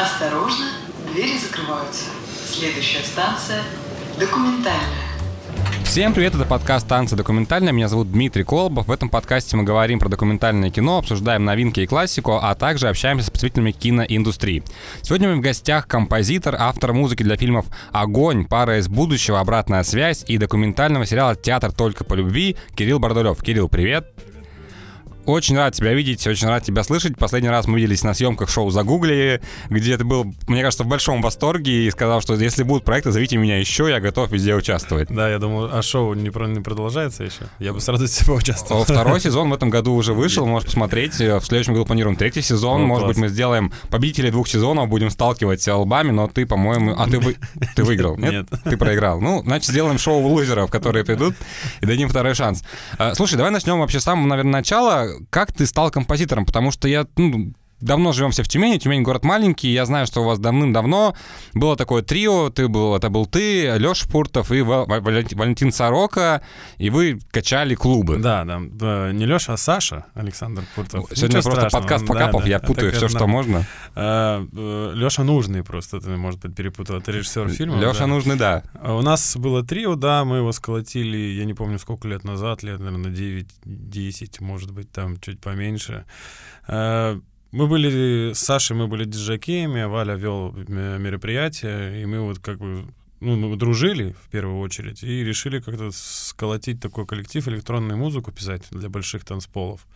Осторожно, 0.00 0.64
двери 1.12 1.36
закрываются. 1.36 2.06
Следующая 2.50 3.02
станция– 3.02 3.60
документальная. 4.18 4.80
Всем 5.84 6.14
привет, 6.14 6.34
это 6.34 6.46
подкаст 6.46 6.88
«Танцы 6.88 7.16
документальные». 7.16 7.74
Меня 7.74 7.88
зовут 7.88 8.10
Дмитрий 8.10 8.44
Колобов. 8.44 8.86
В 8.86 8.92
этом 8.92 9.10
подкасте 9.10 9.58
мы 9.58 9.64
говорим 9.64 9.98
про 9.98 10.08
документальное 10.08 10.70
кино, 10.70 10.96
обсуждаем 10.96 11.44
новинки 11.44 11.80
и 11.80 11.86
классику, 11.86 12.38
а 12.40 12.54
также 12.54 12.88
общаемся 12.88 13.26
с 13.26 13.30
представителями 13.30 13.72
киноиндустрии. 13.72 14.62
Сегодня 15.02 15.28
мы 15.28 15.36
в 15.36 15.40
гостях 15.40 15.86
композитор, 15.86 16.56
автор 16.58 16.94
музыки 16.94 17.22
для 17.22 17.36
фильмов 17.36 17.66
«Огонь», 17.92 18.46
«Пара 18.46 18.78
из 18.78 18.88
будущего», 18.88 19.38
«Обратная 19.38 19.82
связь» 19.82 20.24
и 20.26 20.38
документального 20.38 21.04
сериала 21.04 21.36
«Театр 21.36 21.72
только 21.72 22.04
по 22.04 22.14
любви» 22.14 22.56
Кирилл 22.74 23.00
Бардулев. 23.00 23.42
Кирилл, 23.42 23.68
привет! 23.68 24.14
Очень 25.26 25.56
рад 25.56 25.74
тебя 25.74 25.92
видеть, 25.94 26.26
очень 26.26 26.48
рад 26.48 26.64
тебя 26.64 26.82
слышать. 26.82 27.16
Последний 27.16 27.50
раз 27.50 27.66
мы 27.66 27.78
виделись 27.78 28.02
на 28.02 28.14
съемках 28.14 28.48
шоу 28.48 28.70
«Загугли», 28.70 29.40
где 29.68 29.96
ты 29.96 30.04
был, 30.04 30.32
мне 30.48 30.62
кажется, 30.62 30.84
в 30.84 30.86
большом 30.86 31.22
восторге 31.22 31.86
и 31.86 31.90
сказал, 31.90 32.20
что 32.20 32.34
если 32.34 32.62
будут 32.62 32.84
проекты, 32.84 33.12
зовите 33.12 33.36
меня 33.36 33.58
еще, 33.58 33.88
я 33.88 34.00
готов 34.00 34.30
везде 34.30 34.54
участвовать. 34.54 35.08
Да, 35.10 35.28
я 35.28 35.38
думал, 35.38 35.68
а 35.72 35.82
шоу 35.82 36.14
не, 36.14 36.24
не 36.24 36.60
продолжается 36.60 37.24
еще? 37.24 37.42
Я 37.58 37.72
бы 37.72 37.80
с 37.80 37.88
радостью 37.88 38.26
поучаствовал. 38.26 38.84
Второй 38.84 39.20
сезон 39.20 39.50
в 39.50 39.54
этом 39.54 39.70
году 39.70 39.94
уже 39.94 40.14
вышел, 40.14 40.46
можешь 40.46 40.66
посмотреть. 40.66 41.14
В 41.14 41.42
следующем 41.42 41.74
году 41.74 41.86
планируем 41.86 42.16
третий 42.16 42.42
сезон. 42.42 42.82
О, 42.82 42.86
Может 42.86 43.04
класс. 43.04 43.16
быть, 43.16 43.22
мы 43.22 43.28
сделаем 43.28 43.72
победителей 43.90 44.30
двух 44.30 44.48
сезонов, 44.48 44.88
будем 44.88 45.10
сталкивать 45.10 45.66
лбами, 45.68 46.10
но 46.10 46.28
ты, 46.28 46.46
по-моему... 46.46 46.94
А 46.98 47.06
ты, 47.08 47.18
вы... 47.18 47.36
ты 47.76 47.84
выиграл, 47.84 48.16
нет? 48.16 48.32
Нет. 48.32 48.46
Ты 48.64 48.76
проиграл. 48.76 49.20
Ну, 49.20 49.42
значит, 49.42 49.70
сделаем 49.70 49.98
шоу 49.98 50.20
лузеров, 50.26 50.70
которые 50.70 51.04
придут, 51.04 51.34
и 51.80 51.86
дадим 51.86 52.08
второй 52.08 52.34
шанс. 52.34 52.62
А, 52.98 53.14
слушай, 53.14 53.36
давай 53.36 53.52
начнем 53.52 53.78
вообще 53.78 54.00
с 54.00 54.04
самого, 54.04 54.26
наверное, 54.26 54.52
начала. 54.52 55.09
Как 55.30 55.52
ты 55.52 55.66
стал 55.66 55.90
композитором? 55.90 56.46
Потому 56.46 56.70
что 56.70 56.88
я 56.88 57.06
ну, 57.16 57.52
давно 57.80 58.12
живем 58.12 58.30
все 58.30 58.42
в 58.42 58.48
Тюмени, 58.48 58.78
Тюмень 58.78 59.02
город 59.02 59.24
маленький, 59.24 59.72
я 59.72 59.84
знаю, 59.86 60.06
что 60.06 60.22
у 60.22 60.24
вас 60.24 60.38
давным-давно 60.38 61.14
было 61.54 61.76
такое 61.76 62.02
трио, 62.02 62.50
ты 62.50 62.68
был, 62.68 62.94
это 62.94 63.10
был 63.10 63.26
ты, 63.26 63.76
Леша 63.76 64.06
Пуртов 64.08 64.52
и 64.52 64.62
Валентин 64.62 65.72
Сорока, 65.72 66.42
и 66.78 66.90
вы 66.90 67.20
качали 67.30 67.74
клубы. 67.74 68.18
Да, 68.18 68.44
да, 68.44 69.12
не 69.12 69.26
Леша, 69.26 69.54
а 69.54 69.56
Саша 69.56 70.06
Александр 70.14 70.64
Пуртов. 70.74 71.06
Сегодня 71.12 71.38
Ничего 71.38 71.42
просто 71.42 71.60
страшного. 71.68 71.82
подкаст 71.82 72.06
покапов, 72.06 72.40
да, 72.40 72.44
да, 72.44 72.50
я 72.50 72.58
путаю 72.60 72.92
все, 72.92 73.08
что 73.08 73.26
можно. 73.26 73.66
А, 73.94 74.46
э, 74.52 74.92
Леша 74.94 75.24
Нужный 75.24 75.62
просто, 75.62 76.00
ты, 76.00 76.10
может 76.10 76.40
быть, 76.40 76.54
перепутал, 76.54 76.98
это 76.98 77.12
режиссер 77.12 77.48
фильма. 77.50 77.80
Леша 77.80 78.00
да. 78.00 78.06
Нужный, 78.06 78.36
да. 78.36 78.62
А 78.80 78.94
у 78.94 79.02
нас 79.02 79.36
было 79.36 79.64
трио, 79.64 79.94
да, 79.94 80.24
мы 80.24 80.38
его 80.38 80.52
сколотили, 80.52 81.16
я 81.16 81.44
не 81.44 81.54
помню, 81.54 81.78
сколько 81.78 82.08
лет 82.08 82.24
назад, 82.24 82.62
лет, 82.62 82.80
наверное, 82.80 83.10
9-10, 83.10 84.36
может 84.40 84.72
быть, 84.72 84.90
там 84.90 85.18
чуть 85.20 85.40
поменьше. 85.40 86.04
А, 87.52 87.56
мы 87.56 87.66
были 87.66 88.32
с 88.32 88.38
Сашей, 88.38 88.76
мы 88.76 88.86
были 88.86 89.04
диджакеями, 89.04 89.84
Валя 89.84 90.14
вел 90.14 90.52
мероприятие, 90.52 92.02
и 92.02 92.06
мы 92.06 92.20
вот 92.20 92.38
как 92.38 92.58
бы 92.58 92.86
ну, 93.20 93.36
мы 93.36 93.56
дружили 93.56 94.16
в 94.24 94.30
первую 94.30 94.60
очередь 94.60 95.02
и 95.02 95.22
решили 95.22 95.60
как-то 95.60 95.90
сколотить 95.92 96.80
такой 96.80 97.06
коллектив, 97.06 97.46
электронную 97.48 97.98
музыку 97.98 98.32
писать 98.32 98.62
для 98.70 98.88
больших 98.88 99.24
танцполов. 99.24 99.86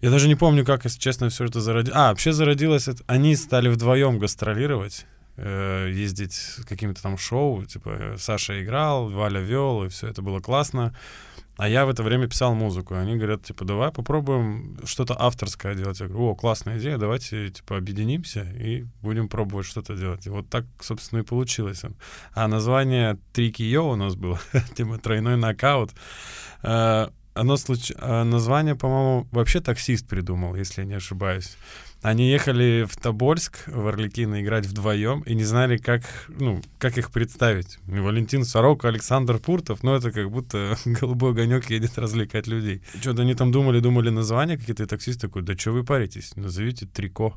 Я 0.00 0.10
даже 0.10 0.28
не 0.28 0.36
помню, 0.36 0.64
как, 0.64 0.84
если 0.84 1.00
честно, 1.00 1.28
все 1.28 1.46
это 1.46 1.60
зародилось. 1.60 1.96
А, 1.96 2.10
вообще 2.10 2.32
зародилось, 2.32 2.88
это... 2.88 3.02
они 3.06 3.34
стали 3.36 3.68
вдвоем 3.68 4.18
гастролировать, 4.18 5.06
э, 5.36 5.90
ездить 5.92 6.38
какими-то 6.68 7.02
там 7.02 7.18
шоу, 7.18 7.64
типа 7.64 8.16
Саша 8.18 8.62
играл, 8.62 9.08
Валя 9.08 9.40
вел, 9.40 9.84
и 9.84 9.88
все 9.88 10.08
это 10.08 10.22
было 10.22 10.40
классно. 10.40 10.94
А 11.56 11.68
я 11.68 11.86
в 11.86 11.88
это 11.88 12.02
время 12.02 12.26
писал 12.26 12.54
музыку. 12.54 12.94
Они 12.94 13.16
говорят, 13.16 13.44
типа, 13.44 13.64
давай 13.64 13.92
попробуем 13.92 14.78
что-то 14.84 15.14
авторское 15.18 15.74
делать. 15.74 16.00
Я 16.00 16.08
говорю, 16.08 16.30
о, 16.30 16.34
классная 16.34 16.78
идея, 16.78 16.98
давайте, 16.98 17.50
типа, 17.50 17.76
объединимся 17.76 18.42
и 18.42 18.84
будем 19.02 19.28
пробовать 19.28 19.66
что-то 19.66 19.94
делать. 19.94 20.26
И 20.26 20.30
вот 20.30 20.48
так, 20.48 20.64
собственно, 20.80 21.20
и 21.20 21.24
получилось. 21.24 21.82
А 22.34 22.48
название 22.48 23.18
Трики 23.32 23.62
Йо 23.62 23.90
у 23.90 23.96
нас 23.96 24.16
было, 24.16 24.40
типа, 24.74 24.98
тройной 24.98 25.36
нокаут. 25.36 25.90
Оно 27.34 27.56
случ... 27.56 27.92
А 27.96 28.24
название, 28.24 28.76
по-моему, 28.76 29.26
вообще 29.32 29.60
таксист 29.60 30.06
придумал, 30.06 30.54
если 30.54 30.82
я 30.82 30.86
не 30.86 30.94
ошибаюсь. 30.94 31.56
Они 32.00 32.30
ехали 32.30 32.86
в 32.88 32.96
Тобольск, 32.96 33.66
в 33.66 33.86
Орликино, 33.88 34.42
играть 34.42 34.66
вдвоем 34.66 35.22
и 35.22 35.34
не 35.34 35.42
знали, 35.44 35.78
как, 35.78 36.02
ну, 36.28 36.60
как 36.78 36.98
их 36.98 37.10
представить. 37.10 37.78
Валентин 37.86 38.44
Сорока, 38.44 38.88
Александр 38.88 39.38
Пуртов, 39.38 39.82
ну, 39.82 39.94
это 39.94 40.12
как 40.12 40.30
будто 40.30 40.76
голубой 40.84 41.32
огонек 41.32 41.70
едет 41.70 41.98
развлекать 41.98 42.46
людей. 42.46 42.82
Что-то 43.00 43.22
они 43.22 43.34
там 43.34 43.50
думали, 43.50 43.80
думали 43.80 44.10
названия 44.10 44.58
какие-то, 44.58 44.82
и 44.82 44.86
таксист 44.86 45.20
такой, 45.20 45.42
да 45.42 45.56
что 45.56 45.72
вы 45.72 45.82
паритесь, 45.82 46.36
назовите 46.36 46.86
Трико. 46.86 47.36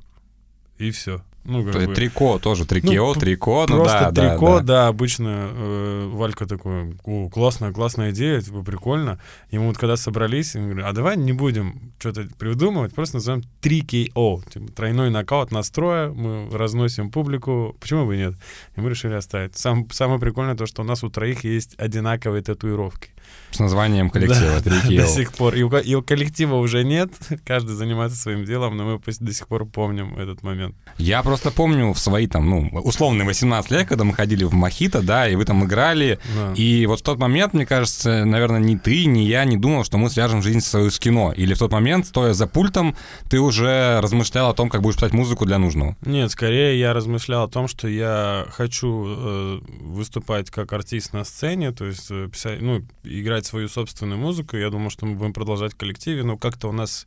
И 0.78 0.92
все. 0.92 1.22
Ну, 1.48 1.64
как 1.64 1.86
бы. 1.86 1.96
Трико 1.96 2.40
тоже, 2.40 2.66
трикео, 2.66 3.14
ну, 3.14 3.20
трико, 3.20 3.66
ну 3.70 3.78
просто 3.78 4.10
да, 4.12 4.34
трико, 4.34 4.48
да, 4.48 4.58
да. 4.58 4.64
да 4.64 4.88
обычно 4.90 5.50
э, 5.50 6.10
Валька 6.12 6.46
такой, 6.46 6.98
о, 7.06 7.30
классная, 7.30 7.72
классная 7.72 8.12
идея, 8.12 8.42
типа, 8.42 8.64
прикольно. 8.64 9.18
Ему 9.50 9.70
вот 9.70 9.78
когда 9.78 9.96
собрались, 9.96 10.56
я 10.56 10.62
говорю, 10.62 10.86
а 10.86 10.92
давай 10.92 11.16
не 11.16 11.32
будем 11.32 11.94
что-то 12.00 12.28
придумывать, 12.38 12.94
просто 12.94 13.16
назовем 13.16 13.44
3KO, 13.62 14.52
типа, 14.52 14.74
тройной 14.74 15.10
нокаут 15.10 15.52
настроя, 15.52 16.10
мы 16.10 16.50
разносим 16.52 17.12
публику, 17.12 17.78
почему 17.80 18.06
бы 18.06 18.18
нет? 18.18 18.34
И 18.76 18.82
мы 18.82 18.90
решили 18.90 19.14
оставить. 19.14 19.58
Сам, 19.58 19.90
самое 19.92 20.20
прикольное 20.20 20.56
то, 20.56 20.66
что 20.66 20.82
у 20.82 20.86
нас 20.86 21.02
у 21.06 21.10
троих 21.10 21.46
есть 21.46 21.76
одинаковые 21.78 22.44
татуировки. 22.44 23.12
С 23.52 23.60
названием 23.60 24.10
коллектива 24.10 24.62
да, 24.64 24.72
До 24.90 25.08
сих 25.08 25.34
пор. 25.34 25.56
И 25.56 25.64
у, 25.64 25.70
и 25.78 25.96
у 25.96 26.02
коллектива 26.02 26.56
уже 26.56 26.84
нет, 26.84 27.12
каждый 27.46 27.76
занимается 27.76 28.18
своим 28.18 28.46
делом, 28.46 28.76
но 28.76 28.84
мы 28.86 29.00
до 29.20 29.34
сих 29.34 29.48
пор 29.48 29.66
помним 29.66 30.18
этот 30.18 30.44
момент. 30.44 30.76
Я 30.98 31.24
просто 31.24 31.52
помню 31.52 31.94
в 31.94 32.00
свои 32.00 32.28
там, 32.28 32.50
ну, 32.50 32.70
условные 32.84 33.26
18 33.26 33.72
лет, 33.72 33.88
когда 33.88 34.04
мы 34.04 34.14
ходили 34.14 34.44
в 34.44 34.54
Мохито, 34.54 35.02
да, 35.02 35.30
и 35.30 35.36
вы 35.36 35.46
там 35.46 35.64
играли, 35.64 36.20
да. 36.36 36.54
и 36.56 36.86
вот 36.86 37.00
в 37.00 37.04
тот 37.04 37.20
момент, 37.20 37.54
мне 37.54 37.66
кажется, 37.66 38.26
наверное, 38.26 38.60
ни 38.60 38.76
ты, 38.76 39.06
ни 39.06 39.22
я 39.22 39.46
не 39.46 39.58
думал, 39.58 39.84
что 39.86 39.98
мы 39.98 40.10
свяжем 40.10 40.42
жизнь 40.42 40.60
свою 40.60 40.92
с 40.92 41.00
кино. 41.00 41.34
Или 41.36 41.54
в 41.54 41.60
тот 41.60 41.72
момент, 41.72 42.06
стоя 42.06 42.34
за 42.34 42.48
пультом, 42.48 42.96
ты 43.30 43.40
уже 43.40 44.00
размышлял 44.02 44.50
о 44.50 44.54
том, 44.54 44.70
как 44.70 44.82
будешь 44.82 44.96
писать 44.96 45.14
музыку 45.14 45.46
для 45.46 45.58
нужного? 45.58 45.96
Нет, 46.06 46.32
скорее 46.32 46.78
я 46.80 46.94
размышлял 46.94 47.44
о 47.44 47.48
том, 47.48 47.68
что 47.68 47.88
я 47.88 48.46
хочу 48.52 49.06
э, 49.08 49.60
выступать 49.82 50.50
как 50.50 50.74
артист 50.74 51.14
на 51.14 51.24
сцене, 51.24 51.72
то 51.72 51.86
есть 51.86 52.08
э, 52.10 52.28
писать, 52.32 52.62
ну, 52.62 52.84
играть 53.22 53.46
свою 53.46 53.68
собственную 53.70 54.20
музыку. 54.20 54.58
Я 54.58 54.70
думал, 54.70 54.90
что 54.90 55.06
мы 55.06 55.16
будем 55.16 55.34
продолжать 55.34 55.74
в 55.74 55.78
коллективе, 55.78 56.24
но 56.24 56.38
как-то 56.38 56.70
у 56.70 56.72
нас 56.72 57.06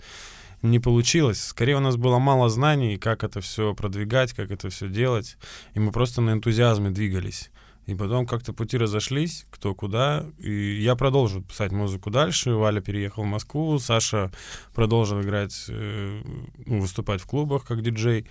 не 0.62 0.78
получилось. 0.78 1.42
Скорее, 1.42 1.76
у 1.76 1.80
нас 1.80 1.96
было 1.96 2.18
мало 2.18 2.48
знаний, 2.48 2.98
как 2.98 3.24
это 3.24 3.40
все 3.40 3.74
продвигать, 3.74 4.32
как 4.32 4.50
это 4.50 4.68
все 4.68 4.88
делать. 4.88 5.36
И 5.74 5.80
мы 5.80 5.92
просто 5.92 6.20
на 6.20 6.32
энтузиазме 6.32 6.90
двигались. 6.90 7.50
И 7.86 7.94
потом 7.94 8.26
как-то 8.26 8.52
пути 8.52 8.76
разошлись, 8.76 9.46
кто 9.50 9.74
куда. 9.74 10.26
И 10.38 10.80
я 10.80 10.94
продолжил 10.96 11.42
писать 11.42 11.72
музыку 11.72 12.10
дальше. 12.10 12.52
Валя 12.52 12.80
переехал 12.80 13.24
в 13.24 13.26
Москву, 13.26 13.78
Саша 13.78 14.30
продолжил 14.74 15.20
играть, 15.22 15.64
э, 15.68 16.22
ну, 16.66 16.80
выступать 16.80 17.20
в 17.20 17.26
клубах 17.26 17.64
как 17.64 17.82
диджей. 17.82 18.26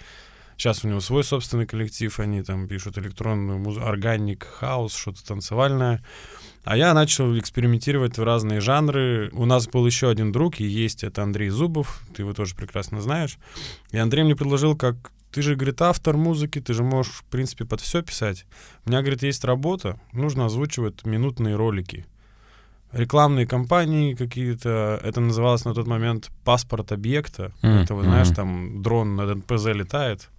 Сейчас 0.55 0.83
у 0.83 0.87
него 0.87 0.99
свой 0.99 1.23
собственный 1.23 1.65
коллектив, 1.65 2.19
они 2.19 2.43
там 2.43 2.67
пишут 2.67 2.97
электронную 2.97 3.59
музыку, 3.59 3.85
органик, 3.85 4.45
хаус, 4.45 4.93
что-то 4.93 5.25
танцевальное. 5.25 6.03
А 6.63 6.77
я 6.77 6.93
начал 6.93 7.37
экспериментировать 7.37 8.17
в 8.17 8.23
разные 8.23 8.59
жанры. 8.59 9.29
У 9.33 9.45
нас 9.45 9.67
был 9.67 9.85
еще 9.85 10.09
один 10.09 10.31
друг, 10.31 10.59
и 10.59 10.65
есть 10.65 11.03
это 11.03 11.23
Андрей 11.23 11.49
Зубов, 11.49 12.01
ты 12.15 12.21
его 12.21 12.33
тоже 12.33 12.55
прекрасно 12.55 13.01
знаешь. 13.01 13.37
И 13.91 13.97
Андрей 13.97 14.23
мне 14.23 14.35
предложил, 14.35 14.75
как 14.75 15.11
ты 15.31 15.41
же, 15.41 15.55
говорит, 15.55 15.81
автор 15.81 16.17
музыки, 16.17 16.59
ты 16.59 16.73
же 16.73 16.83
можешь, 16.83 17.13
в 17.13 17.23
принципе, 17.25 17.65
под 17.65 17.81
все 17.81 18.01
писать. 18.01 18.45
У 18.85 18.89
меня, 18.89 19.01
говорит, 19.01 19.23
есть 19.23 19.43
работа, 19.43 19.99
нужно 20.11 20.45
озвучивать 20.45 21.05
минутные 21.05 21.55
ролики 21.55 22.05
рекламные 22.91 23.45
кампании 23.45 24.13
какие-то. 24.13 24.99
Это 25.03 25.21
называлось 25.21 25.65
на 25.65 25.73
тот 25.73 25.87
момент 25.87 26.31
паспорт 26.43 26.91
объекта. 26.91 27.51
Mm-hmm. 27.61 27.83
Это, 27.83 27.95
вы 27.95 28.03
знаешь, 28.03 28.29
там 28.29 28.81
дрон 28.81 29.15
на 29.15 29.35
НПЗ 29.35 29.67
летает. 29.67 30.29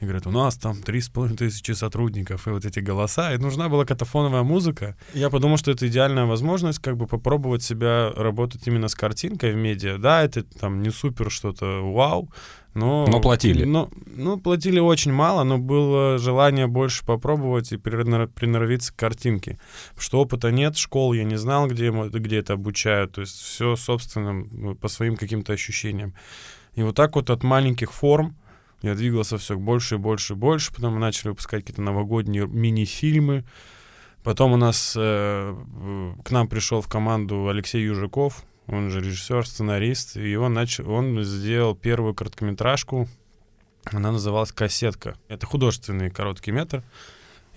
И 0.00 0.04
говорят, 0.04 0.26
у 0.26 0.30
нас 0.30 0.56
там 0.56 0.76
три 0.76 1.00
с 1.00 1.08
половиной 1.08 1.36
тысячи 1.36 1.72
сотрудников, 1.72 2.46
и 2.46 2.50
вот 2.50 2.64
эти 2.64 2.80
голоса. 2.80 3.34
И 3.34 3.38
нужна 3.38 3.68
была 3.68 3.84
катафоновая 3.84 4.42
музыка. 4.42 4.96
Я 5.14 5.28
подумал, 5.28 5.56
что 5.56 5.70
это 5.70 5.86
идеальная 5.86 6.24
возможность 6.24 6.78
как 6.78 6.96
бы 6.96 7.06
попробовать 7.06 7.62
себя 7.62 8.12
работать 8.16 8.66
именно 8.66 8.88
с 8.88 8.94
картинкой 8.94 9.52
в 9.52 9.56
медиа. 9.56 9.98
Да, 9.98 10.22
это 10.22 10.44
там 10.44 10.82
не 10.82 10.90
супер 10.90 11.30
что-то 11.30 11.82
вау, 11.92 12.30
но, 12.78 13.06
но 13.08 13.20
платили. 13.20 13.64
Но, 13.64 13.90
ну, 14.06 14.38
платили 14.38 14.78
очень 14.78 15.12
мало, 15.12 15.42
но 15.42 15.58
было 15.58 16.16
желание 16.18 16.68
больше 16.68 17.04
попробовать 17.04 17.72
и 17.72 17.76
приноровиться 17.76 18.92
к 18.92 18.96
картинке. 18.96 19.58
Потому 19.88 20.02
что 20.02 20.20
опыта 20.20 20.52
нет, 20.52 20.76
школ 20.76 21.12
я 21.12 21.24
не 21.24 21.36
знал, 21.36 21.66
где, 21.66 21.90
где 21.90 22.38
это 22.38 22.52
обучают. 22.52 23.12
То 23.12 23.22
есть 23.22 23.40
все 23.40 23.74
собственным, 23.74 24.48
ну, 24.52 24.74
по 24.76 24.86
своим 24.86 25.16
каким-то 25.16 25.52
ощущениям. 25.52 26.14
И 26.74 26.82
вот 26.82 26.94
так 26.94 27.16
вот 27.16 27.30
от 27.30 27.42
маленьких 27.42 27.92
форм 27.92 28.36
я 28.82 28.94
двигался 28.94 29.38
все 29.38 29.58
больше 29.58 29.96
и 29.96 29.98
больше 29.98 30.34
и 30.34 30.36
больше. 30.36 30.72
Потом 30.72 30.94
мы 30.94 31.00
начали 31.00 31.30
выпускать 31.30 31.62
какие-то 31.62 31.82
новогодние 31.82 32.46
мини-фильмы. 32.46 33.44
Потом 34.22 34.52
у 34.52 34.56
нас 34.56 34.94
э, 34.96 35.56
к 36.24 36.30
нам 36.30 36.46
пришел 36.46 36.80
в 36.80 36.88
команду 36.88 37.48
Алексей 37.48 37.82
Южаков, 37.82 38.44
он 38.68 38.90
же 38.90 39.00
режиссер, 39.00 39.46
сценарист, 39.46 40.16
и 40.16 40.36
он, 40.36 40.52
начал, 40.52 40.90
он 40.90 41.22
сделал 41.24 41.74
первую 41.74 42.14
короткометражку 42.14 43.08
Она 43.84 44.12
называлась 44.12 44.52
«Кассетка». 44.52 45.16
Это 45.28 45.46
художественный 45.46 46.10
короткий 46.10 46.52
метр. 46.52 46.84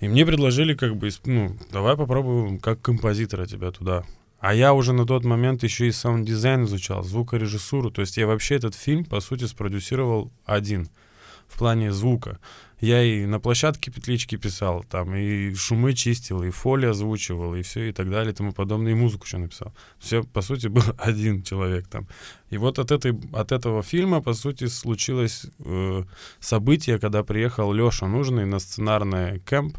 И 0.00 0.08
мне 0.08 0.24
предложили 0.26 0.74
как 0.74 0.96
бы, 0.96 1.10
ну, 1.26 1.56
давай 1.70 1.96
попробуем 1.96 2.58
как 2.58 2.80
композитора 2.80 3.46
тебя 3.46 3.70
туда. 3.70 4.04
А 4.40 4.54
я 4.54 4.72
уже 4.74 4.92
на 4.92 5.06
тот 5.06 5.24
момент 5.24 5.62
еще 5.62 5.86
и 5.86 5.92
саунд-дизайн 5.92 6.64
изучал, 6.64 7.04
звукорежиссуру. 7.04 7.90
То 7.90 8.00
есть 8.00 8.16
я 8.16 8.26
вообще 8.26 8.56
этот 8.56 8.74
фильм, 8.74 9.04
по 9.04 9.20
сути, 9.20 9.44
спродюсировал 9.44 10.32
один 10.44 10.88
в 11.46 11.58
плане 11.58 11.92
звука. 11.92 12.40
Я 12.82 13.00
и 13.04 13.26
на 13.26 13.38
площадке 13.38 13.92
петлички 13.92 14.36
писал, 14.36 14.82
там, 14.82 15.14
и 15.14 15.54
шумы 15.54 15.92
чистил, 15.92 16.42
и 16.42 16.50
foley 16.50 16.86
озвучивал, 16.86 17.54
и 17.54 17.62
все, 17.62 17.90
и 17.90 17.92
так 17.92 18.10
далее, 18.10 18.32
и 18.32 18.34
тому 18.34 18.52
подобное, 18.52 18.90
и 18.90 18.96
музыку 18.96 19.24
еще 19.24 19.38
написал. 19.38 19.72
Все, 20.00 20.24
по 20.24 20.42
сути, 20.42 20.66
был 20.66 20.82
один 20.98 21.44
человек 21.44 21.86
там. 21.86 22.08
И 22.50 22.58
вот 22.58 22.80
от, 22.80 22.90
этой, 22.90 23.16
от 23.32 23.52
этого 23.52 23.84
фильма, 23.84 24.20
по 24.20 24.34
сути, 24.34 24.66
случилось 24.66 25.46
э, 25.64 26.02
событие, 26.40 26.98
когда 26.98 27.22
приехал 27.22 27.72
Леша 27.72 28.08
Нужный 28.08 28.46
на 28.46 28.58
сценарный 28.58 29.38
кемп 29.38 29.78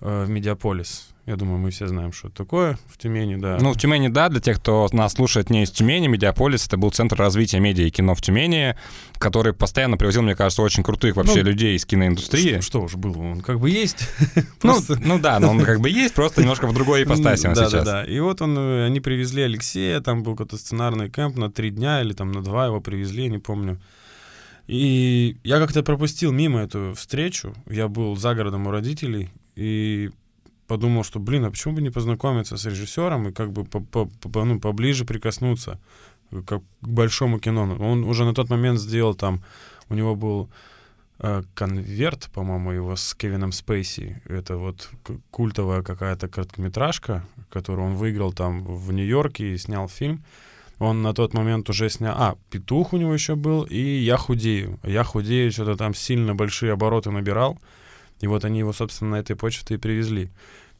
э, 0.00 0.24
в 0.24 0.30
Медиаполис. 0.30 1.13
Я 1.26 1.36
думаю, 1.36 1.56
мы 1.56 1.70
все 1.70 1.86
знаем, 1.86 2.12
что 2.12 2.28
это 2.28 2.36
такое 2.36 2.78
в 2.86 2.98
Тюмени, 2.98 3.36
да. 3.36 3.56
Ну, 3.58 3.72
в 3.72 3.78
Тюмени, 3.78 4.08
да, 4.08 4.28
для 4.28 4.40
тех, 4.40 4.58
кто 4.58 4.86
нас 4.92 5.14
слушает 5.14 5.48
не 5.48 5.62
из 5.62 5.70
Тюмени, 5.70 6.06
Медиаполис— 6.06 6.66
это 6.66 6.76
был 6.76 6.90
центр 6.90 7.16
развития 7.16 7.60
медиа 7.60 7.86
и 7.86 7.90
кино 7.90 8.14
в 8.14 8.20
Тюмени, 8.20 8.76
который 9.16 9.54
постоянно 9.54 9.96
привозил, 9.96 10.20
мне 10.20 10.36
кажется, 10.36 10.60
очень 10.60 10.82
крутых 10.82 11.16
вообще 11.16 11.42
ну, 11.42 11.50
людей 11.50 11.76
из 11.76 11.86
киноиндустрии. 11.86 12.60
Что, 12.60 12.62
что 12.62 12.82
уж 12.82 12.96
было, 12.96 13.22
он 13.22 13.40
как 13.40 13.58
бы 13.58 13.70
есть. 13.70 14.06
ну, 14.62 14.78
ну 15.00 15.18
да, 15.18 15.40
но 15.40 15.50
он 15.52 15.62
как 15.62 15.80
бы 15.80 15.88
есть, 15.88 16.12
просто 16.12 16.42
немножко 16.42 16.66
в 16.66 16.74
другой 16.74 17.02
ипостаси 17.04 17.46
он 17.46 17.54
да, 17.54 17.70
сейчас. 17.70 17.84
Да, 17.84 18.02
да, 18.02 18.04
И 18.04 18.20
вот 18.20 18.42
он, 18.42 18.58
э, 18.58 18.86
они 18.86 19.00
привезли 19.00 19.44
Алексея, 19.44 20.00
там 20.00 20.22
был 20.22 20.32
какой-то 20.32 20.58
сценарный 20.58 21.08
кемп 21.08 21.38
на 21.38 21.50
три 21.50 21.70
дня 21.70 22.02
или 22.02 22.12
там 22.12 22.32
на 22.32 22.42
два 22.42 22.66
его 22.66 22.82
привезли, 22.82 23.28
не 23.30 23.38
помню. 23.38 23.80
И 24.66 25.38
я 25.42 25.58
как-то 25.58 25.82
пропустил 25.82 26.32
мимо 26.32 26.60
эту 26.60 26.92
встречу. 26.94 27.54
Я 27.68 27.88
был 27.88 28.14
за 28.14 28.34
городом 28.34 28.66
у 28.66 28.70
родителей, 28.70 29.30
и 29.56 30.10
подумал, 30.66 31.04
что, 31.04 31.20
блин, 31.20 31.44
а 31.44 31.50
почему 31.50 31.74
бы 31.74 31.82
не 31.82 31.90
познакомиться 31.90 32.56
с 32.56 32.64
режиссером 32.64 33.28
и 33.28 33.32
как 33.32 33.52
бы 33.52 33.66
ну, 34.34 34.60
поближе 34.60 35.04
прикоснуться 35.04 35.78
как 36.42 36.62
к 36.80 36.88
большому 36.88 37.38
кино. 37.38 37.76
Он 37.80 38.04
уже 38.04 38.24
на 38.24 38.34
тот 38.34 38.50
момент 38.50 38.80
сделал 38.80 39.14
там, 39.14 39.42
у 39.88 39.94
него 39.94 40.14
был 40.14 40.48
э, 41.18 41.42
конверт, 41.54 42.30
по-моему, 42.32 42.72
его 42.72 42.96
с 42.96 43.14
Кевином 43.14 43.52
Спейси. 43.52 44.20
Это 44.24 44.56
вот 44.56 44.90
культовая 45.30 45.82
какая-то 45.82 46.28
короткометражка, 46.28 47.24
которую 47.50 47.88
он 47.88 47.94
выиграл 47.94 48.32
там 48.32 48.64
в 48.64 48.92
Нью-Йорке 48.92 49.54
и 49.54 49.58
снял 49.58 49.88
фильм. 49.88 50.24
Он 50.78 51.02
на 51.02 51.14
тот 51.14 51.34
момент 51.34 51.70
уже 51.70 51.88
снял... 51.88 52.14
А, 52.18 52.36
«Петух» 52.50 52.92
у 52.92 52.96
него 52.96 53.14
еще 53.14 53.36
был, 53.36 53.62
и 53.62 53.78
«Я 53.78 54.16
худею». 54.16 54.80
«Я 54.82 55.04
худею» 55.04 55.52
что-то 55.52 55.76
там 55.76 55.94
сильно 55.94 56.34
большие 56.34 56.72
обороты 56.72 57.10
набирал. 57.10 57.58
И 58.20 58.26
вот 58.26 58.44
они 58.44 58.60
его, 58.60 58.72
собственно, 58.72 59.12
на 59.12 59.16
этой 59.16 59.36
почте 59.36 59.74
и 59.74 59.78
привезли. 59.78 60.30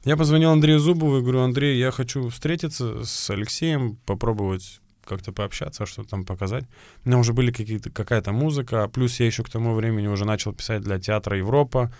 Я 0.05 0.17
позвонил 0.17 0.51
Андрею 0.51 0.79
Зубову 0.79 1.19
и 1.19 1.23
говорю, 1.23 1.41
Андрей, 1.41 1.79
я 1.79 1.91
хочу 1.91 2.29
встретиться 2.29 3.05
с 3.05 3.31
Алексеем, 3.31 3.97
попробовать 4.05 4.81
как-то 5.05 5.33
пообщаться, 5.33 5.87
что-то 5.87 6.11
там 6.11 6.25
показать. 6.25 6.65
У 7.05 7.09
меня 7.09 7.19
уже 7.19 7.33
были 7.33 7.51
какие-то, 7.51 7.91
какая-то 7.91 8.33
музыка, 8.33 8.89
плюс 8.89 9.21
я 9.21 9.27
еще 9.27 9.43
к 9.43 9.51
тому 9.51 9.75
времени 9.75 10.07
уже 10.07 10.25
начал 10.25 10.53
писать 10.53 10.83
для 10.83 10.99
театра 10.99 11.37
Европа, 11.37 11.93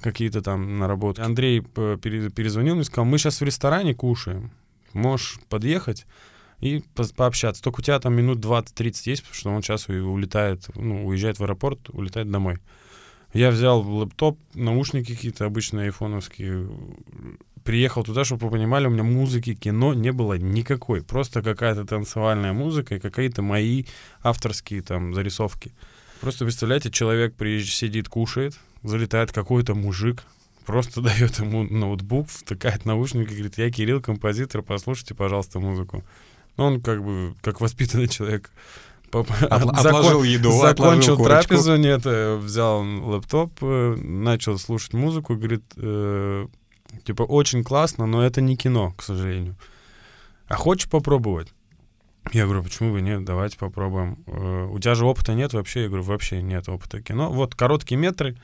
какие-то 0.00 0.42
там 0.42 0.78
наработки. 0.78 1.20
Андрей 1.20 1.60
перезвонил 1.60 2.74
мне 2.74 2.82
и 2.82 2.84
сказал, 2.84 3.04
мы 3.04 3.18
сейчас 3.18 3.40
в 3.40 3.44
ресторане 3.44 3.94
кушаем, 3.94 4.52
можешь 4.92 5.38
подъехать 5.48 6.06
и 6.60 6.82
по 6.94 7.04
пообщаться. 7.14 7.62
Только 7.62 7.80
у 7.80 7.82
тебя 7.82 7.98
там 8.00 8.14
минут 8.14 8.38
20-30 8.38 9.02
есть, 9.04 9.22
потому 9.22 9.34
что 9.34 9.50
он 9.50 9.62
сейчас 9.62 9.88
улетает, 9.88 10.66
ну, 10.74 11.06
уезжает 11.06 11.38
в 11.38 11.42
аэропорт, 11.44 11.90
улетает 11.90 12.30
домой. 12.30 12.58
Я 13.38 13.52
взял 13.52 13.88
лэптоп, 13.88 14.36
наушники 14.54 15.14
какие-то 15.14 15.44
обычные 15.44 15.84
айфоновские, 15.84 16.68
приехал 17.62 18.02
туда, 18.02 18.24
чтобы 18.24 18.46
вы 18.46 18.50
понимали, 18.50 18.88
у 18.88 18.90
меня 18.90 19.04
музыки, 19.04 19.54
кино 19.54 19.94
не 19.94 20.10
было 20.10 20.36
никакой. 20.36 21.04
Просто 21.04 21.40
какая-то 21.40 21.84
танцевальная 21.84 22.52
музыка 22.52 22.96
и 22.96 22.98
какие-то 22.98 23.42
мои 23.42 23.84
авторские 24.24 24.82
там 24.82 25.14
зарисовки. 25.14 25.72
Просто 26.20 26.46
представляете, 26.46 26.90
человек 26.90 27.36
приезжает, 27.36 27.72
сидит, 27.72 28.08
кушает, 28.08 28.58
залетает 28.82 29.30
какой-то 29.30 29.76
мужик, 29.76 30.24
просто 30.66 31.00
дает 31.08 31.38
ему 31.38 31.62
ноутбук, 31.62 32.28
втыкает 32.28 32.86
наушники, 32.86 33.30
говорит, 33.30 33.56
я 33.56 33.70
Кирилл, 33.70 34.00
композитор, 34.00 34.62
послушайте, 34.62 35.14
пожалуйста, 35.14 35.60
музыку. 35.60 36.02
Он 36.56 36.80
как 36.80 37.04
бы, 37.04 37.36
как 37.40 37.60
воспитанный 37.60 38.08
человек, 38.08 38.50
отложил 39.12 40.22
еду, 40.22 40.52
закончил 40.52 41.22
трапезу, 41.22 41.76
нет, 41.76 42.02
э, 42.04 42.36
взял 42.36 42.82
лэптоп, 42.82 43.52
э, 43.62 43.96
начал 43.96 44.58
слушать 44.58 44.94
музыку, 44.94 45.36
говорит, 45.36 45.64
э, 45.76 46.46
типа, 47.04 47.22
очень 47.22 47.64
классно, 47.64 48.06
но 48.06 48.24
это 48.24 48.40
не 48.40 48.56
кино, 48.56 48.92
к 48.96 49.02
сожалению. 49.02 49.56
А 50.46 50.54
хочешь 50.54 50.88
попробовать? 50.88 51.52
Я 52.32 52.44
говорю, 52.44 52.62
почему 52.62 52.92
бы 52.92 53.00
нет, 53.00 53.24
давайте 53.24 53.56
попробуем. 53.56 54.18
У 54.26 54.78
тебя 54.78 54.94
же 54.94 55.06
опыта 55.06 55.32
нет 55.32 55.54
вообще? 55.54 55.82
Я 55.82 55.88
говорю, 55.88 56.04
вообще 56.04 56.42
нет 56.42 56.68
опыта 56.68 57.00
кино. 57.00 57.30
Вот 57.30 57.54
короткие 57.54 57.96
метры, 57.96 58.36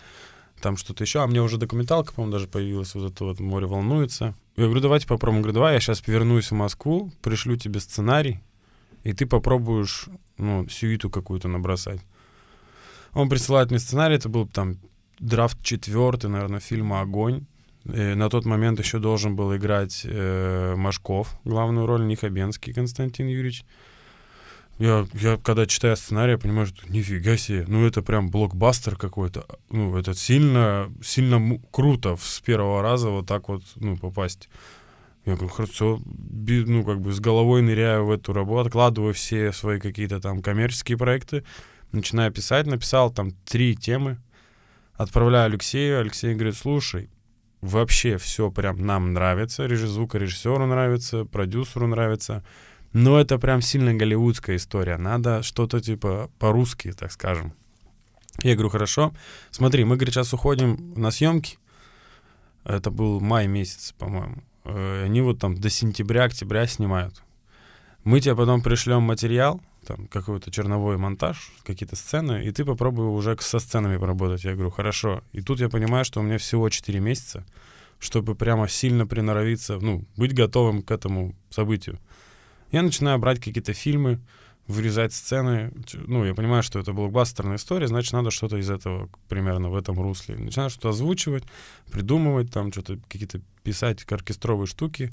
там 0.60 0.76
что-то 0.78 1.04
еще. 1.04 1.22
А 1.22 1.26
мне 1.26 1.42
уже 1.42 1.58
документалка, 1.58 2.12
по-моему, 2.14 2.32
даже 2.32 2.46
появилась, 2.46 2.94
вот 2.94 3.12
это 3.12 3.24
вот 3.24 3.40
«Море 3.40 3.66
волнуется». 3.66 4.34
Я 4.56 4.64
говорю, 4.64 4.80
давайте 4.80 5.06
попробуем. 5.06 5.38
Я 5.38 5.42
говорю, 5.42 5.54
давай 5.54 5.74
я 5.74 5.80
сейчас 5.80 6.06
вернусь 6.06 6.50
в 6.50 6.54
Москву, 6.54 7.12
пришлю 7.22 7.56
тебе 7.56 7.80
сценарий, 7.80 8.40
и 9.04 9.12
ты 9.12 9.26
попробуешь, 9.26 10.06
ну, 10.38 10.68
сюиту 10.68 11.10
какую-то 11.10 11.48
набросать. 11.48 12.00
Он 13.12 13.28
присылает 13.28 13.70
мне 13.70 13.78
сценарий, 13.78 14.16
это 14.16 14.28
был 14.28 14.48
там 14.48 14.78
драфт 15.20 15.62
четвертый, 15.62 16.30
наверное, 16.30 16.60
фильма 16.60 17.00
«Огонь». 17.00 17.46
И 17.84 18.14
на 18.14 18.30
тот 18.30 18.46
момент 18.46 18.78
еще 18.78 18.98
должен 18.98 19.36
был 19.36 19.54
играть 19.54 20.02
э, 20.04 20.74
Машков, 20.74 21.38
главную 21.44 21.86
роль, 21.86 22.06
не 22.06 22.16
Хабенский 22.16 22.72
Константин 22.72 23.26
Юрьевич. 23.26 23.64
Я, 24.78 25.06
я 25.12 25.36
когда 25.36 25.66
читаю 25.66 25.96
сценарий, 25.96 26.32
я 26.32 26.38
понимаю, 26.38 26.66
что 26.66 26.90
нифига 26.90 27.36
себе, 27.36 27.64
ну 27.68 27.86
это 27.86 28.02
прям 28.02 28.30
блокбастер 28.30 28.96
какой-то. 28.96 29.46
Ну, 29.70 29.96
это 29.96 30.14
сильно, 30.14 30.90
сильно 31.02 31.60
круто 31.70 32.16
с 32.18 32.40
первого 32.40 32.82
раза 32.82 33.10
вот 33.10 33.26
так 33.26 33.48
вот, 33.48 33.62
ну, 33.76 33.96
попасть. 33.96 34.48
Я 35.24 35.34
говорю, 35.34 35.48
хорошо, 35.48 36.00
ну, 36.04 36.84
как 36.84 37.00
бы 37.00 37.12
с 37.12 37.18
головой 37.18 37.62
ныряю 37.62 38.04
в 38.04 38.10
эту 38.10 38.34
работу, 38.34 38.66
откладываю 38.66 39.14
все 39.14 39.52
свои 39.52 39.80
какие-то 39.80 40.20
там 40.20 40.42
коммерческие 40.42 40.98
проекты, 40.98 41.44
начинаю 41.92 42.30
писать, 42.30 42.66
написал 42.66 43.10
там 43.10 43.30
три 43.46 43.74
темы, 43.74 44.18
отправляю 44.94 45.46
Алексею, 45.46 46.00
Алексей 46.00 46.34
говорит, 46.34 46.56
слушай, 46.56 47.08
вообще 47.62 48.18
все 48.18 48.50
прям 48.50 48.84
нам 48.84 49.14
нравится, 49.14 49.66
звукорежиссеру 49.74 50.66
нравится, 50.66 51.24
продюсеру 51.24 51.86
нравится, 51.86 52.44
но 52.92 53.18
это 53.18 53.38
прям 53.38 53.62
сильно 53.62 53.94
голливудская 53.94 54.56
история, 54.56 54.98
надо 54.98 55.42
что-то 55.42 55.80
типа 55.80 56.30
по-русски, 56.38 56.92
так 56.92 57.10
скажем. 57.10 57.54
Я 58.42 58.54
говорю, 58.54 58.68
хорошо, 58.68 59.14
смотри, 59.50 59.84
мы, 59.84 59.96
говорит, 59.96 60.12
сейчас 60.12 60.34
уходим 60.34 60.92
на 60.96 61.10
съемки, 61.10 61.58
это 62.64 62.90
был 62.90 63.20
май 63.20 63.46
месяц, 63.46 63.94
по-моему, 63.98 64.42
они 64.64 65.20
вот 65.20 65.38
там 65.38 65.54
до 65.54 65.70
сентября-октября 65.70 66.66
снимают. 66.66 67.22
Мы 68.02 68.20
тебе 68.20 68.34
потом 68.36 68.60
пришлем 68.62 69.02
материал, 69.02 69.60
там 69.86 70.06
какой-то 70.08 70.50
черновой 70.50 70.96
монтаж, 70.96 71.52
какие-то 71.64 71.96
сцены, 71.96 72.44
и 72.44 72.50
ты 72.50 72.64
попробуй 72.64 73.06
уже 73.06 73.36
со 73.40 73.58
сценами 73.58 73.96
поработать. 73.96 74.44
Я 74.44 74.54
говорю, 74.54 74.70
хорошо. 74.70 75.22
И 75.32 75.40
тут 75.40 75.60
я 75.60 75.68
понимаю, 75.68 76.04
что 76.04 76.20
у 76.20 76.22
меня 76.22 76.38
всего 76.38 76.68
4 76.68 77.00
месяца, 77.00 77.46
чтобы 77.98 78.34
прямо 78.34 78.68
сильно 78.68 79.06
приноровиться, 79.06 79.78
ну, 79.80 80.04
быть 80.16 80.34
готовым 80.34 80.82
к 80.82 80.90
этому 80.90 81.34
событию. 81.50 81.98
Я 82.70 82.82
начинаю 82.82 83.18
брать 83.18 83.38
какие-то 83.38 83.72
фильмы, 83.72 84.20
вырезать 84.66 85.12
сцены. 85.12 85.72
Ну, 85.92 86.24
я 86.24 86.34
понимаю, 86.34 86.62
что 86.62 86.78
это 86.78 86.92
блокбастерная 86.92 87.56
история, 87.56 87.86
значит, 87.86 88.12
надо 88.12 88.30
что-то 88.30 88.56
из 88.56 88.70
этого 88.70 89.08
примерно 89.28 89.68
в 89.68 89.76
этом 89.76 90.00
русле. 90.00 90.36
Начинаю 90.36 90.70
что-то 90.70 90.90
озвучивать, 90.90 91.44
придумывать, 91.90 92.50
там 92.50 92.72
что-то 92.72 92.98
какие-то 93.08 93.40
писать 93.62 94.04
оркестровые 94.10 94.66
штуки. 94.66 95.10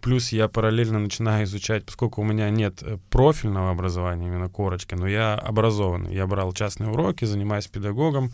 Плюс 0.00 0.32
я 0.32 0.48
параллельно 0.48 0.98
начинаю 0.98 1.44
изучать, 1.44 1.84
поскольку 1.84 2.22
у 2.22 2.24
меня 2.24 2.50
нет 2.50 2.82
э, 2.82 2.98
профильного 3.10 3.70
образования, 3.70 4.26
именно 4.26 4.48
корочки, 4.48 4.94
но 4.94 5.06
я 5.06 5.34
образованный. 5.34 6.14
Я 6.14 6.26
брал 6.26 6.52
частные 6.52 6.90
уроки, 6.90 7.26
занимаюсь 7.26 7.68
педагогом, 7.68 8.32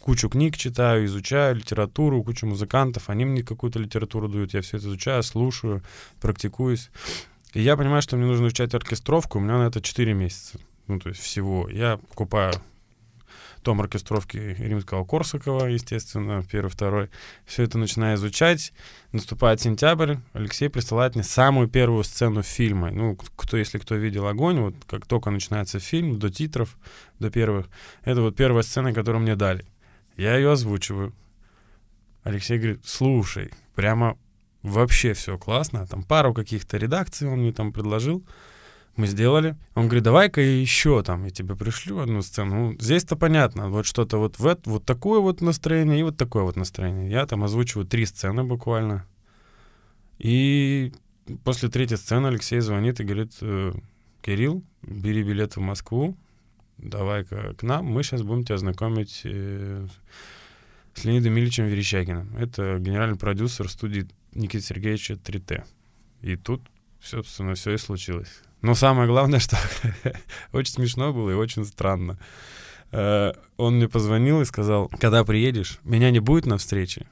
кучу 0.00 0.28
книг 0.28 0.56
читаю, 0.56 1.06
изучаю 1.06 1.56
литературу, 1.56 2.22
кучу 2.22 2.46
музыкантов, 2.46 3.08
они 3.08 3.24
мне 3.24 3.42
какую-то 3.42 3.78
литературу 3.78 4.28
дают, 4.28 4.52
я 4.52 4.60
все 4.60 4.76
это 4.76 4.86
изучаю, 4.88 5.22
слушаю, 5.22 5.82
практикуюсь. 6.20 6.90
И 7.54 7.62
я 7.62 7.76
понимаю, 7.76 8.02
что 8.02 8.16
мне 8.16 8.26
нужно 8.26 8.46
изучать 8.46 8.74
оркестровку, 8.74 9.38
у 9.38 9.40
меня 9.40 9.58
на 9.58 9.68
это 9.68 9.80
4 9.80 10.12
месяца. 10.14 10.58
Ну, 10.86 10.98
то 10.98 11.08
есть 11.08 11.20
всего. 11.20 11.68
Я 11.68 11.96
покупаю 11.96 12.52
том 13.68 13.80
оркестровки 13.82 14.38
римского 14.58 15.04
Корсакова, 15.04 15.66
естественно, 15.66 16.42
первый, 16.50 16.70
второй. 16.70 17.10
Все 17.44 17.64
это 17.64 17.76
начинаю 17.76 18.16
изучать. 18.16 18.72
Наступает 19.12 19.60
сентябрь, 19.60 20.16
Алексей 20.32 20.70
присылает 20.70 21.14
мне 21.14 21.24
самую 21.24 21.68
первую 21.68 22.02
сцену 22.04 22.42
фильма. 22.42 22.90
Ну, 22.90 23.16
кто, 23.36 23.58
если 23.58 23.78
кто 23.78 23.94
видел 23.94 24.26
«Огонь», 24.26 24.60
вот 24.60 24.74
как 24.86 25.06
только 25.06 25.30
начинается 25.30 25.80
фильм, 25.80 26.18
до 26.18 26.30
титров, 26.30 26.78
до 27.18 27.30
первых, 27.30 27.66
это 28.04 28.22
вот 28.22 28.36
первая 28.36 28.62
сцена, 28.62 28.94
которую 28.94 29.20
мне 29.20 29.36
дали. 29.36 29.66
Я 30.16 30.36
ее 30.36 30.52
озвучиваю. 30.52 31.14
Алексей 32.22 32.56
говорит, 32.56 32.80
слушай, 32.84 33.50
прямо 33.74 34.16
вообще 34.62 35.12
все 35.12 35.38
классно. 35.38 35.86
Там 35.86 36.02
пару 36.02 36.34
каких-то 36.34 36.76
редакций 36.76 37.28
он 37.28 37.40
мне 37.40 37.52
там 37.52 37.72
предложил. 37.72 38.24
Мы 38.96 39.06
сделали. 39.06 39.56
Он 39.74 39.86
говорит, 39.86 40.02
давай-ка 40.02 40.40
еще 40.40 41.02
там, 41.04 41.24
я 41.24 41.30
тебе 41.30 41.54
пришлю 41.54 42.00
одну 42.00 42.20
сцену. 42.20 42.70
Ну, 42.70 42.76
здесь-то 42.80 43.14
понятно, 43.14 43.70
вот 43.70 43.86
что-то 43.86 44.18
вот 44.18 44.40
в 44.40 44.46
это, 44.46 44.68
вот 44.68 44.84
такое 44.84 45.20
вот 45.20 45.40
настроение 45.40 46.00
и 46.00 46.02
вот 46.02 46.16
такое 46.16 46.42
вот 46.42 46.56
настроение. 46.56 47.08
Я 47.08 47.24
там 47.26 47.44
озвучиваю 47.44 47.86
три 47.86 48.06
сцены 48.06 48.42
буквально. 48.42 49.06
И 50.18 50.92
после 51.44 51.68
третьей 51.68 51.96
сцены 51.96 52.26
Алексей 52.26 52.58
звонит 52.58 52.98
и 52.98 53.04
говорит, 53.04 53.34
«Э, 53.40 53.72
Кирилл, 54.20 54.64
бери 54.82 55.22
билет 55.22 55.54
в 55.54 55.60
Москву, 55.60 56.16
давай-ка 56.78 57.54
к 57.54 57.62
нам, 57.62 57.84
мы 57.86 58.02
сейчас 58.02 58.22
будем 58.22 58.44
тебя 58.44 58.58
знакомить 58.58 59.20
э, 59.24 59.86
с 60.94 61.04
Леонидом 61.04 61.38
Ильичем 61.38 61.66
Верещагиным. 61.66 62.36
Это 62.36 62.78
генеральный 62.80 63.16
продюсер 63.16 63.68
студии 63.68 64.08
Никиты 64.32 64.64
Сергеевича 64.64 65.14
3Т. 65.14 65.64
И 66.22 66.36
тут, 66.36 66.62
собственно, 67.00 67.54
все 67.54 67.74
и 67.74 67.78
случилось. 67.78 68.40
Но 68.62 68.74
самое 68.74 69.08
главное, 69.08 69.38
что 69.40 69.56
очень 70.52 70.72
смешно 70.72 71.12
было 71.12 71.30
и 71.30 71.34
очень 71.34 71.64
странно. 71.64 72.18
Э, 72.90 73.32
он 73.56 73.76
мне 73.76 73.88
позвонил 73.88 74.40
и 74.40 74.44
сказал, 74.44 74.88
когда 75.00 75.24
приедешь, 75.24 75.78
меня 75.84 76.10
не 76.10 76.20
будет 76.20 76.46
на 76.46 76.58
встрече. 76.58 77.06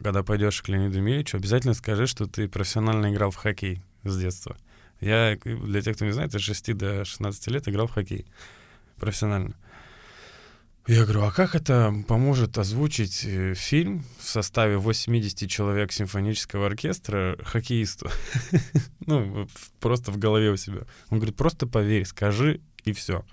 Когда 0.00 0.22
пойдешь 0.22 0.62
к 0.62 0.68
Леониду 0.68 1.00
Миличу, 1.00 1.36
обязательно 1.36 1.74
скажи, 1.74 2.06
что 2.06 2.26
ты 2.26 2.48
профессионально 2.48 3.12
играл 3.12 3.32
в 3.32 3.36
хоккей 3.36 3.82
с 4.04 4.16
детства. 4.16 4.56
Я, 5.00 5.36
для 5.44 5.82
тех, 5.82 5.96
кто 5.96 6.04
не 6.04 6.12
знает, 6.12 6.32
с 6.32 6.38
6 6.38 6.76
до 6.76 7.04
16 7.04 7.48
лет 7.48 7.68
играл 7.68 7.88
в 7.88 7.92
хоккей 7.92 8.26
профессионально. 8.96 9.54
Я 10.88 11.04
говорю, 11.04 11.22
а 11.22 11.30
как 11.30 11.54
это 11.54 11.94
поможет 12.08 12.58
озвучить 12.58 13.24
э, 13.24 13.54
фильм 13.54 14.04
в 14.18 14.24
составе 14.28 14.78
80 14.78 15.48
человек 15.48 15.92
симфонического 15.92 16.66
оркестра 16.66 17.38
хоккеисту? 17.44 18.10
ну, 19.06 19.46
просто 19.78 20.10
в 20.10 20.18
голове 20.18 20.50
у 20.50 20.56
себя. 20.56 20.80
Он 21.10 21.18
говорит, 21.18 21.36
просто 21.36 21.68
поверь, 21.68 22.04
скажи, 22.04 22.60
и 22.82 22.92
все. 22.92 23.24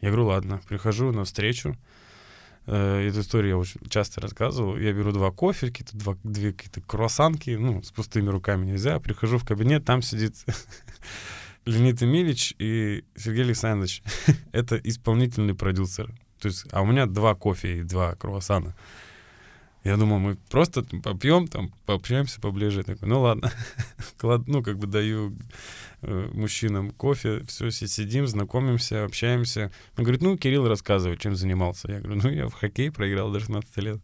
Я 0.00 0.08
говорю, 0.08 0.26
ладно, 0.26 0.60
прихожу 0.68 1.12
на 1.12 1.24
встречу. 1.24 1.78
Э, 2.66 3.06
эту 3.06 3.20
историю 3.20 3.50
я 3.50 3.56
очень 3.58 3.80
часто 3.88 4.20
рассказывал. 4.20 4.76
Я 4.76 4.92
беру 4.92 5.12
два 5.12 5.30
кофе, 5.30 5.68
какие-то 5.68 5.96
два, 5.96 6.16
две 6.24 6.52
какие-то 6.52 6.80
круассанки, 6.80 7.50
ну, 7.50 7.84
с 7.84 7.92
пустыми 7.92 8.30
руками 8.30 8.66
нельзя. 8.66 8.98
Прихожу 8.98 9.38
в 9.38 9.44
кабинет, 9.44 9.84
там 9.84 10.02
сидит 10.02 10.44
Леонид 11.66 12.02
Эмильевич 12.02 12.52
и 12.58 13.04
Сергей 13.14 13.44
Александрович. 13.44 14.02
Это 14.52 14.74
исполнительный 14.76 15.54
продюсер 15.54 16.12
то 16.40 16.48
есть, 16.48 16.66
а 16.72 16.82
у 16.82 16.86
меня 16.86 17.06
два 17.06 17.34
кофе 17.34 17.78
и 17.78 17.82
два 17.82 18.14
круассана. 18.14 18.74
Я 19.82 19.96
думал, 19.96 20.18
мы 20.18 20.36
просто 20.50 20.82
попьем, 21.02 21.48
там, 21.48 21.72
пообщаемся 21.86 22.40
поближе. 22.40 22.82
такой, 22.82 23.08
ну 23.08 23.20
ладно. 23.20 23.50
ну, 24.46 24.62
как 24.62 24.78
бы 24.78 24.86
даю 24.86 25.34
э, 26.02 26.28
мужчинам 26.34 26.90
кофе, 26.90 27.42
все, 27.46 27.70
сидим, 27.70 28.26
знакомимся, 28.26 29.04
общаемся. 29.04 29.72
Он 29.96 30.04
говорит, 30.04 30.20
ну, 30.20 30.36
Кирилл 30.36 30.68
рассказывает, 30.68 31.20
чем 31.20 31.34
занимался. 31.34 31.90
Я 31.90 32.00
говорю, 32.00 32.20
ну, 32.22 32.30
я 32.30 32.46
в 32.48 32.52
хоккей 32.52 32.90
проиграл 32.90 33.32
до 33.32 33.40
16 33.40 33.76
лет. 33.78 34.00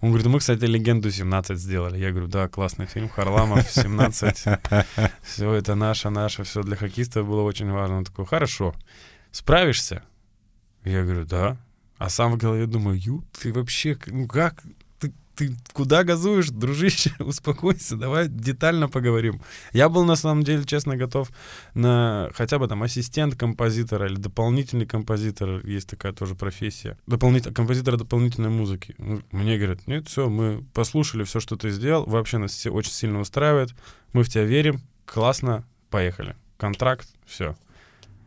Он 0.00 0.10
говорит, 0.10 0.26
ну, 0.26 0.32
мы, 0.32 0.38
кстати, 0.40 0.64
«Легенду 0.64 1.08
17» 1.08 1.54
сделали. 1.56 1.98
Я 1.98 2.10
говорю, 2.10 2.28
да, 2.28 2.48
классный 2.48 2.86
фильм, 2.86 3.08
Харламов, 3.08 3.68
17. 3.68 4.44
Все 5.22 5.52
это 5.52 5.74
наше, 5.74 6.10
наше, 6.10 6.44
все 6.44 6.62
для 6.62 6.76
хоккеистов 6.76 7.26
было 7.26 7.42
очень 7.42 7.70
важно. 7.70 7.98
Он 7.98 8.04
такой, 8.04 8.26
хорошо, 8.26 8.74
справишься? 9.30 10.02
Я 10.86 11.02
говорю, 11.02 11.24
да. 11.24 11.56
А 11.98 12.08
сам 12.08 12.32
в 12.32 12.36
голове 12.36 12.66
думаю, 12.66 12.98
ю, 12.98 13.24
ты 13.40 13.52
вообще, 13.52 13.98
ну 14.06 14.28
как, 14.28 14.62
ты, 15.00 15.12
ты 15.34 15.56
куда 15.72 16.04
газуешь, 16.04 16.50
дружище, 16.50 17.12
успокойся, 17.18 17.96
давай 17.96 18.28
детально 18.28 18.88
поговорим. 18.88 19.40
Я 19.72 19.88
был 19.88 20.04
на 20.04 20.14
самом 20.14 20.44
деле, 20.44 20.64
честно, 20.64 20.96
готов 20.96 21.30
на 21.74 22.30
хотя 22.34 22.60
бы 22.60 22.68
там 22.68 22.84
ассистент 22.84 23.34
композитора 23.34 24.06
или 24.06 24.14
дополнительный 24.14 24.86
композитор, 24.86 25.66
есть 25.66 25.88
такая 25.88 26.12
тоже 26.12 26.36
профессия, 26.36 26.96
дополнитель, 27.08 27.52
композитора 27.52 27.96
дополнительной 27.96 28.50
музыки. 28.50 28.94
Ну, 28.98 29.22
мне 29.32 29.56
говорят, 29.56 29.88
нет, 29.88 30.06
все, 30.06 30.28
мы 30.28 30.62
послушали 30.72 31.24
все, 31.24 31.40
что 31.40 31.56
ты 31.56 31.70
сделал, 31.70 32.04
вообще 32.04 32.38
нас 32.38 32.52
все 32.52 32.70
очень 32.70 32.92
сильно 32.92 33.18
устраивает, 33.18 33.74
мы 34.12 34.22
в 34.22 34.28
тебя 34.28 34.44
верим, 34.44 34.80
классно, 35.04 35.64
поехали. 35.90 36.36
Контракт, 36.58 37.08
все. 37.26 37.56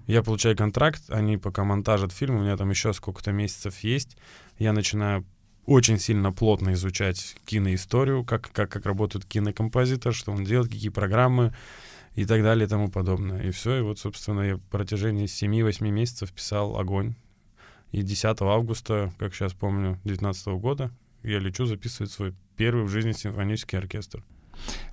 Я 0.09 0.23
получаю 0.23 0.57
контракт, 0.57 1.03
они 1.09 1.37
пока 1.37 1.63
монтажат 1.63 2.11
фильм, 2.11 2.37
у 2.37 2.39
меня 2.39 2.57
там 2.57 2.71
еще 2.71 2.93
сколько-то 2.93 3.31
месяцев 3.31 3.77
есть. 3.81 4.17
Я 4.57 4.73
начинаю 4.73 5.23
очень 5.67 5.99
сильно 5.99 6.31
плотно 6.31 6.73
изучать 6.73 7.35
киноисторию, 7.45 8.25
как, 8.25 8.51
как, 8.51 8.71
как 8.71 8.87
работает 8.87 9.25
кинокомпозитор, 9.25 10.11
что 10.11 10.31
он 10.31 10.45
делает, 10.45 10.71
какие 10.71 10.89
программы 10.89 11.53
и 12.15 12.25
так 12.25 12.41
далее 12.41 12.65
и 12.65 12.67
тому 12.67 12.89
подобное. 12.89 13.43
И 13.43 13.51
все, 13.51 13.77
и 13.77 13.81
вот, 13.81 13.99
собственно, 13.99 14.41
я 14.41 14.55
в 14.55 14.61
протяжении 14.61 15.27
7-8 15.27 15.87
месяцев 15.91 16.31
писал 16.31 16.79
«Огонь». 16.79 17.13
И 17.91 18.01
10 18.01 18.41
августа, 18.41 19.13
как 19.19 19.35
сейчас 19.35 19.53
помню, 19.53 19.99
2019 20.05 20.47
года 20.59 20.89
я 21.21 21.37
лечу 21.37 21.65
записывать 21.65 22.11
свой 22.11 22.33
первый 22.57 22.85
в 22.85 22.89
жизни 22.89 23.11
симфонический 23.11 23.77
оркестр. 23.77 24.23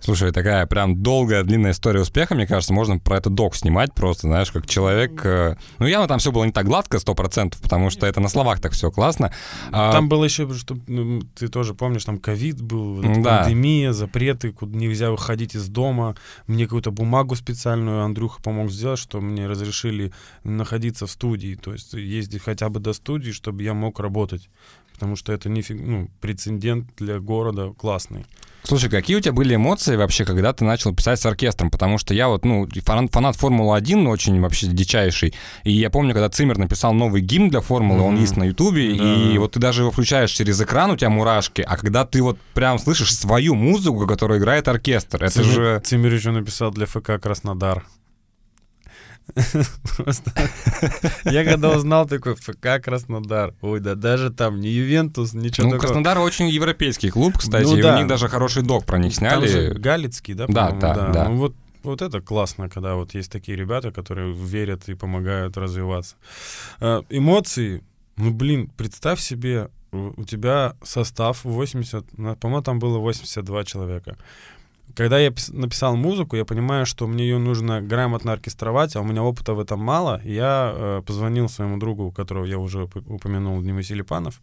Слушай, 0.01 0.31
такая 0.31 0.67
прям 0.67 1.03
долгая, 1.03 1.43
длинная 1.43 1.73
история 1.73 2.01
успеха, 2.01 2.35
мне 2.35 2.47
кажется, 2.47 2.73
можно 2.73 2.99
про 2.99 3.17
это 3.17 3.29
док 3.29 3.57
снимать 3.57 3.93
просто, 3.93 4.29
знаешь, 4.29 4.53
как 4.53 4.67
человек... 4.67 5.21
Э, 5.25 5.57
ну, 5.79 5.87
явно 5.87 6.07
там 6.07 6.21
все 6.21 6.31
было 6.31 6.45
не 6.45 6.53
так 6.53 6.67
гладко, 6.67 6.99
сто 6.99 7.15
процентов, 7.15 7.61
потому 7.61 7.91
что 7.91 8.07
это 8.07 8.21
на 8.21 8.29
словах 8.29 8.61
так 8.61 8.73
все 8.73 8.91
классно. 8.91 9.33
А 9.73 9.93
там 9.93 10.05
а... 10.05 10.09
было 10.09 10.25
еще, 10.25 10.53
что 10.55 10.77
ну, 10.87 11.23
ты 11.35 11.49
тоже 11.49 11.75
помнишь, 11.75 12.05
там 12.05 12.19
ковид 12.19 12.61
был, 12.61 13.03
да. 13.03 13.39
пандемия, 13.39 13.93
запреты, 13.93 14.53
куда 14.53 14.79
нельзя 14.79 15.11
выходить 15.11 15.57
из 15.57 15.69
дома. 15.69 16.15
Мне 16.47 16.65
какую-то 16.65 16.93
бумагу 16.93 17.35
специальную 17.35 18.05
Андрюха 18.05 18.41
помог 18.41 18.71
сделать, 18.71 19.01
что 19.01 19.21
мне 19.21 19.47
разрешили 19.47 20.13
находиться 20.45 21.07
в 21.07 21.11
студии, 21.11 21.57
то 21.57 21.73
есть 21.73 21.95
ездить 21.95 22.43
хотя 22.43 22.69
бы 22.69 22.81
до 22.81 22.93
студии, 22.93 23.33
чтобы 23.33 23.63
я 23.63 23.75
мог 23.75 23.99
работать. 23.99 24.49
Потому 24.93 25.17
что 25.17 25.33
это 25.33 25.49
нифиг, 25.49 25.79
ну, 25.79 26.09
прецедент 26.21 26.89
для 26.97 27.19
города 27.19 27.73
классный. 27.77 28.25
Слушай, 28.67 28.91
какие 28.91 29.17
у 29.17 29.21
тебя 29.21 29.33
были 29.33 29.55
эмоции 29.55 29.95
вообще, 29.95 30.25
когда 30.25 30.53
ты 30.53 30.65
начал 30.65 30.93
писать 30.93 31.21
с 31.21 31.27
оркестром? 31.27 31.71
Потому 31.71 31.99
что 31.99 32.15
я 32.15 32.29
вот, 32.29 32.45
ну, 32.45 32.69
фанат, 32.85 33.13
фанат 33.13 33.37
Формулы-1 33.37 34.09
очень 34.09 34.41
вообще 34.41 34.67
дичайший. 34.67 35.35
И 35.63 35.71
я 35.71 35.89
помню, 35.89 36.15
когда 36.15 36.29
Циммер 36.29 36.59
написал 36.59 36.93
новый 36.93 37.21
гимн 37.21 37.49
для 37.49 37.61
Формулы, 37.61 38.01
mm-hmm. 38.01 38.09
он 38.09 38.21
есть 38.21 38.37
на 38.37 38.45
Ютубе, 38.45 38.95
да. 38.95 39.05
и 39.05 39.39
вот 39.39 39.53
ты 39.53 39.61
даже 39.61 39.83
его 39.83 39.93
включаешь 39.93 40.33
через 40.33 40.61
экран, 40.61 40.91
у 40.91 40.97
тебя 40.97 41.11
мурашки, 41.11 41.63
а 41.63 41.77
когда 41.77 42.05
ты 42.05 42.21
вот 42.23 42.39
прям 42.55 42.81
слышишь 42.81 43.15
свою 43.15 43.55
музыку, 43.55 44.05
которую 44.07 44.41
играет 44.41 44.67
оркестр, 44.67 45.23
это 45.23 45.35
Циммер, 45.35 45.53
же... 45.53 45.83
Циммер 45.85 46.15
еще 46.15 46.33
написал 46.33 46.73
для 46.73 46.87
ФК 46.87 47.21
Краснодар. 47.23 47.85
Просто 49.97 50.33
я 51.25 51.45
когда 51.45 51.71
узнал 51.71 52.07
такой 52.07 52.37
ФК 52.37 52.83
Краснодар, 52.83 53.55
ой, 53.61 53.81
да 53.81 53.95
даже 53.95 54.31
там 54.31 54.61
не 54.61 54.69
Ювентус, 54.69 55.35
ничего 55.35 55.67
ну, 55.67 55.73
такого. 55.73 55.89
Краснодар 55.89 56.19
очень 56.19 56.49
европейский 56.49 57.11
клуб, 57.11 57.37
кстати, 57.37 57.65
ну, 57.65 57.83
да. 57.83 57.95
у 57.95 57.99
них 57.99 58.07
даже 58.07 58.29
хороший 58.29 58.63
док 58.63 58.85
про 58.85 58.99
них 58.99 59.15
сняли. 59.15 59.73
Галицкий, 59.75 60.35
да? 60.35 60.47
Да, 60.49 60.71
да, 60.71 60.95
да. 60.95 61.09
да. 61.13 61.29
Ну, 61.29 61.37
вот 61.37 61.55
вот 61.83 62.03
это 62.03 62.21
классно, 62.21 62.69
когда 62.69 62.97
вот 62.97 63.15
есть 63.15 63.31
такие 63.31 63.57
ребята, 63.57 63.93
которые 63.93 64.33
верят 64.35 64.89
и 64.89 64.95
помогают 64.95 65.57
развиваться. 65.57 66.17
Э, 66.81 67.03
эмоции, 67.11 67.85
ну 68.17 68.33
блин, 68.33 68.71
представь 68.77 69.21
себе, 69.21 69.71
у 69.93 70.25
тебя 70.25 70.75
состав 70.83 71.45
80, 71.45 72.05
по-моему, 72.41 72.63
там 72.63 72.79
было 72.81 72.99
82 72.99 73.65
человека. 73.65 74.17
Когда 74.95 75.19
я 75.19 75.33
написал 75.49 75.97
музыку, 75.97 76.37
я 76.37 76.45
понимаю, 76.45 76.87
что 76.87 77.07
мне 77.07 77.25
ее 77.25 77.39
нужно 77.39 77.83
грамотно 77.83 78.33
оркестровать, 78.33 78.97
а 78.97 79.01
у 79.01 79.05
меня 79.05 79.23
опыта 79.23 79.55
в 79.55 79.61
этом 79.61 79.81
мало. 79.81 80.21
Я 80.25 80.73
э, 80.75 81.03
позвонил 81.05 81.49
своему 81.49 81.77
другу, 81.77 82.13
которого 82.13 82.45
я 82.45 82.59
уже 82.59 82.85
упомянул, 82.85 83.61
Дмитрий 83.61 83.83
Селипанов. 83.83 84.41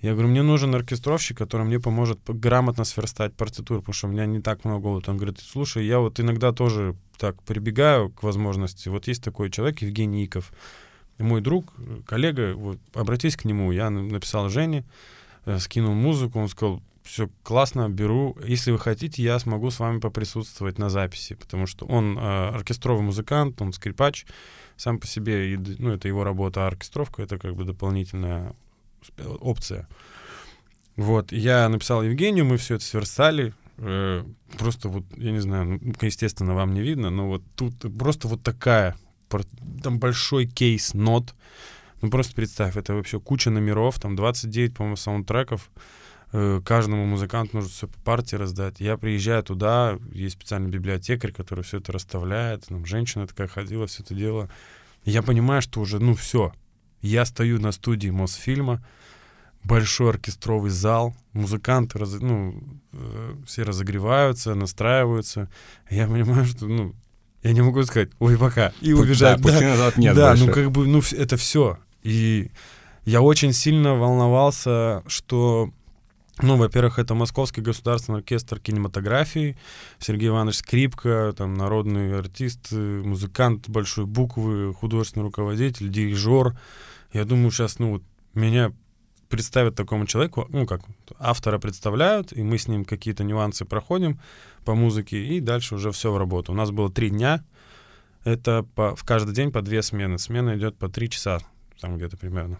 Я 0.00 0.12
говорю, 0.12 0.28
мне 0.28 0.42
нужен 0.42 0.74
оркестровщик, 0.74 1.36
который 1.36 1.66
мне 1.66 1.78
поможет 1.78 2.20
грамотно 2.26 2.84
сверстать 2.84 3.34
партитуру, 3.34 3.80
потому 3.80 3.94
что 3.94 4.06
у 4.08 4.10
меня 4.10 4.24
не 4.24 4.40
так 4.40 4.64
много 4.64 4.86
опыта. 4.86 5.10
Он 5.10 5.18
говорит, 5.18 5.38
слушай, 5.40 5.84
я 5.86 5.98
вот 5.98 6.18
иногда 6.18 6.52
тоже 6.52 6.96
так 7.18 7.40
прибегаю 7.42 8.08
к 8.08 8.22
возможности. 8.22 8.88
Вот 8.88 9.06
есть 9.08 9.22
такой 9.22 9.50
человек, 9.50 9.82
Евгений 9.82 10.24
Иков, 10.24 10.52
мой 11.18 11.42
друг, 11.42 11.74
коллега, 12.06 12.54
вот, 12.54 12.78
обратись 12.94 13.36
к 13.36 13.44
нему. 13.44 13.72
Я 13.72 13.90
написал 13.90 14.48
Жене, 14.48 14.84
э, 15.44 15.58
скинул 15.58 15.92
музыку, 15.92 16.40
он 16.40 16.48
сказал, 16.48 16.82
все 17.02 17.28
классно, 17.42 17.88
беру. 17.88 18.36
Если 18.44 18.70
вы 18.70 18.78
хотите, 18.78 19.22
я 19.22 19.38
смогу 19.38 19.70
с 19.70 19.80
вами 19.80 20.00
поприсутствовать 20.00 20.78
на 20.78 20.90
записи, 20.90 21.34
потому 21.34 21.66
что 21.66 21.86
он 21.86 22.18
э, 22.18 22.20
оркестровый 22.20 23.02
музыкант, 23.02 23.60
он 23.62 23.72
скрипач, 23.72 24.26
сам 24.76 24.98
по 24.98 25.06
себе, 25.06 25.58
ну, 25.78 25.92
это 25.92 26.08
его 26.08 26.24
работа, 26.24 26.64
а 26.64 26.68
оркестровка— 26.68 27.22
это 27.24 27.38
как 27.38 27.54
бы 27.54 27.64
дополнительная 27.64 28.54
опция. 29.40 29.88
Вот, 30.96 31.32
я 31.32 31.68
написал 31.68 32.02
Евгению, 32.02 32.44
мы 32.44 32.58
все 32.58 32.74
это 32.74 32.84
сверстали, 32.84 33.54
э, 33.78 34.24
просто 34.58 34.88
вот, 34.88 35.04
я 35.16 35.32
не 35.32 35.40
знаю, 35.40 35.78
ну, 35.80 35.94
естественно, 36.02 36.54
вам 36.54 36.74
не 36.74 36.82
видно, 36.82 37.10
но 37.10 37.28
вот 37.28 37.42
тут 37.56 37.74
просто 37.98 38.28
вот 38.28 38.42
такая, 38.42 38.96
там 39.82 39.98
большой 39.98 40.46
кейс 40.46 40.92
нот, 40.92 41.34
ну 42.02 42.10
просто 42.10 42.34
представь, 42.34 42.76
это 42.76 42.94
вообще 42.94 43.20
куча 43.20 43.50
номеров, 43.50 43.98
там 43.98 44.16
29, 44.16 44.74
по-моему, 44.74 44.96
саундтреков, 44.96 45.70
каждому 46.30 47.06
музыканту 47.06 47.56
нужно 47.56 47.70
все 47.70 47.88
по 47.88 47.98
партии 48.00 48.36
раздать. 48.36 48.80
Я 48.80 48.96
приезжаю 48.96 49.42
туда, 49.42 49.98
есть 50.12 50.36
специальный 50.36 50.70
библиотекарь, 50.70 51.32
который 51.32 51.64
все 51.64 51.78
это 51.78 51.92
расставляет, 51.92 52.66
там 52.66 52.86
женщина 52.86 53.26
такая 53.26 53.48
ходила, 53.48 53.86
все 53.86 54.02
это 54.02 54.14
дело. 54.14 54.48
Я 55.04 55.22
понимаю, 55.22 55.62
что 55.62 55.80
уже, 55.80 55.98
ну 55.98 56.14
все, 56.14 56.52
я 57.02 57.24
стою 57.24 57.58
на 57.58 57.72
студии 57.72 58.10
Мосфильма, 58.10 58.84
большой 59.64 60.10
оркестровый 60.10 60.70
зал, 60.70 61.14
музыканты, 61.32 61.98
раз, 61.98 62.14
ну, 62.20 62.62
э, 62.92 63.34
все 63.46 63.62
разогреваются, 63.62 64.54
настраиваются. 64.54 65.50
Я 65.88 66.06
понимаю, 66.06 66.44
что, 66.44 66.66
ну, 66.66 66.94
я 67.42 67.52
не 67.52 67.62
могу 67.62 67.82
сказать, 67.84 68.10
ой, 68.18 68.38
пока, 68.38 68.72
и 68.80 68.92
убежать. 68.92 69.40
Да, 69.40 69.52
да, 69.52 69.60
назад 69.60 69.96
нет 69.96 70.14
да 70.14 70.34
ну 70.34 70.52
как 70.52 70.70
бы, 70.70 70.86
ну 70.86 71.02
это 71.12 71.36
все. 71.36 71.78
И 72.02 72.50
я 73.04 73.22
очень 73.22 73.52
сильно 73.52 73.94
волновался, 73.94 75.02
что 75.06 75.70
ну, 76.42 76.56
во-первых, 76.56 76.98
это 76.98 77.14
Московский 77.14 77.60
государственный 77.60 78.18
оркестр 78.18 78.60
кинематографии, 78.60 79.56
Сергей 79.98 80.28
Иванович 80.28 80.56
Скрипка, 80.56 81.34
там, 81.36 81.54
народный 81.54 82.18
артист, 82.18 82.72
музыкант 82.72 83.68
большой 83.68 84.06
буквы, 84.06 84.74
художественный 84.74 85.24
руководитель, 85.24 85.88
дирижер. 85.88 86.58
Я 87.12 87.24
думаю, 87.24 87.50
сейчас, 87.50 87.78
ну, 87.78 87.92
вот 87.92 88.02
меня 88.34 88.72
представят 89.28 89.76
такому 89.76 90.06
человеку, 90.06 90.46
ну, 90.50 90.66
как 90.66 90.82
автора 91.18 91.58
представляют, 91.58 92.32
и 92.32 92.42
мы 92.42 92.58
с 92.58 92.68
ним 92.68 92.84
какие-то 92.84 93.24
нюансы 93.24 93.64
проходим 93.64 94.20
по 94.64 94.74
музыке, 94.74 95.24
и 95.24 95.40
дальше 95.40 95.76
уже 95.76 95.92
все 95.92 96.12
в 96.12 96.18
работу. 96.18 96.52
У 96.52 96.54
нас 96.54 96.70
было 96.70 96.90
три 96.90 97.10
дня, 97.10 97.44
это 98.24 98.66
по, 98.74 98.94
в 98.96 99.04
каждый 99.04 99.34
день 99.34 99.52
по 99.52 99.62
две 99.62 99.82
смены. 99.82 100.18
Смена 100.18 100.56
идет 100.56 100.76
по 100.76 100.88
три 100.88 101.08
часа, 101.08 101.38
там 101.80 101.96
где-то 101.96 102.16
примерно. 102.16 102.58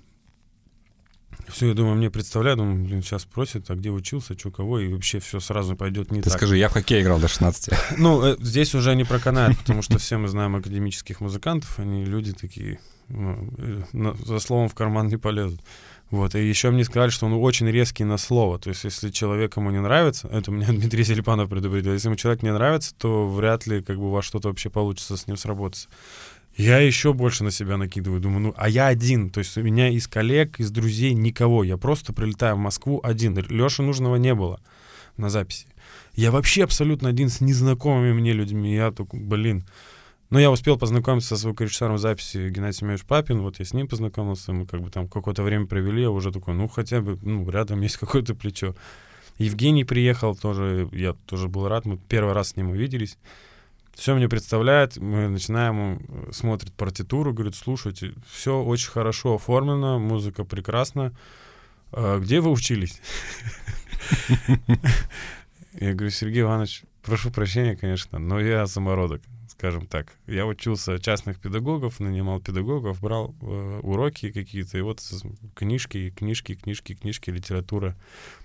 Все, 1.49 1.69
я 1.69 1.75
думаю, 1.75 1.97
мне 1.97 2.11
представляю, 2.11 2.57
думаю, 2.57 2.85
блин, 2.85 3.03
сейчас 3.03 3.25
просят, 3.25 3.71
а 3.71 3.75
где 3.75 3.91
учился, 3.91 4.39
что, 4.39 4.51
кого, 4.51 4.79
и 4.79 4.93
вообще 4.93 5.19
все 5.21 5.41
сразу 5.41 5.77
пойдет 5.77 6.11
не 6.11 6.23
Ты 6.23 6.31
так. 6.31 6.39
скажи, 6.39 6.57
я 6.57 6.69
в 6.69 6.73
хоккей 6.73 7.03
играл 7.03 7.19
до 7.19 7.29
16. 7.29 7.71
Ну, 7.99 8.23
э, 8.25 8.37
здесь 8.41 8.75
уже 8.75 8.95
не 8.95 9.05
проканает, 9.05 9.59
потому 9.59 9.83
что 9.83 9.99
все 9.99 10.17
мы 10.17 10.29
знаем 10.29 10.57
академических 10.57 11.21
музыкантов, 11.21 11.79
они 11.79 12.05
люди 12.05 12.33
такие, 12.33 12.79
ну, 13.09 13.53
э, 13.59 14.15
за 14.25 14.39
словом 14.39 14.69
в 14.69 14.75
карман 14.75 15.09
не 15.09 15.17
полезут. 15.17 15.61
Вот, 16.11 16.35
и 16.35 16.45
еще 16.45 16.71
мне 16.71 16.85
сказали, 16.85 17.11
что 17.11 17.27
он 17.27 17.35
очень 17.35 17.69
резкий 17.69 18.03
на 18.03 18.17
слово. 18.17 18.59
То 18.59 18.71
есть, 18.71 18.83
если 18.83 19.11
человек 19.11 19.57
ему 19.57 19.71
не 19.71 19.81
нравится, 19.81 20.29
это 20.29 20.51
меня 20.51 20.67
Дмитрий 20.71 21.05
Селипанов 21.05 21.49
предупредил, 21.49 21.93
если 21.93 22.09
ему 22.09 22.17
человек 22.17 22.43
не 22.43 22.53
нравится, 22.53 22.95
то 22.99 23.29
вряд 23.29 23.67
ли 23.67 23.81
как 23.81 23.97
бы 23.97 24.09
у 24.09 24.11
вас 24.11 24.25
что-то 24.25 24.49
вообще 24.49 24.71
получится 24.71 25.17
с 25.17 25.27
ним 25.29 25.37
сработаться. 25.37 25.89
Я 26.57 26.79
еще 26.79 27.13
больше 27.13 27.45
на 27.45 27.51
себя 27.51 27.77
накидываю, 27.77 28.21
думаю, 28.21 28.41
ну, 28.41 28.55
а 28.57 28.69
я 28.69 28.89
один, 28.89 29.31
то 29.31 29.39
есть 29.39 29.57
у 29.57 29.63
меня 29.63 29.89
из 29.89 30.09
коллег, 30.09 30.59
из 30.59 30.71
друзей 30.71 31.15
никого, 31.15 31.65
я 31.65 31.77
просто 31.77 32.13
прилетаю 32.13 32.57
в 32.57 32.59
Москву 32.59 33.01
один, 33.03 33.37
Леши 33.49 33.83
нужного 33.83 34.17
не 34.17 34.35
было 34.35 34.61
на 35.17 35.31
записи. 35.31 35.67
Я 36.15 36.31
вообще 36.33 36.65
абсолютно 36.65 37.09
один 37.09 37.29
с 37.29 37.41
незнакомыми 37.41 38.13
мне 38.13 38.33
людьми, 38.33 38.75
я 38.75 38.91
такой, 38.91 39.21
блин, 39.21 39.65
но 40.29 40.39
я 40.39 40.51
успел 40.51 40.77
познакомиться 40.77 41.31
со 41.31 41.37
звукорежиссером 41.37 41.99
записи 41.99 42.51
Геннадий 42.51 42.79
Семенович 42.79 43.05
Папин, 43.05 43.41
вот 43.43 43.59
я 43.59 43.65
с 43.65 43.73
ним 43.73 43.89
познакомился, 43.89 44.53
мы 44.53 44.67
как 44.67 44.81
бы 44.81 44.91
там 44.91 45.09
какое-то 45.09 45.43
время 45.43 45.67
провели, 45.67 46.03
я 46.03 46.11
уже 46.11 46.33
такой, 46.33 46.55
ну, 46.55 46.69
хотя 46.69 47.01
бы, 47.01 47.19
ну, 47.23 47.49
рядом 47.49 47.81
есть 47.81 47.97
какое-то 47.97 48.35
плечо. 48.35 48.75
Евгений 49.39 49.85
приехал 49.85 50.37
тоже, 50.37 50.89
я 50.93 51.15
тоже 51.27 51.49
был 51.49 51.67
рад, 51.69 51.87
мы 51.87 51.97
первый 51.97 52.35
раз 52.35 52.51
с 52.51 52.57
ним 52.57 52.71
увиделись. 52.71 53.17
Все 54.01 54.15
мне 54.15 54.31
представляет, 54.31 54.97
мы 54.97 55.29
начинаем, 55.29 55.99
э, 56.09 56.33
смотрит 56.33 56.73
партитуру, 56.73 57.35
говорит, 57.35 57.55
слушайте, 57.55 58.15
все 58.31 58.63
очень 58.63 58.89
хорошо 58.89 59.35
оформлено, 59.35 59.99
музыка 59.99 60.43
прекрасна. 60.45 61.13
А 61.93 62.19
где 62.19 62.41
вы 62.41 62.51
учились? 62.51 62.99
Я 65.79 65.93
говорю, 65.93 66.09
Сергей 66.09 66.41
Иванович, 66.41 66.85
прошу 67.03 67.31
прощения, 67.31 67.77
конечно, 67.77 68.19
но 68.19 68.41
я 68.41 68.67
самородок 68.67 69.21
скажем 69.49 69.87
так. 69.87 70.07
Я 70.27 70.47
учился 70.47 70.99
частных 70.99 71.39
педагогов, 71.39 72.01
нанимал 72.01 72.41
педагогов, 72.41 73.03
брал 73.03 73.35
э, 73.43 73.81
уроки 73.83 74.33
какие-то, 74.33 74.79
и 74.79 74.81
вот 74.81 75.03
книжки, 75.55 76.09
книжки, 76.17 76.55
книжки, 76.55 76.95
книжки, 76.95 77.29
литература. 77.29 77.95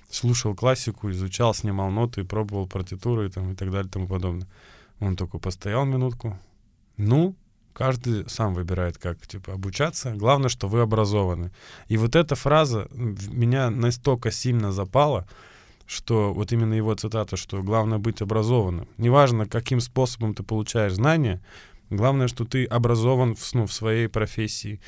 Слушал 0.09 0.53
классику, 0.53 1.09
изучал, 1.11 1.53
снимал 1.53 1.89
ноты, 1.91 2.25
пробовал 2.25 2.67
партитуры 2.67 3.27
и, 3.27 3.29
там, 3.29 3.53
и 3.53 3.55
так 3.55 3.71
далее 3.71 3.87
и 3.87 3.91
тому 3.91 4.07
подобное. 4.07 4.49
Он 4.99 5.15
только 5.15 5.37
постоял 5.37 5.85
минутку. 5.85 6.37
Ну, 6.97 7.35
каждый 7.73 8.27
сам 8.29 8.53
выбирает, 8.53 8.97
как 8.97 9.27
типа 9.27 9.53
обучаться. 9.53 10.13
Главное, 10.15 10.49
что 10.49 10.67
вы 10.67 10.81
образованы. 10.81 11.51
И 11.87 11.97
вот 11.97 12.15
эта 12.15 12.35
фраза 12.35 12.87
меня 12.91 13.69
настолько 13.69 14.31
сильно 14.31 14.71
запала, 14.71 15.27
что 15.85 16.33
вот 16.33 16.51
именно 16.51 16.73
его 16.73 16.95
цитата, 16.95 17.37
что 17.37 17.61
главное 17.61 17.97
быть 17.97 18.21
образованным. 18.21 18.87
Неважно, 18.97 19.45
каким 19.45 19.79
способом 19.81 20.33
ты 20.33 20.43
получаешь 20.43 20.93
знания, 20.93 21.41
главное, 21.89 22.27
что 22.27 22.45
ты 22.45 22.65
образован 22.65 23.35
в, 23.35 23.53
ну, 23.53 23.65
в 23.65 23.73
своей 23.73 24.07
профессии. 24.07 24.79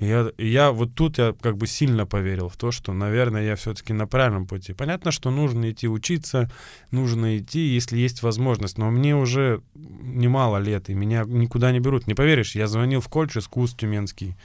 Я, 0.00 0.30
я 0.38 0.72
вот 0.72 0.94
тут 0.94 1.18
я 1.18 1.34
как 1.40 1.56
бы 1.56 1.66
сильно 1.68 2.04
поверил 2.04 2.48
в 2.48 2.56
то, 2.56 2.72
что, 2.72 2.92
наверное, 2.92 3.44
я 3.44 3.54
все-таки 3.54 3.92
на 3.92 4.06
правильном 4.06 4.46
пути. 4.46 4.72
Понятно, 4.72 5.12
что 5.12 5.30
нужно 5.30 5.70
идти 5.70 5.86
учиться, 5.86 6.50
нужно 6.90 7.38
идти, 7.38 7.60
если 7.60 7.96
есть 7.96 8.22
возможность. 8.22 8.76
Но 8.76 8.90
мне 8.90 9.16
уже 9.16 9.62
немало 9.74 10.58
лет, 10.58 10.90
и 10.90 10.94
меня 10.94 11.24
никуда 11.26 11.70
не 11.70 11.78
берут. 11.78 12.06
Не 12.06 12.14
поверишь, 12.14 12.56
я 12.56 12.66
звонил 12.66 13.00
в 13.00 13.08
колледж 13.08 13.38
искусств 13.38 13.78
Тюменский. 13.78 14.36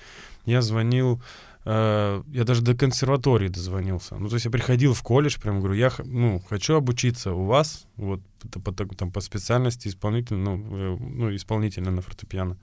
Я 0.46 0.62
звонил 0.62 1.20
Э, 1.66 2.24
я 2.32 2.44
даже 2.46 2.62
до 2.62 2.74
консерватории 2.74 3.48
дозвонился. 3.48 4.16
Ну, 4.16 4.30
то 4.30 4.36
есть 4.36 4.46
я 4.46 4.52
приходил 4.52 4.94
в 4.94 5.04
колледж, 5.04 5.38
прям 5.40 5.60
говорю, 5.60 5.76
я 5.76 5.92
ну, 6.04 6.42
хочу 6.50 6.76
обучиться 6.76 7.34
у 7.34 7.46
вас, 7.46 7.86
вот 7.96 8.22
по, 8.64 8.72
там, 8.72 9.12
по 9.12 9.22
специальности 9.22 9.88
исполнитель, 9.88 10.36
ну, 10.36 10.58
э, 10.58 10.98
ну, 11.00 11.36
исполнительно 11.36 11.92
на 11.92 12.02
фортепиано. 12.02 12.58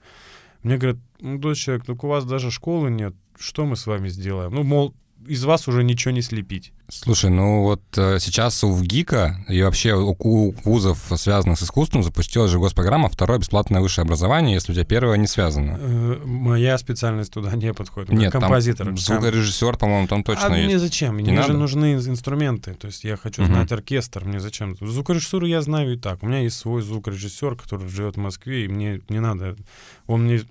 Мне 0.63 0.77
говорят, 0.77 0.99
ну, 1.19 1.37
дочь 1.37 1.59
человек, 1.59 1.87
ну, 1.87 1.97
у 2.01 2.07
вас 2.07 2.25
даже 2.25 2.51
школы 2.51 2.89
нет, 2.89 3.13
что 3.37 3.65
мы 3.65 3.75
с 3.75 3.87
вами 3.87 4.09
сделаем? 4.09 4.53
Ну, 4.53 4.63
мол, 4.63 4.93
из 5.25 5.43
вас 5.43 5.67
уже 5.67 5.83
ничего 5.83 6.11
не 6.11 6.21
слепить. 6.21 6.71
Слушай, 6.89 7.29
ну 7.29 7.63
вот 7.63 7.81
э, 7.97 8.17
сейчас 8.19 8.63
у 8.63 8.71
ВГИКа 8.71 9.45
и 9.49 9.61
вообще 9.61 9.93
у 9.93 10.51
вузов, 10.63 11.11
связанных 11.17 11.59
с 11.59 11.63
искусством, 11.63 12.03
запустилась 12.03 12.49
же 12.49 12.59
госпрограмма 12.59 13.09
«Второе 13.09 13.39
бесплатное 13.39 13.81
высшее 13.81 14.03
образование», 14.03 14.53
если 14.53 14.71
у 14.71 14.75
тебя 14.75 14.85
первое 14.85 15.17
не 15.17 15.27
связано. 15.27 15.77
Э, 15.79 16.21
моя 16.23 16.77
специальность 16.77 17.33
туда 17.33 17.51
не 17.55 17.73
подходит. 17.73 18.11
Нет, 18.11 18.31
композитор. 18.31 18.87
Там 18.87 18.97
звукорежиссер, 18.97 19.77
по-моему, 19.77 20.07
там 20.07 20.23
точно 20.23 20.47
а 20.47 20.57
есть. 20.57 20.65
мне 20.65 20.79
зачем? 20.79 21.17
Не 21.17 21.23
мне 21.23 21.33
надо? 21.33 21.47
же 21.47 21.57
нужны 21.57 21.95
инструменты. 21.95 22.73
То 22.73 22.87
есть 22.87 23.03
я 23.03 23.17
хочу 23.17 23.43
угу. 23.43 23.51
знать 23.51 23.71
оркестр, 23.71 24.23
мне 24.23 24.39
зачем? 24.39 24.75
Звукорежиссуру 24.79 25.45
я 25.45 25.61
знаю 25.61 25.93
и 25.93 25.97
так. 25.97 26.23
У 26.23 26.27
меня 26.27 26.39
есть 26.39 26.57
свой 26.57 26.81
звукорежиссер, 26.81 27.55
который 27.55 27.89
живет 27.89 28.15
в 28.15 28.19
Москве, 28.19 28.65
и 28.65 28.67
мне 28.67 29.01
не 29.09 29.19
надо. 29.19 29.57
Он 30.05 30.23
мне 30.23 30.41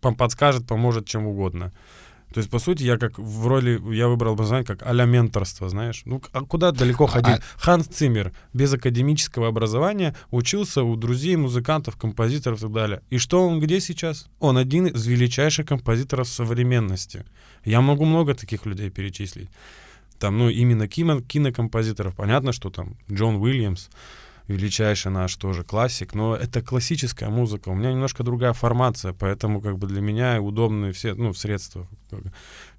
подскажет, 0.00 0.66
поможет 0.66 1.06
чем 1.06 1.26
угодно. 1.26 1.72
То 2.36 2.40
есть, 2.40 2.50
по 2.50 2.58
сути, 2.58 2.82
я 2.82 2.98
как 2.98 3.18
в 3.18 3.46
роли, 3.46 3.80
я 3.94 4.08
выбрал 4.08 4.34
образование 4.34 4.66
как 4.66 4.82
а-ля 4.82 5.06
менторство, 5.06 5.70
знаешь. 5.70 6.02
Ну, 6.04 6.20
а 6.32 6.42
куда 6.42 6.70
далеко 6.70 7.04
а, 7.04 7.08
ходить? 7.08 7.40
А... 7.40 7.58
Ханс 7.58 7.86
Циммер 7.86 8.34
без 8.52 8.74
академического 8.74 9.48
образования 9.48 10.14
учился 10.30 10.82
у 10.82 10.96
друзей, 10.96 11.36
музыкантов, 11.36 11.96
композиторов 11.96 12.58
и 12.58 12.62
так 12.64 12.72
далее. 12.72 13.00
И 13.08 13.16
что 13.16 13.48
он 13.48 13.58
где 13.58 13.80
сейчас? 13.80 14.28
Он 14.38 14.58
один 14.58 14.86
из 14.86 15.06
величайших 15.06 15.64
композиторов 15.64 16.28
современности. 16.28 17.24
Я 17.64 17.80
могу 17.80 18.04
много 18.04 18.34
таких 18.34 18.66
людей 18.66 18.90
перечислить. 18.90 19.48
Там, 20.18 20.36
ну, 20.36 20.50
именно 20.50 20.86
кино, 20.88 21.22
кинокомпозиторов. 21.22 22.14
Понятно, 22.16 22.52
что 22.52 22.68
там 22.68 22.98
Джон 23.10 23.36
Уильямс, 23.36 23.88
величайший 24.48 25.10
наш 25.10 25.34
тоже 25.36 25.64
классик, 25.64 26.14
но 26.14 26.36
это 26.36 26.62
классическая 26.62 27.28
музыка. 27.28 27.68
У 27.68 27.74
меня 27.74 27.92
немножко 27.92 28.22
другая 28.22 28.52
формация, 28.52 29.12
поэтому 29.12 29.60
как 29.60 29.78
бы 29.78 29.86
для 29.86 30.00
меня 30.00 30.40
удобные 30.40 30.92
все, 30.92 31.14
ну, 31.14 31.34
средства. 31.34 31.86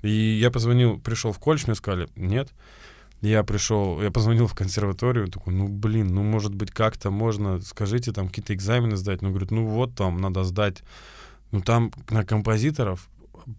И 0.02 0.10
я 0.10 0.52
позвонил, 0.52 1.00
пришел 1.00 1.32
в 1.32 1.40
колледж, 1.40 1.64
мне 1.68 1.76
сказали, 1.76 2.08
нет. 2.16 2.50
Я 3.22 3.44
пришел, 3.44 4.02
я 4.02 4.12
позвонил 4.12 4.46
в 4.46 4.54
консерваторию, 4.54 5.28
такой, 5.28 5.54
ну, 5.54 5.68
блин, 5.68 6.08
ну, 6.14 6.22
может 6.22 6.54
быть, 6.54 6.72
как-то 6.72 7.10
можно, 7.10 7.60
скажите, 7.62 8.12
там, 8.12 8.28
какие-то 8.28 8.54
экзамены 8.54 8.96
сдать. 8.96 9.22
Ну, 9.22 9.30
говорит, 9.30 9.50
ну, 9.50 9.66
вот 9.66 9.96
там, 9.96 10.18
надо 10.18 10.44
сдать. 10.44 10.84
Ну, 11.52 11.62
там 11.62 11.92
на 12.10 12.24
композиторов, 12.24 13.10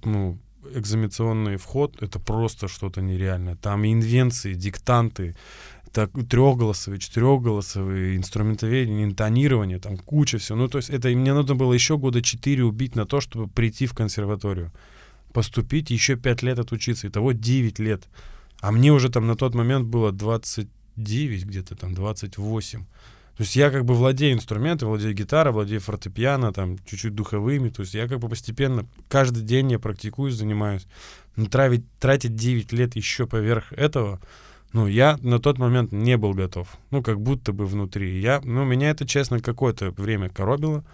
ну, 0.04 0.38
экзаменационный 0.74 1.56
вход— 1.56 1.96
это 2.02 2.18
просто 2.18 2.68
что-то 2.68 3.00
нереальное. 3.00 3.56
Там 3.56 3.84
инвенции, 3.84 4.54
диктанты, 4.54 5.34
так, 5.98 6.12
трехголосовые, 6.12 7.00
четырехголосовые, 7.00 8.16
инструментоведение, 8.16 9.04
интонирование, 9.04 9.80
там 9.80 9.96
куча 9.96 10.38
всего. 10.38 10.56
Ну, 10.56 10.68
то 10.68 10.78
есть 10.78 10.90
это 10.90 11.08
мне 11.08 11.34
нужно 11.34 11.56
было 11.56 11.72
еще 11.72 11.98
года 11.98 12.22
четыре 12.22 12.62
убить 12.62 12.94
на 12.94 13.04
то, 13.04 13.20
чтобы 13.20 13.48
прийти 13.48 13.86
в 13.86 13.94
консерваторию. 13.94 14.70
Поступить, 15.32 15.90
еще 15.90 16.14
пять 16.14 16.42
лет 16.42 16.60
отучиться. 16.60 17.08
Итого 17.08 17.32
9 17.32 17.80
лет. 17.80 18.04
А 18.60 18.70
мне 18.70 18.92
уже 18.92 19.08
там 19.08 19.26
на 19.26 19.34
тот 19.34 19.56
момент 19.56 19.88
было 19.88 20.12
29, 20.12 21.44
где-то 21.44 21.74
там 21.74 21.94
28. 21.94 22.84
То 22.84 23.42
есть 23.42 23.56
я 23.56 23.68
как 23.72 23.84
бы 23.84 23.94
владею 23.94 24.34
инструментом, 24.34 24.90
владею 24.90 25.14
гитарой, 25.14 25.52
владею 25.52 25.80
фортепиано, 25.80 26.52
там, 26.52 26.78
чуть-чуть 26.88 27.16
духовыми. 27.16 27.70
То 27.70 27.82
есть 27.82 27.94
я 27.94 28.06
как 28.06 28.20
бы 28.20 28.28
постепенно, 28.28 28.86
каждый 29.08 29.42
день 29.42 29.72
я 29.72 29.80
практикуюсь, 29.80 30.34
занимаюсь. 30.34 30.86
Но 31.34 31.46
тратить, 31.46 31.84
тратить 31.98 32.36
9 32.36 32.72
лет 32.72 32.94
еще 32.94 33.26
поверх 33.26 33.72
этого, 33.72 34.20
ну, 34.72 34.86
я 34.86 35.18
на 35.22 35.38
тот 35.38 35.58
момент 35.58 35.92
не 35.92 36.16
был 36.16 36.34
готов. 36.34 36.68
Ну, 36.90 37.02
как 37.02 37.20
будто 37.20 37.52
бы 37.52 37.66
внутри. 37.66 38.20
Я, 38.20 38.40
ну, 38.44 38.64
меня 38.64 38.90
это, 38.90 39.06
честно, 39.06 39.40
какое-то 39.40 39.90
время 39.92 40.28
коробило. 40.28 40.84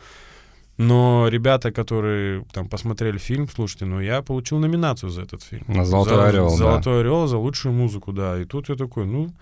Но 0.76 1.28
ребята, 1.28 1.70
которые 1.70 2.44
там 2.52 2.68
посмотрели 2.68 3.16
фильм, 3.18 3.48
слушайте, 3.48 3.84
ну 3.84 4.00
я 4.00 4.22
получил 4.22 4.58
номинацию 4.58 5.10
за 5.10 5.22
этот 5.22 5.42
фильм. 5.42 5.64
На 5.68 5.84
«Золотой 5.84 6.16
за, 6.16 6.26
орел», 6.26 6.48
«Золотой 6.48 7.00
орел» 7.00 7.26
за 7.28 7.38
лучшую 7.38 7.72
музыку, 7.72 8.12
да. 8.12 8.40
И 8.40 8.44
тут 8.44 8.68
я 8.68 8.74
такой, 8.74 9.06
ну, 9.06 9.32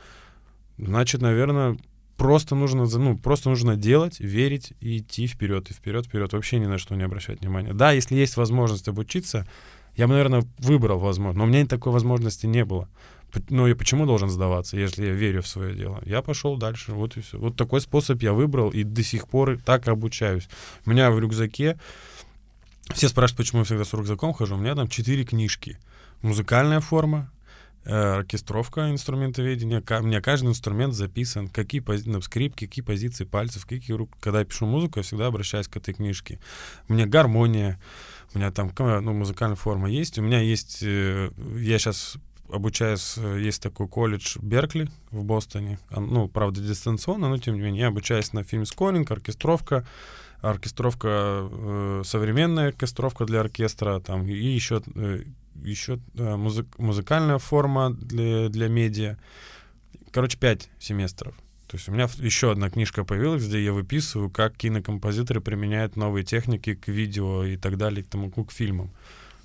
значит, 0.76 1.22
наверное, 1.22 1.78
просто 2.18 2.54
нужно, 2.54 2.86
ну, 2.86 3.16
просто 3.16 3.48
нужно 3.48 3.76
делать, 3.76 4.20
верить 4.20 4.74
и 4.80 4.98
идти 4.98 5.26
вперед, 5.26 5.70
и 5.70 5.72
вперед, 5.72 6.06
вперед, 6.06 6.32
вообще 6.34 6.58
ни 6.58 6.66
на 6.66 6.76
что 6.76 6.94
не 6.96 7.02
обращать 7.02 7.40
внимания. 7.40 7.72
Да, 7.72 7.92
если 7.92 8.14
есть 8.14 8.36
возможность 8.36 8.88
обучиться, 8.88 9.46
я 9.96 10.06
бы, 10.06 10.12
наверное, 10.12 10.44
выбрал 10.58 10.98
возможность, 10.98 11.38
но 11.38 11.44
у 11.44 11.46
меня 11.46 11.66
такой 11.66 11.92
возможности 11.92 12.44
не 12.44 12.64
было. 12.66 12.88
Ну, 13.48 13.66
я 13.66 13.74
почему 13.74 14.06
должен 14.06 14.28
сдаваться, 14.30 14.76
если 14.76 15.06
я 15.06 15.12
верю 15.12 15.42
в 15.42 15.48
свое 15.48 15.74
дело? 15.74 16.02
Я 16.04 16.22
пошел 16.22 16.56
дальше, 16.56 16.92
вот 16.92 17.16
и 17.16 17.20
все. 17.20 17.38
Вот 17.38 17.56
такой 17.56 17.80
способ 17.80 18.22
я 18.22 18.32
выбрал, 18.32 18.70
и 18.70 18.82
до 18.82 19.02
сих 19.02 19.28
пор 19.28 19.58
так 19.64 19.88
обучаюсь. 19.88 20.48
У 20.84 20.90
меня 20.90 21.10
в 21.10 21.18
рюкзаке, 21.18 21.78
все 22.92 23.08
спрашивают, 23.08 23.38
почему 23.38 23.60
я 23.60 23.64
всегда 23.64 23.84
с 23.84 23.92
рюкзаком 23.92 24.34
хожу, 24.34 24.56
у 24.56 24.58
меня 24.58 24.74
там 24.74 24.88
четыре 24.88 25.24
книжки. 25.24 25.78
Музыкальная 26.20 26.80
форма, 26.80 27.30
Э, 27.84 28.18
оркестровка 28.18 28.92
инструментоведения. 28.92 29.82
У 30.00 30.02
меня 30.04 30.20
каждый 30.20 30.50
инструмент 30.50 30.94
записан, 30.94 31.48
какие 31.48 31.80
пози... 31.80 32.08
на 32.08 32.20
скрипке, 32.20 32.68
какие 32.68 32.84
позиции 32.84 33.24
пальцев, 33.24 33.66
какие 33.66 33.96
рук. 33.96 34.10
Когда 34.20 34.38
я 34.38 34.44
пишу 34.44 34.66
музыку, 34.66 35.00
я 35.00 35.02
всегда 35.02 35.26
обращаюсь 35.26 35.66
к 35.66 35.76
этой 35.76 35.92
книжке. 35.92 36.38
У 36.88 36.92
меня 36.92 37.06
гармония, 37.06 37.80
у 38.34 38.38
меня 38.38 38.52
там 38.52 38.70
ну, 38.78 39.12
музыкальная 39.12 39.56
форма 39.56 39.90
есть. 39.90 40.16
У 40.18 40.22
меня 40.22 40.40
есть... 40.40 40.78
Э, 40.82 41.30
я 41.56 41.78
сейчас 41.80 42.18
обучаюсь, 42.52 43.14
э, 43.16 43.40
есть 43.40 43.62
такой 43.62 43.88
колледж 43.88 44.38
Беркли 44.40 44.88
в 45.10 45.24
Бостоне. 45.24 45.78
Ну, 45.90 46.28
правда, 46.28 46.60
дистанционно, 46.60 47.28
но 47.28 47.38
тем 47.38 47.54
не 47.54 47.60
менее. 47.60 47.82
Я 47.82 47.88
обучаюсь 47.88 48.32
на 48.32 48.44
фильм 48.44 48.66
скоринг, 48.66 49.10
оркестровка, 49.10 49.86
оркестровка, 50.40 51.48
э, 51.50 52.02
современная 52.04 52.68
оркестровка 52.68 53.24
для 53.24 53.40
оркестра, 53.40 54.00
там, 54.00 54.26
и 54.26 54.32
еще 54.32 54.82
э, 54.94 55.22
еще 55.62 55.98
э, 56.14 56.36
музык, 56.36 56.66
музыкальная 56.78 57.38
форма 57.38 57.90
для, 57.90 58.48
для 58.48 58.68
медиа. 58.68 59.16
Короче, 60.10 60.38
пять 60.38 60.68
семестров. 60.78 61.34
То 61.68 61.76
есть 61.76 61.88
у 61.88 61.92
меня 61.92 62.08
еще 62.18 62.50
одна 62.50 62.68
книжка 62.68 63.04
появилась, 63.04 63.46
где 63.46 63.64
я 63.64 63.72
выписываю, 63.72 64.28
как 64.28 64.56
кинокомпозиторы 64.56 65.40
применяют 65.40 65.96
новые 65.96 66.24
техники 66.24 66.74
к 66.74 66.88
видео 66.88 67.44
и 67.44 67.56
так 67.56 67.78
далее, 67.78 68.04
к 68.04 68.08
тому, 68.08 68.30
к 68.30 68.52
фильмам. 68.52 68.90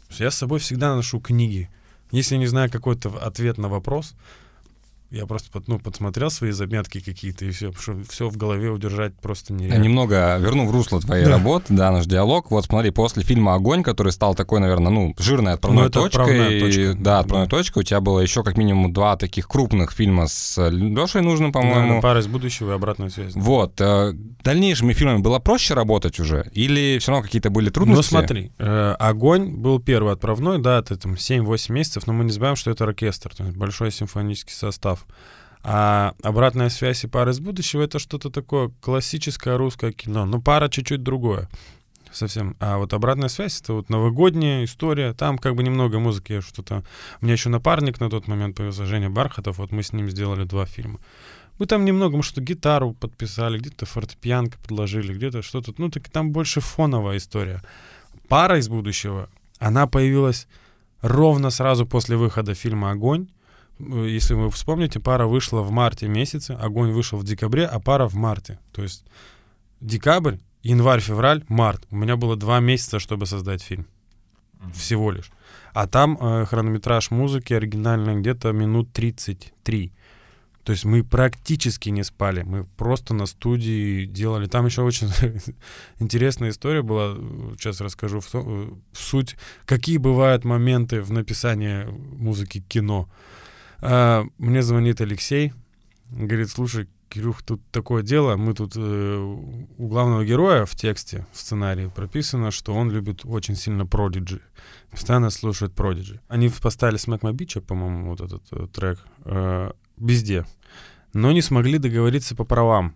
я 0.09 0.29
с 0.29 0.35
собой 0.35 0.59
всегда 0.59 0.93
ношу 0.95 1.21
книги. 1.21 1.69
Если 2.11 2.37
не 2.37 2.47
знаю 2.47 2.71
какой-то 2.71 3.09
ответ 3.09 3.57
на 3.57 3.67
вопрос, 3.67 4.15
я 5.09 5.25
просто 5.25 5.61
ну, 5.67 5.79
подсмотрел 5.79 6.29
свои 6.29 6.51
заметки 6.51 6.99
какие-то, 6.99 7.45
и 7.45 7.51
все, 7.51 7.71
все 8.07 8.29
в 8.29 8.35
голове 8.35 8.69
удержать 8.69 9.13
просто 9.15 9.53
нереально. 9.53 9.83
Немного 9.83 10.37
верну 10.37 10.67
в 10.67 10.71
русло 10.71 10.99
твоей 10.99 11.25
да. 11.25 11.31
работы, 11.31 11.73
да, 11.73 11.91
наш 11.91 12.05
диалог. 12.05 12.51
Вот 12.51 12.65
смотри, 12.65 12.91
после 12.91 13.23
фильма 13.23 13.55
«Огонь», 13.55 13.83
который 13.83 14.11
стал 14.11 14.35
такой, 14.35 14.59
наверное, 14.59 14.91
ну, 14.91 15.15
жирной 15.17 15.53
отправной 15.53 15.85
ну, 15.85 15.89
точкой. 15.89 16.59
Точка. 16.59 16.93
Да, 16.99 17.19
отправной 17.19 17.47
да. 17.47 17.57
точкой. 17.57 17.79
У 17.79 17.83
тебя 17.83 18.01
было 18.01 18.19
еще 18.19 18.43
как 18.43 18.57
минимум 18.57 18.91
два 18.91 19.15
таких 19.15 19.47
крупных 19.47 19.91
фильма 19.93 20.27
с 20.27 20.69
Лешей 20.69 21.21
нужным, 21.21 21.53
по-моему. 21.53 21.95
Да, 21.95 22.01
«Пара 22.01 22.19
из 22.19 22.27
будущего» 22.27 22.71
и 22.71 22.75
«Обратная 22.75 23.09
связь». 23.09 23.33
Вот. 23.35 23.79
Э, 23.79 24.11
дальнейшими 24.43 24.91
фильмами 24.91 25.19
было 25.19 25.39
проще 25.39 25.73
работать 25.73 26.19
уже? 26.19 26.49
Или 26.51 26.97
все 26.99 27.11
равно 27.11 27.23
какие-то 27.23 27.49
были 27.49 27.69
трудности? 27.69 28.13
Ну, 28.13 28.19
смотри, 28.19 28.51
э, 28.57 28.95
«Огонь» 28.99 29.55
был 29.55 29.79
первый 29.79 30.13
отправной, 30.13 30.59
да, 30.59 30.79
это 30.79 30.97
там 30.97 31.13
7-8 31.13 31.71
месяцев, 31.71 32.07
но 32.07 32.13
мы 32.13 32.25
не 32.25 32.31
забываем, 32.31 32.57
что 32.57 32.71
это 32.71 32.83
оркестр, 32.83 33.33
то 33.33 33.43
есть 33.45 33.55
большой 33.55 33.91
симфонический 33.91 34.53
состав 34.53 34.96
состав. 34.97 35.05
А 35.63 36.13
обратная 36.23 36.69
связь 36.69 37.03
и 37.03 37.07
пара 37.07 37.31
из 37.31 37.39
будущего 37.39 37.81
это 37.81 37.99
что-то 37.99 38.29
такое 38.29 38.71
классическое 38.81 39.57
русское 39.57 39.91
кино. 39.91 40.25
Но 40.25 40.41
пара 40.41 40.69
чуть-чуть 40.69 41.03
другое. 41.03 41.49
Совсем. 42.11 42.55
А 42.59 42.77
вот 42.77 42.93
обратная 42.93 43.27
связь 43.27 43.59
это 43.61 43.73
вот 43.73 43.89
новогодняя 43.89 44.63
история. 44.63 45.13
Там 45.13 45.37
как 45.37 45.55
бы 45.55 45.63
немного 45.63 45.99
музыки, 45.99 46.39
что-то. 46.39 46.83
У 47.21 47.25
меня 47.25 47.33
еще 47.33 47.49
напарник 47.49 47.99
на 47.99 48.09
тот 48.09 48.27
момент 48.27 48.55
появился, 48.55 48.85
Женя 48.85 49.09
Бархатов. 49.09 49.57
Вот 49.57 49.71
мы 49.71 49.83
с 49.83 49.91
ним 49.91 50.09
сделали 50.09 50.45
два 50.45 50.65
фильма. 50.65 50.99
Мы 51.59 51.65
там 51.65 51.85
немного, 51.85 52.15
мы 52.15 52.23
что-то 52.23 52.41
гитару 52.41 52.93
подписали, 52.93 53.57
где-то 53.57 53.85
фортепианко 53.85 54.57
подложили, 54.59 55.13
где-то 55.13 55.41
что-то. 55.41 55.73
Ну, 55.77 55.89
так 55.89 56.07
там 56.09 56.31
больше 56.31 56.61
фоновая 56.61 57.17
история. 57.17 57.61
Пара 58.29 58.57
из 58.57 58.69
будущего, 58.69 59.27
она 59.59 59.87
появилась 59.87 60.47
ровно 61.01 61.49
сразу 61.49 61.85
после 61.85 62.15
выхода 62.15 62.53
фильма 62.53 62.91
«Огонь». 62.91 63.27
Э, 63.79 64.05
если 64.07 64.33
вы 64.33 64.49
вспомните, 64.51 64.99
пара 64.99 65.25
вышла 65.27 65.61
в 65.61 65.71
марте 65.71 66.07
месяце, 66.07 66.51
огонь 66.51 66.91
вышел 66.91 67.17
в 67.17 67.23
декабре, 67.23 67.65
а 67.65 67.79
пара 67.79 68.07
в 68.07 68.15
марте. 68.15 68.59
То 68.71 68.83
есть 68.83 69.05
декабрь, 69.81 70.37
январь, 70.63 71.01
февраль, 71.01 71.43
март. 71.47 71.85
У 71.91 71.95
меня 71.95 72.15
было 72.15 72.35
два 72.35 72.59
месяца, 72.59 72.99
чтобы 72.99 73.25
создать 73.25 73.61
фильм. 73.61 73.85
Всего 74.73 75.11
лишь. 75.11 75.31
А 75.73 75.87
там 75.87 76.17
э, 76.19 76.45
хронометраж 76.45 77.11
музыки 77.11 77.53
оригинальный 77.53 78.15
где-то 78.15 78.51
минут 78.51 78.91
33. 78.93 79.93
То 80.63 80.71
есть 80.71 80.83
мы 80.83 81.03
практически 81.03 81.89
не 81.89 82.03
спали. 82.03 82.41
Мы 82.43 82.65
просто 82.65 83.13
на 83.13 83.25
студии 83.25 84.05
делали. 84.05 84.47
Там 84.47 84.65
еще 84.65 84.81
очень 84.81 85.09
интересная 85.99 86.49
история 86.49 86.81
была. 86.81 87.15
Сейчас 87.57 87.79
расскажу 87.79 88.19
в, 88.19 88.33
в 88.33 88.77
суть. 88.93 89.37
Какие 89.65 89.97
бывают 89.97 90.43
моменты 90.43 91.01
в 91.01 91.11
написании 91.11 91.85
музыки 91.85 92.59
кино. 92.67 93.07
Мне 93.81 94.61
звонит 94.61 95.01
Алексей, 95.01 95.53
говорит, 96.09 96.49
слушай, 96.49 96.87
Кирюх, 97.09 97.41
тут 97.41 97.61
такое 97.71 98.03
дело, 98.03 98.35
мы 98.35 98.53
тут 98.53 98.73
э, 98.75 99.17
у 99.77 99.87
главного 99.87 100.25
героя 100.25 100.65
в 100.65 100.75
тексте, 100.75 101.25
в 101.31 101.39
сценарии 101.39 101.87
прописано, 101.87 102.51
что 102.51 102.73
он 102.73 102.91
любит 102.91 103.21
очень 103.23 103.55
сильно 103.55 103.83
Prodigy, 103.83 104.41
постоянно 104.91 105.29
слушает 105.29 105.73
Prodigy. 105.73 106.19
Они 106.27 106.49
поставили 106.49 106.99
Smack 106.99 107.21
My 107.21 107.31
Bitch, 107.31 107.61
по-моему, 107.61 108.09
вот 108.09 108.21
этот 108.21 108.43
э, 108.51 108.67
трек, 108.67 108.99
э, 109.23 109.71
везде, 109.97 110.45
но 111.13 111.31
не 111.31 111.41
смогли 111.41 111.77
договориться 111.77 112.35
по 112.35 112.43
правам. 112.43 112.95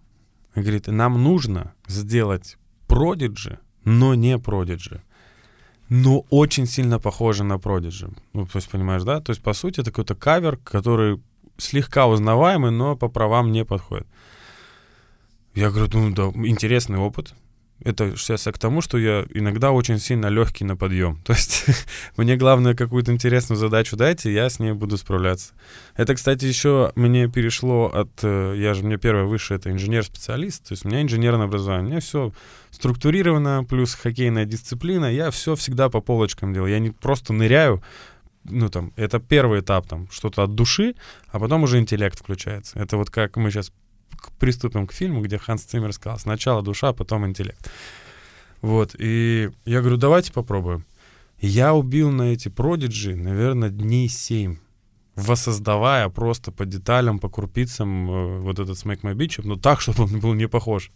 Говорит, 0.55 0.87
нам 0.87 1.23
нужно 1.23 1.73
сделать 1.87 2.57
Prodigy, 2.87 3.59
но 3.85 4.13
не 4.13 4.35
Prodigy 4.35 5.01
но 5.93 6.25
очень 6.29 6.67
сильно 6.67 6.99
похоже 6.99 7.43
на 7.43 7.55
Prodigy. 7.57 8.15
Ну, 8.31 8.45
то 8.45 8.55
есть, 8.55 8.69
понимаешь, 8.69 9.03
да? 9.03 9.19
То 9.19 9.31
есть, 9.31 9.43
по 9.43 9.51
сути, 9.51 9.81
это 9.81 9.91
какой-то 9.91 10.15
кавер, 10.15 10.55
который 10.55 11.21
слегка 11.57 12.07
узнаваемый, 12.07 12.71
но 12.71 12.95
по 12.95 13.09
правам 13.09 13.51
не 13.51 13.65
подходит. 13.65 14.07
Я 15.53 15.69
говорю, 15.69 15.89
ну 15.93 16.11
да, 16.15 16.31
интересный 16.47 16.97
опыт 16.97 17.33
это 17.83 18.15
сейчас 18.15 18.43
к 18.43 18.57
тому, 18.57 18.81
что 18.81 18.97
я 18.97 19.25
иногда 19.33 19.71
очень 19.71 19.99
сильно 19.99 20.27
легкий 20.27 20.63
на 20.63 20.75
подъем. 20.75 21.17
То 21.25 21.33
есть 21.33 21.65
мне 22.17 22.35
главное 22.35 22.75
какую-то 22.75 23.11
интересную 23.11 23.57
задачу 23.57 23.95
дайте, 23.95 24.31
я 24.33 24.49
с 24.49 24.59
ней 24.59 24.73
буду 24.73 24.97
справляться. 24.97 25.53
Это, 25.95 26.15
кстати, 26.15 26.45
еще 26.45 26.91
мне 26.95 27.27
перешло 27.27 27.91
от... 27.93 28.09
Э, 28.23 28.53
я 28.57 28.73
же, 28.73 28.83
мне 28.83 28.97
первое 28.97 29.25
высшее, 29.25 29.59
это 29.59 29.71
инженер-специалист, 29.71 30.67
то 30.67 30.73
есть 30.73 30.85
у 30.85 30.89
меня 30.89 31.01
инженерное 31.01 31.45
образование. 31.45 31.85
У 31.85 31.89
меня 31.89 31.99
все 31.99 32.31
структурировано, 32.71 33.63
плюс 33.63 33.95
хоккейная 33.95 34.45
дисциплина. 34.45 35.05
Я 35.05 35.31
все 35.31 35.55
всегда 35.55 35.89
по 35.89 36.01
полочкам 36.01 36.53
делаю. 36.53 36.71
Я 36.71 36.79
не 36.79 36.91
просто 36.91 37.33
ныряю, 37.33 37.81
ну, 38.43 38.69
там, 38.69 38.93
это 38.95 39.19
первый 39.19 39.59
этап, 39.59 39.87
там, 39.87 40.07
что-то 40.11 40.43
от 40.43 40.55
души, 40.55 40.95
а 41.29 41.39
потом 41.39 41.63
уже 41.63 41.79
интеллект 41.79 42.19
включается. 42.19 42.79
Это 42.79 42.97
вот 42.97 43.09
как 43.09 43.37
мы 43.37 43.51
сейчас 43.51 43.71
приступим 44.39 44.87
к 44.87 44.93
фильму, 44.93 45.21
где 45.21 45.37
Ханс 45.37 45.63
Циммер 45.63 45.93
сказал, 45.93 46.19
сначала 46.19 46.61
душа, 46.61 46.93
потом 46.93 47.25
интеллект. 47.25 47.69
Вот, 48.61 48.95
и 48.97 49.49
я 49.65 49.81
говорю, 49.81 49.97
давайте 49.97 50.31
попробуем. 50.31 50.85
Я 51.39 51.73
убил 51.73 52.11
на 52.11 52.33
эти 52.33 52.49
продиджи, 52.49 53.15
наверное, 53.15 53.69
дней 53.69 54.07
семь, 54.07 54.57
воссоздавая 55.15 56.07
просто 56.09 56.51
по 56.51 56.65
деталям, 56.65 57.17
по 57.17 57.29
крупицам 57.29 58.11
э, 58.11 58.39
вот 58.41 58.59
этот 58.59 58.77
Smack 58.77 59.01
My 59.01 59.15
Bitch, 59.15 59.41
но 59.43 59.55
так, 59.55 59.81
чтобы 59.85 60.03
он 60.03 60.19
был 60.19 60.33
не 60.33 60.47
похож. 60.47 60.91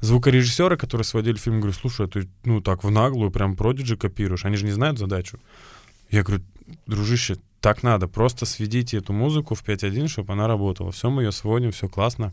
Звукорежиссеры, 0.00 0.76
которые 0.76 1.04
сводили 1.04 1.36
фильм, 1.36 1.60
говорю, 1.60 1.74
слушай, 1.74 2.06
а 2.06 2.08
ты, 2.08 2.28
ну, 2.44 2.60
так 2.60 2.84
в 2.84 2.90
наглую 2.90 3.30
прям 3.30 3.56
продиджи 3.56 3.96
копируешь, 3.96 4.44
они 4.44 4.56
же 4.56 4.64
не 4.64 4.70
знают 4.70 4.98
задачу. 4.98 5.38
Я 6.08 6.22
говорю, 6.22 6.44
дружище, 6.86 7.36
так 7.60 7.82
надо. 7.82 8.08
Просто 8.08 8.46
сведите 8.46 8.98
эту 8.98 9.12
музыку 9.12 9.54
в 9.54 9.64
5.1, 9.64 10.08
чтобы 10.08 10.32
она 10.32 10.46
работала. 10.46 10.92
Все, 10.92 11.10
мы 11.10 11.22
ее 11.22 11.32
сводим, 11.32 11.72
все 11.72 11.88
классно. 11.88 12.32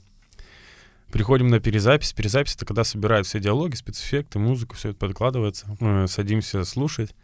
Приходим 1.11 1.47
на 1.47 1.59
перезапись. 1.59 2.13
Перезапись— 2.13 2.55
это 2.55 2.65
когда 2.65 2.83
собирают 2.83 3.27
все 3.27 3.39
диалоги, 3.39 3.75
спецэффекты, 3.75 4.39
музыку, 4.39 4.75
все 4.75 4.89
это 4.89 4.99
подкладывается. 4.99 5.77
Мы 5.79 6.07
садимся 6.07 6.63
слушать. 6.65 7.15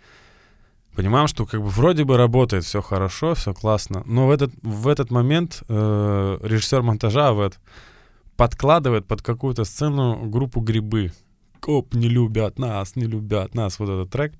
Понимаем, 0.96 1.28
что 1.28 1.46
как 1.46 1.62
бы 1.62 1.68
вроде 1.68 2.04
бы 2.04 2.18
работает, 2.18 2.66
все 2.66 2.82
хорошо, 2.82 3.34
все 3.34 3.54
классно. 3.54 4.04
Но 4.06 4.28
в 4.28 4.32
этот, 4.32 4.52
в 4.62 4.88
этот 4.88 5.10
момент 5.10 5.64
э, 5.68 6.38
режиссер 6.42 6.82
монтажа 6.82 7.34
в 7.34 7.52
подкладывает 8.36 9.06
под 9.06 9.22
какую-то 9.22 9.64
сцену 9.64 10.26
группу 10.26 10.60
грибы. 10.60 11.14
Коп 11.60 11.94
не 11.94 12.10
любят 12.10 12.60
нас, 12.60 12.96
не 12.96 13.06
любят 13.06 13.56
нас, 13.56 13.80
вот 13.80 13.90
этот 13.90 14.10
трек. 14.10 14.34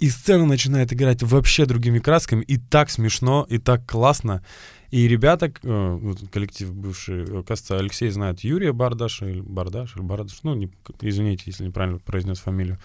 И 0.00 0.08
сцена 0.08 0.46
начинает 0.46 0.92
играть 0.94 1.22
вообще 1.22 1.66
другими 1.66 1.98
красками, 1.98 2.42
и 2.42 2.56
так 2.56 2.90
смешно, 2.90 3.46
и 3.50 3.58
так 3.58 3.86
классно. 3.86 4.42
И 4.90 5.06
ребята, 5.06 5.52
э, 5.62 5.98
вот 6.00 6.18
коллектив 6.32 6.72
бывший, 6.74 7.22
э, 7.22 7.42
кажется, 7.46 7.78
Алексей 7.78 8.08
знает 8.08 8.40
Юрия 8.40 8.72
Бардаша, 8.72 9.26
или 9.26 9.40
Бардаш, 9.40 9.94
или 9.96 10.02
Бардаш, 10.02 10.42
ну, 10.42 10.54
не, 10.54 10.70
извините, 11.02 11.44
если 11.46 11.66
неправильно 11.66 11.98
произнес 11.98 12.40
фамилию. 12.40 12.78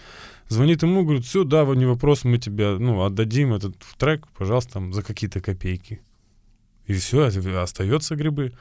Звонит 0.48 0.82
ему, 0.82 1.04
говорит, 1.04 1.24
все, 1.24 1.42
да, 1.44 1.64
не 1.64 1.86
вопрос, 1.86 2.24
мы 2.24 2.36
тебе, 2.36 2.76
ну, 2.78 3.02
отдадим 3.02 3.54
этот 3.54 3.76
трек, 3.98 4.28
пожалуйста, 4.38 4.74
там, 4.74 4.92
за 4.92 5.02
какие-то 5.02 5.40
копейки. 5.40 6.02
И 6.86 6.92
все, 6.92 7.24
остается 7.24 8.14
грибы. 8.14 8.52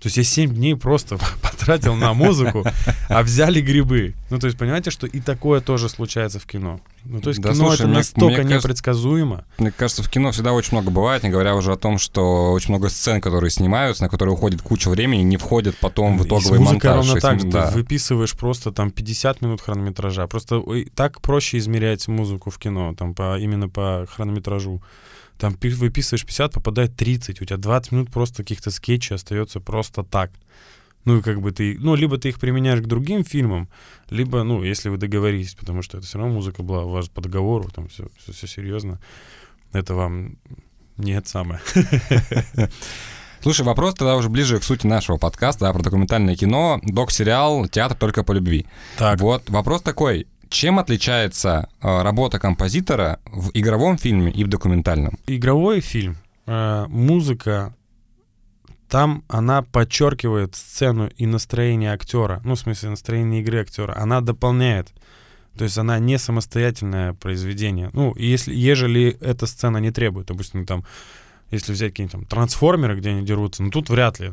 То 0.00 0.06
есть 0.06 0.16
я 0.16 0.24
7 0.24 0.54
дней 0.54 0.76
просто 0.76 1.18
потратил 1.42 1.94
на 1.94 2.14
музыку, 2.14 2.64
а 3.08 3.22
взяли 3.22 3.60
грибы. 3.60 4.14
Ну, 4.30 4.38
то 4.38 4.46
есть 4.46 4.58
понимаете, 4.58 4.90
что 4.90 5.06
и 5.06 5.20
такое 5.20 5.60
тоже 5.60 5.90
случается 5.90 6.40
в 6.40 6.46
кино. 6.46 6.80
Ну, 7.04 7.20
то 7.20 7.28
есть 7.28 7.40
да, 7.40 7.50
кино 7.52 7.66
слушай, 7.66 7.80
это 7.80 7.88
мне, 7.88 7.98
настолько 7.98 8.42
мне 8.42 8.56
непредсказуемо. 8.56 9.44
Мне 9.58 9.70
кажется, 9.70 10.02
в 10.02 10.08
кино 10.08 10.32
всегда 10.32 10.54
очень 10.54 10.72
много 10.72 10.90
бывает, 10.90 11.22
не 11.22 11.28
говоря 11.28 11.54
уже 11.54 11.72
о 11.72 11.76
том, 11.76 11.98
что 11.98 12.52
очень 12.52 12.70
много 12.70 12.88
сцен, 12.88 13.20
которые 13.20 13.50
снимаются, 13.50 14.02
на 14.02 14.08
которые 14.08 14.34
уходит 14.34 14.62
куча 14.62 14.88
времени, 14.88 15.22
не 15.22 15.36
входят 15.36 15.76
потом 15.76 16.16
в 16.16 16.26
итоговый 16.26 16.60
и 16.60 16.64
с 16.64 16.66
монтаж. 16.66 16.96
ровно 16.96 17.20
так, 17.20 17.50
да. 17.50 17.70
ты 17.70 17.74
выписываешь 17.74 18.32
просто 18.32 18.72
там 18.72 18.90
50 18.90 19.42
минут 19.42 19.60
хронометража. 19.60 20.26
Просто 20.28 20.62
так 20.94 21.20
проще 21.20 21.58
измерять 21.58 22.08
музыку 22.08 22.48
в 22.50 22.58
кино, 22.58 22.94
там 22.96 23.14
по, 23.14 23.38
именно 23.38 23.68
по 23.68 24.06
хронометражу 24.10 24.82
там 25.40 25.56
выписываешь 25.60 26.24
50, 26.24 26.52
попадает 26.52 26.94
30, 26.96 27.40
у 27.40 27.44
тебя 27.44 27.56
20 27.56 27.92
минут 27.92 28.10
просто 28.10 28.42
каких-то 28.42 28.70
скетчей 28.70 29.16
остается 29.16 29.58
просто 29.58 30.04
так. 30.04 30.30
Ну, 31.06 31.18
и 31.18 31.22
как 31.22 31.40
бы 31.40 31.50
ты, 31.50 31.78
ну, 31.78 31.94
либо 31.94 32.18
ты 32.18 32.28
их 32.28 32.38
применяешь 32.38 32.82
к 32.82 32.86
другим 32.86 33.24
фильмам, 33.24 33.70
либо, 34.10 34.42
ну, 34.42 34.62
если 34.62 34.90
вы 34.90 34.98
договорились, 34.98 35.54
потому 35.54 35.80
что 35.80 35.96
это 35.96 36.06
все 36.06 36.18
равно 36.18 36.34
музыка 36.34 36.62
была 36.62 36.84
у 36.84 36.90
вас 36.90 37.08
по 37.08 37.22
договору, 37.22 37.70
там 37.74 37.88
все, 37.88 38.06
все, 38.18 38.32
все 38.32 38.46
серьезно, 38.46 39.00
это 39.72 39.94
вам 39.94 40.36
не 40.98 41.12
это 41.12 41.26
самое. 41.26 41.60
Слушай, 43.40 43.62
вопрос 43.62 43.94
тогда 43.94 44.16
уже 44.16 44.28
ближе 44.28 44.58
к 44.58 44.62
сути 44.62 44.86
нашего 44.86 45.16
подкаста, 45.16 45.64
да, 45.64 45.72
про 45.72 45.82
документальное 45.82 46.36
кино, 46.36 46.78
док-сериал 46.82 47.66
«Театр 47.68 47.96
только 47.96 48.22
по 48.22 48.32
любви». 48.32 48.66
Так. 48.98 49.18
Вот 49.20 49.48
вопрос 49.48 49.80
такой, 49.80 50.26
чем 50.50 50.78
отличается 50.78 51.68
э, 51.80 52.02
работа 52.02 52.38
композитора 52.38 53.20
в 53.24 53.50
игровом 53.54 53.96
фильме 53.96 54.30
и 54.30 54.44
в 54.44 54.48
документальном? 54.48 55.18
Игровой 55.26 55.80
фильм, 55.80 56.16
э, 56.46 56.86
музыка, 56.88 57.74
там 58.88 59.24
она 59.28 59.62
подчеркивает 59.62 60.56
сцену 60.56 61.08
и 61.16 61.24
настроение 61.24 61.92
актера, 61.92 62.40
ну, 62.44 62.56
в 62.56 62.58
смысле, 62.58 62.90
настроение 62.90 63.40
игры 63.40 63.60
актера, 63.60 63.96
она 63.96 64.20
дополняет. 64.20 64.92
То 65.56 65.64
есть 65.64 65.78
она 65.78 65.98
не 65.98 66.18
самостоятельное 66.18 67.14
произведение. 67.14 67.90
Ну, 67.92 68.14
если, 68.16 68.54
ежели 68.54 69.16
эта 69.20 69.46
сцена 69.46 69.78
не 69.78 69.90
требует, 69.90 70.26
допустим, 70.26 70.66
там 70.66 70.84
если 71.50 71.72
взять 71.72 71.92
какие-нибудь 71.92 72.12
там 72.12 72.24
трансформеры, 72.26 72.96
где 72.96 73.10
они 73.10 73.24
дерутся, 73.24 73.62
ну 73.62 73.70
тут 73.70 73.90
вряд 73.90 74.20
ли 74.20 74.32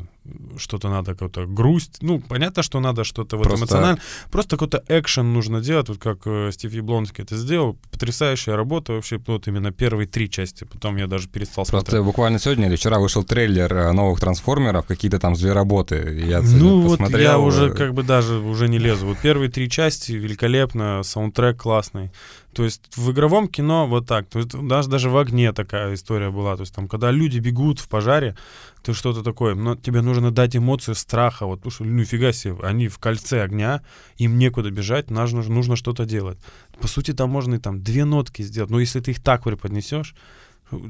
что-то 0.56 0.88
надо, 0.88 1.12
какую-то 1.12 1.46
грусть. 1.46 1.98
Ну, 2.02 2.20
понятно, 2.20 2.62
что 2.62 2.80
надо 2.80 3.04
что-то 3.04 3.36
вот 3.36 3.44
Просто... 3.44 3.64
эмоционально. 3.64 4.00
Просто 4.30 4.56
какой-то 4.56 4.82
экшен 4.88 5.32
нужно 5.32 5.60
делать, 5.60 5.88
вот 5.88 5.98
как 5.98 6.20
э, 6.26 6.50
Стив 6.52 6.72
Яблонский 6.72 7.22
это 7.22 7.36
сделал. 7.36 7.76
Потрясающая 7.90 8.56
работа 8.56 8.92
вообще, 8.92 9.20
вот 9.26 9.48
именно 9.48 9.72
первые 9.72 10.06
три 10.06 10.28
части. 10.30 10.64
Потом 10.64 10.96
я 10.96 11.06
даже 11.06 11.28
перестал 11.28 11.64
Просто 11.64 11.90
смотреть. 11.90 12.04
буквально 12.04 12.38
сегодня 12.38 12.66
или 12.68 12.76
вчера 12.76 12.98
вышел 12.98 13.24
трейлер 13.24 13.72
э, 13.72 13.92
новых 13.92 14.20
трансформеров, 14.20 14.86
какие-то 14.86 15.18
там 15.18 15.36
звероботы. 15.36 16.24
Я 16.26 16.42
ну 16.42 16.80
вот 16.80 17.10
я 17.10 17.38
уже 17.38 17.70
как 17.70 17.94
бы 17.94 18.02
даже 18.02 18.38
уже 18.38 18.68
не 18.68 18.78
лезу. 18.78 19.06
Вот 19.06 19.18
первые 19.18 19.50
три 19.50 19.68
части 19.68 20.12
великолепно, 20.12 21.02
саундтрек 21.02 21.62
классный. 21.62 22.10
То 22.54 22.64
есть 22.64 22.96
в 22.96 23.12
игровом 23.12 23.46
кино 23.46 23.86
вот 23.86 24.06
так. 24.06 24.28
То 24.28 24.40
есть 24.40 24.50
даже, 24.50 24.88
даже 24.88 25.10
в 25.10 25.16
огне 25.16 25.52
такая 25.52 25.94
история 25.94 26.30
была. 26.30 26.56
То 26.56 26.62
есть 26.62 26.74
там, 26.74 26.88
когда 26.88 27.10
люди 27.10 27.38
бегут 27.38 27.78
в 27.78 27.88
пожаре, 27.88 28.36
ты 28.82 28.94
что-то 28.94 29.22
такое, 29.22 29.54
но 29.54 29.76
тебе 29.76 30.00
нужно 30.00 30.30
дать 30.30 30.56
эмоции 30.56 30.92
страха, 30.92 31.46
вот, 31.46 31.56
потому 31.56 31.72
что, 31.72 31.84
ну, 31.84 31.92
нифига 31.92 32.32
себе, 32.32 32.56
они 32.62 32.88
в 32.88 32.98
кольце 32.98 33.42
огня, 33.42 33.82
им 34.16 34.38
некуда 34.38 34.70
бежать, 34.70 35.10
нужно, 35.10 35.42
нужно 35.42 35.76
что-то 35.76 36.04
делать. 36.04 36.38
По 36.80 36.88
сути, 36.88 37.12
там 37.12 37.30
можно 37.30 37.56
и 37.56 37.58
там 37.58 37.82
две 37.82 38.04
нотки 38.04 38.42
сделать, 38.42 38.70
но 38.70 38.80
если 38.80 39.00
ты 39.00 39.12
их 39.12 39.22
так 39.22 39.44
преподнесешь, 39.44 40.14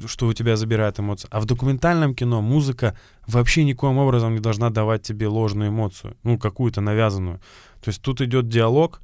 что 0.07 0.27
у 0.27 0.33
тебя 0.33 0.57
забирает 0.57 0.99
эмоции. 0.99 1.27
А 1.31 1.39
в 1.39 1.45
документальном 1.45 2.13
кино 2.13 2.41
музыка 2.41 2.97
вообще 3.27 3.63
никоим 3.63 3.97
образом 3.97 4.33
не 4.33 4.41
должна 4.41 4.69
давать 4.69 5.03
тебе 5.03 5.27
ложную 5.27 5.69
эмоцию, 5.69 6.17
ну, 6.23 6.37
какую-то 6.37 6.81
навязанную. 6.81 7.39
То 7.81 7.89
есть 7.89 8.01
тут 8.01 8.21
идет 8.21 8.49
диалог, 8.49 9.01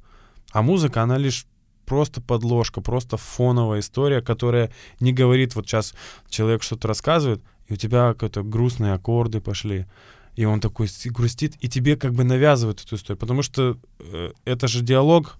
а 0.52 0.62
музыка, 0.62 1.02
она 1.02 1.16
лишь 1.16 1.46
просто 1.86 2.20
подложка, 2.20 2.80
просто 2.80 3.16
фоновая 3.16 3.80
история, 3.80 4.20
которая 4.20 4.70
не 5.00 5.12
говорит, 5.12 5.54
вот 5.54 5.66
сейчас 5.66 5.94
человек 6.28 6.62
что-то 6.62 6.88
рассказывает, 6.88 7.42
и 7.68 7.74
у 7.74 7.76
тебя 7.76 8.12
какие-то 8.12 8.42
грустные 8.42 8.92
аккорды 8.92 9.40
пошли, 9.40 9.86
и 10.34 10.44
он 10.44 10.60
такой 10.60 10.88
грустит, 11.06 11.56
и 11.60 11.68
тебе 11.68 11.96
как 11.96 12.12
бы 12.12 12.24
навязывают 12.24 12.82
эту 12.82 12.96
историю, 12.96 13.18
потому 13.18 13.42
что 13.42 13.78
э, 13.98 14.32
это 14.44 14.68
же 14.68 14.82
диалог, 14.82 15.38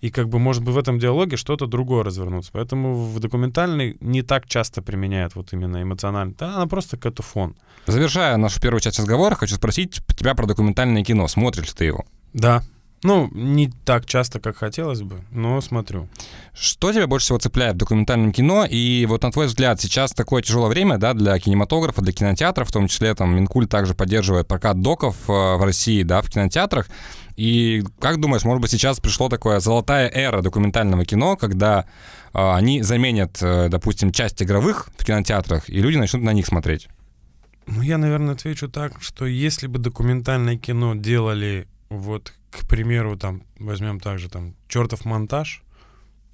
и 0.00 0.10
как 0.10 0.28
бы, 0.28 0.38
может 0.38 0.62
быть, 0.62 0.74
в 0.74 0.78
этом 0.78 0.98
диалоге 0.98 1.36
что-то 1.36 1.66
другое 1.66 2.04
развернуться. 2.04 2.50
Поэтому 2.54 2.94
в 2.94 3.20
документальной 3.20 3.98
не 4.00 4.22
так 4.22 4.46
часто 4.46 4.80
применяют 4.80 5.34
вот 5.34 5.52
именно 5.52 5.82
эмоционально. 5.82 6.34
Да, 6.38 6.56
она 6.56 6.66
просто 6.66 6.96
какой-то 6.96 7.22
фон. 7.22 7.54
Завершая 7.86 8.36
нашу 8.38 8.60
первую 8.60 8.80
часть 8.80 8.98
разговора, 8.98 9.34
хочу 9.34 9.56
спросить 9.56 10.00
тебя 10.16 10.34
про 10.34 10.46
документальное 10.46 11.04
кино. 11.04 11.28
Смотришь 11.28 11.66
ли 11.66 11.72
ты 11.76 11.84
его? 11.84 12.06
Да, 12.32 12.62
ну, 13.02 13.30
не 13.32 13.72
так 13.84 14.04
часто, 14.04 14.40
как 14.40 14.58
хотелось 14.58 15.00
бы, 15.00 15.20
но 15.30 15.60
смотрю. 15.62 16.08
Что 16.52 16.92
тебя 16.92 17.06
больше 17.06 17.26
всего 17.26 17.38
цепляет 17.38 17.76
в 17.76 17.78
документальном 17.78 18.30
кино? 18.30 18.66
И 18.68 19.06
вот 19.06 19.22
на 19.22 19.32
твой 19.32 19.46
взгляд, 19.46 19.80
сейчас 19.80 20.12
такое 20.12 20.42
тяжелое 20.42 20.68
время, 20.68 20.98
да, 20.98 21.14
для 21.14 21.38
кинематографа, 21.38 22.02
для 22.02 22.12
кинотеатров, 22.12 22.68
в 22.68 22.72
том 22.72 22.88
числе 22.88 23.14
там 23.14 23.34
Минкуль 23.34 23.66
также 23.66 23.94
поддерживает 23.94 24.48
прокат 24.48 24.82
доков 24.82 25.16
э, 25.28 25.32
в 25.32 25.64
России, 25.64 26.02
да, 26.02 26.20
в 26.20 26.28
кинотеатрах. 26.28 26.88
И 27.36 27.82
как 28.00 28.20
думаешь, 28.20 28.44
может 28.44 28.60
быть, 28.60 28.70
сейчас 28.70 29.00
пришло 29.00 29.30
такое 29.30 29.60
золотая 29.60 30.10
эра 30.12 30.42
документального 30.42 31.06
кино, 31.06 31.36
когда 31.36 31.86
э, 32.34 32.52
они 32.52 32.82
заменят, 32.82 33.38
э, 33.40 33.68
допустим, 33.70 34.12
часть 34.12 34.42
игровых 34.42 34.90
в 34.98 35.06
кинотеатрах, 35.06 35.70
и 35.70 35.80
люди 35.80 35.96
начнут 35.96 36.22
на 36.22 36.34
них 36.34 36.44
смотреть? 36.44 36.88
Ну, 37.66 37.80
я, 37.80 37.96
наверное, 37.96 38.34
отвечу 38.34 38.68
так, 38.68 39.00
что 39.00 39.24
если 39.24 39.68
бы 39.68 39.78
документальное 39.78 40.58
кино 40.58 40.94
делали 40.94 41.66
вот 41.88 42.34
к 42.50 42.66
примеру, 42.66 43.16
там, 43.16 43.42
возьмем 43.58 44.00
также 44.00 44.28
там 44.28 44.54
чертов 44.68 45.04
монтаж, 45.04 45.62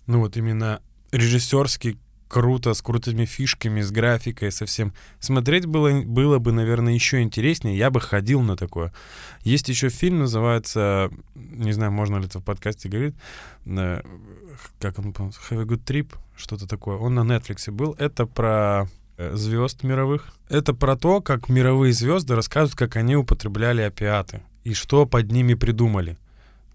ну 0.06 0.20
вот 0.20 0.36
именно 0.36 0.80
режиссерский 1.12 1.98
круто, 2.28 2.74
с 2.74 2.82
крутыми 2.82 3.24
фишками, 3.24 3.80
с 3.80 3.90
графикой, 3.90 4.50
совсем. 4.50 4.92
Смотреть 5.20 5.66
было, 5.66 6.02
было 6.02 6.38
бы, 6.38 6.52
наверное, 6.52 6.92
еще 6.92 7.22
интереснее. 7.22 7.78
Я 7.78 7.90
бы 7.90 8.00
ходил 8.00 8.42
на 8.42 8.56
такое. 8.56 8.92
Есть 9.42 9.68
еще 9.68 9.88
фильм, 9.88 10.18
называется, 10.18 11.10
не 11.34 11.72
знаю, 11.72 11.92
можно 11.92 12.16
ли 12.16 12.26
это 12.26 12.40
в 12.40 12.44
подкасте 12.44 12.88
говорить, 12.88 13.14
э, 13.64 14.02
как 14.80 14.98
он, 14.98 15.12
Have 15.12 15.62
a 15.62 15.64
Good 15.64 15.84
Trip, 15.84 16.14
что-то 16.36 16.66
такое. 16.66 16.96
Он 16.96 17.14
на 17.14 17.20
Netflix 17.20 17.70
был. 17.70 17.94
Это 17.98 18.26
про 18.26 18.88
э, 19.16 19.36
звезд 19.36 19.84
мировых. 19.84 20.32
Это 20.48 20.74
про 20.74 20.96
то, 20.96 21.20
как 21.20 21.48
мировые 21.48 21.92
звезды 21.92 22.34
рассказывают, 22.34 22.76
как 22.76 22.96
они 22.96 23.16
употребляли 23.16 23.82
опиаты 23.82 24.42
и 24.66 24.74
что 24.74 25.06
под 25.06 25.30
ними 25.30 25.54
придумали. 25.54 26.16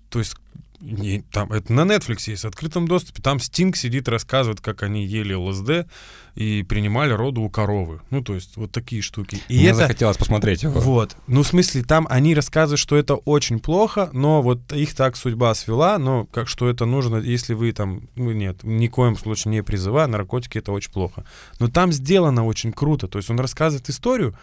То 0.09 0.19
есть 0.19 0.35
не, 0.79 1.21
там, 1.31 1.51
это 1.51 1.71
на 1.73 1.81
Netflix 1.81 2.29
есть, 2.29 2.43
в 2.43 2.47
открытом 2.47 2.87
доступе. 2.87 3.21
Там 3.21 3.39
Стинг 3.39 3.75
сидит, 3.75 4.07
рассказывает, 4.07 4.61
как 4.61 4.81
они 4.81 5.05
ели 5.05 5.33
ЛСД 5.33 5.87
и 6.35 6.63
принимали 6.63 7.11
роду 7.11 7.41
у 7.41 7.49
коровы. 7.49 8.01
Ну, 8.09 8.23
то 8.23 8.33
есть 8.33 8.55
вот 8.55 8.71
такие 8.71 9.01
штуки. 9.01 9.39
И 9.47 9.57
Мне 9.57 9.67
это, 9.67 9.79
захотелось 9.79 10.17
посмотреть 10.17 10.63
его. 10.63 10.79
Вот. 10.79 11.15
Ну, 11.27 11.43
в 11.43 11.47
смысле, 11.47 11.83
там 11.83 12.07
они 12.09 12.33
рассказывают, 12.33 12.79
что 12.79 12.95
это 12.95 13.15
очень 13.15 13.59
плохо, 13.59 14.09
но 14.13 14.41
вот 14.41 14.73
их 14.73 14.95
так 14.95 15.17
судьба 15.17 15.53
свела, 15.53 15.99
но 15.99 16.25
как 16.25 16.47
что 16.47 16.69
это 16.69 16.85
нужно, 16.85 17.17
если 17.17 17.53
вы 17.53 17.73
там... 17.73 18.09
Ну, 18.15 18.31
нет, 18.31 18.63
ни 18.63 18.87
в 18.87 18.91
коем 18.91 19.17
случае 19.17 19.51
не 19.51 19.63
призывая, 19.63 20.07
наркотики 20.07 20.57
это 20.57 20.71
очень 20.71 20.91
плохо. 20.91 21.25
Но 21.59 21.67
там 21.67 21.91
сделано 21.91 22.45
очень 22.45 22.71
круто. 22.71 23.07
То 23.07 23.19
есть 23.19 23.29
он 23.29 23.39
рассказывает 23.39 23.87
историю, 23.89 24.35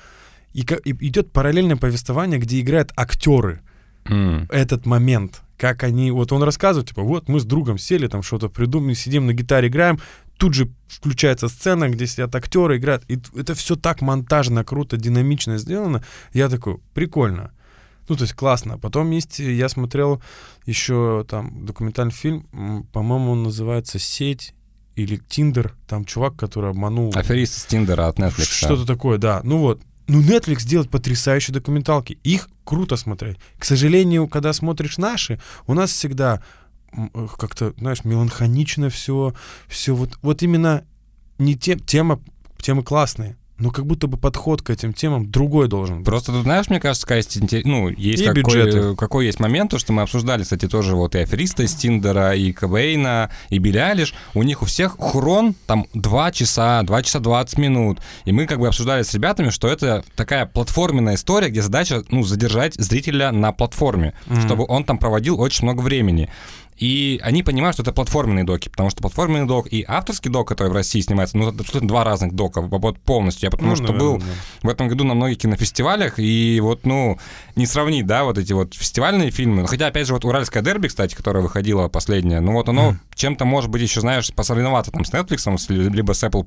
и, 0.52 0.60
и 0.84 1.08
идет 1.08 1.32
параллельное 1.32 1.76
повествование, 1.76 2.38
где 2.38 2.60
играют 2.60 2.92
актеры 2.96 3.60
mm. 4.04 4.52
этот 4.52 4.86
момент. 4.86 5.42
Как 5.56 5.82
они, 5.82 6.10
вот 6.12 6.30
он 6.30 6.42
рассказывает, 6.44 6.88
типа, 6.88 7.02
вот 7.02 7.28
мы 7.28 7.40
с 7.40 7.44
другом 7.44 7.78
сели, 7.78 8.06
там 8.06 8.22
что-то 8.22 8.48
придумали, 8.48 8.94
сидим 8.94 9.26
на 9.26 9.32
гитаре 9.32 9.68
играем, 9.68 9.98
тут 10.36 10.54
же 10.54 10.70
включается 10.86 11.48
сцена, 11.48 11.88
где 11.88 12.06
сидят 12.06 12.34
актеры, 12.34 12.76
играют. 12.76 13.02
И 13.08 13.18
это 13.36 13.54
все 13.54 13.74
так 13.74 14.00
монтажно, 14.00 14.64
круто, 14.64 14.96
динамично 14.96 15.58
сделано. 15.58 16.04
Я 16.32 16.48
такой, 16.48 16.78
прикольно. 16.94 17.50
Ну, 18.08 18.16
то 18.16 18.22
есть 18.22 18.34
классно. 18.34 18.78
Потом 18.78 19.10
есть, 19.10 19.40
я 19.40 19.68
смотрел 19.68 20.22
еще 20.64 21.26
там 21.28 21.66
документальный 21.66 22.12
фильм, 22.12 22.86
по-моему, 22.92 23.32
он 23.32 23.42
называется 23.42 23.98
«Сеть» 23.98 24.54
или 24.94 25.16
«Тиндер». 25.16 25.74
Там 25.86 26.04
чувак, 26.04 26.36
который 26.36 26.70
обманул... 26.70 27.12
Аферист 27.14 27.58
с 27.58 27.64
Тиндера 27.66 28.06
от 28.06 28.18
Netflix. 28.18 28.44
Что-то 28.44 28.86
такое, 28.86 29.18
да. 29.18 29.40
Ну 29.44 29.58
вот, 29.58 29.82
ну, 30.08 30.22
Netflix 30.22 30.66
делает 30.66 30.90
потрясающие 30.90 31.52
документалки. 31.54 32.18
Их 32.24 32.48
круто 32.64 32.96
смотреть. 32.96 33.36
К 33.58 33.64
сожалению, 33.64 34.26
когда 34.26 34.52
смотришь 34.52 34.96
наши, 34.96 35.38
у 35.66 35.74
нас 35.74 35.90
всегда 35.90 36.42
э, 36.92 37.06
как-то, 37.38 37.74
знаешь, 37.78 38.04
меланхонично 38.04 38.88
все, 38.88 39.34
все 39.68 39.94
вот, 39.94 40.18
вот 40.22 40.42
именно 40.42 40.84
не 41.38 41.56
те, 41.56 41.78
тема, 41.78 42.20
темы 42.56 42.82
классные, 42.82 43.36
но 43.58 43.70
как 43.70 43.86
будто 43.86 44.06
бы 44.06 44.16
подход 44.16 44.62
к 44.62 44.70
этим 44.70 44.92
темам 44.92 45.30
другой 45.30 45.68
должен 45.68 45.98
быть. 45.98 46.06
Просто 46.06 46.32
тут, 46.32 46.42
знаешь, 46.42 46.68
мне 46.68 46.80
кажется, 46.80 47.06
какая 47.06 47.18
есть, 47.18 47.64
ну, 47.64 47.88
есть 47.88 48.22
и 48.22 48.26
какой, 48.26 48.96
какой 48.96 49.26
есть 49.26 49.40
момент, 49.40 49.70
то, 49.70 49.78
что 49.78 49.92
мы 49.92 50.02
обсуждали, 50.02 50.42
кстати, 50.44 50.68
тоже 50.68 50.94
вот 50.94 51.14
и 51.14 51.18
афериста 51.18 51.64
из 51.64 51.74
Тиндера, 51.74 52.34
и 52.34 52.52
Квейна, 52.52 53.30
и 53.50 53.58
Билли 53.58 53.78
Алиш, 53.78 54.14
у 54.34 54.42
них 54.42 54.62
у 54.62 54.64
всех 54.66 54.96
хрон 54.98 55.54
там 55.66 55.86
2 55.94 56.32
часа, 56.32 56.82
2 56.82 57.02
часа 57.02 57.20
20 57.20 57.58
минут, 57.58 57.98
и 58.24 58.32
мы 58.32 58.46
как 58.46 58.60
бы 58.60 58.68
обсуждали 58.68 59.02
с 59.02 59.12
ребятами, 59.14 59.50
что 59.50 59.68
это 59.68 60.04
такая 60.14 60.46
платформенная 60.46 61.16
история, 61.16 61.48
где 61.48 61.62
задача, 61.62 62.04
ну, 62.10 62.22
задержать 62.22 62.74
зрителя 62.74 63.32
на 63.32 63.52
платформе, 63.52 64.14
mm-hmm. 64.26 64.46
чтобы 64.46 64.64
он 64.68 64.84
там 64.84 64.98
проводил 64.98 65.40
очень 65.40 65.64
много 65.64 65.80
времени. 65.80 66.30
И 66.78 67.20
они 67.22 67.42
понимают, 67.42 67.74
что 67.74 67.82
это 67.82 67.92
платформенные 67.92 68.44
доки, 68.44 68.68
потому 68.68 68.88
что 68.90 69.00
платформенный 69.02 69.46
док 69.46 69.66
и 69.66 69.84
авторский 69.86 70.30
док, 70.30 70.48
который 70.48 70.68
в 70.68 70.72
России 70.72 71.00
снимается, 71.00 71.36
ну, 71.36 71.48
это 71.48 71.60
абсолютно 71.60 71.88
два 71.88 72.04
разных 72.04 72.32
дока, 72.34 72.60
вот 72.60 72.98
полностью. 73.00 73.46
Я 73.46 73.50
потому 73.50 73.70
ну, 73.70 73.76
что 73.76 73.92
наверное, 73.92 74.00
был 74.00 74.18
да. 74.18 74.24
в 74.62 74.68
этом 74.68 74.88
году 74.88 75.04
на 75.04 75.14
многих 75.14 75.38
кинофестивалях, 75.38 76.18
и 76.18 76.60
вот, 76.62 76.86
ну, 76.86 77.18
не 77.56 77.66
сравнить, 77.66 78.06
да, 78.06 78.22
вот 78.24 78.38
эти 78.38 78.52
вот 78.52 78.74
фестивальные 78.74 79.30
фильмы. 79.32 79.66
Хотя, 79.66 79.88
опять 79.88 80.06
же, 80.06 80.12
вот 80.12 80.24
«Уральская 80.24 80.62
дерби», 80.62 80.86
кстати, 80.86 81.16
которая 81.16 81.42
выходила 81.42 81.88
последняя, 81.88 82.40
ну, 82.40 82.52
вот 82.52 82.68
оно 82.68 82.92
mm. 82.92 82.96
чем-то, 83.14 83.44
может 83.44 83.70
быть, 83.70 83.82
еще, 83.82 84.00
знаешь, 84.00 84.32
посоревноваться 84.32 84.92
там 84.92 85.04
с 85.04 85.12
Netflix, 85.12 85.92
либо 85.92 86.12
с 86.12 86.22
Apple+. 86.22 86.44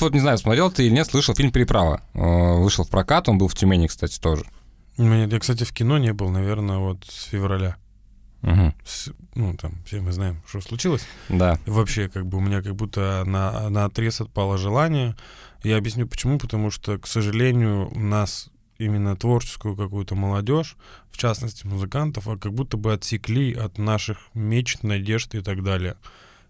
Вот, 0.00 0.14
не 0.14 0.20
знаю, 0.20 0.38
смотрел 0.38 0.70
ты 0.70 0.86
или 0.86 0.94
нет, 0.94 1.06
слышал 1.06 1.34
фильм 1.34 1.52
«Переправа». 1.52 2.00
Э, 2.14 2.54
вышел 2.54 2.84
в 2.84 2.88
прокат, 2.88 3.28
он 3.28 3.36
был 3.36 3.48
в 3.48 3.54
Тюмени, 3.54 3.86
кстати, 3.86 4.18
тоже. 4.18 4.44
Я, 4.96 5.38
кстати, 5.40 5.64
в 5.64 5.72
кино 5.72 5.98
не 5.98 6.12
был, 6.12 6.30
наверное, 6.30 6.78
вот 6.78 7.04
с 7.08 7.24
февраля. 7.24 7.76
Угу. 8.44 8.74
С, 8.84 9.10
ну, 9.34 9.56
там, 9.56 9.72
все 9.86 10.00
мы 10.00 10.12
знаем, 10.12 10.42
что 10.46 10.60
случилось. 10.60 11.06
Да. 11.28 11.58
Вообще, 11.66 12.08
как 12.08 12.26
бы 12.26 12.38
у 12.38 12.40
меня 12.40 12.62
как 12.62 12.76
будто 12.76 13.24
на, 13.26 13.70
на 13.70 13.86
отрез 13.86 14.20
отпало 14.20 14.58
желание. 14.58 15.16
Я 15.62 15.78
объясню 15.78 16.06
почему. 16.06 16.38
Потому 16.38 16.70
что, 16.70 16.98
к 16.98 17.06
сожалению, 17.06 17.90
у 17.90 17.98
нас 17.98 18.50
именно 18.78 19.16
творческую 19.16 19.76
какую-то 19.76 20.14
молодежь, 20.14 20.76
в 21.10 21.16
частности 21.16 21.66
музыкантов, 21.66 22.28
а 22.28 22.36
как 22.36 22.52
будто 22.52 22.76
бы 22.76 22.92
отсекли 22.92 23.54
от 23.54 23.78
наших 23.78 24.18
мечт, 24.34 24.82
надежд 24.82 25.34
и 25.34 25.40
так 25.40 25.62
далее. 25.62 25.96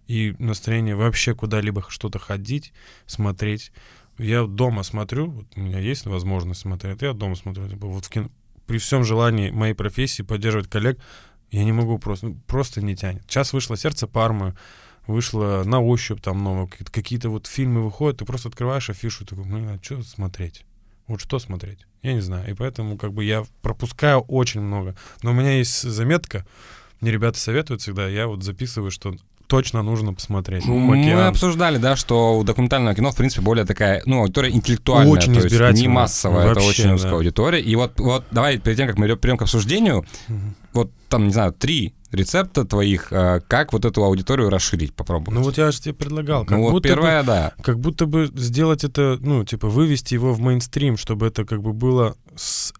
И 0.08 0.34
настроение 0.38 0.96
вообще 0.96 1.34
куда-либо 1.34 1.84
что-то 1.88 2.18
ходить, 2.18 2.72
смотреть. 3.06 3.72
Я 4.18 4.44
дома 4.44 4.82
смотрю, 4.82 5.30
вот 5.30 5.46
у 5.56 5.60
меня 5.60 5.78
есть 5.78 6.06
возможность 6.06 6.60
смотреть, 6.60 7.02
я 7.02 7.12
дома 7.12 7.36
смотрю. 7.36 7.68
Типа, 7.68 7.86
вот 7.86 8.04
в 8.04 8.10
кино, 8.10 8.30
при 8.66 8.78
всем 8.78 9.04
желании 9.04 9.50
моей 9.50 9.74
профессии 9.74 10.22
поддерживать 10.22 10.68
коллег, 10.68 10.98
я 11.54 11.64
не 11.64 11.72
могу 11.72 11.98
просто, 11.98 12.26
ну, 12.26 12.36
просто 12.46 12.82
не 12.82 12.96
тянет. 12.96 13.22
Сейчас 13.28 13.52
вышло 13.52 13.76
«Сердце 13.76 14.08
Пармы», 14.08 14.56
вышло 15.06 15.62
«На 15.64 15.80
ощупь» 15.80 16.20
там 16.20 16.42
новое, 16.42 16.66
какие-то 16.66 17.28
вот 17.30 17.46
фильмы 17.46 17.84
выходят, 17.84 18.18
ты 18.18 18.24
просто 18.24 18.48
открываешь 18.48 18.90
афишу 18.90 19.24
такой, 19.24 19.44
ну, 19.44 19.58
а 19.58 19.78
что 19.80 20.02
смотреть? 20.02 20.64
Вот 21.06 21.20
что 21.20 21.38
смотреть? 21.38 21.86
Я 22.02 22.14
не 22.14 22.20
знаю. 22.20 22.50
И 22.50 22.54
поэтому 22.54 22.96
как 22.96 23.12
бы 23.12 23.24
я 23.24 23.44
пропускаю 23.62 24.20
очень 24.22 24.62
много. 24.62 24.96
Но 25.22 25.30
у 25.30 25.34
меня 25.34 25.52
есть 25.52 25.82
заметка, 25.82 26.44
мне 27.00 27.12
ребята 27.12 27.38
советуют 27.38 27.82
всегда, 27.82 28.08
я 28.08 28.26
вот 28.26 28.42
записываю, 28.42 28.90
что 28.90 29.14
точно 29.54 29.82
нужно 29.82 30.12
посмотреть. 30.12 30.64
Шум, 30.64 30.80
Мы 30.80 31.12
обсуждали, 31.12 31.78
да, 31.78 31.96
что 31.96 32.38
у 32.38 32.44
документального 32.44 32.94
кино, 32.94 33.12
в 33.12 33.16
принципе, 33.16 33.42
более 33.42 33.64
такая, 33.64 34.02
ну, 34.04 34.20
аудитория 34.20 34.50
интеллектуальная, 34.50 35.12
очень 35.12 35.34
то 35.34 35.46
есть 35.46 35.80
не 35.80 35.88
массовая, 35.88 36.48
Вообще, 36.48 36.60
это 36.60 36.68
очень 36.68 36.92
узкая 36.92 37.12
да. 37.12 37.16
аудитория. 37.18 37.60
И 37.60 37.76
вот, 37.76 38.00
вот 38.00 38.24
давай 38.30 38.58
перед 38.58 38.76
тем, 38.76 38.88
как 38.88 38.98
мы 38.98 39.06
перейдем 39.06 39.38
к 39.38 39.42
обсуждению, 39.42 40.04
угу. 40.28 40.38
вот 40.72 40.90
там, 41.08 41.26
не 41.26 41.32
знаю, 41.32 41.52
три 41.52 41.94
рецепта 42.10 42.64
твоих, 42.64 43.08
а, 43.12 43.40
как 43.40 43.72
вот 43.72 43.84
эту 43.84 44.02
аудиторию 44.02 44.50
расширить, 44.50 44.92
попробовать. 44.94 45.38
Ну 45.38 45.42
вот 45.44 45.56
я 45.56 45.70
же 45.70 45.80
тебе 45.80 45.94
предлагал. 45.94 46.44
Как 46.44 46.58
ну 46.58 46.70
вот 46.70 46.82
первое, 46.82 47.20
бы, 47.20 47.26
да. 47.26 47.52
Как 47.62 47.78
будто 47.78 48.06
бы 48.06 48.30
сделать 48.34 48.84
это, 48.84 49.18
ну, 49.20 49.44
типа, 49.44 49.68
вывести 49.68 50.14
его 50.14 50.32
в 50.32 50.40
мейнстрим, 50.40 50.96
чтобы 50.96 51.26
это 51.26 51.44
как 51.44 51.62
бы 51.62 51.72
было 51.72 52.16
с 52.36 52.72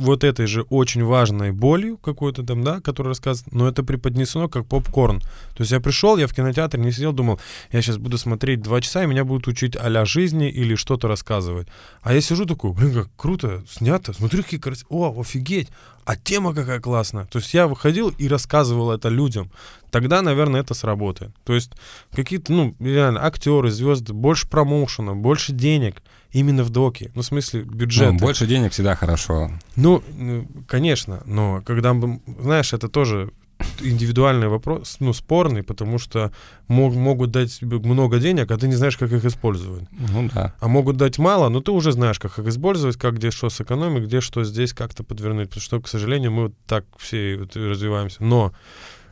вот 0.00 0.24
этой 0.24 0.46
же 0.46 0.62
очень 0.62 1.04
важной 1.04 1.52
болью 1.52 1.98
какой-то 1.98 2.42
там, 2.42 2.64
да, 2.64 2.80
которая 2.80 3.10
рассказывает, 3.10 3.54
но 3.54 3.68
это 3.68 3.82
преподнесено 3.82 4.48
как 4.48 4.66
попкорн. 4.66 5.20
То 5.20 5.60
есть 5.60 5.72
я 5.72 5.80
пришел, 5.80 6.16
я 6.16 6.26
в 6.26 6.34
кинотеатре 6.34 6.82
не 6.82 6.92
сидел, 6.92 7.12
думал, 7.12 7.40
я 7.70 7.82
сейчас 7.82 7.98
буду 7.98 8.18
смотреть 8.18 8.62
два 8.62 8.80
часа, 8.80 9.04
и 9.04 9.06
меня 9.06 9.24
будут 9.24 9.46
учить 9.46 9.76
а 9.76 10.04
жизни 10.04 10.48
или 10.48 10.74
что-то 10.74 11.08
рассказывать. 11.08 11.68
А 12.02 12.14
я 12.14 12.20
сижу 12.20 12.46
такой, 12.46 12.72
блин, 12.72 12.94
как 12.94 13.08
круто, 13.16 13.62
снято, 13.68 14.12
смотрю, 14.12 14.42
какие 14.42 14.58
красивые, 14.60 14.88
о, 14.90 15.20
офигеть, 15.20 15.68
а 16.10 16.16
тема 16.16 16.52
какая 16.52 16.80
классная. 16.80 17.26
То 17.26 17.38
есть 17.38 17.54
я 17.54 17.68
выходил 17.68 18.08
и 18.08 18.26
рассказывал 18.26 18.90
это 18.90 19.08
людям. 19.08 19.48
Тогда, 19.92 20.22
наверное, 20.22 20.60
это 20.60 20.74
сработает. 20.74 21.30
То 21.44 21.54
есть 21.54 21.70
какие-то, 22.10 22.52
ну, 22.52 22.74
реально, 22.80 23.24
актеры, 23.24 23.70
звезды, 23.70 24.12
больше 24.12 24.48
промоушена, 24.48 25.14
больше 25.14 25.52
денег— 25.52 26.02
именно 26.32 26.64
в 26.64 26.70
доке. 26.70 27.10
Ну, 27.14 27.22
в 27.22 27.24
смысле, 27.24 27.62
бюджет. 27.62 28.12
Ну, 28.12 28.18
больше 28.18 28.46
денег 28.46 28.72
всегда 28.72 28.94
хорошо. 28.94 29.50
Ну, 29.76 30.02
конечно, 30.66 31.22
но 31.26 31.62
когда, 31.64 31.96
знаешь, 32.40 32.72
это 32.72 32.88
тоже 32.88 33.30
индивидуальный 33.80 34.48
вопрос, 34.48 34.96
ну, 35.00 35.12
спорный, 35.12 35.62
потому 35.62 35.98
что 35.98 36.32
мог, 36.68 36.94
могут 36.94 37.30
дать 37.30 37.62
много 37.62 38.18
денег, 38.18 38.50
а 38.50 38.56
ты 38.56 38.68
не 38.68 38.74
знаешь, 38.74 38.96
как 38.96 39.12
их 39.12 39.24
использовать. 39.24 39.84
Ну 39.92 40.28
да. 40.34 40.54
А 40.60 40.68
могут 40.68 40.96
дать 40.96 41.18
мало, 41.18 41.48
но 41.48 41.60
ты 41.60 41.70
уже 41.70 41.92
знаешь, 41.92 42.18
как 42.18 42.38
их 42.38 42.46
использовать, 42.46 42.96
как 42.96 43.16
где 43.16 43.30
что 43.30 43.50
сэкономить, 43.50 44.04
где 44.04 44.20
что 44.20 44.44
здесь 44.44 44.72
как-то 44.72 45.04
подвернуть. 45.04 45.48
Потому 45.48 45.62
что, 45.62 45.80
к 45.80 45.88
сожалению, 45.88 46.32
мы 46.32 46.42
вот 46.44 46.54
так 46.66 46.84
все 46.98 47.36
вот 47.36 47.56
развиваемся. 47.56 48.22
Но 48.24 48.52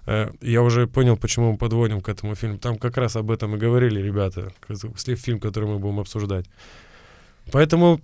э, 0.06 0.30
я 0.40 0.62
уже 0.62 0.87
понял, 0.87 1.16
почему 1.16 1.52
мы 1.52 1.58
подводим 1.58 2.00
к 2.00 2.08
этому 2.08 2.34
фильму. 2.34 2.58
Там 2.58 2.78
как 2.78 2.96
раз 2.96 3.16
об 3.16 3.30
этом 3.30 3.54
и 3.54 3.58
говорили 3.58 4.00
ребята, 4.00 4.52
фильм, 5.16 5.40
который 5.40 5.68
мы 5.68 5.78
будем 5.78 6.00
обсуждать. 6.00 6.46
Поэтому 7.52 8.00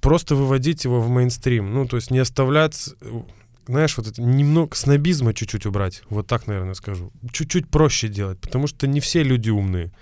просто 0.00 0.34
выводить 0.34 0.84
его 0.84 1.00
в 1.00 1.08
мейнстрим. 1.08 1.72
Ну, 1.74 1.86
то 1.86 1.96
есть 1.96 2.10
не 2.10 2.18
оставлять, 2.18 2.94
знаешь, 3.70 3.96
вот 3.96 4.06
это 4.06 4.20
немного 4.20 4.76
снобизма 4.76 5.32
чуть-чуть 5.34 5.66
убрать. 5.66 6.02
Вот 6.10 6.26
так, 6.26 6.46
наверное, 6.46 6.74
скажу. 6.74 7.12
Чуть-чуть 7.32 7.68
проще 7.68 8.08
делать, 8.08 8.40
потому 8.40 8.66
что 8.66 8.86
не 8.86 9.00
все 9.00 9.22
люди 9.22 9.50
умные, 9.50 9.92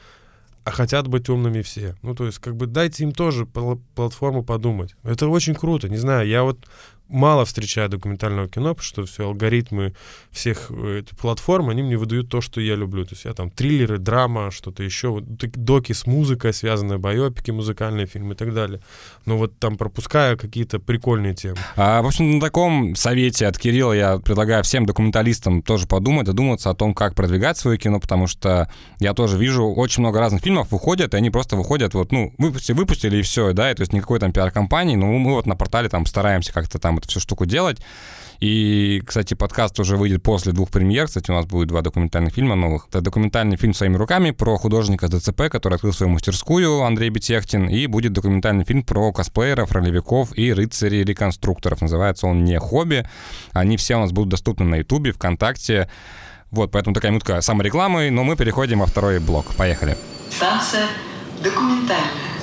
а 0.64 0.70
хотят 0.70 1.08
быть 1.08 1.28
умными 1.28 1.62
все. 1.62 1.96
Ну, 2.02 2.14
то 2.14 2.26
есть, 2.26 2.38
как 2.38 2.56
бы 2.56 2.66
дайте 2.66 3.04
им 3.04 3.12
тоже 3.12 3.46
платформу 3.46 4.42
подумать. 4.42 4.96
Это 5.02 5.28
очень 5.28 5.54
круто. 5.54 5.88
Не 5.88 5.96
знаю, 5.96 6.26
я 6.28 6.42
вот 6.42 6.66
мало 7.08 7.44
встречаю 7.44 7.88
документального 7.88 8.48
кино, 8.48 8.74
потому 8.74 8.84
что 8.84 9.04
все 9.06 9.24
алгоритмы 9.24 9.94
всех 10.30 10.70
э, 10.70 11.02
платформ, 11.18 11.70
они 11.70 11.82
мне 11.82 11.96
выдают 11.96 12.28
то, 12.28 12.40
что 12.40 12.60
я 12.60 12.74
люблю. 12.74 13.04
То 13.04 13.14
есть 13.14 13.24
я 13.24 13.32
там 13.32 13.50
триллеры, 13.50 13.98
драма, 13.98 14.50
что-то 14.50 14.82
еще, 14.82 15.08
вот, 15.08 15.24
доки 15.24 15.92
с 15.92 16.06
музыкой 16.06 16.52
связанные, 16.52 16.98
байопики, 16.98 17.50
музыкальные 17.50 18.06
фильмы 18.06 18.34
и 18.34 18.36
так 18.36 18.54
далее. 18.54 18.80
Но 19.24 19.38
вот 19.38 19.58
там 19.58 19.76
пропускаю 19.76 20.36
какие-то 20.38 20.78
прикольные 20.78 21.34
темы. 21.34 21.56
А, 21.76 22.02
в 22.02 22.06
общем, 22.06 22.32
на 22.32 22.40
таком 22.40 22.94
совете 22.94 23.46
от 23.46 23.58
Кирилла 23.58 23.92
я 23.92 24.18
предлагаю 24.18 24.62
всем 24.62 24.86
документалистам 24.86 25.62
тоже 25.62 25.86
подумать, 25.86 26.26
задуматься 26.26 26.70
о 26.70 26.74
том, 26.74 26.94
как 26.94 27.14
продвигать 27.14 27.56
свое 27.56 27.78
кино, 27.78 28.00
потому 28.00 28.26
что 28.26 28.70
я 29.00 29.14
тоже 29.14 29.38
вижу 29.38 29.64
очень 29.66 30.02
много 30.02 30.20
разных 30.20 30.42
фильмов 30.42 30.70
выходят, 30.70 31.14
и 31.14 31.16
они 31.16 31.30
просто 31.30 31.56
выходят 31.56 31.94
вот, 31.94 32.12
ну, 32.12 32.34
выпустили, 32.38 32.76
выпустили 32.76 33.18
и 33.18 33.22
все, 33.22 33.52
да, 33.52 33.70
и, 33.70 33.74
то 33.74 33.82
есть 33.82 33.92
никакой 33.92 34.18
там 34.18 34.32
пиар-компании, 34.32 34.96
но 34.96 35.06
мы 35.06 35.32
вот 35.32 35.46
на 35.46 35.56
портале 35.56 35.88
там 35.88 36.04
стараемся 36.04 36.52
как-то 36.52 36.78
там 36.78 36.97
эту 36.98 37.08
всю 37.08 37.20
штуку 37.20 37.46
делать. 37.46 37.78
И, 38.40 39.02
кстати, 39.04 39.34
подкаст 39.34 39.80
уже 39.80 39.96
выйдет 39.96 40.22
после 40.22 40.52
двух 40.52 40.70
премьер. 40.70 41.06
Кстати, 41.06 41.30
у 41.30 41.34
нас 41.34 41.46
будет 41.46 41.68
два 41.68 41.82
документальных 41.82 42.34
фильма 42.34 42.54
новых. 42.54 42.86
Это 42.88 43.00
документальный 43.00 43.56
фильм 43.56 43.74
своими 43.74 43.96
руками 43.96 44.30
про 44.30 44.56
художника 44.56 45.08
ДЦП, 45.08 45.48
который 45.50 45.74
открыл 45.74 45.92
свою 45.92 46.12
мастерскую, 46.12 46.82
Андрей 46.82 47.10
Бетехтин. 47.10 47.68
И 47.68 47.86
будет 47.86 48.12
документальный 48.12 48.64
фильм 48.64 48.84
про 48.84 49.12
косплееров, 49.12 49.72
ролевиков 49.72 50.36
и 50.38 50.52
рыцарей-реконструкторов. 50.52 51.80
Называется 51.80 52.28
он 52.28 52.44
«Не 52.44 52.60
хобби». 52.60 53.08
Они 53.52 53.76
все 53.76 53.96
у 53.96 54.00
нас 54.00 54.12
будут 54.12 54.30
доступны 54.30 54.66
на 54.66 54.76
Ютубе, 54.76 55.10
ВКонтакте. 55.12 55.90
Вот, 56.52 56.70
поэтому 56.70 56.94
такая 56.94 57.10
минутка 57.10 57.40
саморекламы, 57.40 58.10
но 58.10 58.22
мы 58.22 58.36
переходим 58.36 58.80
во 58.80 58.86
второй 58.86 59.18
блок. 59.18 59.46
Поехали. 59.56 59.98
Станция 60.30 60.86
документальная. 61.42 62.37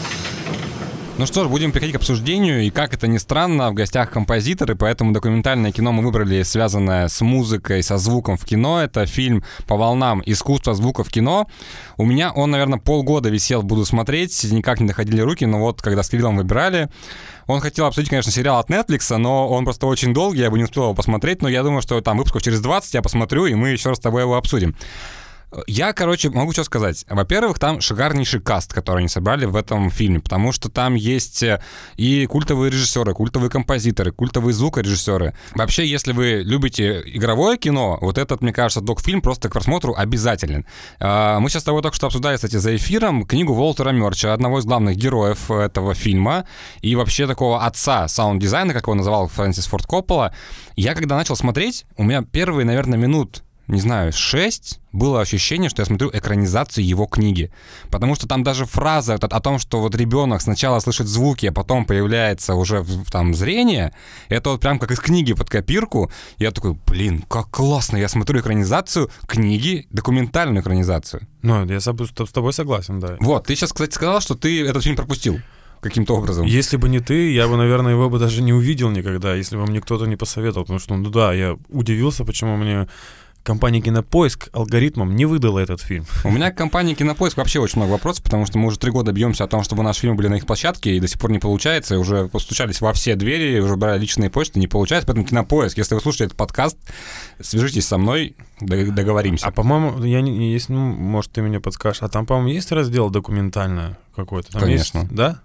Ну 1.18 1.26
что 1.26 1.46
ж, 1.46 1.48
будем 1.48 1.72
переходить 1.72 1.94
к 1.94 2.00
обсуждению. 2.00 2.64
И 2.64 2.70
как 2.70 2.94
это 2.94 3.08
ни 3.08 3.18
странно, 3.18 3.72
в 3.72 3.74
гостях 3.74 4.12
композиторы, 4.12 4.76
поэтому 4.76 5.14
документальное 5.14 5.72
кино 5.72 5.94
мы 5.94 6.04
выбрали, 6.04 6.44
связанное 6.44 7.08
с 7.08 7.22
музыкой, 7.22 7.84
со 7.84 7.98
звуком 7.98 8.36
в 8.36 8.44
кино. 8.44 8.82
Это 8.82 9.06
фильм 9.06 9.42
«По 9.66 9.78
волнам. 9.78 10.22
Искусство 10.26 10.74
звука 10.74 11.06
в 11.06 11.10
кино». 11.10 11.48
У 11.96 12.04
меня 12.06 12.34
он, 12.34 12.52
наверное, 12.52 12.80
полгода 12.80 13.30
висел, 13.30 13.64
буду 13.64 13.86
смотреть, 13.86 14.44
никак 14.52 14.82
не 14.82 14.88
доходили 14.88 15.22
руки, 15.22 15.46
но 15.46 15.60
вот 15.60 15.82
когда 15.82 16.04
с 16.04 16.10
Кириллом 16.10 16.36
выбирали, 16.36 16.90
он 17.48 17.62
хотел 17.62 17.86
обсудить, 17.86 18.10
конечно, 18.10 18.34
сериал 18.34 18.60
от 18.60 18.70
Netflix, 18.70 19.16
но 19.16 19.48
он 19.48 19.64
просто 19.64 19.86
очень 19.86 20.14
долгий, 20.14 20.42
я 20.42 20.52
бы 20.52 20.58
не 20.58 20.66
успел 20.66 20.84
его 20.84 20.94
посмотреть, 20.94 21.42
но 21.42 21.48
я 21.48 21.64
думаю, 21.64 21.82
что 21.82 22.02
там 22.02 22.18
выпусков 22.18 22.42
через 22.42 22.60
20 22.60 22.94
я 22.94 23.02
посмотрю, 23.02 23.46
и 23.46 23.54
мы 23.54 23.70
еще 23.70 23.88
раз 23.88 24.00
с 24.00 24.02
тобой 24.02 24.24
его 24.24 24.36
обсудим. 24.36 24.76
Я, 25.68 25.94
короче, 25.94 26.30
могу 26.30 26.52
что 26.52 26.64
сказать. 26.64 27.06
Во-первых, 27.10 27.60
там 27.60 27.80
шикарнейший 27.80 28.42
каст, 28.42 28.74
который 28.74 29.00
они 29.00 29.08
собрали 29.08 29.46
в 29.46 29.56
этом 29.56 29.90
фильме, 29.90 30.20
потому 30.20 30.52
что 30.52 30.70
там 30.70 30.96
есть 30.96 31.44
э, 31.44 31.62
и 31.96 32.26
культовые 32.26 32.72
режиссеры, 32.72 33.14
культовые 33.14 33.50
композиторы, 33.50 34.12
культовые 34.12 34.54
звукорежиссеры. 34.54 35.36
Вообще, 35.54 35.86
если 35.86 36.12
вы 36.12 36.42
любите 36.44 37.02
игровое 37.06 37.58
кино, 37.58 37.98
вот 38.02 38.18
этот, 38.18 38.42
мне 38.42 38.52
кажется, 38.52 38.82
док-фильм 38.82 39.22
просто 39.22 39.50
к 39.50 39.54
просмотру 39.54 39.96
обязателен. 39.96 40.66
А, 41.00 41.40
мы 41.40 41.50
сейчас 41.50 41.62
с 41.62 41.66
тобой 41.66 41.82
только 41.82 41.96
что 41.96 42.08
обсуждали, 42.08 42.36
кстати, 42.36 42.58
за 42.58 42.76
эфиром 42.76 43.26
книгу 43.26 43.54
Волтера 43.54 43.92
Мерча, 43.92 44.34
одного 44.34 44.60
из 44.60 44.66
главных 44.66 44.98
героев 44.98 45.50
этого 45.50 45.94
фильма, 45.94 46.46
и 46.82 46.96
вообще 46.96 47.28
такого 47.28 47.66
отца 47.66 48.08
саунд-дизайна, 48.08 48.74
как 48.74 48.84
его 48.84 48.96
называл 48.96 49.28
Фрэнсис 49.28 49.68
Форд 49.68 49.86
Коппола. 49.86 50.34
Я 50.76 50.96
когда 50.96 51.16
начал 51.16 51.38
смотреть, 51.38 51.86
у 51.96 52.04
меня 52.04 52.22
первые, 52.22 52.66
наверное, 52.66 53.00
минут 53.00 53.45
не 53.68 53.80
знаю, 53.80 54.14
6 54.14 54.80
было 54.92 55.22
ощущение, 55.22 55.70
что 55.70 55.82
я 55.82 55.86
смотрю 55.86 56.10
экранизацию 56.14 56.86
его 56.86 57.06
книги. 57.06 57.52
Потому 57.90 58.16
что 58.16 58.28
там 58.28 58.44
даже 58.44 58.66
фраза 58.66 59.16
о 59.16 59.40
том, 59.42 59.60
что 59.60 59.82
вот 59.82 59.96
ребенок 59.96 60.42
сначала 60.42 60.80
слышит 60.80 61.08
звуки, 61.08 61.48
а 61.48 61.52
потом 61.52 61.86
появляется 61.86 62.56
уже 62.56 62.86
там 63.12 63.34
зрение, 63.34 63.94
это 64.30 64.52
вот 64.52 64.62
прям 64.62 64.80
как 64.80 64.92
из 64.92 65.00
книги 65.00 65.34
под 65.34 65.50
копирку. 65.50 66.12
Я 66.38 66.52
такой, 66.52 66.78
блин, 66.86 67.24
как 67.28 67.50
классно, 67.50 67.98
я 67.98 68.08
смотрю 68.08 68.40
экранизацию 68.40 69.10
книги, 69.28 69.88
документальную 69.90 70.62
экранизацию. 70.62 71.28
Ну, 71.42 71.66
я 71.66 71.80
с 71.80 71.86
тобой 72.32 72.54
согласен, 72.54 73.00
да. 73.00 73.18
Вот, 73.20 73.48
ты 73.48 73.56
сейчас, 73.56 73.74
кстати, 73.74 73.94
сказал, 73.94 74.22
что 74.22 74.36
ты 74.36 74.66
этот 74.66 74.84
фильм 74.84 74.96
пропустил 74.96 75.40
каким-то 75.82 76.16
образом. 76.16 76.46
Если 76.46 76.78
бы 76.78 76.90
не 76.90 77.00
ты, 77.00 77.32
я 77.32 77.48
бы, 77.48 77.58
наверное, 77.58 77.92
его 77.92 78.10
бы 78.10 78.18
даже 78.18 78.42
не 78.42 78.54
увидел 78.54 78.90
никогда, 78.90 79.36
если 79.36 79.56
бы 79.56 79.66
мне 79.68 79.82
кто-то 79.82 80.06
не 80.06 80.16
посоветовал, 80.16 80.64
потому 80.64 80.80
что, 80.80 80.96
ну 80.96 81.10
да, 81.10 81.34
я 81.34 81.58
удивился, 81.70 82.24
почему 82.24 82.56
мне 82.56 82.88
компания 83.46 83.80
Кинопоиск 83.80 84.50
алгоритмом 84.52 85.16
не 85.16 85.26
выдала 85.26 85.60
этот 85.60 85.80
фильм. 85.80 86.06
У 86.24 86.32
меня 86.32 86.52
к 86.52 86.58
компании 86.58 86.96
Кинопоиск 86.96 87.38
вообще 87.38 87.60
очень 87.60 87.78
много 87.80 87.92
вопросов, 87.92 88.24
потому 88.24 88.46
что 88.46 88.58
мы 88.58 88.68
уже 88.68 88.80
три 88.80 88.92
года 88.92 89.12
бьемся 89.12 89.44
о 89.44 89.48
том, 89.48 89.64
чтобы 89.64 89.84
наши 89.84 90.02
фильмы 90.02 90.18
были 90.18 90.28
на 90.28 90.36
их 90.36 90.46
площадке, 90.46 90.96
и 90.96 91.00
до 91.00 91.08
сих 91.08 91.20
пор 91.20 91.32
не 91.32 91.40
получается. 91.40 91.98
Уже 92.00 92.28
постучались 92.28 92.82
во 92.82 92.92
все 92.92 93.16
двери, 93.16 93.60
уже 93.60 93.76
брали 93.76 94.00
личные 94.00 94.30
почты, 94.30 94.60
не 94.60 94.68
получается. 94.68 95.08
Поэтому 95.08 95.26
Кинопоиск, 95.26 95.78
если 95.78 95.96
вы 95.96 96.02
слушаете 96.02 96.26
этот 96.26 96.38
подкаст, 96.38 96.78
свяжитесь 97.40 97.88
со 97.88 97.98
мной, 97.98 98.36
договоримся. 98.60 99.46
А 99.46 99.52
по-моему, 99.52 100.04
я 100.04 100.22
не, 100.22 100.52
есть, 100.52 100.70
ну, 100.70 100.80
может, 100.80 101.32
ты 101.32 101.42
меня 101.42 101.60
подскажешь, 101.60 102.02
а 102.02 102.10
там, 102.10 102.26
по-моему, 102.26 102.50
есть 102.50 102.72
раздел 102.72 103.10
документальное 103.10 103.98
какой-то? 104.16 104.52
Там 104.54 104.62
Конечно. 104.62 105.00
Есть, 105.00 105.14
да? 105.14 105.42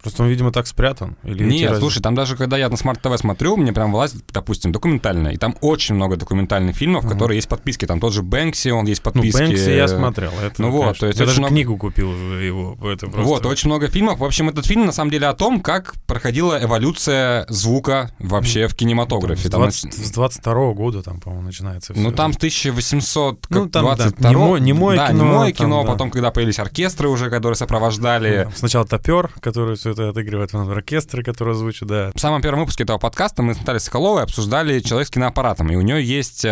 Просто 0.00 0.22
он, 0.22 0.28
видимо, 0.28 0.52
так 0.52 0.66
спрятан. 0.66 1.16
Или 1.24 1.44
Нет, 1.44 1.70
раз... 1.70 1.80
слушай, 1.80 2.00
там 2.00 2.14
даже 2.14 2.36
когда 2.36 2.56
я 2.56 2.68
на 2.68 2.76
Smart 2.76 3.02
TV 3.02 3.18
смотрю, 3.18 3.56
мне 3.56 3.72
прям 3.72 3.92
вылазит, 3.92 4.24
допустим, 4.32 4.72
документальное. 4.72 5.32
И 5.32 5.36
там 5.36 5.56
очень 5.60 5.94
много 5.94 6.16
документальных 6.16 6.76
фильмов, 6.76 7.04
uh-huh. 7.04 7.10
которые 7.10 7.36
есть 7.36 7.48
подписки. 7.48 7.84
Там 7.84 8.00
тот 8.00 8.12
же 8.12 8.22
Бэнкси, 8.22 8.68
он 8.68 8.86
есть 8.86 9.02
подписки. 9.02 9.38
Ну, 9.38 9.46
Бэнкси 9.48 9.70
я 9.70 9.88
смотрел. 9.88 10.30
Это, 10.42 10.62
ну 10.62 10.70
вот, 10.70 10.98
то 10.98 11.06
есть 11.06 11.18
я 11.18 11.26
даже 11.26 11.40
много... 11.40 11.54
книгу 11.54 11.76
купил 11.76 12.12
его. 12.12 12.78
Это 12.88 13.06
просто... 13.06 13.22
Вот, 13.22 13.46
очень 13.46 13.68
много 13.68 13.88
фильмов. 13.88 14.18
В 14.20 14.24
общем, 14.24 14.48
этот 14.48 14.66
фильм 14.66 14.86
на 14.86 14.92
самом 14.92 15.10
деле 15.10 15.26
о 15.26 15.34
том, 15.34 15.60
как 15.60 15.94
проходила 16.06 16.62
эволюция 16.62 17.46
звука 17.48 18.12
вообще 18.18 18.68
в 18.68 18.74
кинематографе. 18.74 19.48
Там, 19.48 19.70
с, 19.70 19.82
20, 19.82 20.06
с 20.06 20.10
22 20.12 20.72
года 20.74 21.02
там, 21.02 21.20
по-моему, 21.20 21.46
начинается 21.46 21.94
все. 21.94 22.02
Ну, 22.02 22.12
там 22.12 22.30
1822 22.30 23.60
ну, 23.60 23.68
там, 23.68 23.96
да, 24.18 24.30
немое, 24.30 24.60
немое 24.60 24.96
да, 24.96 25.08
кино. 25.08 25.24
Немое 25.24 25.52
кино, 25.52 25.76
там, 25.78 25.86
да. 25.86 25.92
потом, 25.92 26.10
когда 26.10 26.30
появились 26.30 26.58
оркестры 26.58 27.08
уже, 27.08 27.30
которые 27.30 27.56
сопровождали. 27.56 28.44
Ну, 28.44 28.52
сначала 28.54 28.86
топер, 28.86 29.30
который 29.40 29.76
все 29.76 29.87
это 29.90 30.10
отыгрывает 30.10 30.54
оркестры, 30.54 31.22
которые 31.22 31.52
озвучу, 31.52 31.86
да. 31.86 32.10
В 32.14 32.20
самом 32.20 32.42
первом 32.42 32.60
выпуске 32.60 32.84
этого 32.84 32.98
подкаста 32.98 33.42
мы 33.42 33.54
с 33.54 33.58
Натальей 33.58 33.80
Соколовой 33.80 34.22
обсуждали 34.22 34.80
«Человек 34.80 35.08
с 35.08 35.10
киноаппаратом», 35.10 35.70
и 35.70 35.76
у 35.76 35.80
нее 35.80 36.02
есть 36.02 36.46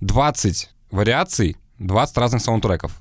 20 0.00 0.64
э, 0.64 0.94
вариаций, 0.94 1.56
20 1.78 2.16
разных 2.18 2.42
саундтреков. 2.42 2.92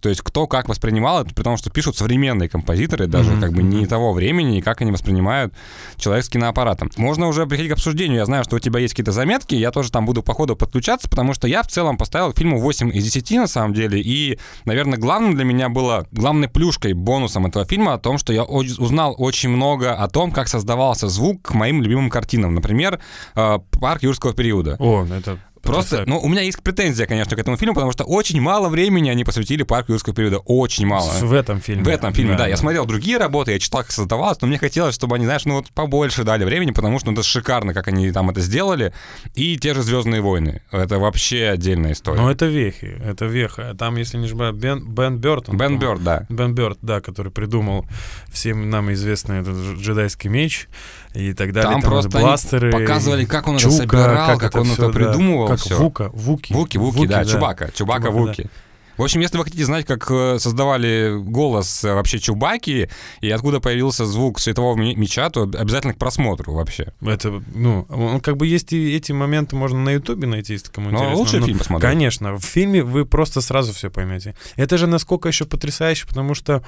То 0.00 0.08
есть 0.08 0.22
кто 0.22 0.46
как 0.46 0.68
воспринимал 0.68 1.22
это, 1.22 1.34
при 1.34 1.42
том, 1.42 1.56
что 1.56 1.70
пишут 1.70 1.96
современные 1.96 2.48
композиторы, 2.48 3.06
даже 3.06 3.32
mm-hmm. 3.32 3.40
как 3.40 3.52
бы 3.52 3.62
не 3.62 3.86
того 3.86 4.12
времени, 4.12 4.58
и 4.58 4.62
как 4.62 4.80
они 4.80 4.90
воспринимают 4.90 5.52
человек 5.96 6.24
с 6.24 6.28
киноаппаратом. 6.28 6.90
Можно 6.96 7.28
уже 7.28 7.46
приходить 7.46 7.70
к 7.70 7.74
обсуждению. 7.74 8.18
Я 8.18 8.26
знаю, 8.26 8.44
что 8.44 8.56
у 8.56 8.58
тебя 8.58 8.80
есть 8.80 8.94
какие-то 8.94 9.12
заметки, 9.12 9.54
я 9.54 9.70
тоже 9.70 9.92
там 9.92 10.06
буду 10.06 10.22
по 10.22 10.32
ходу 10.32 10.56
подключаться, 10.56 11.10
потому 11.10 11.34
что 11.34 11.46
я 11.46 11.62
в 11.62 11.68
целом 11.68 11.98
поставил 11.98 12.32
фильму 12.32 12.58
8 12.60 12.90
из 12.96 13.04
10 13.04 13.30
на 13.32 13.46
самом 13.46 13.74
деле, 13.74 14.00
и, 14.00 14.38
наверное, 14.64 14.98
главным 14.98 15.34
для 15.34 15.44
меня 15.44 15.68
было, 15.68 16.06
главной 16.10 16.48
плюшкой, 16.48 16.94
бонусом 16.94 17.46
этого 17.46 17.64
фильма 17.66 17.94
о 17.94 17.98
том, 17.98 18.16
что 18.16 18.32
я 18.32 18.44
узнал 18.44 19.14
очень 19.18 19.50
много 19.50 19.92
о 19.92 20.08
том, 20.08 20.32
как 20.32 20.48
создавался 20.48 21.08
звук 21.08 21.42
к 21.42 21.54
моим 21.54 21.82
любимым 21.82 22.08
картинам. 22.08 22.54
Например, 22.54 22.98
э, 23.34 23.58
«Парк 23.80 24.02
юрского 24.02 24.32
периода». 24.32 24.76
О, 24.78 25.04
это 25.04 25.38
Просто, 25.62 26.04
ну, 26.06 26.20
у 26.20 26.28
меня 26.28 26.42
есть 26.42 26.62
претензия, 26.62 27.06
конечно, 27.06 27.36
к 27.36 27.38
этому 27.40 27.56
фильму, 27.56 27.74
потому 27.74 27.92
что 27.92 28.04
очень 28.04 28.40
мало 28.40 28.68
времени 28.68 29.10
они 29.10 29.24
посвятили 29.24 29.62
парку 29.62 29.92
юрского 29.92 30.14
периода. 30.14 30.38
Очень 30.38 30.86
мало. 30.86 31.10
В 31.10 31.32
этом 31.32 31.60
фильме. 31.60 31.82
В 31.82 31.88
этом 31.88 32.12
фильме, 32.12 32.32
да. 32.32 32.44
да. 32.44 32.46
Я 32.48 32.56
смотрел 32.56 32.86
другие 32.86 33.18
работы, 33.18 33.52
я 33.52 33.58
читал, 33.58 33.82
как 33.82 33.92
создавалось, 33.92 34.40
но 34.40 34.48
мне 34.48 34.58
хотелось, 34.58 34.94
чтобы 34.94 35.16
они, 35.16 35.24
знаешь, 35.24 35.44
ну 35.44 35.54
вот 35.54 35.70
побольше 35.70 36.24
дали 36.24 36.44
времени, 36.44 36.70
потому 36.70 36.98
что 36.98 37.10
ну, 37.10 37.14
это 37.14 37.22
шикарно, 37.22 37.74
как 37.74 37.88
они 37.88 38.12
там 38.12 38.30
это 38.30 38.40
сделали. 38.40 38.92
И 39.34 39.56
те 39.58 39.74
же 39.74 39.82
Звездные 39.86 40.20
войны. 40.20 40.62
Это 40.72 40.98
вообще 40.98 41.46
отдельная 41.46 41.92
история. 41.92 42.20
Ну, 42.20 42.28
это 42.28 42.46
вехи, 42.46 43.00
это 43.04 43.26
веха. 43.26 43.74
Там, 43.78 43.96
если 43.96 44.18
не 44.18 44.26
ошибаюсь, 44.26 44.56
Бен, 44.56 44.84
Бен 44.84 45.18
Бёртон. 45.18 45.56
Бен 45.56 45.78
Бёрд, 45.78 46.02
да. 46.02 46.26
Бен 46.28 46.54
Бёрд, 46.54 46.78
да, 46.82 47.00
который 47.00 47.30
придумал 47.30 47.86
всем 48.28 48.68
нам 48.68 48.92
известный 48.92 49.40
этот 49.40 49.56
джедайский 49.78 50.28
меч 50.28 50.68
и 51.16 51.32
так 51.32 51.52
далее. 51.52 51.72
Там, 51.72 51.80
там 51.80 51.90
просто 51.90 52.18
бластеры, 52.18 52.70
показывали, 52.70 53.24
как 53.24 53.48
он 53.48 53.58
Чука, 53.58 53.74
это 53.74 53.82
собирал, 53.82 54.26
как, 54.26 54.40
как 54.40 54.50
это 54.50 54.60
он 54.60 54.66
все, 54.66 54.84
это 54.84 54.92
придумывал. 54.92 55.48
Да, 55.48 55.54
как 55.54 55.64
все. 55.64 55.76
Вука, 55.76 56.10
Вуки. 56.12 56.52
Вуки, 56.52 56.76
Вуки, 56.78 56.96
Вуки 56.96 57.08
да, 57.08 57.24
да, 57.24 57.30
Чубака, 57.30 57.70
Чубака, 57.72 58.10
Вуки. 58.10 58.42
Да. 58.42 58.50
В 58.96 59.02
общем, 59.02 59.20
если 59.20 59.36
вы 59.36 59.44
хотите 59.44 59.64
знать, 59.64 59.84
как 59.84 60.10
э, 60.10 60.38
создавали 60.38 61.14
голос 61.18 61.84
э, 61.84 61.92
вообще 61.92 62.18
Чубаки 62.18 62.88
и 63.20 63.30
откуда 63.30 63.60
появился 63.60 64.06
звук 64.06 64.40
светового 64.40 64.76
меча, 64.76 65.28
то 65.28 65.42
обязательно 65.42 65.92
к 65.92 65.98
просмотру 65.98 66.54
вообще. 66.54 66.92
Это, 67.02 67.42
ну, 67.54 67.86
он 67.90 68.20
как 68.20 68.38
бы 68.38 68.46
есть 68.46 68.72
и 68.72 68.94
эти 68.96 69.12
моменты 69.12 69.54
можно 69.54 69.78
на 69.78 69.90
Ютубе 69.90 70.26
найти, 70.26 70.54
если 70.54 70.70
кому 70.70 70.90
Но 70.90 70.96
интересно. 70.96 71.18
лучше 71.18 71.38
ну, 71.40 71.46
фильм 71.46 71.58
посмотреть. 71.58 71.90
Конечно, 71.90 72.34
в 72.38 72.42
фильме 72.42 72.82
вы 72.82 73.04
просто 73.04 73.42
сразу 73.42 73.74
все 73.74 73.90
поймете. 73.90 74.34
Это 74.56 74.78
же 74.78 74.86
насколько 74.86 75.28
еще 75.28 75.44
потрясающе, 75.44 76.06
потому 76.06 76.34
что 76.34 76.64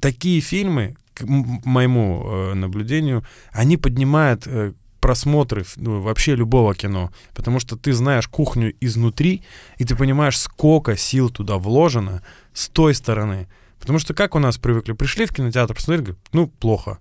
такие 0.00 0.40
фильмы, 0.40 0.96
к 1.18 1.24
моему 1.24 2.22
э, 2.24 2.54
наблюдению, 2.54 3.24
они 3.52 3.76
поднимают 3.76 4.46
э, 4.46 4.72
просмотры 5.00 5.64
ну, 5.76 6.00
вообще 6.00 6.34
любого 6.34 6.74
кино, 6.74 7.10
потому 7.34 7.60
что 7.60 7.76
ты 7.76 7.92
знаешь 7.92 8.28
кухню 8.28 8.74
изнутри, 8.80 9.42
и 9.78 9.84
ты 9.84 9.96
понимаешь, 9.96 10.38
сколько 10.38 10.96
сил 10.96 11.30
туда 11.30 11.56
вложено 11.56 12.22
с 12.52 12.68
той 12.68 12.94
стороны. 12.94 13.48
Потому 13.80 13.98
что 13.98 14.14
как 14.14 14.34
у 14.34 14.38
нас 14.38 14.58
привыкли, 14.58 14.92
пришли 14.92 15.26
в 15.26 15.32
кинотеатр, 15.32 15.74
посмотрели, 15.74 16.16
ну, 16.32 16.48
плохо. 16.48 16.98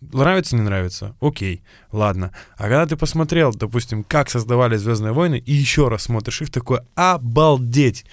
Нравится, 0.00 0.54
не 0.54 0.62
нравится? 0.62 1.16
Окей, 1.20 1.62
ладно. 1.90 2.32
А 2.56 2.62
когда 2.62 2.86
ты 2.86 2.96
посмотрел, 2.96 3.52
допустим, 3.52 4.04
как 4.04 4.30
создавали 4.30 4.76
Звездные 4.76 5.12
войны, 5.12 5.42
и 5.44 5.52
еще 5.52 5.88
раз 5.88 6.02
смотришь 6.04 6.42
их, 6.42 6.50
такой, 6.50 6.80
обалдеть! 6.94 8.04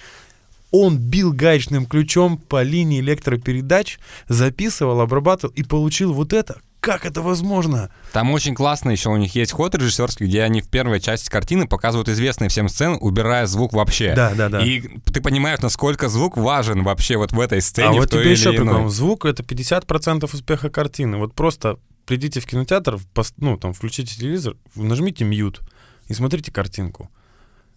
Он 0.82 0.98
бил 0.98 1.32
гаечным 1.32 1.86
ключом 1.86 2.38
по 2.38 2.62
линии 2.62 3.00
электропередач, 3.00 3.98
записывал, 4.28 5.00
обрабатывал 5.00 5.52
и 5.54 5.62
получил 5.62 6.12
вот 6.12 6.32
это. 6.32 6.60
Как 6.80 7.04
это 7.04 7.20
возможно? 7.20 7.90
Там 8.12 8.30
очень 8.30 8.54
классно 8.54 8.90
еще 8.90 9.08
у 9.08 9.16
них 9.16 9.34
есть 9.34 9.50
ход 9.50 9.74
режиссерский, 9.74 10.26
где 10.26 10.42
они 10.42 10.60
в 10.60 10.68
первой 10.68 11.00
части 11.00 11.28
картины 11.28 11.66
показывают 11.66 12.08
известные 12.08 12.48
всем 12.48 12.68
сцены, 12.68 12.96
убирая 12.96 13.46
звук 13.46 13.72
вообще. 13.72 14.14
Да, 14.14 14.34
да, 14.34 14.48
да. 14.48 14.64
И 14.64 14.82
ты 15.12 15.20
понимаешь, 15.20 15.60
насколько 15.60 16.08
звук 16.08 16.36
важен 16.36 16.84
вообще 16.84 17.16
вот 17.16 17.32
в 17.32 17.40
этой 17.40 17.60
сцене. 17.60 17.88
А 17.88 17.92
вот 17.92 18.10
тебе 18.10 18.30
еще 18.30 18.52
прикол. 18.52 18.88
Звук— 18.88 19.24
это 19.26 19.42
50% 19.42 20.32
успеха 20.32 20.70
картины. 20.70 21.16
Вот 21.16 21.34
просто 21.34 21.78
придите 22.04 22.38
в 22.38 22.46
кинотеатр, 22.46 23.00
ну, 23.38 23.56
там, 23.56 23.72
включите 23.72 24.16
телевизор, 24.16 24.54
нажмите 24.76 25.24
мьют 25.24 25.62
и 26.06 26.14
смотрите 26.14 26.52
картинку. 26.52 27.10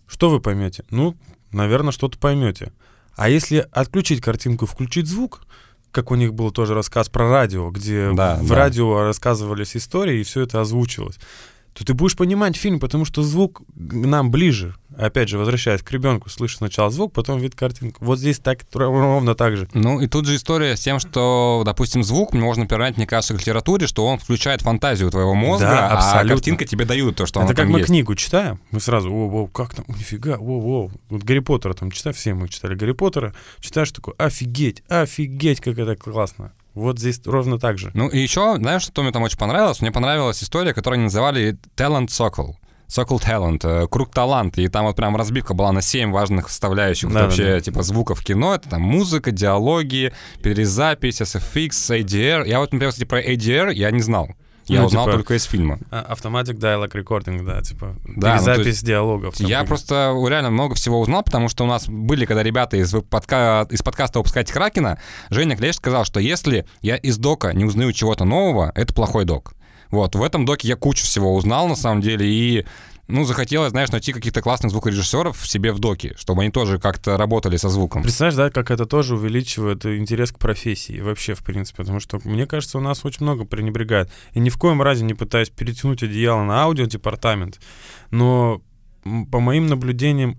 Что 0.05 0.29
вы 0.29 0.39
поймете? 0.39 0.83
Ну, 0.91 1.15
наверное, 1.51 1.91
что-то 1.91 2.19
поймете. 2.19 2.71
А 3.19 3.27
если 3.27 3.67
отключить 3.73 4.21
картинку, 4.21 4.65
включить 4.65 5.07
звук, 5.07 5.41
как 5.91 6.09
у 6.09 6.15
них 6.15 6.33
был 6.33 6.51
тоже 6.51 6.73
рассказ 6.73 7.09
про 7.09 7.29
радио, 7.29 7.69
где 7.69 8.13
да, 8.13 8.37
в 8.41 8.47
да. 8.47 8.55
радио 8.55 9.01
рассказывались 9.01 9.75
истории, 9.75 10.21
и 10.21 10.23
все 10.23 10.43
это 10.43 10.61
озвучивалось. 10.61 11.19
То 11.73 11.85
ты 11.85 11.93
будешь 11.93 12.15
понимать 12.17 12.57
фильм, 12.57 12.79
потому 12.79 13.05
что 13.05 13.23
звук 13.23 13.61
нам 13.75 14.31
ближе. 14.31 14.75
Опять 14.97 15.29
же, 15.29 15.37
возвращаясь 15.37 15.81
к 15.81 15.89
ребенку, 15.91 16.29
слышишь 16.29 16.57
сначала 16.57 16.89
звук, 16.89 17.13
потом 17.13 17.39
вид 17.39 17.55
картинку. 17.55 18.03
Вот 18.03 18.19
здесь 18.19 18.39
так 18.39 18.65
ровно 18.73 19.33
так 19.33 19.55
же. 19.55 19.69
Ну 19.73 20.01
и 20.01 20.07
тут 20.07 20.25
же 20.25 20.35
история 20.35 20.75
с 20.75 20.81
тем, 20.81 20.99
что, 20.99 21.61
допустим, 21.65 22.03
звук 22.03 22.33
можно 22.33 22.67
передать, 22.67 22.97
мне 22.97 23.07
кажется, 23.07 23.33
к 23.33 23.39
литературе, 23.39 23.87
что 23.87 24.05
он 24.05 24.17
включает 24.19 24.61
фантазию 24.61 25.09
твоего 25.09 25.35
мозга, 25.35 25.67
Да, 25.67 25.87
а 25.89 25.97
абсолютно. 25.97 26.35
картинка 26.35 26.65
тебе 26.65 26.83
дают 26.85 27.15
то, 27.15 27.25
что 27.25 27.41
Это 27.41 27.53
как 27.53 27.67
мы 27.69 27.79
есть. 27.79 27.87
книгу 27.87 28.13
читаем, 28.15 28.59
мы 28.71 28.81
сразу, 28.81 29.09
о, 29.13 29.43
о, 29.43 29.47
как 29.47 29.73
там, 29.73 29.85
нифига, 29.87 30.37
о, 30.37 30.85
о. 30.85 30.91
Вот 31.09 31.23
Гарри 31.23 31.39
Поттера 31.39 31.73
там 31.75 31.91
читаем, 31.91 32.13
все 32.15 32.33
мы 32.33 32.49
читали 32.49 32.75
Гарри 32.75 32.91
Поттера, 32.91 33.33
читаешь 33.61 33.91
такой, 33.91 34.15
офигеть, 34.17 34.83
офигеть, 34.89 35.61
как 35.61 35.77
это 35.77 35.95
классно. 35.95 36.51
Вот 36.79 36.99
здесь 36.99 37.21
ровно 37.25 37.59
так 37.59 37.77
же. 37.77 37.91
Ну 37.93 38.07
и 38.07 38.19
еще, 38.19 38.55
знаешь, 38.57 38.83
что 38.83 39.01
мне 39.03 39.11
там 39.11 39.23
очень 39.23 39.37
понравилось? 39.37 39.81
Мне 39.81 39.91
понравилась 39.91 40.43
история, 40.43 40.73
которую 40.73 40.97
они 40.97 41.03
называли 41.05 41.57
Talent 41.75 42.07
Circle. 42.07 42.53
Circle 42.89 43.19
Talent, 43.21 43.59
э, 43.63 43.87
круг 43.87 44.11
таланта, 44.11 44.61
и 44.61 44.67
там 44.67 44.85
вот 44.85 44.95
прям 44.95 45.15
разбивка 45.15 45.53
была 45.53 45.71
на 45.71 45.81
семь 45.81 46.11
важных 46.11 46.49
составляющих 46.49 47.13
Да, 47.13 47.23
вообще, 47.25 47.43
да, 47.43 47.51
да. 47.51 47.59
типа, 47.59 47.83
звуков 47.83 48.23
кино, 48.23 48.55
это 48.55 48.67
там 48.67 48.81
музыка, 48.81 49.31
диалоги, 49.31 50.11
перезапись, 50.41 51.21
SFX, 51.21 51.69
ADR. 51.69 52.47
Я 52.47 52.59
вот, 52.59 52.71
например, 52.71 52.89
кстати, 52.91 53.07
про 53.07 53.21
ADR 53.21 53.71
я 53.73 53.91
не 53.91 54.01
знал. 54.01 54.29
Я 54.69 54.81
Ну, 54.81 54.85
узнал 54.85 55.05
типа, 55.05 55.17
только 55.17 55.33
из 55.33 55.43
фильма. 55.45 55.79
А, 55.89 56.13
Automatic 56.13 56.59
Dialogue 56.59 56.91
Recording, 56.91 57.43
да, 57.43 57.61
типа 57.61 57.95
Да, 58.05 58.35
ну, 58.35 58.37
то 58.37 58.45
перезапись 58.45 58.65
есть 58.67 58.85
диалогов. 58.85 59.35
Я 59.39 59.63
просто 59.63 60.15
реально 60.27 60.51
много 60.51 60.75
всего 60.75 60.99
узнал, 60.99 61.23
потому 61.23 61.49
что 61.49 61.63
у 61.63 61.67
нас 61.67 61.87
были, 61.87 62.25
когда 62.25 62.43
ребята 62.43 62.77
из, 62.77 62.93
подка... 63.09 63.67
из 63.71 63.81
подкаста 63.81 64.19
«Выпускать 64.19 64.51
Кракена», 64.51 64.99
Женя 65.31 65.57
Клещ 65.57 65.75
сказал, 65.75 66.05
что 66.05 66.19
если 66.19 66.65
я 66.81 66.97
из 66.97 67.17
дока 67.17 67.51
не 67.53 67.65
узнаю 67.65 67.91
чего-то 67.93 68.25
нового, 68.25 68.71
это 68.75 68.93
плохой 68.93 69.25
док. 69.25 69.53
Вот, 69.89 70.15
в 70.15 70.21
этом 70.21 70.45
доке 70.45 70.67
я 70.67 70.75
кучу 70.75 71.03
всего 71.03 71.33
узнал, 71.33 71.67
на 71.67 71.75
самом 71.75 72.01
деле, 72.01 72.27
и 72.27 72.65
ну, 73.09 73.23
захотелось, 73.25 73.71
знаешь, 73.71 73.91
найти 73.91 74.13
каких-то 74.13 74.41
классных 74.41 74.71
звукорежиссеров 74.71 75.47
себе 75.47 75.71
в 75.73 75.79
доке, 75.79 76.13
чтобы 76.15 76.43
они 76.43 76.51
тоже 76.51 76.79
как-то 76.79 77.17
работали 77.17 77.57
со 77.57 77.67
звуком. 77.67 78.03
Представляешь, 78.03 78.35
да, 78.35 78.49
как 78.51 78.69
это 78.69 78.85
тоже 78.85 79.15
увеличивает 79.15 79.83
интерес 79.85 80.31
к 80.31 80.37
профессии 80.37 81.01
вообще, 81.01 81.33
в 81.33 81.43
принципе, 81.43 81.77
потому 81.77 81.99
что, 81.99 82.19
мне 82.23 82.45
кажется, 82.45 82.77
у 82.77 82.81
нас 82.81 83.03
очень 83.03 83.23
много 83.23 83.45
пренебрегает. 83.45 84.11
И 84.33 84.39
ни 84.39 84.49
в 84.49 84.57
коем 84.59 84.83
разе 84.83 85.03
не 85.05 85.15
пытаюсь 85.15 85.49
перетянуть 85.49 86.03
одеяло 86.03 86.43
на 86.43 86.61
аудиодепартамент, 86.61 87.59
но 88.11 88.61
по 89.31 89.39
моим 89.39 89.65
наблюдениям, 89.65 90.37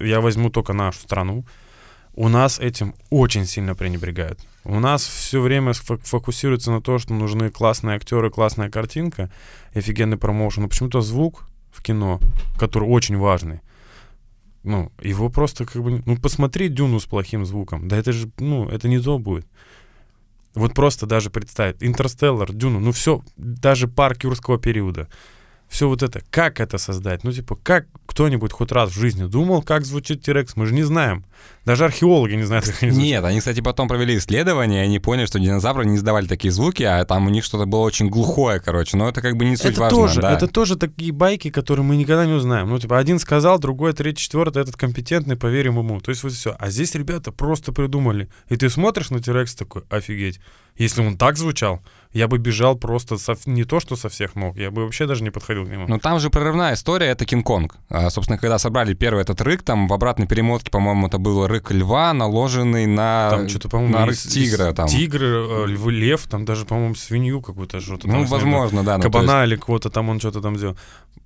я 0.00 0.20
возьму 0.20 0.50
только 0.50 0.72
нашу 0.72 0.98
страну, 0.98 1.44
у 2.14 2.28
нас 2.28 2.58
этим 2.58 2.96
очень 3.10 3.46
сильно 3.46 3.76
пренебрегают. 3.76 4.40
У 4.64 4.80
нас 4.80 5.06
все 5.06 5.40
время 5.40 5.74
фокусируется 5.74 6.72
на 6.72 6.80
то, 6.80 6.98
что 6.98 7.14
нужны 7.14 7.50
классные 7.50 7.94
актеры, 7.94 8.30
классная 8.30 8.68
картинка, 8.68 9.30
офигенный 9.74 10.16
промоушен. 10.16 10.64
Но 10.64 10.68
почему-то 10.68 11.02
звук 11.02 11.44
в 11.70 11.82
кино, 11.82 12.20
который 12.58 12.88
очень 12.88 13.16
важный, 13.16 13.60
ну, 14.62 14.92
его 15.02 15.30
просто 15.30 15.64
как 15.64 15.82
бы... 15.82 16.02
Ну, 16.04 16.16
посмотри 16.16 16.68
Дюну 16.68 17.00
с 17.00 17.06
плохим 17.06 17.46
звуком. 17.46 17.88
Да 17.88 17.96
это 17.96 18.12
же, 18.12 18.30
ну, 18.38 18.68
это 18.68 18.88
не 18.88 19.00
то 19.00 19.18
будет. 19.18 19.46
Вот 20.54 20.74
просто 20.74 21.06
даже 21.06 21.30
представить. 21.30 21.76
Интерстеллар, 21.80 22.52
Дюну, 22.52 22.80
ну 22.80 22.92
все, 22.92 23.22
даже 23.36 23.88
парк 23.88 24.24
юрского 24.24 24.58
периода. 24.58 25.08
Все 25.70 25.86
вот 25.86 26.02
это, 26.02 26.20
как 26.30 26.58
это 26.58 26.78
создать? 26.78 27.22
Ну, 27.22 27.30
типа, 27.30 27.56
как 27.62 27.86
кто-нибудь 28.06 28.50
хоть 28.52 28.72
раз 28.72 28.90
в 28.90 28.98
жизни 28.98 29.26
думал, 29.26 29.62
как 29.62 29.84
звучит 29.84 30.20
Тирекс? 30.20 30.56
Мы 30.56 30.66
же 30.66 30.74
не 30.74 30.82
знаем. 30.82 31.24
Даже 31.64 31.84
археологи 31.84 32.34
не 32.34 32.42
знают, 32.42 32.66
как 32.66 32.82
они 32.82 32.90
звучат. 32.90 33.08
Нет, 33.08 33.24
они, 33.24 33.38
кстати, 33.38 33.60
потом 33.60 33.86
провели 33.86 34.18
исследование, 34.18 34.82
и 34.82 34.84
они 34.86 34.98
поняли, 34.98 35.26
что 35.26 35.38
динозавры 35.38 35.86
не 35.86 35.94
издавали 35.94 36.26
такие 36.26 36.50
звуки, 36.50 36.82
а 36.82 37.04
там 37.04 37.28
у 37.28 37.30
них 37.30 37.44
что-то 37.44 37.66
было 37.66 37.82
очень 37.82 38.08
глухое, 38.08 38.58
короче. 38.58 38.96
Но 38.96 39.08
это 39.08 39.22
как 39.22 39.36
бы 39.36 39.44
не 39.44 39.56
суть 39.56 39.66
это 39.72 39.82
важно. 39.82 39.96
тоже, 39.96 40.20
да. 40.22 40.32
это 40.32 40.48
тоже 40.48 40.74
такие 40.74 41.12
байки, 41.12 41.50
которые 41.50 41.84
мы 41.84 41.94
никогда 41.94 42.26
не 42.26 42.32
узнаем. 42.32 42.68
Ну, 42.68 42.76
типа, 42.80 42.98
один 42.98 43.20
сказал, 43.20 43.60
другой, 43.60 43.92
третий, 43.92 44.24
четвертый, 44.24 44.62
этот 44.62 44.76
компетентный, 44.76 45.36
поверим 45.36 45.78
ему. 45.78 46.00
То 46.00 46.10
есть 46.10 46.24
вот 46.24 46.32
все. 46.32 46.56
А 46.58 46.68
здесь 46.68 46.96
ребята 46.96 47.30
просто 47.30 47.72
придумали. 47.72 48.28
И 48.48 48.56
ты 48.56 48.70
смотришь 48.70 49.10
на 49.10 49.22
Тирекс 49.22 49.54
такой, 49.54 49.82
офигеть. 49.88 50.40
Если 50.76 51.00
он 51.00 51.16
так 51.16 51.36
звучал, 51.36 51.80
я 52.12 52.26
бы 52.26 52.38
бежал 52.38 52.76
просто 52.76 53.16
со- 53.18 53.36
не 53.46 53.64
то, 53.64 53.78
что 53.80 53.96
со 53.96 54.08
всех 54.08 54.34
ног, 54.34 54.56
я 54.56 54.70
бы 54.70 54.82
вообще 54.84 55.06
даже 55.06 55.22
не 55.22 55.30
подходил 55.30 55.64
к 55.64 55.68
нему. 55.68 55.86
Ну 55.88 55.98
там 55.98 56.18
же 56.18 56.28
прорывная 56.30 56.74
история, 56.74 57.06
это 57.06 57.24
Кинг-Конг. 57.24 57.76
А, 57.88 58.10
собственно, 58.10 58.36
когда 58.38 58.58
собрали 58.58 58.94
первый 58.94 59.22
этот 59.22 59.40
рык, 59.40 59.62
там 59.62 59.86
в 59.88 59.92
обратной 59.92 60.26
перемотке, 60.26 60.70
по-моему, 60.70 61.06
это 61.06 61.18
был 61.18 61.46
рык 61.46 61.70
льва, 61.70 62.12
наложенный 62.12 62.86
на, 62.86 63.30
там 63.30 63.48
что-то, 63.48 63.68
по-моему, 63.68 63.94
на 63.98 64.06
рык 64.06 64.14
из- 64.16 64.24
тигра. 64.24 64.72
Там. 64.72 64.88
Тигр, 64.88 65.22
э, 65.22 65.66
льв, 65.68 65.86
лев, 65.88 66.26
там 66.28 66.44
даже, 66.44 66.64
по-моему, 66.64 66.94
свинью 66.94 67.40
какую-то 67.42 67.80
что-то. 67.80 68.06
Ну, 68.08 68.12
там 68.14 68.26
возможно, 68.26 68.82
да. 68.82 68.96
ну, 68.98 69.02
то 69.02 69.08
есть- 69.08 69.26
Кабана 69.28 69.44
или 69.44 69.56
кого-то 69.56 69.90
там 69.90 70.08
он 70.08 70.18
что-то 70.18 70.40
там 70.40 70.56
сделал. 70.56 70.76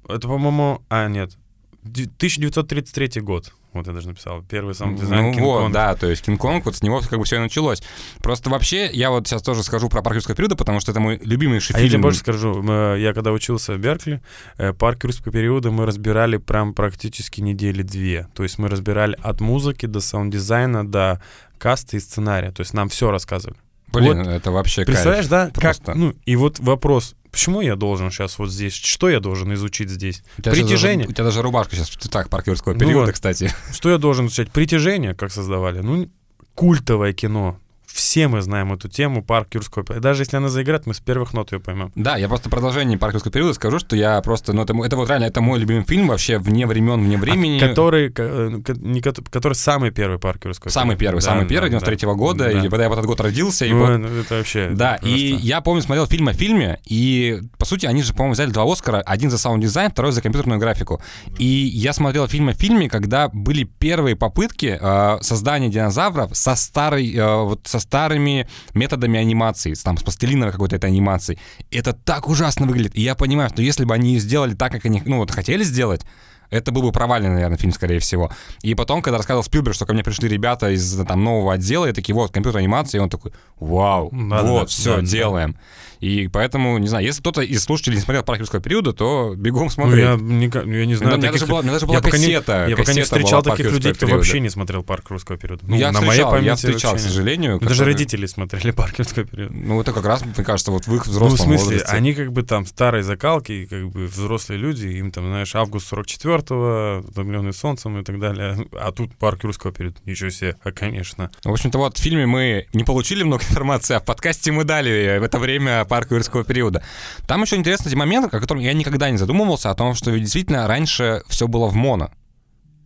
Это, 0.08 0.28
по-моему, 0.28 0.82
а, 0.90 1.08
нет, 1.08 1.36
Ди- 1.82 2.06
1933 2.06 3.20
год. 3.20 3.52
Вот 3.74 3.86
я 3.86 3.92
даже 3.92 4.08
написал. 4.08 4.42
Первый 4.42 4.74
саунд-дизайн 4.74 5.22
Ну 5.22 5.28
вот, 5.30 5.36
Кинг-Конга. 5.36 5.72
да, 5.72 5.94
то 5.96 6.06
есть 6.08 6.22
Кинг-Конг, 6.26 6.64
вот 6.64 6.76
с 6.76 6.82
него 6.82 7.00
как 7.00 7.18
бы 7.18 7.24
все 7.24 7.36
и 7.36 7.38
началось. 7.40 7.82
Просто 8.22 8.48
вообще, 8.50 8.86
я 8.86 9.10
вот 9.10 9.26
сейчас 9.26 9.42
тоже 9.42 9.62
скажу 9.62 9.88
про 9.88 10.00
парк 10.00 10.14
юрского 10.16 10.34
периода, 10.36 10.56
потому 10.56 10.80
что 10.80 10.92
это 10.92 11.00
мой 11.00 11.18
любимейший 11.22 11.74
А 11.74 11.78
я 11.78 11.84
тебе 11.84 11.90
фильм. 11.90 12.02
больше 12.02 12.20
скажу, 12.20 12.62
мы- 12.62 12.96
я 12.98 13.12
когда 13.12 13.32
учился 13.32 13.74
в 13.74 13.78
Беркли, 13.78 14.22
э, 14.56 14.72
парк 14.72 15.04
юрского 15.04 15.32
периода 15.32 15.70
мы 15.70 15.84
разбирали 15.86 16.36
прям 16.38 16.72
практически 16.72 17.40
недели 17.40 17.82
две. 17.82 18.28
То 18.34 18.42
есть 18.44 18.58
мы 18.58 18.68
разбирали 18.68 19.18
от 19.22 19.40
музыки 19.40 19.86
до 19.86 20.00
саунд-дизайна, 20.00 20.86
до 20.88 21.20
каста 21.58 21.96
и 21.96 22.00
сценария. 22.00 22.52
То 22.52 22.60
есть 22.62 22.74
нам 22.74 22.88
все 22.88 23.10
рассказывали. 23.10 23.58
Блин, 23.92 24.18
Вот. 24.18 24.26
это 24.28 24.50
вообще 24.50 24.84
Представляешь, 24.84 25.28
кайф. 25.28 25.52
да? 25.52 25.60
Просто. 25.60 25.84
Как, 25.86 25.94
ну, 25.96 26.14
и 26.26 26.36
вот 26.36 26.58
вопрос, 26.58 27.14
почему 27.34 27.60
я 27.60 27.76
должен 27.76 28.10
сейчас 28.10 28.38
вот 28.38 28.50
здесь, 28.50 28.72
что 28.74 29.08
я 29.10 29.20
должен 29.20 29.52
изучить 29.54 29.90
здесь? 29.90 30.22
У 30.38 30.42
тебя 30.42 30.52
Притяжение. 30.52 30.98
даже- 31.06 31.10
у 31.10 31.12
тебя 31.12 31.24
даже 31.24 31.42
рубашка 31.42 31.76
сейчас 31.76 31.90
в 31.90 31.96
цветах 31.98 32.28
парк 32.30 32.46
юрского 32.46 32.72
Ну 32.74 32.78
периода, 32.80 33.06
вот. 33.06 33.14
кстати. 33.14 33.52
Что 33.72 33.90
я 33.90 33.98
должен 33.98 34.26
изучать? 34.26 34.50
Притяжение, 34.50 35.14
как 35.14 35.32
создавали. 35.32 35.80
Ну, 35.80 36.08
культовое 36.54 37.12
кино. 37.12 37.58
Все 37.94 38.26
мы 38.26 38.42
знаем 38.42 38.72
эту 38.72 38.88
тему, 38.88 39.22
парк 39.22 39.54
юрского 39.54 39.84
периода. 39.84 40.02
Даже 40.02 40.22
если 40.22 40.36
она 40.36 40.48
заиграет, 40.48 40.84
мы 40.84 40.94
с 40.94 40.98
первых 41.00 41.32
нот 41.32 41.52
ее 41.52 41.60
поймем. 41.60 41.92
Да, 41.94 42.16
я 42.16 42.26
просто 42.26 42.50
продолжение 42.50 42.98
парк 42.98 43.12
юрского 43.14 43.30
периода 43.32 43.54
скажу, 43.54 43.78
что 43.78 43.94
я 43.94 44.20
просто, 44.20 44.52
ну 44.52 44.62
это, 44.62 44.74
это 44.84 44.96
вот 44.96 45.08
реально, 45.08 45.26
это 45.26 45.40
мой 45.40 45.60
любимый 45.60 45.84
фильм 45.84 46.08
вообще 46.08 46.38
вне 46.38 46.66
времен, 46.66 47.00
вне 47.04 47.16
времени. 47.16 47.62
А 47.62 47.68
который, 47.68 48.10
ко- 48.10 48.22
э, 48.24 48.60
не 48.78 49.00
ко- 49.00 49.12
который 49.30 49.52
самый 49.54 49.92
первый 49.92 50.18
парк 50.18 50.44
юрского 50.44 50.70
Самый 50.72 50.96
периода. 50.96 50.98
первый, 51.04 51.20
Да, 51.20 51.24
самый 51.26 51.42
да, 51.44 51.48
первый, 51.48 51.70
да. 51.70 51.78
93 51.78 52.08
года, 52.14 52.44
Да. 52.44 52.50
и 52.50 52.68
когда 52.68 52.82
я 52.82 52.88
в 52.88 52.92
этот 52.94 53.06
год 53.06 53.20
родился, 53.20 53.64
и 53.64 53.70
Ну, 53.72 53.78
вот- 53.78 53.98
ну, 53.98 54.08
это 54.08 54.34
вообще... 54.38 54.70
Да, 54.72 54.96
это 54.96 55.06
и 55.06 55.30
просто- 55.30 55.46
я 55.46 55.60
помню, 55.60 55.82
смотрел 55.82 56.06
фильм 56.08 56.26
о 56.26 56.32
фильме, 56.32 56.80
и, 56.86 57.42
по 57.58 57.64
сути, 57.64 57.86
они 57.86 58.02
же, 58.02 58.12
по-моему, 58.12 58.32
взяли 58.34 58.50
два 58.50 58.64
Оскара, 58.64 59.02
один 59.02 59.30
за 59.30 59.38
саунд-дизайн, 59.38 59.92
второй 59.92 60.10
за 60.10 60.20
компьютерную 60.20 60.58
графику. 60.58 61.00
И 61.38 61.44
я 61.46 61.92
смотрел 61.92 62.26
фильм 62.26 62.48
о 62.48 62.54
фильме, 62.54 62.88
когда 62.90 63.28
были 63.28 63.62
первые 63.62 64.16
попытки 64.16 64.76
э, 64.80 65.18
создания 65.22 65.68
динозавров 65.68 66.36
со 66.36 66.56
старой, 66.56 67.14
э, 67.14 67.42
вот 67.44 67.60
со 67.68 67.83
старыми 67.84 68.48
методами 68.74 69.18
анимации, 69.18 69.74
там, 69.74 69.96
с 69.96 70.02
пластилиновой 70.02 70.52
какой-то 70.52 70.76
этой 70.76 70.90
анимацией. 70.90 71.38
Это 71.70 71.92
так 71.92 72.28
ужасно 72.28 72.66
выглядит. 72.66 72.96
И 72.96 73.02
я 73.02 73.14
понимаю, 73.14 73.50
что 73.50 73.62
если 73.62 73.84
бы 73.84 73.94
они 73.94 74.18
сделали 74.18 74.54
так, 74.54 74.72
как 74.72 74.84
они, 74.86 75.02
ну, 75.04 75.18
вот 75.18 75.30
хотели 75.30 75.62
сделать, 75.64 76.02
это 76.50 76.72
был 76.72 76.82
бы 76.82 76.92
провальный, 76.92 77.30
наверное, 77.30 77.58
фильм, 77.58 77.72
скорее 77.72 77.98
всего. 77.98 78.30
И 78.62 78.74
потом, 78.74 79.02
когда 79.02 79.18
рассказывал 79.18 79.44
Спилберг, 79.44 79.74
что 79.74 79.86
ко 79.86 79.92
мне 79.92 80.02
пришли 80.04 80.28
ребята 80.28 80.70
из 80.70 80.96
там 81.04 81.24
нового 81.24 81.54
отдела, 81.54 81.86
и 81.86 81.92
такие, 81.92 82.14
вот, 82.14 82.32
компьютер 82.32 82.60
анимации, 82.60 82.98
и 82.98 83.00
он 83.00 83.10
такой, 83.10 83.32
вау, 83.58 84.10
да, 84.12 84.42
вот, 84.42 84.60
да, 84.60 84.66
все, 84.66 84.96
да, 84.96 85.02
да. 85.48 85.54
И 86.00 86.28
поэтому, 86.28 86.76
не 86.78 86.86
знаю, 86.88 87.04
если 87.04 87.20
кто-то 87.20 87.40
из 87.40 87.62
слушателей 87.62 87.96
не 87.96 88.02
смотрел 88.02 88.22
«Парк 88.22 88.40
юрского 88.40 88.60
периода», 88.60 88.92
то 88.92 89.34
бегом 89.36 89.64
Ну, 89.64 89.70
смотреть. 89.70 90.04
я, 90.04 90.14
никак- 90.16 90.66
я 90.66 90.86
не 90.86 90.94
У 90.94 90.96
знаю. 90.96 91.16
меня 91.18 91.28
таких- 91.28 91.40
даже 91.40 91.46
была, 91.50 91.60
у 91.60 91.62
меня 91.62 91.72
даже 91.72 91.86
была 91.86 91.96
я 91.98 92.02
пока 92.02 92.16
не- 92.18 92.24
кассета. 92.24 92.52
Я 92.68 92.76
пока 92.76 92.92
не 92.92 93.00
кассета 93.00 93.04
встречал 93.04 93.30
была 93.42 93.42
«Парк 93.42 93.56
таких 93.58 93.72
людей, 93.72 93.92
кто 93.92 94.00
периода». 94.06 94.16
вообще 94.18 94.40
не 94.40 94.48
смотрел 94.50 94.82
парк 94.82 95.10
юрского 95.10 95.38
периода. 95.38 95.62
Ну, 95.66 95.76
я 95.76 95.92
на 95.92 96.00
моей 96.00 96.10
встречал, 96.12 96.30
памяти 96.30 96.46
я 96.46 96.54
встречал, 96.56 96.90
к 96.90 96.92
вообще 96.94 97.04
нет. 97.06 97.12
сожалению. 97.14 97.52
Ну, 97.54 97.58
Даже 97.60 97.70
которые- 97.70 97.92
родители 97.94 98.26
смотрели 98.26 98.70
парк 98.72 98.98
юрского 98.98 99.24
периода. 99.24 99.54
Ну, 99.54 99.80
это 99.80 99.92
как 99.92 100.04
раз, 100.04 100.24
мне 100.24 100.44
кажется, 100.44 100.70
вот 100.70 100.86
в 100.86 100.94
их 100.94 101.06
Ну, 101.06 101.12
в 101.12 101.14
взрослом 101.14 101.38
смысле, 101.38 101.64
возрасте. 101.76 101.96
они 101.96 102.14
как 102.14 102.32
бы 102.32 102.42
там 102.42 102.66
старой 102.66 103.02
закалки, 103.02 103.66
как 103.66 103.88
бы 103.90 104.06
взрослые 104.06 104.58
люди, 104.58 104.86
им 104.86 105.10
там, 105.10 105.24
знаешь, 105.26 105.54
август 105.54 105.86
44-го, 105.92 107.04
утомленный 107.08 107.52
солнцем 107.52 107.98
и 108.00 108.04
так 108.04 108.18
далее. 108.18 108.66
А 108.72 108.92
тут 108.92 109.14
парк 109.16 109.44
юрского 109.44 109.72
периода. 109.72 109.96
Ничего 110.04 110.30
себе, 110.30 110.56
а, 110.64 110.72
конечно. 110.72 111.30
В 111.44 111.50
общем-то, 111.50 111.78
вот 111.78 111.96
в 111.98 112.00
фильме 112.00 112.26
мы 112.26 112.66
не 112.72 112.84
получили 112.84 113.22
много 113.22 113.42
информации, 113.50 113.94
а 113.96 114.00
в 114.00 114.04
подкасте 114.04 114.52
мы 114.52 114.64
дали 114.64 115.18
в 115.18 115.22
это 115.22 115.38
время 115.38 115.84
парк 115.94 116.10
юрского 116.10 116.42
периода. 116.42 116.82
Там 117.28 117.42
еще 117.42 117.54
интересный 117.54 117.94
момент, 117.94 118.34
о 118.34 118.40
котором 118.40 118.60
я 118.60 118.72
никогда 118.72 119.10
не 119.10 119.16
задумывался, 119.16 119.70
о 119.70 119.74
том, 119.74 119.94
что 119.94 120.10
действительно 120.18 120.66
раньше 120.66 121.22
все 121.28 121.46
было 121.46 121.68
в 121.68 121.74
моно. 121.76 122.10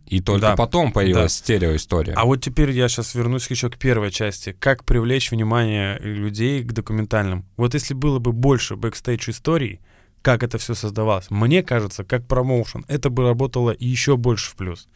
И 0.05 0.21
только 0.21 0.41
Да. 0.49 0.55
потом 0.55 0.91
появилась 0.91 1.33
стереоистория. 1.33 2.13
А 2.15 2.25
вот 2.25 2.37
теперь 2.37 2.69
я 2.71 2.87
сейчас 2.87 3.15
вернусь 3.15 3.49
еще 3.49 3.69
к 3.69 3.77
первой 3.77 4.11
части. 4.11 4.55
Как 4.59 4.83
привлечь 4.83 5.31
внимание 5.31 5.97
людей 5.99 6.63
к 6.63 6.71
документальным? 6.71 7.45
Вот 7.57 7.73
если 7.73 7.95
было 7.95 8.19
бы 8.19 8.31
больше 8.31 8.75
бэкстейдж 8.75 9.29
историй, 9.31 9.79
как 10.21 10.43
это 10.43 10.57
все 10.59 10.75
создавалось, 10.75 11.31
мне 11.31 11.63
кажется, 11.63 12.03
как 12.03 12.27
промоушен, 12.27 12.85
это 12.87 13.09
бы 13.09 13.23
работало 13.23 13.75
еще 13.79 14.17
больше 14.17 14.51
в 14.51 14.55
плюс. 14.55 14.87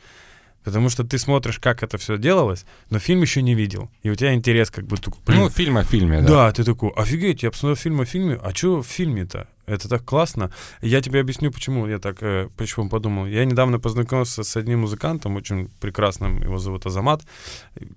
Потому 0.64 0.90
что 0.90 1.04
ты 1.04 1.18
смотришь, 1.18 1.60
как 1.60 1.84
это 1.84 1.98
все 1.98 2.18
делалось, 2.18 2.66
но 2.90 3.00
фильм 3.00 3.22
еще 3.22 3.42
не 3.42 3.54
видел. 3.54 3.90
И 4.02 4.10
у 4.10 4.16
тебя 4.16 4.34
интерес 4.34 4.70
как 4.72 4.86
бы 4.86 4.96
блин, 5.26 5.40
Ну, 5.42 5.50
фильм 5.50 5.78
о 5.78 5.84
фильме, 5.84 6.22
да. 6.22 6.28
да, 6.28 6.52
ты 6.52 6.64
такой, 6.64 6.92
офигеть, 6.96 7.44
я 7.44 7.52
посмотрел 7.52 7.76
фильм 7.76 8.00
о 8.02 8.06
фильме, 8.06 8.40
а 8.42 8.52
что 8.56 8.82
в 8.82 8.88
фильме-то? 8.88 9.48
Это 9.66 9.88
так 9.88 10.04
классно. 10.04 10.52
Я 10.82 11.02
тебе 11.02 11.22
объясню, 11.22 11.50
почему 11.52 11.88
я 11.88 11.98
так, 11.98 12.18
э, 12.22 12.50
почему 12.58 12.90
подумал. 12.90 13.26
Я 13.28 13.46
недавно 13.46 13.80
познакомился 13.80 14.44
с 14.44 14.58
одним 14.58 14.82
музыкантом, 14.82 15.36
очень 15.38 15.70
прекрасным, 15.80 16.42
его 16.42 16.58
зовут 16.58 16.86
Азамат. 16.86 17.22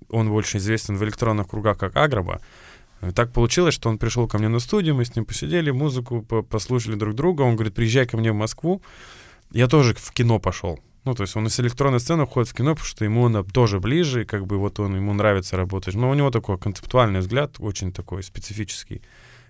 Он 0.09 0.29
больше 0.29 0.57
известен 0.57 0.95
в 0.97 1.03
электронных 1.03 1.47
кругах 1.49 1.77
как 1.77 1.95
Агроба. 1.97 2.39
И 3.01 3.11
Так 3.11 3.31
получилось, 3.31 3.73
что 3.75 3.89
он 3.89 3.97
пришел 3.97 4.27
ко 4.27 4.37
мне 4.39 4.47
на 4.47 4.59
студию, 4.59 4.95
мы 4.95 5.03
с 5.05 5.15
ним 5.15 5.25
посидели, 5.25 5.71
музыку 5.71 6.21
по- 6.21 6.41
послушали 6.41 6.95
друг 6.95 7.15
друга. 7.15 7.41
Он 7.43 7.55
говорит, 7.55 7.73
приезжай 7.75 8.05
ко 8.07 8.17
мне 8.17 8.31
в 8.31 8.35
Москву. 8.35 8.81
Я 9.51 9.67
тоже 9.67 9.93
в 9.93 10.11
кино 10.11 10.39
пошел. 10.39 10.79
Ну, 11.07 11.15
то 11.15 11.21
есть 11.21 11.37
он 11.37 11.47
из 11.47 11.57
электронной 11.57 12.01
сцены 12.01 12.23
уходит 12.23 12.49
в 12.49 12.53
кино, 12.53 12.71
потому 12.71 12.85
что 12.85 13.05
ему 13.05 13.27
она 13.27 13.41
тоже 13.41 13.79
ближе, 13.79 14.23
и 14.23 14.25
как 14.25 14.45
бы 14.45 14.57
вот 14.57 14.77
он, 14.81 14.97
ему 14.97 15.13
нравится 15.13 15.55
работать. 15.55 15.95
Но 15.95 16.09
у 16.09 16.13
него 16.13 16.31
такой 16.31 16.57
концептуальный 16.57 17.21
взгляд, 17.21 17.55
очень 17.59 17.93
такой 17.93 18.23
специфический. 18.23 19.01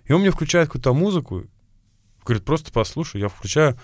И 0.06 0.14
он 0.14 0.22
мне 0.22 0.30
включает 0.30 0.68
какую-то 0.68 0.94
музыку, 0.94 1.46
говорит, 2.24 2.46
просто 2.46 2.72
послушай. 2.72 3.22
Я 3.22 3.30
включаю, 3.30 3.76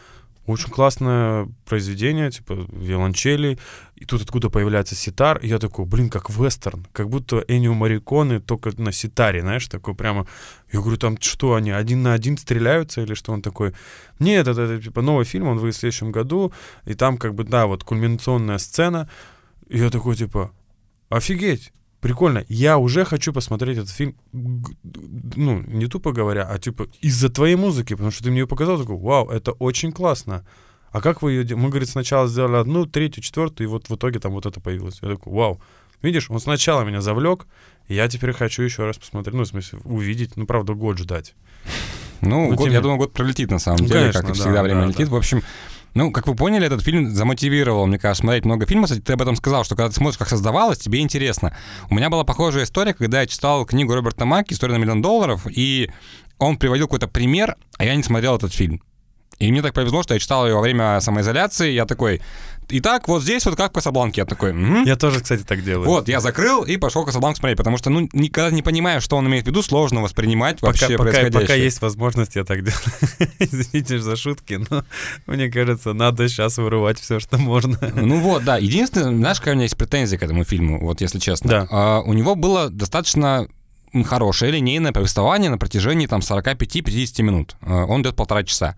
очень 0.46 0.70
классное 0.70 1.48
произведение, 1.66 2.30
типа 2.30 2.68
виолончели, 2.72 3.58
и 3.96 4.06
тут 4.06 4.22
откуда 4.22 4.50
появляется 4.50 4.96
ситар, 4.96 5.38
и 5.38 5.48
я 5.48 5.58
такой, 5.58 5.86
блин, 5.86 6.10
как 6.10 6.30
вестерн, 6.30 6.86
как 6.92 7.10
будто 7.10 7.44
Энио 7.48 7.74
Мариконы, 7.74 8.42
только 8.42 8.72
на 8.78 8.92
ситаре, 8.92 9.42
знаешь, 9.42 9.68
такой 9.68 9.96
прямо... 9.96 10.28
Я 10.72 10.82
говорю, 10.82 10.98
там 10.98 11.18
что, 11.20 11.54
они 11.54 11.72
один 11.72 12.04
на 12.04 12.14
один 12.14 12.38
стреляются 12.38 13.02
или 13.02 13.14
что? 13.14 13.32
Он 13.32 13.42
такой? 13.42 13.74
Нет, 14.20 14.48
это, 14.48 14.62
это, 14.62 14.82
типа 14.82 15.02
новый 15.02 15.26
фильм, 15.26 15.48
он 15.48 15.60
выйдет 15.60 15.78
в 15.78 15.80
следующем 15.80 16.12
году, 16.12 16.52
и 16.86 16.94
там 16.94 17.18
как 17.18 17.36
бы, 17.36 17.44
да, 17.46 17.66
вот 17.66 17.84
кульминационная 17.84 18.58
сцена, 18.58 19.10
и 19.70 19.78
я 19.78 19.90
такой, 19.90 20.16
типа, 20.16 20.52
офигеть, 21.10 21.72
прикольно, 22.04 22.46
я 22.50 22.78
уже 22.78 23.06
хочу 23.06 23.34
посмотреть 23.34 23.78
этот 23.78 23.90
фильм, 23.90 24.16
ну, 24.34 25.62
не 25.62 25.88
тупо 25.88 26.12
говоря, 26.12 26.44
а 26.44 26.60
типа 26.60 26.88
из-за 27.02 27.30
твоей 27.30 27.56
музыки, 27.56 27.94
потому 27.94 28.12
что 28.12 28.24
ты 28.24 28.30
мне 28.30 28.42
ее 28.42 28.48
показал, 28.48 28.78
такой, 28.78 28.98
вау, 28.98 29.30
это 29.30 29.54
очень 29.54 29.92
классно. 29.92 30.46
А 30.92 31.02
как 31.02 31.22
вы 31.24 31.32
ее... 31.32 31.56
Мы, 31.56 31.70
говорит, 31.70 31.90
сначала 31.90 32.28
сделали 32.28 32.58
одну, 32.58 32.86
третью, 32.86 33.24
четвертую, 33.24 33.68
и 33.68 33.72
вот 33.72 33.90
в 33.90 33.96
итоге 33.96 34.20
там 34.20 34.34
вот 34.34 34.46
это 34.46 34.60
появилось. 34.60 35.00
Я 35.02 35.10
такой, 35.10 35.34
вау. 35.34 35.62
Видишь, 36.04 36.30
он 36.30 36.40
сначала 36.40 36.84
меня 36.84 37.02
завлек, 37.02 37.48
и 37.88 37.96
я 37.96 38.08
теперь 38.10 38.34
хочу 38.34 38.62
еще 38.62 38.84
раз 38.86 38.98
посмотреть, 38.98 39.34
ну, 39.34 39.44
в 39.44 39.48
смысле, 39.48 39.80
увидеть, 39.86 40.36
ну, 40.36 40.46
правда, 40.46 40.74
год 40.74 40.98
ждать. 41.00 41.34
Ну, 42.22 42.50
Ну, 42.50 42.56
год, 42.56 42.66
тем 42.66 42.74
я 42.74 42.82
думаю, 42.82 42.98
год 43.00 43.14
пролетит 43.14 43.50
на 43.50 43.60
самом 43.60 43.80
Ну, 43.80 43.86
деле, 43.88 44.00
конечно, 44.00 44.22
как 44.22 44.30
и 44.30 44.34
да, 44.34 44.44
всегда 44.44 44.64
время 44.64 44.82
да, 44.82 44.88
летит. 44.88 45.08
да. 45.08 45.14
В 45.14 45.16
общем, 45.16 45.42
ну, 45.94 46.12
как 46.12 46.28
вы 46.28 46.36
поняли, 46.36 46.66
этот 46.66 46.82
фильм 46.82 47.12
замотивировал, 47.14 47.86
мне 47.86 48.00
кажется, 48.00 48.22
смотреть 48.22 48.46
много 48.46 48.66
фильмов. 48.66 48.90
Кстати, 48.90 49.04
ты 49.04 49.14
об 49.14 49.22
этом 49.22 49.36
сказал, 49.36 49.64
что 49.64 49.76
когда 49.76 49.90
ты 49.90 49.96
смотришь, 49.96 50.18
как 50.18 50.30
создавалось, 50.30 50.80
тебе 50.80 51.00
интересно. 51.00 51.56
У 51.90 51.96
меня 51.96 52.10
была 52.10 52.24
похожая 52.24 52.64
история, 52.64 52.94
когда 52.94 53.22
я 53.22 53.28
читал 53.28 53.66
книгу 53.66 53.94
Роберта 53.94 54.26
Маки 54.26 54.54
«История 54.54 54.74
на 54.74 54.80
миллион 54.80 55.02
долларов», 55.02 55.46
и 55.48 55.92
он 56.40 56.58
приводил 56.58 56.88
какой-то 56.88 57.08
пример, 57.08 57.56
а 57.78 57.86
я 57.86 57.96
не 57.96 58.04
смотрел 58.04 58.36
этот 58.36 58.54
фильм. 58.54 58.82
И 59.40 59.52
мне 59.52 59.62
так 59.62 59.74
повезло, 59.74 60.04
что 60.04 60.14
я 60.14 60.20
читал 60.20 60.48
ее 60.48 60.56
во 60.56 60.62
время 60.62 61.00
самоизоляции. 61.00 61.72
Я 61.72 61.86
такой, 61.86 62.22
итак, 62.78 63.08
вот 63.08 63.24
здесь 63.24 63.46
вот 63.46 63.56
как 63.56 63.72
в 63.72 63.74
Касабланке. 63.76 64.22
Я 64.22 64.26
такой, 64.26 64.54
«Мгм». 64.54 64.84
Я 64.84 64.96
тоже, 64.96 65.22
кстати, 65.22 65.44
так 65.44 65.64
делаю. 65.64 65.88
Вот, 65.88 66.08
я 66.08 66.20
закрыл 66.20 66.64
и 66.64 66.78
пошел 66.78 67.06
Касабланку 67.06 67.40
смотреть, 67.40 67.58
потому 67.58 67.78
что, 67.78 67.90
ну, 67.90 68.10
никогда 68.14 68.52
не 68.52 68.62
понимаешь, 68.62 69.04
что 69.04 69.18
он 69.18 69.28
имеет 69.28 69.46
в 69.46 69.48
виду, 69.48 69.62
сложно 69.62 70.02
воспринимать 70.02 70.60
Пока, 70.60 70.68
вообще 70.68 70.98
пока, 70.98 71.04
происходящее. 71.04 71.42
пока 71.42 71.54
есть 71.54 71.82
возможность, 71.82 72.36
я 72.36 72.44
так 72.44 72.64
делаю. 72.64 72.80
Извините 73.40 74.00
за 74.00 74.16
шутки, 74.16 74.60
но 74.70 74.84
мне 75.28 75.50
кажется, 75.50 75.94
надо 75.94 76.28
сейчас 76.28 76.58
вырывать 76.58 77.00
все, 77.00 77.20
что 77.20 77.38
можно. 77.38 77.78
Ну 77.96 78.20
вот, 78.20 78.44
да. 78.44 78.58
Единственное, 78.58 79.16
знаешь, 79.16 79.40
какая 79.40 79.52
у 79.54 79.56
меня 79.56 79.64
есть 79.64 79.78
претензия 79.78 80.18
к 80.18 80.24
этому 80.24 80.44
фильму, 80.44 80.80
вот 80.80 81.02
если 81.02 81.20
честно. 81.20 81.50
Да. 81.50 81.68
А, 81.70 82.02
у 82.02 82.14
него 82.14 82.36
было 82.36 82.70
достаточно 82.70 83.48
хорошее 84.04 84.52
линейное 84.52 84.92
повествование 84.92 85.52
на 85.52 85.58
протяжении 85.58 86.08
там 86.08 86.22
45-50 86.22 87.22
минут. 87.22 87.56
А, 87.62 87.86
Он 87.86 88.02
идет 88.02 88.16
полтора 88.16 88.44
часа. 88.44 88.76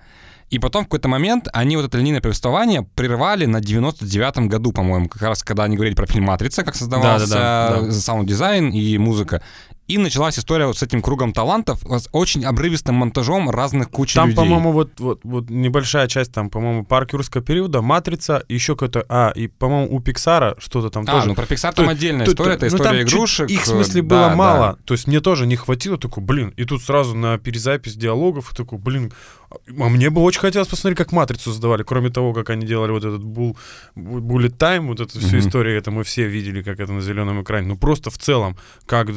И 0.50 0.60
потом 0.60 0.84
в 0.84 0.86
какой-то 0.88 1.08
момент 1.08 1.48
они 1.54 1.76
вот 1.76 1.86
это 1.86 1.98
линейное 1.98 2.22
повествование 2.22 2.88
прервали 2.96 3.46
на 3.46 3.58
99-м 3.58 4.48
году, 4.48 4.72
по-моему, 4.72 5.10
как 5.10 5.22
раз 5.24 5.43
когда 5.43 5.64
они 5.64 5.76
говорили 5.76 5.96
про 5.96 6.06
фильм 6.06 6.26
«Матрица», 6.26 6.64
как 6.64 6.76
создавался 6.76 7.28
Да-да-да, 7.30 7.82
да. 7.88 7.91
саунд-дизайн 7.91 8.70
и 8.70 8.98
музыка. 8.98 9.41
И 9.88 10.00
началась 10.00 10.39
история 10.39 10.66
вот 10.66 10.78
с 10.80 10.84
этим 10.84 11.04
кругом 11.04 11.32
талантов, 11.32 11.82
с 11.84 12.10
очень 12.12 12.43
обрывистым 12.43 12.96
монтажом 12.96 13.52
разных 13.52 13.91
кучи 13.91 14.16
Там, 14.16 14.30
людей. 14.30 14.38
по-моему, 14.38 14.72
вот, 14.72 15.00
вот, 15.00 15.20
вот 15.24 15.52
небольшая 15.52 16.08
часть, 16.08 16.32
там, 16.34 16.50
по-моему, 16.50 16.84
парк 16.84 17.14
юрского 17.14 17.43
периода, 17.43 17.84
Матрица, 17.84 18.43
еще 18.50 18.74
какой-то... 18.74 19.06
А, 19.10 19.30
и, 19.36 19.46
по-моему, 19.48 19.96
у 19.96 20.00
Пиксара 20.00 20.56
что-то 20.58 20.89
там 20.89 21.04
А, 21.08 21.12
тоже. 21.12 21.28
ну 21.28 21.36
про 21.36 21.46
То- 21.46 21.72
там 21.72 21.89
отдельная 21.89 22.26
то- 22.26 22.32
история, 22.32 22.58
то- 22.58 22.66
это 22.66 22.76
ну, 22.76 22.78
история 22.82 22.98
там 23.00 23.08
чуть- 23.08 23.14
игрушек. 23.14 23.50
Их, 23.52 23.62
в 23.62 23.68
смысле, 23.68 24.02
да, 24.02 24.08
было 24.08 24.30
да. 24.30 24.36
мало. 24.36 24.80
То 24.86 24.96
есть 24.96 25.06
мне 25.06 25.20
тоже 25.22 25.46
не 25.46 25.56
хватило, 25.56 26.00
такой, 26.00 26.24
блин. 26.24 26.52
И 26.58 26.66
тут 26.66 26.82
сразу 26.82 27.16
на 27.16 27.38
перезапись 27.38 27.93
диалогов, 27.96 28.56
такой, 28.58 28.80
блин. 28.80 29.14
А 29.52 29.89
мне 29.89 30.10
бы 30.10 30.22
очень 30.22 30.39
хотелось 30.41 30.68
посмотреть, 30.68 30.98
как 30.98 31.12
«Матрицу» 31.12 31.52
создавали. 31.52 31.84
Кроме 31.84 32.10
того, 32.10 32.34
как 32.34 32.50
они 32.50 32.66
делали 32.66 32.91
вот 32.91 33.04
этот 33.06 33.22
Bull, 33.22 33.56
Bullet 33.96 34.58
Time, 34.58 34.88
вот 34.88 35.00
эту 35.00 35.20
всю 35.20 35.38
Мгм. 35.38 35.39
историю, 35.39 35.78
это 35.78 35.91
мы 35.91 36.04
все 36.04 36.28
видели, 36.28 36.62
как 36.62 36.80
это 36.80 36.91
на 36.93 37.02
зеленом 37.02 37.41
экране. 37.41 37.68
Ну, 37.68 37.78
просто 37.78 38.10
в 38.10 38.18
целом, 38.18 38.58
как 38.86 39.08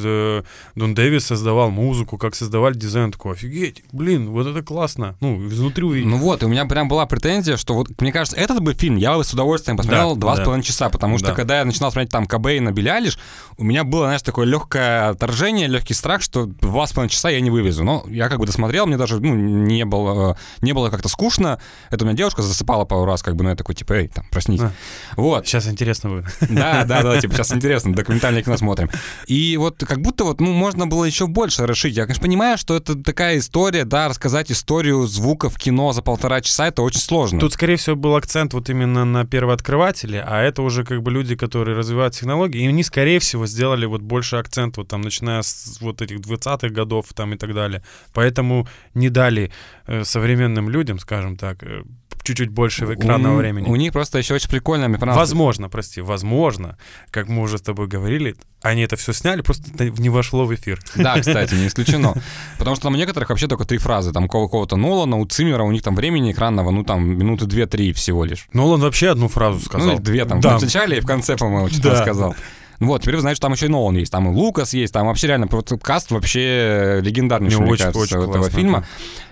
Дон 0.75 0.93
Дэвис 0.95 1.25
создавал 1.25 1.71
музыку, 1.71 2.17
как 2.17 2.35
создавали 2.35 2.75
дизайн, 2.75 3.11
такой, 3.11 3.33
офигеть, 3.33 3.83
блин, 3.91 4.29
вот 4.29 4.47
это 4.47 4.61
классно. 4.61 5.15
Ну, 5.21 5.47
изнутри 5.47 5.83
увидеть. 5.83 6.07
Ну 6.09 6.17
вот, 6.17 6.43
и 6.43 6.45
у 6.45 6.49
меня 6.49 6.65
прям 6.65 6.87
была 6.87 7.05
претензия, 7.05 7.57
что 7.57 7.73
вот, 7.73 7.89
мне 8.01 8.11
кажется, 8.11 8.37
этот 8.37 8.61
бы 8.61 8.73
фильм 8.73 8.95
я 8.97 9.15
бы 9.17 9.23
с 9.23 9.33
удовольствием 9.33 9.77
посмотрел 9.77 10.15
два 10.15 10.35
с 10.35 10.39
половиной 10.43 10.63
часа, 10.63 10.89
потому 10.89 11.17
что 11.17 11.27
Да. 11.29 11.33
когда 11.33 11.59
я 11.59 11.65
начинал 11.65 11.91
смотреть 11.91 12.11
там 12.11 12.25
Кобейна, 12.25 12.71
Билли 12.71 12.89
Айлиш, 12.89 13.19
у 13.57 13.63
меня 13.63 13.83
было, 13.83 14.05
знаешь, 14.05 14.21
такое 14.21 14.45
легкое 14.45 15.09
отторжение, 15.09 15.67
легкий 15.67 15.93
страх, 15.93 16.21
что 16.21 16.45
два 16.45 16.87
с 16.87 16.93
половиной 16.93 17.11
часа 17.11 17.29
я 17.29 17.41
не 17.41 17.49
вывезу. 17.49 17.83
Но 17.83 18.05
я 18.07 18.29
как 18.29 18.39
бы 18.39 18.45
досмотрел, 18.45 18.85
мне 18.85 18.97
даже 18.97 19.19
ну, 19.19 19.33
не 19.35 19.85
было, 19.85 20.18
не 20.61 20.73
было 20.73 20.89
как-то 20.89 21.09
скучно. 21.09 21.59
Это 21.89 22.03
у 22.03 22.07
меня 22.07 22.17
девушка 22.17 22.41
засыпала 22.41 22.85
пару 22.85 23.05
раз, 23.05 23.21
как 23.21 23.35
бы, 23.35 23.43
ну 23.43 23.49
я 23.49 23.55
такой, 23.55 23.75
типа, 23.75 23.93
эй, 23.93 24.07
там, 24.07 24.25
проснись. 24.31 24.61
А. 24.61 24.71
Вот. 25.15 25.47
Сейчас 25.47 25.67
интересно 25.67 26.09
будет. 26.09 26.25
Да, 26.49 26.83
да, 26.83 27.03
да, 27.03 27.21
типа 27.21 27.35
сейчас 27.35 27.53
интересно, 27.53 27.93
документальное 27.93 28.43
кино 28.43 28.57
смотрим. 28.57 28.89
И 29.27 29.55
вот 29.57 29.83
как 29.85 30.01
будто 30.01 30.23
вот, 30.25 30.41
ну, 30.41 30.51
можно 30.51 30.87
было 30.87 31.05
еще 31.05 31.27
больше 31.27 31.65
расшить. 31.65 31.95
Я, 31.95 32.03
конечно, 32.03 32.23
понимаю, 32.23 32.57
что 32.57 32.75
это 32.75 33.01
такая 33.01 33.37
история, 33.37 33.85
да, 33.85 34.09
рассказать 34.09 34.51
историю 34.51 35.07
звука 35.07 35.49
в 35.49 35.57
кино 35.57 35.93
за 35.93 36.01
полтора 36.01 36.41
часа, 36.41 36.67
это 36.67 36.81
очень 36.81 36.99
сложно. 36.99 37.39
Тут, 37.39 37.53
скорее 37.53 37.77
всего, 37.77 37.95
был 37.95 38.15
акцент 38.15 38.53
вот 38.53 38.69
именно 38.69 39.05
на 39.05 39.25
первооткрывателе, 39.25 40.23
а 40.25 40.41
это 40.41 40.61
уже 40.61 40.83
как 40.83 41.01
бы 41.01 41.11
люди, 41.11 41.35
которые 41.35 41.77
развивают 41.77 42.13
технологии, 42.13 42.61
и 42.61 42.67
они, 42.67 42.83
скорее 42.83 43.19
всего, 43.19 43.47
сделали 43.47 43.85
вот 43.85 44.01
больше 44.01 44.35
акцент 44.35 44.77
вот 44.77 44.87
там, 44.87 45.01
начиная 45.01 45.41
с 45.41 45.77
вот 45.81 46.01
этих 46.01 46.19
20-х 46.19 46.69
годов 46.69 47.05
там 47.13 47.33
и 47.33 47.37
так 47.37 47.53
далее. 47.53 47.83
Поэтому 48.13 48.67
не 48.93 49.09
дали 49.09 49.51
э, 49.87 50.03
современным 50.09 50.69
людям, 50.69 50.99
скажем 50.99 51.37
так, 51.37 51.63
э, 51.63 51.83
чуть-чуть 52.23 52.49
больше 52.49 52.85
экранного 52.85 53.35
у, 53.35 53.37
времени. 53.37 53.67
У 53.67 53.75
них 53.75 53.91
просто 53.91 54.17
еще 54.19 54.35
очень 54.35 54.49
прикольно, 54.49 54.87
мне 54.87 54.97
понравилось. 54.97 55.29
Возможно, 55.29 55.69
прости, 55.69 56.01
возможно, 56.01 56.77
как 57.11 57.27
мы 57.27 57.41
уже 57.41 57.57
с 57.57 57.61
тобой 57.61 57.87
говорили, 57.87 58.35
они 58.61 58.83
это 58.83 58.97
все 58.97 59.13
сняли, 59.13 59.41
просто 59.41 59.63
не 59.85 60.09
вошло 60.09 60.45
в 60.45 60.53
эфир. 60.53 60.79
Да, 60.95 61.19
кстати, 61.19 61.55
не 61.55 61.67
исключено. 61.67 62.13
Потому 62.57 62.75
что 62.75 62.83
там 62.83 62.93
у 62.93 62.97
некоторых 62.97 63.29
вообще 63.29 63.47
только 63.47 63.65
три 63.65 63.77
фразы. 63.77 64.11
Там 64.11 64.25
у 64.25 64.27
кого-то 64.27 64.75
Нолана, 64.75 65.17
у 65.17 65.25
Циммера, 65.25 65.63
у 65.63 65.71
них 65.71 65.81
там 65.81 65.95
времени 65.95 66.31
экранного, 66.31 66.71
ну 66.71 66.83
там 66.83 67.17
минуты 67.17 67.45
две-три 67.45 67.93
всего 67.93 68.25
лишь. 68.25 68.47
Нолан 68.53 68.81
вообще 68.81 69.09
одну 69.09 69.27
фразу 69.27 69.59
сказал. 69.61 69.93
Ну, 69.93 69.99
две 69.99 70.25
там. 70.25 70.39
Да. 70.39 70.57
В 70.57 70.61
начале 70.61 70.97
и 70.97 71.01
в 71.01 71.05
конце, 71.05 71.37
по-моему, 71.37 71.69
что-то 71.69 71.91
Да. 71.91 72.01
сказал. 72.01 72.35
Вот, 72.79 73.01
теперь 73.01 73.15
вы 73.15 73.21
знаете, 73.21 73.37
что 73.37 73.47
там 73.47 73.53
еще 73.53 73.65
и 73.65 73.69
Нолан 73.69 73.95
есть, 73.95 74.11
там 74.11 74.29
и 74.29 74.33
Лукас 74.33 74.73
есть, 74.73 74.93
там 74.93 75.07
вообще 75.07 75.27
реально 75.27 75.47
вот 75.51 75.71
каст 75.81 76.11
вообще 76.11 76.99
легендарнейший, 77.01 77.57
Мне 77.57 77.65
мне 77.65 77.73
очень- 77.73 77.85
кажется, 77.85 78.01
очень 78.01 78.17
этого 78.17 78.37
классно, 78.37 78.57
фильма. 78.57 78.85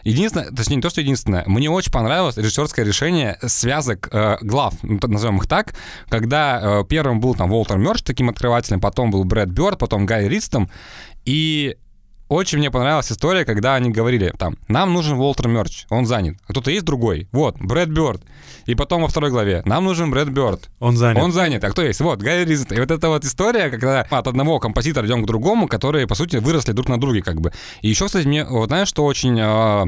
Единственное, 0.03 0.51
точнее, 0.51 0.75
не 0.77 0.81
то, 0.81 0.89
что 0.89 1.01
единственное, 1.01 1.43
мне 1.47 1.69
очень 1.69 1.91
понравилось 1.91 2.37
режиссерское 2.37 2.85
решение 2.85 3.37
связок 3.45 4.09
э, 4.11 4.37
глав, 4.41 4.73
ну, 4.83 4.99
назовем 5.01 5.37
их 5.37 5.47
так, 5.47 5.73
когда 6.09 6.81
э, 6.81 6.83
первым 6.87 7.19
был 7.19 7.35
там 7.35 7.51
Уолтер 7.51 7.77
Мёрч 7.77 8.01
таким 8.03 8.29
открывателем, 8.29 8.79
потом 8.81 9.11
был 9.11 9.23
Брэд 9.23 9.49
Бёрд, 9.49 9.77
потом 9.79 10.05
Гай 10.05 10.27
Ристом, 10.27 10.69
и 11.25 11.77
очень 12.29 12.57
мне 12.57 12.71
понравилась 12.71 13.11
история, 13.11 13.45
когда 13.45 13.75
они 13.75 13.89
говорили, 13.89 14.33
там, 14.37 14.57
нам 14.67 14.93
нужен 14.93 15.17
Уолтер 15.17 15.47
Мёрч, 15.47 15.85
он 15.89 16.05
занят. 16.05 16.37
А 16.45 16.51
кто-то 16.51 16.71
есть 16.71 16.85
другой? 16.85 17.27
Вот, 17.31 17.57
Брэд 17.59 17.89
Бёрд. 17.89 18.21
И 18.65 18.75
потом 18.75 19.01
во 19.01 19.07
второй 19.07 19.31
главе, 19.31 19.61
нам 19.65 19.85
нужен 19.85 20.11
Брэд 20.11 20.29
Бёрд. 20.29 20.69
Он 20.79 20.97
занят. 20.97 21.23
Он 21.23 21.31
занят, 21.31 21.63
а 21.63 21.69
кто 21.69 21.81
есть? 21.81 22.01
Вот, 22.01 22.19
Гай 22.19 22.43
Ризет. 22.43 22.71
И 22.71 22.79
вот 22.79 22.91
эта 22.91 23.07
вот 23.09 23.23
история, 23.23 23.69
когда 23.69 24.01
от 24.01 24.27
одного 24.27 24.59
композитора 24.59 25.07
идем 25.07 25.23
к 25.23 25.27
другому, 25.27 25.67
которые, 25.67 26.07
по 26.07 26.15
сути, 26.15 26.37
выросли 26.37 26.73
друг 26.73 26.89
на 26.89 26.99
друге, 26.99 27.21
как 27.21 27.39
бы. 27.39 27.53
И 27.81 27.89
еще, 27.89 28.07
кстати, 28.07 28.27
мне, 28.27 28.45
вот 28.45 28.67
знаешь, 28.67 28.89
что 28.89 29.05
очень 29.05 29.39
э, 29.39 29.85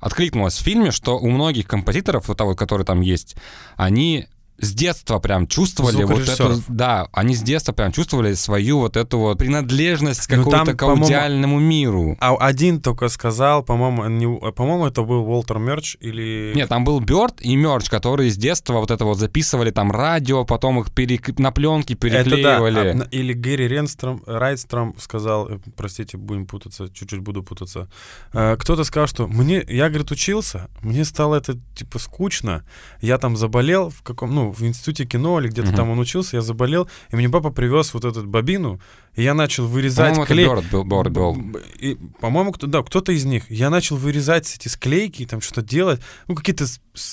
откликнулось 0.00 0.56
в 0.56 0.62
фильме, 0.62 0.90
что 0.90 1.18
у 1.18 1.30
многих 1.30 1.66
композиторов, 1.66 2.28
вот 2.28 2.36
того, 2.36 2.54
которые 2.54 2.84
там 2.84 3.00
есть, 3.00 3.36
они 3.76 4.26
с 4.58 4.72
детства 4.72 5.18
прям 5.18 5.46
чувствовали 5.46 6.04
вот 6.04 6.28
это, 6.28 6.58
да, 6.68 7.08
они 7.12 7.34
с 7.34 7.42
детства 7.42 7.72
прям 7.72 7.90
чувствовали 7.92 8.34
свою 8.34 8.78
вот 8.78 8.96
эту 8.96 9.18
вот 9.18 9.38
принадлежность 9.38 10.26
к 10.26 10.36
Ну, 10.36 10.44
какому-то 10.44 10.74
к 10.74 10.82
аудиальному 10.82 11.58
миру. 11.58 12.16
А 12.20 12.34
один 12.36 12.80
только 12.80 13.08
сказал, 13.08 13.62
по-моему, 13.64 14.04
не- 14.06 14.52
по-моему, 14.52 14.86
это 14.86 15.02
был 15.02 15.26
Уолтер 15.28 15.58
Мерч 15.58 15.96
или... 16.00 16.52
Нет, 16.54 16.68
там 16.68 16.84
был 16.84 17.00
Бёрд 17.00 17.40
и 17.40 17.56
Мёрч, 17.56 17.88
которые 17.88 18.30
с 18.30 18.36
детства 18.36 18.74
вот 18.74 18.90
это 18.90 19.04
вот 19.04 19.18
записывали 19.18 19.70
там 19.70 19.90
радио, 19.90 20.44
потом 20.44 20.80
их 20.80 20.86
перек- 20.92 21.40
на 21.40 21.50
пленке 21.50 21.94
Это 21.94 22.08
да. 22.10 22.24
переклеивали. 22.24 22.88
А, 22.90 22.94
на- 22.94 23.02
или 23.10 23.32
Гэри 23.32 23.66
Ренстром, 23.68 24.22
Райтстром 24.26 24.94
сказал, 24.98 25.48
э, 25.48 25.58
простите, 25.76 26.16
будем 26.16 26.46
путаться, 26.46 26.88
чуть-чуть 26.92 27.20
буду 27.20 27.42
путаться. 27.42 27.88
Э, 28.32 28.56
Кто-то 28.58 28.84
сказал, 28.84 29.08
что 29.08 29.26
мне, 29.26 29.64
я, 29.68 29.88
говорит, 29.88 30.10
учился, 30.10 30.68
мне 30.80 31.04
стало 31.04 31.34
это, 31.36 31.58
типа, 31.74 31.98
скучно. 31.98 32.64
Я 33.00 33.18
там 33.18 33.36
заболел 33.36 33.90
в 33.90 34.02
каком, 34.02 34.34
ну, 34.34 34.43
в 34.50 34.62
институте 34.64 35.04
кино 35.06 35.40
или 35.40 35.48
где-то 35.48 35.68
Мгм. 35.68 35.76
там 35.76 35.90
он 35.90 35.98
учился, 35.98 36.36
я 36.36 36.42
заболел, 36.42 36.88
и 37.10 37.16
мне 37.16 37.28
папа 37.28 37.50
привез 37.50 37.94
вот 37.94 38.04
эту 38.04 38.24
бобину, 38.24 38.80
и 39.14 39.22
я 39.22 39.34
начал 39.34 39.66
вырезать 39.66 40.16
это 40.16 40.26
клей. 40.26 40.46
Бёрд 40.46 40.64
был, 40.70 40.84
Бёрд 40.84 41.12
был. 41.12 41.36
И, 41.78 41.96
по-моему, 42.20 42.52
кто, 42.52 42.66
да, 42.66 42.82
кто-то 42.82 43.12
из 43.12 43.24
них. 43.24 43.50
Я 43.50 43.70
начал 43.70 43.96
вырезать 43.96 44.54
эти 44.56 44.68
склейки, 44.68 45.26
там 45.26 45.40
что-то 45.40 45.62
делать, 45.62 46.00
ну, 46.28 46.34
какие-то 46.34 46.66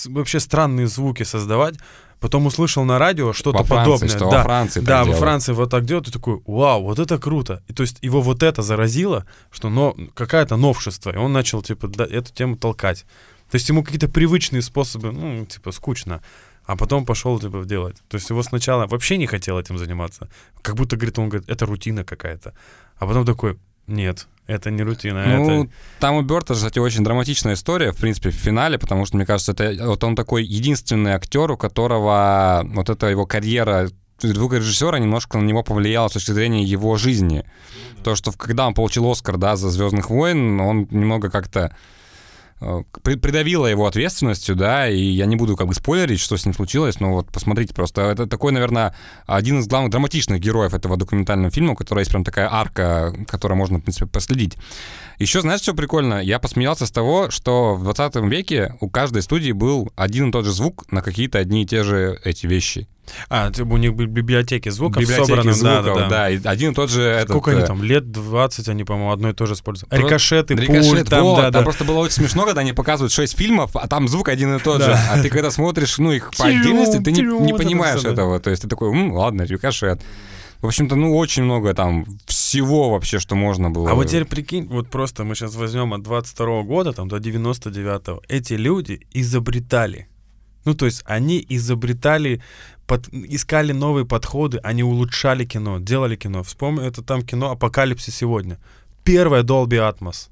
вообще 0.06 0.40
странные 0.40 0.86
звуки 0.86 1.22
создавать. 1.22 1.76
Потом 2.20 2.46
услышал 2.46 2.84
на 2.84 3.00
радио 3.00 3.32
что-то 3.32 3.58
Во 3.58 3.64
Франции, 3.64 4.06
подобное. 4.06 4.08
что 4.08 4.30
да, 4.30 4.36
во 4.38 4.42
Франции 4.44 4.80
да, 4.80 4.98
во 4.98 5.04
делают. 5.06 5.18
Франции 5.20 5.52
вот 5.54 5.70
так 5.70 5.84
делают, 5.84 6.08
и 6.08 6.12
такой, 6.12 6.40
вау, 6.46 6.84
вот 6.84 7.00
это 7.00 7.18
круто. 7.18 7.64
И 7.66 7.72
то 7.72 7.82
есть 7.82 7.98
его 8.00 8.20
вот 8.20 8.44
это 8.44 8.62
заразило, 8.62 9.26
что 9.50 9.70
но, 9.70 9.96
какая-то 10.14 10.56
новшество, 10.56 11.10
и 11.10 11.16
он 11.16 11.32
начал, 11.32 11.62
типа, 11.62 11.88
да, 11.88 12.04
эту 12.04 12.32
тему 12.32 12.56
толкать. 12.56 13.06
То 13.50 13.56
есть 13.56 13.68
ему 13.68 13.82
какие-то 13.82 14.08
привычные 14.08 14.62
способы, 14.62 15.10
ну, 15.10 15.44
типа, 15.46 15.72
скучно. 15.72 16.22
А 16.64 16.76
потом 16.76 17.04
пошел, 17.04 17.40
типа, 17.40 17.64
делать. 17.64 17.96
То 18.08 18.16
есть 18.16 18.30
его 18.30 18.42
сначала 18.42 18.86
вообще 18.86 19.16
не 19.16 19.26
хотел 19.26 19.58
этим 19.58 19.78
заниматься. 19.78 20.28
Как 20.62 20.76
будто, 20.76 20.96
говорит, 20.96 21.18
он 21.18 21.28
говорит, 21.28 21.48
это 21.48 21.66
рутина 21.66 22.04
какая-то. 22.04 22.54
А 22.96 23.06
потом 23.06 23.24
такой, 23.24 23.58
нет, 23.86 24.28
это 24.46 24.70
не 24.70 24.82
рутина, 24.82 25.24
Ну, 25.26 25.64
это... 25.64 25.72
там 25.98 26.16
у 26.16 26.22
Бёрта, 26.22 26.54
кстати, 26.54 26.78
очень 26.78 27.04
драматичная 27.04 27.54
история, 27.54 27.92
в 27.92 27.96
принципе, 27.96 28.30
в 28.30 28.34
финале, 28.34 28.78
потому 28.78 29.06
что, 29.06 29.16
мне 29.16 29.26
кажется, 29.26 29.52
это 29.52 29.74
вот 29.86 30.04
он 30.04 30.14
такой 30.14 30.44
единственный 30.44 31.12
актер, 31.12 31.50
у 31.50 31.56
которого 31.56 32.62
вот 32.64 32.90
эта 32.90 33.08
его 33.08 33.26
карьера 33.26 33.88
звукорежиссера 34.20 34.98
немножко 34.98 35.38
на 35.38 35.44
него 35.44 35.62
повлияла 35.62 36.08
с 36.08 36.12
точки 36.12 36.30
зрения 36.30 36.62
его 36.62 36.96
жизни. 36.96 37.44
То, 38.04 38.14
что 38.14 38.32
когда 38.32 38.66
он 38.66 38.74
получил 38.74 39.10
Оскар, 39.10 39.36
да, 39.36 39.56
за 39.56 39.70
«Звездных 39.70 40.10
войн», 40.10 40.60
он 40.60 40.86
немного 40.90 41.30
как-то 41.30 41.76
э, 42.62 42.82
при- 43.02 43.16
придавило 43.16 43.66
его 43.66 43.86
ответственностью, 43.86 44.56
да, 44.56 44.88
и 44.88 45.02
я 45.02 45.26
не 45.26 45.36
буду 45.36 45.56
как 45.56 45.66
бы 45.66 45.74
спойлерить, 45.74 46.20
что 46.20 46.36
с 46.36 46.44
ним 46.44 46.54
случилось, 46.54 47.00
но 47.00 47.12
вот 47.12 47.26
посмотрите 47.30 47.74
просто. 47.74 48.02
Это 48.02 48.26
такой, 48.26 48.52
наверное, 48.52 48.94
один 49.26 49.60
из 49.60 49.66
главных 49.66 49.90
драматичных 49.90 50.40
героев 50.40 50.74
этого 50.74 50.96
документального 50.96 51.50
фильма, 51.50 51.72
у 51.72 51.76
которого 51.76 52.00
есть 52.00 52.10
прям 52.10 52.24
такая 52.24 52.48
арка, 52.50 53.14
которую 53.26 53.58
можно, 53.58 53.78
в 53.78 53.82
принципе, 53.82 54.06
последить. 54.06 54.56
Еще, 55.18 55.40
знаешь, 55.40 55.60
что 55.60 55.74
прикольно? 55.74 56.22
Я 56.22 56.38
посмеялся 56.38 56.86
с 56.86 56.90
того, 56.90 57.30
что 57.30 57.74
в 57.74 57.84
20 57.84 58.16
веке 58.30 58.76
у 58.80 58.88
каждой 58.88 59.22
студии 59.22 59.52
был 59.52 59.92
один 59.96 60.28
и 60.28 60.32
тот 60.32 60.44
же 60.44 60.52
звук 60.52 60.90
на 60.90 61.02
какие-то 61.02 61.38
одни 61.38 61.62
и 61.62 61.66
те 61.66 61.82
же 61.82 62.20
эти 62.24 62.46
вещи. 62.46 62.88
А, 63.28 63.50
типа, 63.50 63.72
у 63.72 63.76
них 63.76 63.94
библиотеки 63.94 64.68
звуков 64.68 65.02
Библиотеки 65.02 65.26
собраны. 65.28 65.52
звуков, 65.52 65.84
да, 65.84 65.94
да, 65.94 66.08
да. 66.08 66.30
и 66.30 66.40
один 66.44 66.72
и 66.72 66.74
тот 66.74 66.90
же... 66.90 67.02
этот, 67.02 67.30
Сколько 67.30 67.50
они 67.50 67.60
э, 67.60 67.66
там? 67.66 67.82
Лет 67.82 68.10
20 68.10 68.68
они, 68.68 68.84
по-моему, 68.84 69.10
одно 69.12 69.30
и 69.30 69.32
то 69.32 69.46
же 69.46 69.54
используют. 69.54 69.92
Рикошеты, 69.92 70.54
Рикошет, 70.54 70.90
пуль, 70.90 71.04
там, 71.04 71.22
вот, 71.24 71.36
да, 71.36 71.42
там 71.44 71.52
да. 71.52 71.62
просто 71.62 71.84
было 71.84 71.98
очень 71.98 72.14
смешно, 72.14 72.44
когда 72.44 72.60
они 72.60 72.72
показывают 72.72 73.12
6 73.12 73.36
фильмов, 73.36 73.72
а 73.74 73.88
там 73.88 74.08
звук 74.08 74.28
один 74.28 74.54
и 74.54 74.58
тот 74.60 74.78
Да. 74.78 74.86
же. 74.86 74.92
А 75.10 75.20
ты 75.20 75.28
когда 75.30 75.50
смотришь, 75.50 75.98
ну, 75.98 76.12
их 76.12 76.30
по 76.36 76.46
отдельности, 76.46 76.98
ты 77.02 77.12
не, 77.12 77.22
не 77.22 77.52
понимаешь 77.54 78.04
этого. 78.04 78.38
То 78.40 78.50
есть 78.50 78.62
ты 78.62 78.68
такой, 78.68 78.90
«М, 78.90 79.12
ладно, 79.12 79.42
рикошет. 79.42 80.00
В 80.60 80.66
общем-то, 80.66 80.94
ну, 80.94 81.16
очень 81.16 81.42
много 81.42 81.74
там 81.74 82.06
всего 82.26 82.90
вообще, 82.90 83.18
что 83.18 83.34
можно 83.34 83.68
было. 83.68 83.90
А 83.90 83.94
вот 83.94 84.06
теперь 84.06 84.26
прикинь, 84.26 84.68
вот 84.68 84.88
просто 84.88 85.24
мы 85.24 85.34
сейчас 85.34 85.56
возьмем 85.56 85.92
от 85.92 86.02
22 86.02 86.62
года 86.62 86.92
там, 86.92 87.08
до 87.08 87.16
99-го. 87.16 88.22
Эти 88.28 88.52
люди 88.52 89.00
изобретали. 89.12 90.06
Ну, 90.64 90.74
то 90.74 90.86
есть 90.86 91.02
они 91.04 91.44
изобретали, 91.48 92.40
под- 92.92 93.08
искали 93.12 93.72
новые 93.72 94.04
подходы, 94.04 94.58
они 94.62 94.82
улучшали 94.82 95.44
кино, 95.44 95.78
делали 95.78 96.16
кино. 96.16 96.42
Вспомни, 96.42 96.86
это 96.86 97.02
там 97.02 97.22
кино 97.22 97.50
«Апокалипсис 97.50 98.14
сегодня». 98.14 98.58
Первое 99.04 99.42
Dolby 99.42 99.78
Atmos. 99.78 100.28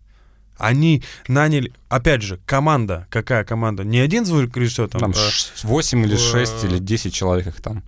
Они 0.58 1.02
наняли, 1.26 1.72
опять 1.88 2.22
же, 2.22 2.38
команда. 2.44 3.06
Какая 3.10 3.44
команда? 3.44 3.82
Не 3.82 3.98
один 4.00 4.26
звукорежиссер 4.26 4.88
там. 4.88 5.00
Там 5.00 5.10
э, 5.12 5.30
8 5.62 6.04
или 6.04 6.14
э, 6.14 6.18
6 6.18 6.64
или 6.64 6.78
10 6.78 7.14
человек 7.14 7.46
их 7.46 7.62
там. 7.62 7.82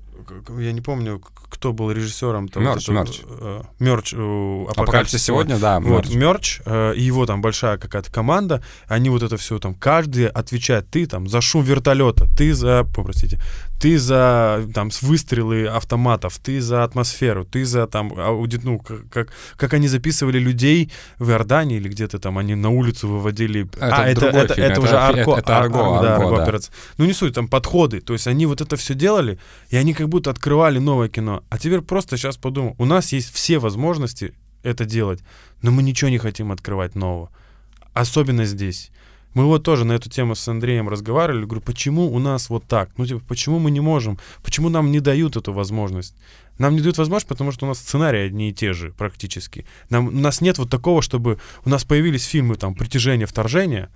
я 0.58 0.72
не 0.72 0.80
помню, 0.80 1.20
кто 1.50 1.72
был 1.74 1.92
режиссером. 1.92 2.48
там, 2.48 2.62
Мёрч, 2.64 2.88
вот 2.88 2.94
Мёрч. 2.94 3.20
э, 3.28 3.62
Мёрч, 3.78 4.14
э, 4.14 4.64
Апокалипсис 4.74 5.22
сегодня, 5.22 5.58
да. 5.58 5.80
Вот, 5.80 6.14
мерч, 6.14 6.60
э, 6.64 6.94
его 6.96 7.26
там 7.26 7.42
большая 7.42 7.76
какая-то 7.76 8.10
команда, 8.10 8.62
они 8.88 9.10
вот 9.10 9.22
это 9.22 9.36
все 9.36 9.58
там, 9.58 9.74
каждый 9.74 10.26
отвечает, 10.28 10.88
ты 10.88 11.06
там 11.06 11.28
за 11.28 11.42
шум 11.42 11.62
вертолета, 11.62 12.26
ты 12.36 12.54
за, 12.54 12.80
о, 12.80 12.84
простите, 12.84 13.38
ты 13.82 13.98
за 13.98 14.64
там 14.72 14.90
выстрелы 15.02 15.66
автоматов, 15.66 16.38
ты 16.38 16.60
за 16.60 16.84
атмосферу, 16.84 17.44
ты 17.44 17.64
за 17.64 17.86
там 17.88 18.12
аудит, 18.16 18.62
ну, 18.62 18.78
как, 18.78 19.08
как, 19.10 19.32
как 19.56 19.74
они 19.74 19.88
записывали 19.88 20.38
людей 20.38 20.92
в 21.18 21.30
Иордании 21.30 21.78
или 21.78 21.88
где-то 21.88 22.20
там, 22.20 22.38
они 22.38 22.54
на 22.54 22.70
улицу 22.70 23.08
выводили. 23.08 23.66
Это 23.76 23.96
а, 23.96 24.06
это, 24.06 24.26
это, 24.26 24.54
фильм, 24.54 24.66
это 24.66 24.72
это 24.72 24.80
уже 24.80 24.96
Арко, 24.96 25.20
это- 25.20 25.40
это 25.40 25.56
Ар- 25.56 25.62
Арго, 25.64 25.96
Ар- 25.96 26.02
да, 26.02 26.14
Арго, 26.14 26.24
Арго 26.26 26.36
да. 26.36 26.42
операция. 26.44 26.72
Ну, 26.98 27.06
не 27.06 27.12
суть, 27.12 27.34
там 27.34 27.48
подходы. 27.48 28.00
То 28.00 28.12
есть 28.12 28.28
они 28.28 28.46
вот 28.46 28.60
это 28.60 28.76
все 28.76 28.94
делали, 28.94 29.38
и 29.70 29.76
они 29.76 29.94
как 29.94 30.08
будто 30.08 30.30
открывали 30.30 30.78
новое 30.78 31.08
кино. 31.08 31.42
А 31.48 31.58
теперь 31.58 31.80
просто 31.80 32.16
сейчас 32.16 32.36
подумал, 32.36 32.76
у 32.78 32.84
нас 32.84 33.12
есть 33.12 33.34
все 33.34 33.58
возможности 33.58 34.32
это 34.62 34.84
делать, 34.84 35.24
но 35.60 35.72
мы 35.72 35.82
ничего 35.82 36.08
не 36.10 36.18
хотим 36.18 36.52
открывать 36.52 36.94
нового. 36.94 37.30
Особенно 37.94 38.44
здесь. 38.44 38.92
Мы 39.34 39.46
вот 39.46 39.62
тоже 39.62 39.84
на 39.84 39.92
эту 39.92 40.10
тему 40.10 40.34
с 40.34 40.46
Андреем 40.48 40.88
разговаривали. 40.88 41.44
Говорю, 41.44 41.62
почему 41.62 42.12
у 42.12 42.18
нас 42.18 42.50
вот 42.50 42.64
так? 42.64 42.90
Ну, 42.98 43.06
типа, 43.06 43.20
почему 43.26 43.58
мы 43.58 43.70
не 43.70 43.80
можем? 43.80 44.18
Почему 44.42 44.68
нам 44.68 44.90
не 44.90 45.00
дают 45.00 45.36
эту 45.36 45.52
возможность? 45.52 46.14
Нам 46.58 46.74
не 46.74 46.80
дают 46.80 46.98
возможность, 46.98 47.28
потому 47.28 47.50
что 47.52 47.64
у 47.64 47.68
нас 47.68 47.78
сценарии 47.78 48.26
одни 48.26 48.50
и 48.50 48.52
те 48.52 48.72
же 48.72 48.92
практически. 48.92 49.64
Нам, 49.90 50.08
у 50.08 50.10
нас 50.10 50.40
нет 50.40 50.58
вот 50.58 50.70
такого, 50.70 51.00
чтобы 51.00 51.38
у 51.64 51.70
нас 51.70 51.84
появились 51.84 52.24
фильмы 52.24 52.56
там 52.56 52.74
«Притяжение», 52.74 53.26
«Вторжение», 53.26 53.88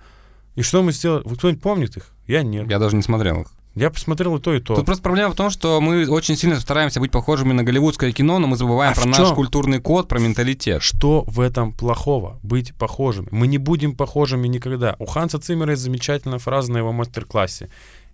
и 0.57 0.63
что 0.63 0.81
мы 0.81 0.91
сделали? 0.91 1.21
Вы 1.23 1.35
кто-нибудь 1.35 1.61
помнит 1.61 1.97
их? 1.97 2.07
Я 2.25 2.41
нет. 2.41 2.67
Я 2.67 2.79
даже 2.79 2.95
не 2.95 3.03
смотрел 3.03 3.41
их. 3.41 3.47
Я 3.77 3.91
посмотрел 3.91 4.35
и 4.37 4.41
то, 4.41 4.53
и 4.55 4.59
то. 4.59 4.75
Тут 4.75 4.85
просто 4.85 5.03
проблема 5.03 5.31
в 5.31 5.35
том, 5.35 5.51
что 5.51 5.79
мы 5.79 6.07
очень 6.09 6.35
сильно 6.35 6.59
стараемся 6.59 6.99
быть 6.99 7.11
похожими 7.11 7.53
на 7.53 7.63
голливудское 7.63 8.11
кино, 8.11 8.39
но 8.39 8.47
мы 8.47 8.57
забываем 8.57 8.93
А 8.93 8.95
про 8.95 9.05
наш 9.05 9.31
культурный 9.33 9.79
код, 9.79 10.07
про 10.07 10.19
менталитет. 10.19 10.81
Что 10.81 11.23
в 11.27 11.39
этом 11.39 11.73
плохого? 11.73 12.39
Быть 12.41 12.73
похожими. 12.73 13.27
Мы 13.29 13.45
не 13.45 13.59
будем 13.59 13.95
похожими 13.95 14.47
никогда. 14.47 14.95
У 14.97 15.05
Ханса 15.05 15.37
Циммера 15.37 15.71
есть 15.71 15.83
замечательная 15.83 16.39
фраза 16.39 16.71
на 16.71 16.77
его 16.79 16.91
мастер-классе. 16.91 17.69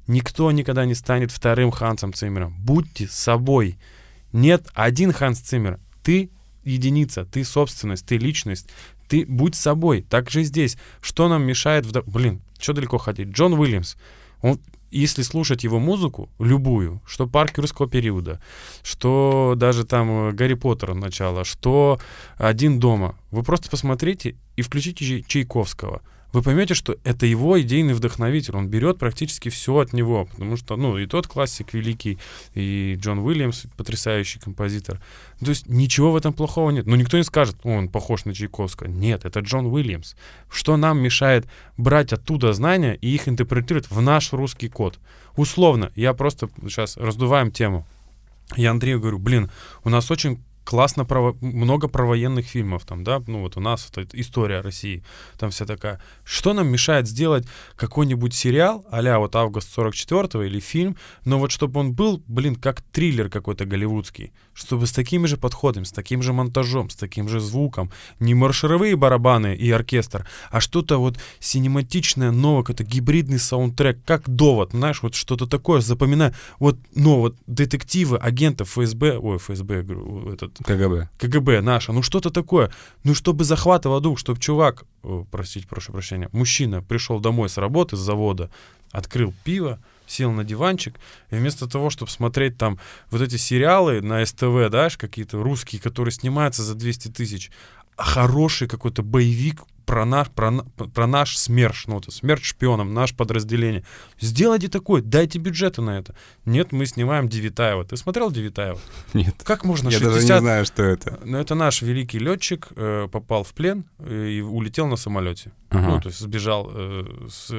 Никто 0.06 0.52
никогда 0.52 0.84
не 0.84 0.96
станет 0.96 1.32
вторым 1.32 1.72
Хансом 1.72 2.14
Циммером. 2.14 2.54
Будьте 2.60 3.08
собой. 3.08 3.78
Нет 4.34 4.68
один 4.74 5.14
Ханс 5.14 5.40
Циммер. 5.40 5.80
Ты 6.04 6.30
единица, 6.66 7.24
ты 7.24 7.46
собственность, 7.46 8.06
ты 8.06 8.18
личность. 8.18 8.68
Ты 9.08 9.26
будь 9.26 9.56
собой. 9.56 10.06
Так 10.10 10.30
же 10.30 10.42
и 10.42 10.44
здесь. 10.44 10.78
Что 11.00 11.30
нам 11.30 11.44
мешает... 11.44 11.86
вдох- 11.86 12.04
Блин, 12.06 12.42
что 12.60 12.74
далеко 12.74 12.98
ходить? 12.98 13.30
Джон 13.30 13.54
Уильямс. 13.54 13.96
Он, 14.42 14.60
если 15.02 15.22
слушать 15.24 15.64
его 15.64 15.80
музыку, 15.80 16.30
любую, 16.40 17.02
что 17.06 17.28
парк 17.28 17.58
юрского 17.58 17.90
периода, 17.90 18.42
что 18.84 19.54
даже 19.58 19.86
там 19.86 20.30
э, 20.30 20.32
Гарри 20.34 20.54
Поттер 20.56 20.94
начало, 20.94 21.44
что 21.44 22.00
один 22.38 22.80
дома, 22.80 23.16
вы 23.32 23.44
просто 23.44 23.70
посмотрите 23.70 24.36
и 24.56 24.62
включите 24.62 25.06
Чай- 25.06 25.26
Чайковского. 25.28 26.02
Вы 26.34 26.42
поймете, 26.42 26.74
что 26.74 26.98
это 27.04 27.28
его 27.28 27.62
идейный 27.62 27.94
вдохновитель. 27.94 28.56
Он 28.56 28.68
берет 28.68 28.98
практически 28.98 29.50
все 29.50 29.78
от 29.78 29.94
него, 29.94 30.26
потому 30.26 30.58
что, 30.58 30.76
ну, 30.76 30.98
и 30.98 31.06
тот 31.06 31.28
классик 31.28 31.74
великий, 31.74 32.18
и 32.56 32.98
Джон 33.00 33.20
Уильямс 33.20 33.66
потрясающий 33.78 34.40
композитор. 34.40 35.00
То 35.40 35.50
есть 35.50 35.70
ничего 35.70 36.12
в 36.12 36.16
этом 36.16 36.34
плохого 36.34 36.72
нет. 36.72 36.88
Но 36.88 36.96
никто 36.96 37.18
не 37.18 37.24
скажет, 37.24 37.56
«О, 37.64 37.70
он 37.70 37.88
похож 37.88 38.26
на 38.26 38.34
Чайковского. 38.34 38.88
Нет, 38.88 39.26
это 39.26 39.42
Джон 39.42 39.68
Уильямс. 39.68 40.16
Что 40.50 40.76
нам 40.76 41.00
мешает 41.00 41.46
брать 41.78 42.14
оттуда 42.14 42.52
знания 42.54 42.96
и 42.96 43.14
их 43.14 43.28
интерпретировать 43.30 43.92
в 43.92 44.02
наш 44.02 44.34
русский 44.34 44.70
код? 44.70 45.00
Условно, 45.36 45.92
я 45.96 46.14
просто 46.14 46.50
сейчас 46.64 46.98
раздуваем 46.98 47.52
тему. 47.52 47.86
Я 48.56 48.72
Андрею 48.72 49.00
говорю, 49.00 49.20
блин, 49.20 49.52
у 49.84 49.90
нас 49.90 50.10
очень 50.10 50.40
классно 50.64 51.06
про, 51.06 51.36
много 51.42 51.88
про 51.88 52.06
военных 52.06 52.46
фильмов 52.46 52.86
там, 52.86 53.04
да, 53.04 53.22
ну 53.28 53.42
вот 53.42 53.58
у 53.58 53.60
нас 53.60 53.90
это 53.92 54.08
история 54.20 54.62
России, 54.62 55.04
там 55.38 55.52
вся 55.52 55.66
такая. 55.66 56.02
Что 56.24 56.54
нам 56.54 56.68
мешает 56.68 57.08
сделать 57.08 57.46
какой-нибудь 57.76 58.34
сериал, 58.34 58.86
а 58.92 59.20
вот 59.20 59.36
«Август 59.36 59.78
44-го» 59.78 60.44
или 60.44 60.60
фильм, 60.60 60.98
но 61.26 61.40
вот 61.40 61.52
чтобы 61.52 61.80
он 61.80 61.94
был, 61.94 62.24
блин, 62.28 62.56
как 62.56 62.82
триллер 62.82 63.30
какой-то 63.30 63.66
голливудский, 63.66 64.32
чтобы 64.54 64.88
с 64.88 64.92
такими 64.92 65.26
же 65.28 65.38
подходами, 65.38 65.84
с 65.84 65.92
таким 65.92 66.22
же 66.22 66.34
монтажом, 66.34 66.90
с 66.90 66.96
таким 66.96 67.28
же 67.28 67.40
звуком, 67.40 67.92
не 68.20 68.34
маршировые 68.34 68.96
барабаны 68.96 69.56
и 69.56 69.70
оркестр, 69.72 70.28
а 70.50 70.62
что-то 70.62 70.98
вот 70.98 71.18
синематичное, 71.40 72.32
новое, 72.32 72.64
какой-то 72.64 72.84
гибридный 72.84 73.40
саундтрек, 73.40 74.04
как 74.06 74.30
довод, 74.30 74.72
знаешь, 74.72 75.02
вот 75.04 75.16
что-то 75.16 75.48
такое, 75.48 75.82
запоминаю, 75.82 76.34
вот, 76.60 76.78
ну 76.96 77.20
вот 77.20 77.38
детективы, 77.48 78.18
агентов 78.18 78.70
ФСБ, 78.70 79.18
ой, 79.18 79.38
ФСБ, 79.38 79.86
этот... 80.34 80.53
КГБ. 80.64 81.10
КГБ 81.18 81.62
наша, 81.62 81.92
ну 81.94 82.02
что-то 82.02 82.30
такое, 82.30 82.72
ну 83.04 83.16
чтобы 83.16 83.44
захватывало 83.44 84.02
дух, 84.02 84.20
чтобы 84.20 84.40
чувак, 84.40 84.84
о, 85.04 85.26
простите, 85.32 85.68
прошу 85.68 85.92
прощения, 85.92 86.30
мужчина 86.32 86.82
пришел 86.82 87.20
домой 87.20 87.50
с 87.50 87.58
работы, 87.58 87.96
с 87.96 88.00
завода, 88.00 88.50
открыл 88.92 89.34
пиво, 89.44 89.80
сел 90.06 90.32
на 90.32 90.44
диванчик, 90.44 91.00
и 91.32 91.36
вместо 91.36 91.68
того, 91.68 91.90
чтобы 91.90 92.12
смотреть 92.12 92.58
там 92.58 92.78
вот 93.10 93.22
эти 93.22 93.38
сериалы 93.38 94.02
на 94.02 94.26
СТВ, 94.26 94.70
да, 94.70 94.90
какие-то 94.90 95.42
русские, 95.42 95.82
которые 95.82 96.12
снимаются 96.12 96.62
за 96.64 96.76
200 96.76 97.10
тысяч, 97.10 97.52
а 97.96 98.04
хороший 98.04 98.68
какой-то 98.68 99.04
боевик 99.04 99.62
про 99.86 100.06
наш, 100.06 100.30
про, 100.30 100.52
про 100.94 101.08
наш 101.08 101.38
СМЕРШ, 101.38 101.88
ну, 101.88 102.00
это 102.00 102.12
смерть 102.12 102.44
шпионам, 102.44 102.94
наше 102.94 103.16
подразделение. 103.16 103.84
Сделайте 104.20 104.68
такой, 104.68 105.02
дайте 105.02 105.40
бюджеты 105.40 105.82
на 105.82 105.98
это. 105.98 106.16
Нет, 106.46 106.72
мы 106.72 106.86
снимаем 106.86 107.28
Девитаева. 107.28 107.86
Ты 107.86 107.98
смотрел 107.98 108.32
Девитаева? 108.32 108.80
Нет. 109.14 109.36
Как 109.44 109.64
можно 109.64 109.90
Я 109.90 110.00
60... 110.00 110.14
даже 110.14 110.34
не 110.34 110.40
знаю, 110.40 110.66
что 110.66 110.84
это. 110.84 111.20
Ну, 111.24 111.38
это 111.38 111.56
наш 111.56 111.82
великий 111.82 112.20
летчик, 112.20 112.68
э, 112.76 113.08
попал 113.12 113.44
в 113.44 113.54
плен 113.54 113.86
э, 114.00 114.30
и 114.30 114.42
улетел 114.42 114.88
на 114.88 114.96
самолете. 114.96 115.52
Ага. 115.70 115.88
Ну, 115.88 116.02
то 116.02 116.10
есть 116.10 116.20
сбежал 116.20 116.70
э, 116.74 117.28
с, 117.30 117.50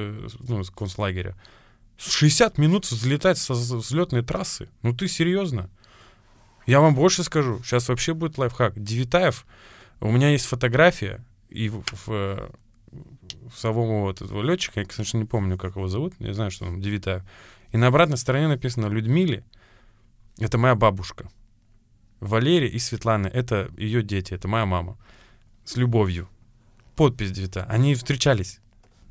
ну, 0.47 0.63
с 0.63 0.69
концлагеря. 0.69 1.35
60 1.97 2.57
минут 2.57 2.85
взлетать 2.89 3.37
со 3.37 3.53
взлетной 3.53 4.21
трассы. 4.21 4.69
Ну 4.81 4.93
ты 4.93 5.07
серьезно? 5.07 5.69
Я 6.65 6.81
вам 6.81 6.95
больше 6.95 7.23
скажу. 7.23 7.61
Сейчас 7.63 7.89
вообще 7.89 8.13
будет 8.13 8.37
лайфхак. 8.37 8.81
Девитаев, 8.81 9.45
у 10.01 10.11
меня 10.11 10.31
есть 10.31 10.45
фотография, 10.45 11.23
и 11.49 11.69
в, 11.69 11.83
в, 11.91 12.07
в 13.49 13.57
самого 13.57 14.01
вот 14.01 14.21
этого 14.21 14.41
летчика, 14.41 14.79
я, 14.79 14.85
конечно, 14.85 15.17
не 15.17 15.25
помню, 15.25 15.57
как 15.57 15.75
его 15.75 15.87
зовут, 15.87 16.13
я 16.19 16.33
знаю, 16.33 16.51
что 16.51 16.65
он 16.65 16.81
Девитаев. 16.81 17.23
И 17.71 17.77
на 17.77 17.87
обратной 17.87 18.17
стороне 18.17 18.47
написано 18.47 18.87
Людмиле, 18.87 19.43
это 20.39 20.57
моя 20.57 20.75
бабушка. 20.75 21.29
Валерия 22.19 22.69
и 22.69 22.79
Светлана, 22.79 23.27
это 23.27 23.69
ее 23.77 24.01
дети, 24.01 24.33
это 24.33 24.47
моя 24.47 24.65
мама. 24.65 24.97
С 25.63 25.75
любовью. 25.77 26.29
Подпись 26.95 27.31
Девита. 27.31 27.65
Они 27.65 27.95
встречались. 27.95 28.59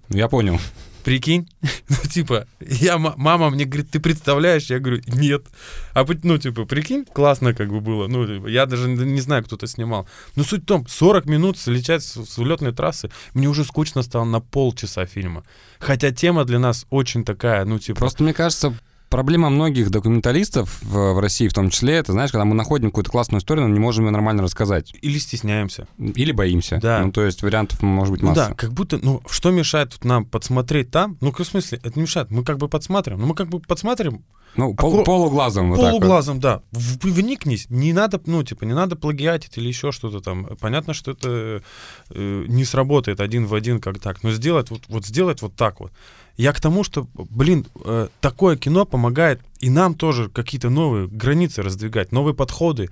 Я 0.09 0.29
понял. 0.29 0.59
Прикинь, 1.05 1.49
ну, 1.89 1.97
типа, 2.11 2.47
я, 2.61 2.97
мама 2.99 3.51
мне 3.51 3.67
говорит, 3.67 3.91
ты 3.91 4.01
представляешь? 4.01 4.71
Я 4.71 4.79
говорю, 4.79 5.03
нет. 5.07 5.47
А, 5.93 6.07
ну, 6.23 6.39
типа, 6.39 6.65
прикинь, 6.65 7.05
классно 7.05 7.53
как 7.53 7.69
бы 7.69 7.81
было. 7.81 8.09
Ну, 8.09 8.27
типа, 8.27 8.47
я 8.47 8.65
даже 8.65 8.89
не 8.89 9.21
знаю, 9.21 9.45
кто-то 9.45 9.67
снимал. 9.67 10.09
Но 10.35 10.45
суть 10.45 10.63
в 10.63 10.67
том, 10.67 10.87
40 10.89 11.27
минут 11.27 11.59
слетать 11.59 12.03
с, 12.03 12.25
с 12.25 12.39
улетной 12.39 12.73
трассы, 12.73 13.11
мне 13.35 13.49
уже 13.49 13.65
скучно 13.65 14.03
стало 14.03 14.25
на 14.25 14.41
полчаса 14.41 15.05
фильма. 15.05 15.45
Хотя 15.79 16.11
тема 16.11 16.47
для 16.47 16.59
нас 16.59 16.87
очень 16.89 17.23
такая, 17.23 17.67
ну, 17.67 17.79
типа... 17.79 17.99
Просто, 17.99 18.23
мне 18.23 18.33
кажется, 18.33 18.75
проблема 19.11 19.49
многих 19.51 19.91
документалистов 19.91 20.83
в, 20.83 21.21
России 21.21 21.49
в 21.49 21.55
том 21.55 21.71
числе, 21.71 21.95
это, 21.95 22.13
знаешь, 22.13 22.33
когда 22.33 22.45
мы 22.45 22.55
находим 22.55 22.91
какую-то 22.91 23.11
классную 23.11 23.41
историю, 23.41 23.69
но 23.69 23.73
не 23.75 23.81
можем 23.81 24.05
ее 24.07 24.11
нормально 24.11 24.43
рассказать. 24.43 24.93
Или 25.03 25.19
стесняемся. 25.19 25.87
Или 25.99 26.33
боимся. 26.33 26.79
Да. 26.83 27.01
Ну, 27.05 27.13
то 27.13 27.23
есть 27.25 27.43
вариантов 27.43 27.81
может 27.83 28.13
быть 28.13 28.23
Ну 28.23 28.29
масса. 28.31 28.49
да, 28.49 28.55
как 28.55 28.73
будто, 28.73 28.99
ну, 29.01 29.23
что 29.31 29.51
мешает 29.51 29.91
тут 29.93 30.05
нам 30.05 30.25
подсмотреть 30.25 30.91
там? 30.91 31.17
Ну, 31.21 31.33
в 31.33 31.45
смысле, 31.45 31.79
это 31.83 31.93
не 31.97 32.03
мешает. 32.03 32.31
Мы 32.31 32.43
как 32.45 32.59
бы 32.59 32.69
подсматриваем. 32.69 33.21
Ну, 33.23 33.29
мы 33.29 33.35
как 33.35 33.49
бы 33.49 33.61
подсматриваем 33.61 34.25
Ну, 34.57 34.75
пол- 34.75 34.95
Аккура- 35.01 35.05
полуглазом 35.05 35.71
вот 35.71 35.77
так 35.77 35.85
вот. 35.93 35.99
полуглазом, 36.01 36.41
да. 36.41 36.63
В- 36.73 36.99
Вникнись. 37.07 37.67
Не 37.71 37.93
надо, 37.93 38.21
ну, 38.27 38.43
типа, 38.43 38.65
не 38.65 38.75
надо 38.75 38.97
плагиатить 38.97 39.57
или 39.59 39.69
еще 39.69 39.93
что-то 39.93 40.21
там. 40.21 40.47
Понятно, 40.61 40.95
что 40.95 41.13
это 41.13 41.63
э, 42.11 42.45
не 42.49 42.65
сработает 42.65 43.21
один 43.21 43.47
в 43.47 43.55
один 43.55 43.81
как 43.81 43.99
так. 44.01 44.23
Но 44.23 44.31
сделать 44.33 44.71
вот, 44.71 44.83
вот 44.89 45.07
сделать 45.07 45.43
вот 45.43 45.55
так 45.55 45.81
вот. 45.81 45.93
Я 46.37 46.53
к 46.53 46.61
тому, 46.61 46.85
что, 46.85 47.07
блин, 47.15 47.67
э, 47.85 48.09
такое 48.21 48.57
кино 48.57 48.85
помогает 48.85 49.41
и 49.61 49.71
нам 49.71 49.95
тоже 49.95 50.29
какие-то 50.29 50.69
новые 50.71 51.07
границы 51.07 51.63
раздвигать, 51.63 52.13
новые 52.13 52.35
подходы, 52.35 52.91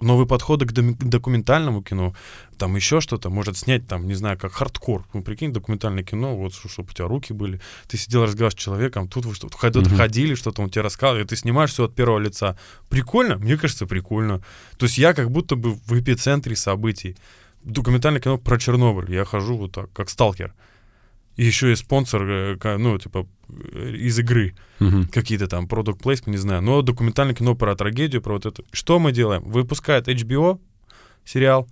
новые 0.00 0.26
подходы 0.26 0.64
к 0.64 0.72
документальному 0.72 1.82
кино, 1.82 2.14
там 2.56 2.76
еще 2.76 3.00
что-то, 3.00 3.30
может 3.30 3.56
снять 3.56 3.86
там, 3.86 4.06
не 4.06 4.14
знаю, 4.14 4.38
как 4.38 4.52
хардкор. 4.52 5.04
Ну, 5.12 5.22
прикинь, 5.22 5.52
документальное 5.52 6.04
кино, 6.04 6.36
вот, 6.36 6.54
чтобы 6.54 6.88
у 6.90 6.92
тебя 6.94 7.08
руки 7.08 7.32
были, 7.32 7.60
ты 7.88 7.96
сидел, 7.98 8.22
разговаривал 8.24 8.52
с 8.52 8.60
человеком, 8.60 9.08
тут 9.08 9.26
вы 9.26 9.34
что-то 9.34 9.80
Мгм. 9.80 9.96
ходили, 9.96 10.34
что-то 10.34 10.62
он 10.62 10.70
тебе 10.70 10.82
рассказывал, 10.82 11.24
и 11.24 11.26
ты 11.26 11.36
снимаешь 11.36 11.70
все 11.72 11.84
от 11.84 11.94
первого 11.94 12.18
лица. 12.20 12.56
Прикольно? 12.88 13.36
Мне 13.38 13.56
кажется, 13.56 13.86
прикольно. 13.86 14.40
То 14.78 14.86
есть 14.86 14.98
я 14.98 15.14
как 15.14 15.30
будто 15.30 15.56
бы 15.56 15.74
в 15.74 15.92
эпицентре 16.00 16.56
событий. 16.56 17.16
Документальное 17.64 18.20
кино 18.20 18.38
про 18.38 18.56
Чернобыль. 18.58 19.12
Я 19.12 19.24
хожу 19.24 19.56
вот 19.56 19.72
так, 19.72 19.92
как 19.92 20.08
сталкер. 20.10 20.54
И 21.38 21.44
еще 21.44 21.72
и 21.72 21.76
спонсор, 21.76 22.22
э, 22.28 22.76
ну, 22.78 22.98
типа, 22.98 23.26
э, 23.48 23.92
из 23.94 24.18
игры 24.18 24.54
Мгм. 24.80 25.06
какие-то 25.08 25.46
там 25.46 25.66
product 25.66 26.00
placement, 26.02 26.30
не 26.30 26.36
знаю, 26.36 26.62
но 26.62 26.82
документальное 26.82 27.34
кино 27.34 27.54
про 27.54 27.74
трагедию, 27.76 28.20
про 28.20 28.34
вот 28.34 28.44
это. 28.46 28.64
Что 28.72 28.98
мы 28.98 29.12
делаем? 29.12 29.42
Выпускает 29.44 30.08
HBO 30.08 30.58
сериал, 31.24 31.68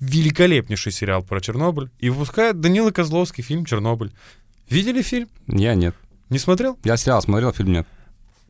великолепнейший 0.00 0.92
сериал 0.92 1.22
про 1.22 1.40
Чернобыль, 1.40 1.90
и 1.98 2.08
выпускает 2.08 2.60
Данила 2.60 2.90
Козловский 2.90 3.42
фильм 3.42 3.64
«Чернобыль». 3.64 4.12
Видели 4.70 5.02
фильм? 5.02 5.28
Я 5.48 5.74
нет. 5.74 5.94
Не 6.30 6.38
смотрел? 6.38 6.78
Я 6.84 6.96
сериал 6.96 7.20
смотрел, 7.20 7.52
фильм 7.52 7.72
нет. 7.72 7.86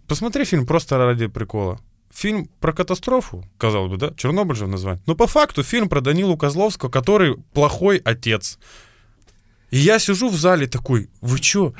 Посмотри 0.06 0.44
фильм 0.44 0.66
просто 0.66 0.98
ради 0.98 1.26
прикола. 1.26 1.80
Фильм 2.12 2.48
про 2.60 2.72
катастрофу, 2.72 3.44
казалось 3.58 3.90
бы, 3.90 3.96
да? 3.96 4.12
Чернобыль 4.16 4.56
же 4.56 4.66
название. 4.66 5.02
Но 5.06 5.14
по 5.14 5.26
факту 5.26 5.62
фильм 5.62 5.88
про 5.88 6.00
Данилу 6.00 6.36
Козловского, 6.36 6.88
который 6.90 7.36
плохой 7.54 7.96
отец. 8.04 8.58
И 9.74 9.78
я 9.78 9.98
сижу 9.98 10.28
в 10.28 10.36
зале 10.36 10.68
такой, 10.68 11.10
вы 11.20 11.40
чё? 11.40 11.74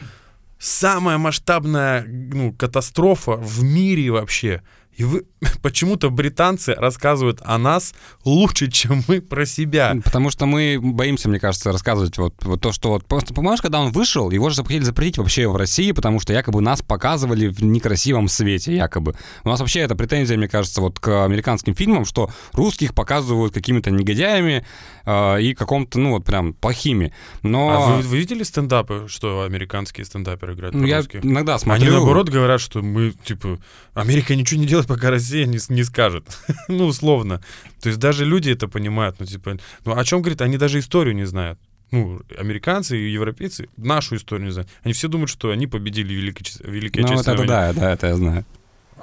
Самая 0.58 1.16
масштабная 1.16 2.04
ну, 2.04 2.52
катастрофа 2.52 3.36
в 3.36 3.62
мире 3.62 4.10
вообще. 4.10 4.62
И 4.96 5.04
вы 5.04 5.26
почему-то 5.62 6.10
британцы 6.10 6.74
рассказывают 6.74 7.40
о 7.44 7.56
нас 7.56 7.94
лучше, 8.24 8.68
чем 8.68 9.04
мы 9.06 9.20
про 9.20 9.46
себя. 9.46 9.94
Потому 10.02 10.30
что 10.30 10.46
мы 10.46 10.80
боимся, 10.80 11.28
мне 11.28 11.38
кажется, 11.38 11.70
рассказывать 11.70 12.18
вот, 12.18 12.34
вот 12.44 12.60
то, 12.60 12.72
что 12.72 12.88
вот 12.88 13.06
просто, 13.06 13.32
понимаешь, 13.32 13.62
когда 13.62 13.80
он 13.80 13.92
вышел, 13.92 14.28
его 14.32 14.50
же 14.50 14.62
хотели 14.64 14.82
запретить 14.82 15.18
вообще 15.18 15.46
в 15.46 15.54
России, 15.54 15.92
потому 15.92 16.18
что 16.18 16.32
якобы 16.32 16.60
нас 16.60 16.82
показывали 16.82 17.46
в 17.46 17.62
некрасивом 17.62 18.26
свете, 18.26 18.74
якобы. 18.74 19.14
У 19.44 19.48
нас 19.48 19.60
вообще 19.60 19.80
это 19.80 19.94
претензия, 19.94 20.36
мне 20.36 20.48
кажется, 20.48 20.80
вот 20.80 20.98
к 20.98 21.24
американским 21.24 21.76
фильмам, 21.76 22.04
что 22.04 22.28
русских 22.54 22.92
показывают 22.92 23.54
какими-то 23.54 23.92
негодяями 23.92 24.66
э, 25.04 25.42
и 25.42 25.54
каком-то, 25.54 25.98
ну 25.98 26.10
вот 26.10 26.24
прям 26.24 26.54
плохими. 26.54 27.12
Но 27.42 27.70
А 27.70 27.96
вы, 27.96 28.02
вы 28.02 28.18
видели 28.18 28.42
стендапы, 28.42 29.06
что 29.08 29.42
американские 29.42 30.04
стендаперы 30.04 30.54
играют 30.54 30.74
ну, 30.74 30.86
я 30.86 31.00
иногда 31.22 31.54
Они 31.54 31.60
смотрю. 31.60 31.92
наоборот 31.92 32.28
говорят, 32.28 32.60
что 32.60 32.82
мы, 32.82 33.12
типа, 33.24 33.58
Америка 33.94 34.34
ничего 34.34 34.60
не 34.60 34.66
делает, 34.66 34.86
пока 34.86 35.10
Россия 35.10 35.46
не, 35.46 35.58
не 35.68 35.84
скажет. 35.84 36.24
ну, 36.68 36.86
условно. 36.86 37.42
То 37.80 37.88
есть 37.88 37.98
даже 37.98 38.24
люди 38.24 38.50
это 38.50 38.68
понимают. 38.68 39.16
Ну, 39.18 39.26
типа, 39.26 39.58
ну, 39.84 39.96
о 39.96 40.04
чем 40.04 40.22
говорит? 40.22 40.40
Они 40.40 40.56
даже 40.56 40.78
историю 40.78 41.14
не 41.14 41.24
знают. 41.24 41.58
Ну, 41.90 42.20
американцы 42.38 42.98
и 42.98 43.12
европейцы 43.12 43.68
нашу 43.76 44.16
историю 44.16 44.46
не 44.46 44.52
знают. 44.52 44.68
Они 44.82 44.92
все 44.92 45.08
думают, 45.08 45.30
что 45.30 45.50
они 45.50 45.66
победили 45.66 46.08
в 46.08 46.16
Великой, 46.16 46.44
Чес- 46.44 46.60
Великой 46.64 47.02
Ну, 47.02 47.14
вот 47.14 47.28
это 47.28 47.44
да, 47.44 47.72
да, 47.72 47.92
это 47.92 48.08
я 48.08 48.16
знаю. 48.16 48.44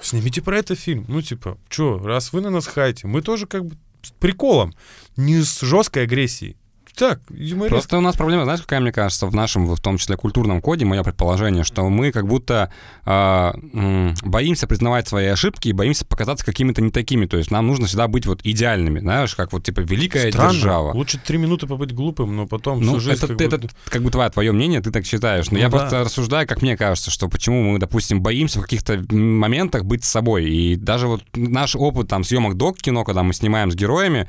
Снимите 0.01 0.41
про 0.41 0.57
это 0.57 0.75
фильм. 0.75 1.05
Ну, 1.07 1.21
типа, 1.21 1.57
что, 1.69 1.99
раз 1.99 2.33
вы 2.33 2.41
на 2.41 2.49
нас 2.49 2.65
хаете, 2.65 3.07
мы 3.07 3.21
тоже 3.21 3.45
как 3.45 3.65
бы 3.65 3.75
приколом, 4.19 4.73
не 5.17 5.41
с 5.41 5.61
жесткой 5.61 6.03
агрессией. 6.03 6.57
Так, 6.95 7.19
юмореска. 7.29 7.69
Просто 7.75 7.97
у 7.97 8.01
нас 8.01 8.15
проблема, 8.15 8.43
знаешь, 8.43 8.61
какая, 8.61 8.79
мне 8.79 8.91
кажется, 8.91 9.25
в 9.27 9.33
нашем, 9.35 9.65
в 9.67 9.79
том 9.79 9.97
числе, 9.97 10.17
культурном 10.17 10.61
коде, 10.61 10.85
мое 10.85 11.03
предположение, 11.03 11.63
что 11.63 11.87
мы 11.89 12.11
как 12.11 12.27
будто 12.27 12.71
м, 13.05 14.13
боимся 14.23 14.67
признавать 14.67 15.07
свои 15.07 15.27
ошибки 15.27 15.69
и 15.69 15.73
боимся 15.73 16.05
показаться 16.05 16.45
какими-то 16.45 16.81
не 16.81 16.91
такими. 16.91 17.25
То 17.25 17.37
есть 17.37 17.51
нам 17.51 17.67
нужно 17.67 17.87
всегда 17.87 18.07
быть 18.07 18.25
вот 18.25 18.41
идеальными, 18.43 18.99
знаешь, 18.99 19.35
как 19.35 19.51
вот 19.53 19.63
типа 19.63 19.81
великая 19.81 20.31
Странно. 20.31 20.51
держава. 20.53 20.91
Лучше 20.93 21.17
три 21.19 21.37
минуты 21.37 21.67
побыть 21.67 21.93
глупым, 21.93 22.35
но 22.35 22.47
потом 22.47 22.81
Ну, 22.81 22.91
всю 22.93 22.99
жизнь 23.01 23.17
это, 23.17 23.27
как 23.27 23.37
ты- 23.37 23.49
бы- 23.49 23.55
это 23.57 23.69
как 23.89 24.01
бы 24.03 24.11
твое, 24.11 24.29
твое 24.29 24.51
мнение, 24.51 24.81
ты 24.81 24.91
так 24.91 25.05
считаешь. 25.05 25.49
Но 25.51 25.55
Ну 25.55 25.59
я 25.59 25.69
да. 25.69 25.77
просто 25.77 25.99
рассуждаю, 26.03 26.47
как 26.47 26.61
мне 26.61 26.77
кажется, 26.77 27.11
что 27.11 27.27
почему 27.27 27.63
мы, 27.63 27.79
допустим, 27.79 28.21
боимся 28.21 28.59
в 28.59 28.63
каких-то 28.63 29.03
моментах 29.11 29.85
быть 29.85 30.03
собой. 30.03 30.49
И 30.49 30.75
даже 30.75 31.07
вот 31.07 31.23
наш 31.35 31.75
опыт 31.75 32.07
там 32.07 32.23
съемок 32.23 32.55
док-кино, 32.55 33.03
когда 33.03 33.23
мы 33.23 33.33
снимаем 33.33 33.71
с 33.71 33.75
героями, 33.75 34.27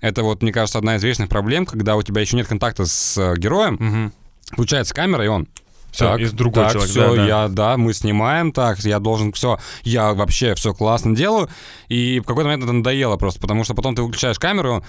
это 0.00 0.22
вот, 0.22 0.42
мне 0.42 0.52
кажется, 0.52 0.78
одна 0.78 0.96
из 0.96 1.02
вечных 1.02 1.28
проблем, 1.28 1.66
когда 1.66 1.96
у 1.96 2.02
тебя 2.02 2.20
еще 2.20 2.36
нет 2.36 2.46
контакта 2.48 2.86
с 2.86 3.16
э, 3.18 3.36
героем, 3.36 3.76
Мгм. 3.80 4.12
включается 4.52 4.94
камера, 4.94 5.24
и 5.24 5.28
он 5.28 5.48
Все, 5.92 6.08
так, 6.10 6.20
из 6.20 6.32
другой 6.32 6.64
так, 6.64 6.72
человек. 6.72 6.90
Все, 6.90 7.08
да, 7.10 7.14
да. 7.16 7.26
я, 7.26 7.48
да, 7.48 7.76
мы 7.76 7.92
снимаем, 7.92 8.52
так, 8.52 8.78
я 8.80 8.98
должен 8.98 9.32
все, 9.32 9.58
я 9.82 10.12
вообще 10.14 10.54
все 10.54 10.72
классно 10.72 11.14
делаю. 11.14 11.48
И 11.88 12.20
в 12.20 12.24
какой-то 12.24 12.48
момент 12.48 12.64
это 12.64 12.72
надоело 12.72 13.16
просто, 13.16 13.40
потому 13.40 13.64
что 13.64 13.74
потом 13.74 13.94
ты 13.94 14.02
выключаешь 14.02 14.38
камеру, 14.38 14.84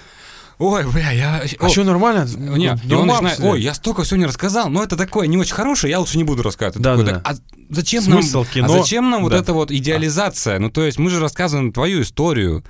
ой, 0.58 0.84
бля, 0.90 1.10
я... 1.10 1.42
А 1.58 1.66
о, 1.66 1.68
что, 1.68 1.84
нормально? 1.84 2.26
Не, 2.36 2.66
и 2.66 2.70
Ну, 2.84 3.00
он 3.00 3.06
начинает, 3.08 3.40
ой, 3.40 3.60
я 3.60 3.74
столько 3.74 4.02
всего 4.02 4.18
не 4.18 4.26
рассказал, 4.26 4.68
но 4.68 4.82
это 4.82 4.96
такое 4.96 5.26
не 5.26 5.36
очень 5.36 5.54
хорошее, 5.54 5.90
я 5.90 5.98
лучше 5.98 6.18
не 6.18 6.24
буду 6.24 6.42
рассказывать. 6.42 6.82
Да, 6.82 6.96
такой, 6.96 7.04
да, 7.06 7.20
так, 7.20 7.22
а 7.26 7.36
зачем 7.70 8.02
Смысл 8.02 8.38
нам, 8.38 8.46
кино, 8.46 8.66
а 8.66 8.68
зачем 8.68 9.10
нам 9.10 9.22
вот 9.22 9.32
да. 9.32 9.38
эта 9.38 9.52
вот 9.52 9.70
идеализация? 9.70 10.58
Ну, 10.58 10.70
то 10.70 10.84
есть 10.84 10.98
мы 10.98 11.10
же 11.10 11.20
рассказываем 11.20 11.72
твою 11.72 12.02
историю. 12.02 12.64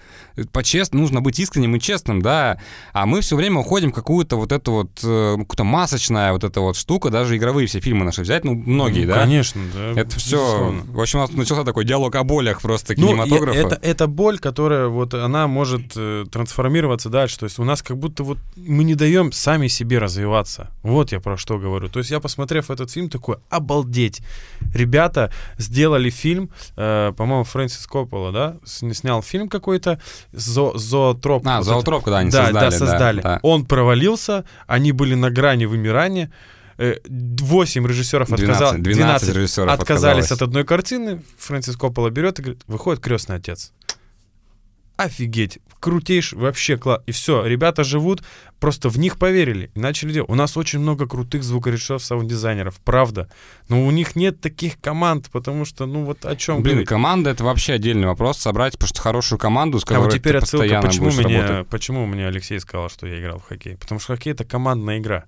По-честному, 0.52 1.02
нужно 1.02 1.20
быть 1.20 1.38
искренним 1.38 1.76
и 1.76 1.80
честным, 1.80 2.22
да. 2.22 2.58
А 2.92 3.04
мы 3.04 3.20
все 3.20 3.36
время 3.36 3.60
уходим 3.60 3.90
в 3.90 3.94
какую-то 3.94 4.36
вот 4.36 4.50
эту 4.50 4.72
вот, 4.72 5.00
э, 5.02 5.36
какую-то 5.38 5.64
масочная 5.64 6.32
вот 6.32 6.44
эта 6.44 6.60
вот 6.60 6.76
штука, 6.76 7.10
даже 7.10 7.36
игровые 7.36 7.66
все 7.66 7.80
фильмы 7.80 8.04
наши 8.04 8.22
взять, 8.22 8.44
ну, 8.44 8.54
многие, 8.54 9.04
Ну, 9.04 9.12
да. 9.12 9.20
Конечно, 9.20 9.60
да. 9.74 10.00
Это 10.00 10.16
все. 10.16 10.74
В 10.86 11.00
общем, 11.00 11.18
у 11.18 11.22
нас 11.22 11.32
начался 11.32 11.64
такой 11.64 11.84
диалог 11.84 12.14
о 12.14 12.24
болях 12.24 12.62
просто 12.62 12.94
Ну, 12.96 13.08
кинематографа. 13.08 13.58
это, 13.58 13.78
это 13.82 14.06
боль, 14.06 14.38
которая 14.38 14.88
вот 14.88 15.12
она 15.12 15.46
может 15.48 15.92
э, 15.96 16.24
трансформироваться 16.30 17.10
дальше. 17.10 17.38
То 17.38 17.44
есть 17.44 17.58
у 17.58 17.64
нас 17.64 17.81
как 17.82 17.98
будто 17.98 18.24
вот 18.24 18.38
мы 18.56 18.84
не 18.84 18.94
даем 18.94 19.32
сами 19.32 19.68
себе 19.68 19.98
развиваться. 19.98 20.70
Вот 20.82 21.12
я 21.12 21.20
про 21.20 21.36
что 21.36 21.58
говорю. 21.58 21.88
То 21.88 21.98
есть 22.00 22.10
я, 22.10 22.20
посмотрев 22.20 22.70
этот 22.70 22.90
фильм, 22.90 23.08
такой, 23.08 23.36
обалдеть. 23.50 24.22
Ребята 24.74 25.30
сделали 25.58 26.10
фильм, 26.10 26.50
э, 26.76 27.12
по-моему, 27.16 27.44
Фрэнсис 27.44 27.86
Коппола, 27.86 28.32
да, 28.32 28.56
снял 28.64 29.22
фильм 29.22 29.48
какой-то, 29.48 30.00
Зо, 30.32 30.76
Зоотроп. 30.76 31.46
А, 31.46 31.58
Вот 31.58 31.66
«Зоотроп», 31.66 32.04
когда 32.04 32.18
они 32.18 32.30
да, 32.30 32.44
создали, 32.46 32.52
Да, 32.54 32.70
да, 32.70 32.78
создали. 32.78 33.20
да. 33.22 33.40
Он 33.42 33.64
провалился, 33.64 34.44
они 34.66 34.92
были 34.92 35.14
на 35.14 35.30
грани 35.30 35.64
вымирания. 35.66 36.30
Э, 36.78 36.96
Восемь 37.08 37.86
режиссеров 37.86 38.28
12, 38.28 38.50
отказалось. 38.50 38.82
12 38.82 39.28
режиссеров 39.36 39.68
отказались 39.70 40.24
отказалось. 40.24 40.32
от 40.32 40.42
одной 40.42 40.64
картины. 40.64 41.22
Фрэнсис 41.38 41.76
Коппола 41.76 42.10
берет 42.10 42.38
и 42.38 42.42
говорит, 42.42 42.62
выходит 42.66 43.02
крестный 43.02 43.36
отец. 43.36 43.72
Офигеть, 44.96 45.58
крутейший, 45.80 46.38
вообще 46.38 46.76
класс. 46.76 47.02
И 47.06 47.12
все, 47.12 47.44
ребята 47.44 47.82
живут, 47.82 48.22
просто 48.60 48.88
в 48.88 48.98
них 48.98 49.18
поверили. 49.18 49.70
И 49.74 49.80
начали 49.80 50.12
делать. 50.12 50.30
У 50.30 50.34
нас 50.34 50.56
очень 50.56 50.78
много 50.78 51.08
крутых 51.08 51.42
звукорежиссеров, 51.42 52.04
саунд-дизайнеров, 52.04 52.76
правда. 52.84 53.28
Но 53.68 53.84
у 53.84 53.90
них 53.90 54.14
нет 54.14 54.40
таких 54.40 54.78
команд, 54.80 55.28
потому 55.32 55.64
что, 55.64 55.86
ну 55.86 56.04
вот 56.04 56.24
о 56.24 56.36
чем 56.36 56.62
Блин, 56.62 56.74
говорить. 56.74 56.88
команда 56.88 57.30
это 57.30 57.42
вообще 57.42 57.72
отдельный 57.74 58.06
вопрос. 58.06 58.38
Собрать 58.38 58.78
просто 58.78 59.00
хорошую 59.00 59.38
команду, 59.38 59.80
с 59.80 59.84
А 59.84 59.86
которой 59.86 60.04
вот 60.04 60.12
теперь 60.14 60.32
ты 60.32 60.38
отсылка, 60.38 60.62
постоянно 60.64 60.86
почему 60.88 61.04
будешь 61.06 61.24
мне, 61.24 61.42
работать. 61.42 61.68
почему 61.68 62.06
мне 62.06 62.26
Алексей 62.28 62.60
сказал, 62.60 62.88
что 62.90 63.06
я 63.06 63.18
играл 63.18 63.38
в 63.40 63.44
хоккей? 63.48 63.76
Потому 63.78 63.98
что 63.98 64.12
хоккей— 64.14 64.32
это 64.34 64.44
командная 64.44 64.98
игра. 64.98 65.24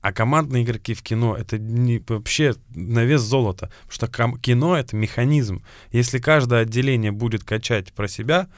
А 0.00 0.12
командные 0.12 0.64
игроки 0.64 0.94
в 0.94 1.02
кино— 1.02 1.36
это 1.38 1.58
не, 1.58 2.02
вообще 2.08 2.54
на 2.74 3.04
вес 3.04 3.20
золота. 3.20 3.70
Потому 3.86 3.92
что 3.92 4.06
ком- 4.08 4.38
кино— 4.38 4.76
это 4.78 4.96
механизм. 4.96 5.62
Если 5.92 6.18
каждое 6.18 6.62
отделение 6.62 7.12
будет 7.12 7.44
качать 7.44 7.92
про 7.92 8.08
себя, 8.08 8.48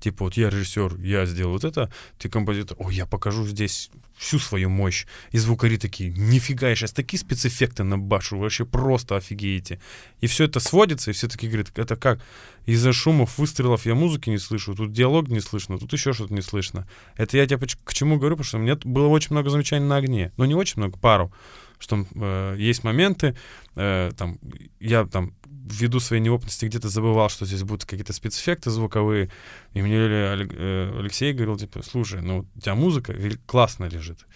типа 0.00 0.24
вот 0.24 0.36
я 0.36 0.50
режиссер, 0.50 1.00
я 1.00 1.26
сделал 1.26 1.52
вот 1.52 1.64
это, 1.64 1.90
ты 2.18 2.28
композитор, 2.28 2.76
ой, 2.80 2.94
я 2.94 3.06
покажу 3.06 3.46
здесь 3.46 3.90
всю 4.18 4.38
свою 4.38 4.68
мощь. 4.68 5.06
И 5.30 5.38
звукари 5.38 5.78
такие, 5.78 6.10
нифига, 6.10 6.68
я 6.68 6.74
сейчас 6.74 6.92
такие 6.92 7.20
спецэффекты 7.20 7.84
набашу, 7.84 8.36
вы 8.36 8.42
вообще 8.42 8.66
просто 8.66 9.16
офигеете. 9.16 9.80
И 10.20 10.26
все 10.26 10.44
это 10.44 10.60
сводится, 10.60 11.10
и 11.10 11.14
все 11.14 11.28
таки 11.28 11.46
говорят, 11.46 11.70
это 11.76 11.96
как? 11.96 12.20
Из-за 12.66 12.92
шумов, 12.92 13.38
выстрелов 13.38 13.86
я 13.86 13.94
музыки 13.94 14.28
не 14.28 14.38
слышу, 14.38 14.74
тут 14.74 14.92
диалог 14.92 15.28
не 15.28 15.40
слышно, 15.40 15.78
тут 15.78 15.92
еще 15.92 16.12
что-то 16.12 16.34
не 16.34 16.42
слышно. 16.42 16.86
Это 17.16 17.36
я 17.36 17.46
тебе 17.46 17.58
к 17.84 17.94
чему 17.94 18.18
говорю, 18.18 18.36
потому 18.36 18.48
что 18.48 18.58
меня 18.58 18.76
было 18.82 19.06
очень 19.06 19.28
много 19.30 19.50
замечаний 19.50 19.86
на 19.86 19.96
огне. 19.96 20.32
Ну, 20.36 20.44
не 20.44 20.54
очень 20.54 20.74
много, 20.78 20.98
пару. 20.98 21.32
Что 21.78 22.04
э, 22.12 22.56
есть 22.58 22.82
моменты, 22.82 23.36
э, 23.76 24.10
там, 24.16 24.38
я 24.80 25.06
там 25.06 25.32
ввиду 25.72 26.00
своей 26.00 26.22
неопытности 26.22 26.66
где-то 26.66 26.88
забывал, 26.88 27.28
что 27.28 27.46
здесь 27.46 27.62
будут 27.62 27.84
какие-то 27.84 28.12
спецэффекты 28.12 28.70
звуковые. 28.70 29.30
И 29.74 29.82
мне 29.82 29.96
э, 29.96 30.98
Алексей 30.98 31.32
говорил, 31.32 31.56
типа, 31.56 31.82
слушай, 31.82 32.20
ну, 32.20 32.46
у 32.54 32.60
тебя 32.60 32.74
музыка 32.74 33.14
классно 33.46 33.86
лежит. 33.86 34.26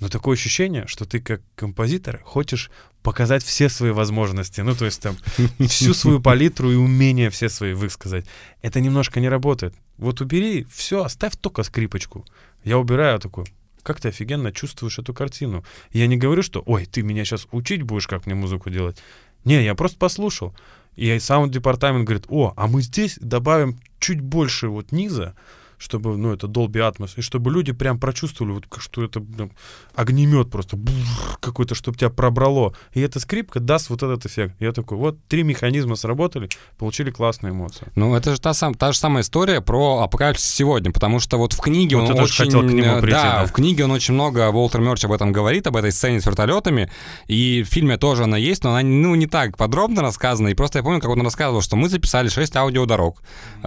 Но 0.00 0.08
такое 0.08 0.34
ощущение, 0.34 0.86
что 0.88 1.04
ты 1.04 1.20
как 1.20 1.42
композитор 1.54 2.20
хочешь 2.24 2.70
показать 3.02 3.44
все 3.44 3.68
свои 3.68 3.92
возможности. 3.92 4.60
Ну, 4.60 4.74
то 4.74 4.84
есть 4.84 5.00
там 5.00 5.16
всю 5.68 5.94
свою 5.94 6.20
палитру 6.20 6.72
и 6.72 6.74
умения 6.74 7.30
все 7.30 7.48
свои 7.48 7.72
высказать. 7.72 8.26
Это 8.62 8.80
немножко 8.80 9.20
не 9.20 9.28
работает. 9.28 9.74
Вот 9.98 10.20
убери, 10.20 10.66
все, 10.72 11.04
оставь 11.04 11.36
только 11.36 11.62
скрипочку. 11.62 12.24
Я 12.64 12.78
убираю 12.78 13.20
такой, 13.20 13.44
как 13.82 14.00
ты 14.00 14.08
офигенно 14.08 14.52
чувствуешь 14.52 14.98
эту 14.98 15.14
картину. 15.14 15.64
Я 15.92 16.06
не 16.06 16.16
говорю, 16.16 16.42
что, 16.42 16.62
ой, 16.66 16.86
ты 16.86 17.02
меня 17.02 17.24
сейчас 17.24 17.46
учить 17.52 17.82
будешь, 17.82 18.08
как 18.08 18.26
мне 18.26 18.34
музыку 18.34 18.70
делать. 18.70 18.98
Не, 19.44 19.62
я 19.64 19.74
просто 19.74 19.98
послушал. 19.98 20.54
И 20.96 21.18
саунд-департамент 21.18 22.04
говорит, 22.04 22.26
о, 22.28 22.52
а 22.56 22.66
мы 22.66 22.82
здесь 22.82 23.18
добавим 23.20 23.78
чуть 23.98 24.20
больше 24.20 24.68
вот 24.68 24.92
низа, 24.92 25.34
чтобы, 25.82 26.16
ну, 26.16 26.32
это 26.32 26.46
Dolby 26.46 26.78
Atmos, 26.88 27.14
и 27.16 27.22
чтобы 27.22 27.50
люди 27.50 27.72
прям 27.72 27.98
прочувствовали, 27.98 28.52
вот, 28.52 28.66
что 28.78 29.02
это 29.02 29.20
прям 29.20 29.50
огнемет 29.96 30.48
просто 30.48 30.78
какой-то, 31.40 31.74
чтобы 31.74 31.98
тебя 31.98 32.08
пробрало. 32.08 32.74
И 32.92 33.00
эта 33.00 33.18
скрипка 33.18 33.58
даст 33.58 33.90
вот 33.90 34.02
этот 34.02 34.24
эффект. 34.24 34.54
Я 34.60 34.70
такой, 34.72 34.96
вот, 34.96 35.18
три 35.26 35.42
механизма 35.42 35.96
сработали, 35.96 36.48
получили 36.78 37.10
классные 37.10 37.50
эмоции. 37.50 37.88
Ну, 37.96 38.14
это 38.14 38.32
же 38.34 38.40
та, 38.40 38.54
сам, 38.54 38.74
та 38.74 38.92
же 38.92 38.98
самая 38.98 39.22
история 39.24 39.60
про 39.60 40.02
апокалипсис 40.02 40.48
сегодня, 40.48 40.92
потому 40.92 41.18
что 41.18 41.36
вот 41.36 41.52
в 41.52 41.60
книге 41.60 41.96
Вот 41.96 42.10
он 42.10 42.20
очень... 42.20 42.44
хотел 42.44 42.60
к 42.60 42.72
нему 42.72 43.00
прийти, 43.00 43.20
да, 43.20 43.40
да. 43.40 43.46
в 43.46 43.52
книге 43.52 43.84
он 43.84 43.90
очень 43.90 44.14
много, 44.14 44.50
Уолтер 44.50 44.80
Мерч 44.80 45.04
об 45.04 45.12
этом 45.12 45.32
говорит, 45.32 45.66
об 45.66 45.76
этой 45.76 45.90
сцене 45.90 46.20
с 46.20 46.26
вертолетами, 46.26 46.90
и 47.26 47.64
в 47.64 47.68
фильме 47.68 47.96
тоже 47.96 48.24
она 48.24 48.36
есть, 48.36 48.62
но 48.62 48.70
она, 48.70 48.82
ну, 48.82 49.16
не 49.16 49.26
так 49.26 49.56
подробно 49.56 50.02
рассказана, 50.02 50.48
и 50.48 50.54
просто 50.54 50.78
я 50.78 50.84
помню, 50.84 51.00
как 51.00 51.10
он 51.10 51.22
рассказывал, 51.22 51.60
что 51.60 51.74
мы 51.74 51.88
записали 51.88 52.28
6 52.28 52.54
аудиодорог. 52.54 53.20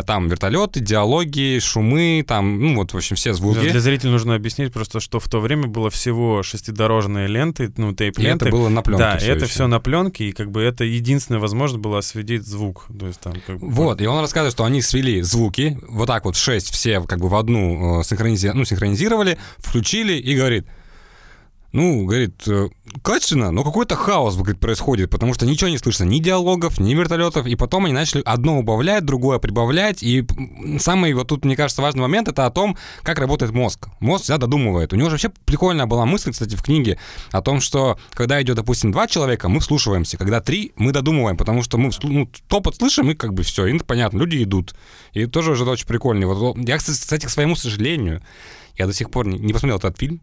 Там 0.08 0.30
вертолеты, 0.30 0.80
диалоги, 0.80 1.60
шумы, 1.60 2.05
там, 2.28 2.60
ну, 2.60 2.76
вот, 2.76 2.94
в 2.94 2.98
общем, 2.98 3.16
все 3.16 3.34
звуки. 3.34 3.60
Для 3.70 3.80
зрителей 3.80 4.12
нужно 4.12 4.36
объяснить 4.36 4.72
просто, 4.74 5.00
что 5.00 5.20
в 5.20 5.28
то 5.30 5.40
время 5.40 5.68
было 5.68 5.90
всего 5.90 6.44
шестидорожные 6.44 7.28
ленты, 7.28 7.72
ну, 7.78 7.92
И 7.92 7.96
тейп-ленты. 7.96 8.46
это 8.46 8.52
было 8.56 8.70
на 8.70 8.82
пленке 8.82 9.04
Да, 9.04 9.18
всё 9.18 9.32
это 9.34 9.46
еще. 9.46 9.54
все 9.54 9.68
на 9.68 9.80
пленке, 9.80 10.30
и 10.30 10.32
как 10.32 10.52
бы 10.52 10.62
это 10.62 10.84
единственная 10.84 11.40
возможность 11.42 11.82
была 11.82 12.00
осветить 12.00 12.46
звук. 12.46 12.86
То 13.00 13.08
есть 13.08 13.20
там 13.20 13.34
как 13.46 13.60
бы... 13.60 13.70
Вот, 13.70 14.02
и 14.02 14.06
он 14.08 14.20
рассказывает, 14.20 14.54
что 14.54 14.64
они 14.66 14.82
свели 14.82 15.22
звуки, 15.22 15.80
вот 15.88 16.08
так 16.08 16.26
вот 16.26 16.36
шесть 16.36 16.70
все 16.72 17.02
как 17.02 17.20
бы 17.20 17.30
в 17.30 17.36
одну 17.36 18.00
э, 18.00 18.04
синхронизи- 18.04 18.52
ну, 18.54 18.66
синхронизировали, 18.66 19.38
включили 19.58 20.14
и 20.14 20.36
говорит, 20.36 20.66
ну, 21.76 22.06
говорит, 22.06 22.48
э, 22.48 22.70
качественно, 23.04 23.52
но 23.52 23.66
какой-то 23.66 23.98
хаос 23.98 24.38
говорит, 24.38 24.62
происходит, 24.62 25.10
потому 25.10 25.34
что 25.34 25.46
ничего 25.46 25.70
не 25.70 25.78
слышно, 25.78 26.06
ни 26.06 26.20
диалогов, 26.20 26.80
ни 26.80 26.94
вертолетов, 26.94 27.46
и 27.48 27.56
потом 27.56 27.84
они 27.84 27.94
начали 27.94 28.22
одно 28.24 28.60
убавлять, 28.60 29.04
другое 29.04 29.40
прибавлять, 29.40 30.02
и 30.02 30.26
самый 30.80 31.14
вот 31.14 31.28
тут, 31.28 31.44
мне 31.44 31.58
кажется, 31.58 31.82
важный 31.82 32.00
момент, 32.00 32.30
это 32.30 32.46
о 32.46 32.50
том, 32.50 32.78
как 33.04 33.20
работает 33.20 33.52
мозг. 33.52 33.90
Мозг 34.00 34.24
всегда 34.24 34.38
додумывает. 34.38 34.94
У 34.94 34.96
него 34.96 35.10
же 35.10 35.16
вообще 35.16 35.32
прикольная 35.44 35.86
была 35.86 36.06
мысль, 36.06 36.32
кстати, 36.32 36.56
в 36.56 36.64
книге, 36.64 36.98
о 37.34 37.42
том, 37.42 37.60
что 37.60 38.00
когда 38.12 38.42
идет, 38.42 38.56
допустим, 38.56 38.94
два 38.94 39.06
человека, 39.08 39.50
мы 39.50 39.60
вслушиваемся, 39.60 40.16
когда 40.16 40.40
три, 40.40 40.72
мы 40.78 40.94
додумываем, 40.94 41.36
потому 41.36 41.62
что 41.62 41.78
мы 41.78 41.92
ну, 42.04 42.30
топот 42.48 42.78
слышим, 42.78 43.12
и 43.12 43.16
как 43.16 43.34
бы 43.34 43.44
все, 43.44 43.66
и 43.66 43.78
понятно, 43.80 44.20
люди 44.20 44.42
идут. 44.42 44.76
И 45.12 45.26
тоже 45.26 45.52
уже 45.52 45.66
очень 45.66 45.88
прикольный. 45.88 46.26
Вот, 46.26 46.58
я, 46.58 46.78
кстати, 46.78 47.26
к 47.26 47.30
своему 47.30 47.58
сожалению, 47.58 48.22
я 48.78 48.88
до 48.88 48.94
сих 48.94 49.12
пор 49.12 49.28
не 49.28 49.52
посмотрел 49.52 49.78
этот 49.78 50.00
фильм, 50.00 50.22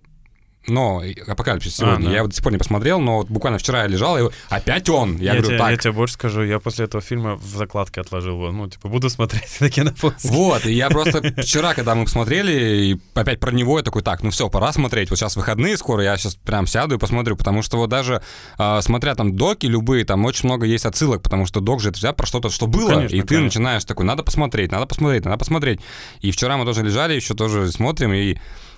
но 0.66 1.02
«Апокалипсис» 1.26 1.76
сегодня. 1.76 2.04
А, 2.04 2.06
да. 2.06 2.10
Я 2.10 2.16
его 2.18 2.28
до 2.28 2.34
сих 2.34 2.42
пор 2.42 2.52
не 2.52 2.58
посмотрел, 2.58 3.00
но 3.00 3.18
вот 3.18 3.28
буквально 3.28 3.58
вчера 3.58 3.82
я 3.82 3.88
лежал, 3.88 4.18
и 4.18 4.30
опять 4.48 4.88
он. 4.88 5.16
Я, 5.16 5.22
Я, 5.24 5.30
говорю, 5.32 5.46
тебе, 5.48 5.58
так, 5.58 5.70
я 5.70 5.76
тебе 5.76 5.92
больше 5.92 6.14
скажу, 6.14 6.42
я 6.42 6.58
после 6.58 6.84
этого 6.84 7.02
фильма 7.02 7.36
в 7.36 7.44
закладке 7.44 8.00
отложил 8.00 8.34
его. 8.34 8.52
Ну, 8.52 8.68
типа, 8.68 8.88
буду 8.88 9.10
смотреть 9.10 9.56
на 9.60 9.70
кинопоиске. 9.70 10.28
Вот, 10.28 10.66
и 10.66 10.72
я 10.72 10.88
просто 10.90 11.22
вчера, 11.42 11.74
когда 11.74 11.94
мы 11.94 12.04
посмотрели, 12.04 12.52
и 12.92 13.00
опять 13.14 13.40
про 13.40 13.50
него, 13.52 13.78
я 13.78 13.84
такой, 13.84 14.02
так, 14.02 14.22
ну 14.22 14.30
все, 14.30 14.48
пора 14.48 14.72
смотреть. 14.72 15.10
Вот 15.10 15.18
сейчас 15.18 15.36
выходные 15.36 15.76
скоро, 15.76 16.02
я 16.02 16.16
сейчас 16.16 16.34
прям 16.36 16.66
сяду 16.66 16.94
и 16.94 16.98
посмотрю, 16.98 17.36
потому 17.36 17.62
что 17.62 17.76
вот 17.78 17.90
даже 17.90 18.22
а, 18.58 18.80
смотря 18.82 19.14
там 19.14 19.36
доки 19.36 19.66
любые, 19.66 20.04
там 20.04 20.24
очень 20.24 20.48
много 20.48 20.66
есть 20.66 20.86
отсылок, 20.86 21.22
потому 21.22 21.46
что 21.46 21.60
док 21.60 21.80
же 21.80 21.88
это 21.88 21.98
всегда 21.98 22.12
про 22.12 22.26
что-то, 22.26 22.50
что 22.50 22.66
было, 22.66 22.88
Ну, 22.88 22.94
конечно, 22.96 23.16
и 23.16 23.20
ты 23.20 23.26
конечно. 23.26 23.44
начинаешь 23.44 23.84
такой, 23.84 24.04
надо 24.06 24.22
посмотреть, 24.22 24.70
надо 24.70 24.86
посмотреть, 24.86 25.24
надо 25.24 25.36
посмотреть. 25.38 25.80
И 26.20 26.30
вчера 26.30 26.56
мы 26.56 26.64
тоже 26.64 26.82
лежали, 26.82 27.14
еще 27.14 27.34
тоже 27.34 27.70
смотрим, 27.70 28.12
и 28.12 28.36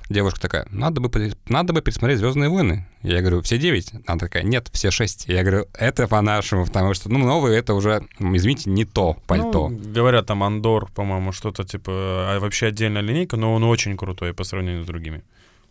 девушка 0.09 0.41
такая, 0.41 0.67
надо 0.71 1.01
бы, 1.01 1.33
надо 1.49 1.73
бы 1.73 1.83
пересмотреть 1.83 2.19
«Звездные 2.19 2.49
войны». 2.49 2.87
Я 3.03 3.21
говорю, 3.21 3.43
все 3.43 3.59
девять? 3.59 3.93
Она 4.07 4.19
такая, 4.19 4.43
нет, 4.43 4.69
все 4.73 4.91
шесть. 4.91 5.27
Я 5.27 5.43
говорю, 5.43 5.67
это 5.75 6.07
по-нашему, 6.09 6.67
потому 6.67 6.95
что, 6.95 7.11
ну, 7.11 7.19
новые 7.19 7.59
это 7.59 7.75
уже, 7.75 8.07
м, 8.19 8.37
извините, 8.37 8.71
не 8.71 8.85
то 8.85 9.17
пальто. 9.27 9.69
Ну, 9.69 9.93
говорят, 9.93 10.27
там 10.27 10.43
Андор, 10.43 10.91
по-моему, 10.93 11.33
что-то 11.33 11.65
типа, 11.65 11.93
а 11.93 12.39
вообще 12.41 12.67
отдельная 12.67 13.03
линейка, 13.03 13.37
но 13.37 13.55
он 13.55 13.65
очень 13.65 13.97
крутой 13.97 14.35
по 14.35 14.45
сравнению 14.45 14.85
с 14.85 14.87
другими. 14.87 15.23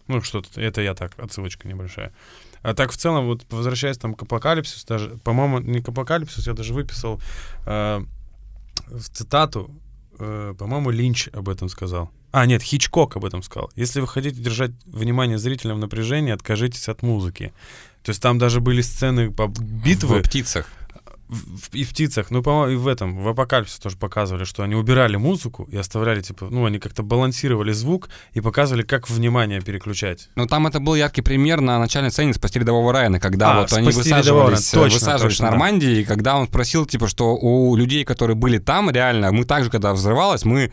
Ну, 0.07 0.21
что-то, 0.21 0.59
это 0.59 0.81
я 0.81 0.93
так, 0.93 1.13
отсылочка 1.17 1.67
небольшая. 1.67 2.11
А 2.61 2.73
так, 2.73 2.91
в 2.91 2.97
целом, 2.97 3.25
вот 3.25 3.45
возвращаясь 3.49 3.97
там 3.97 4.13
к 4.13 4.23
апокалипсису, 4.23 4.85
даже, 4.87 5.09
по-моему, 5.23 5.59
не 5.59 5.81
к 5.81 5.89
апокалипсису, 5.89 6.49
я 6.49 6.55
даже 6.55 6.73
выписал 6.73 7.21
э, 7.65 8.03
в 8.87 9.09
цитату, 9.09 9.69
э, 10.19 10.53
по-моему, 10.57 10.89
Линч 10.89 11.29
об 11.33 11.49
этом 11.49 11.69
сказал. 11.69 12.09
А, 12.33 12.45
нет, 12.47 12.63
Хичкок 12.63 13.15
об 13.15 13.25
этом 13.25 13.43
сказал. 13.43 13.69
Если 13.75 14.01
вы 14.01 14.07
хотите 14.07 14.35
держать 14.41 14.71
внимание 14.85 15.37
зрителя 15.37 15.75
в 15.75 15.77
напряжении, 15.77 16.33
откажитесь 16.33 16.89
от 16.89 17.03
музыки. 17.03 17.53
То 18.03 18.09
есть 18.09 18.21
там 18.21 18.39
даже 18.39 18.59
были 18.59 18.81
сцены 18.81 19.31
по 19.31 19.47
битвы. 19.47 20.19
В 20.19 20.23
птицах. 20.23 20.67
В- 21.29 21.73
И 21.75 21.83
в 21.83 21.89
птицах, 21.91 22.31
ну, 22.31 22.41
по-моему, 22.43 22.73
и 22.73 22.75
в 22.75 22.87
этом, 22.87 23.23
в 23.23 23.27
апокалипсисе 23.27 23.79
тоже 23.81 23.97
показывали, 23.97 24.43
что 24.45 24.61
они 24.63 24.75
убирали 24.75 25.15
музыку 25.15 25.67
и 25.71 25.77
оставляли, 25.77 26.21
типа, 26.21 26.47
ну, 26.49 26.65
они 26.65 26.79
как-то 26.79 27.01
балансировали 27.03 27.71
звук 27.71 28.09
и 28.33 28.41
показывали, 28.41 28.81
как 28.83 29.09
внимание 29.09 29.61
переключать. 29.61 30.29
Ну, 30.35 30.45
там 30.47 30.67
это 30.67 30.79
был 30.79 30.95
яркий 30.95 31.21
пример 31.21 31.61
на 31.61 31.79
начальной 31.79 32.11
сцене 32.11 32.33
«Спасти 32.33 32.59
рядового 32.59 32.91
Райана», 32.93 33.19
когда 33.19 33.53
А, 33.57 33.61
вот 33.61 33.73
они 33.73 33.91
«Спасти 33.91 34.09
рядового 34.09 34.49
высаживались, 34.49 34.73
Райана», 34.73 34.85
э, 34.85 34.89
точно, 34.91 35.05
высаживались 35.05 35.33
точно, 35.37 35.45
в 35.45 35.49
да. 35.49 35.51
Нормандии, 35.51 35.99
и 36.01 36.03
когда 36.03 36.35
он 36.35 36.47
спросил, 36.47 36.85
типа, 36.85 37.07
что 37.07 37.35
у 37.35 37.75
людей, 37.75 38.03
которые 38.05 38.35
были 38.35 38.57
там, 38.57 38.89
реально, 38.91 39.31
мы 39.31 39.45
также, 39.45 39.69
когда 39.71 39.93
взрывалось, 39.93 40.45
мы 40.45 40.71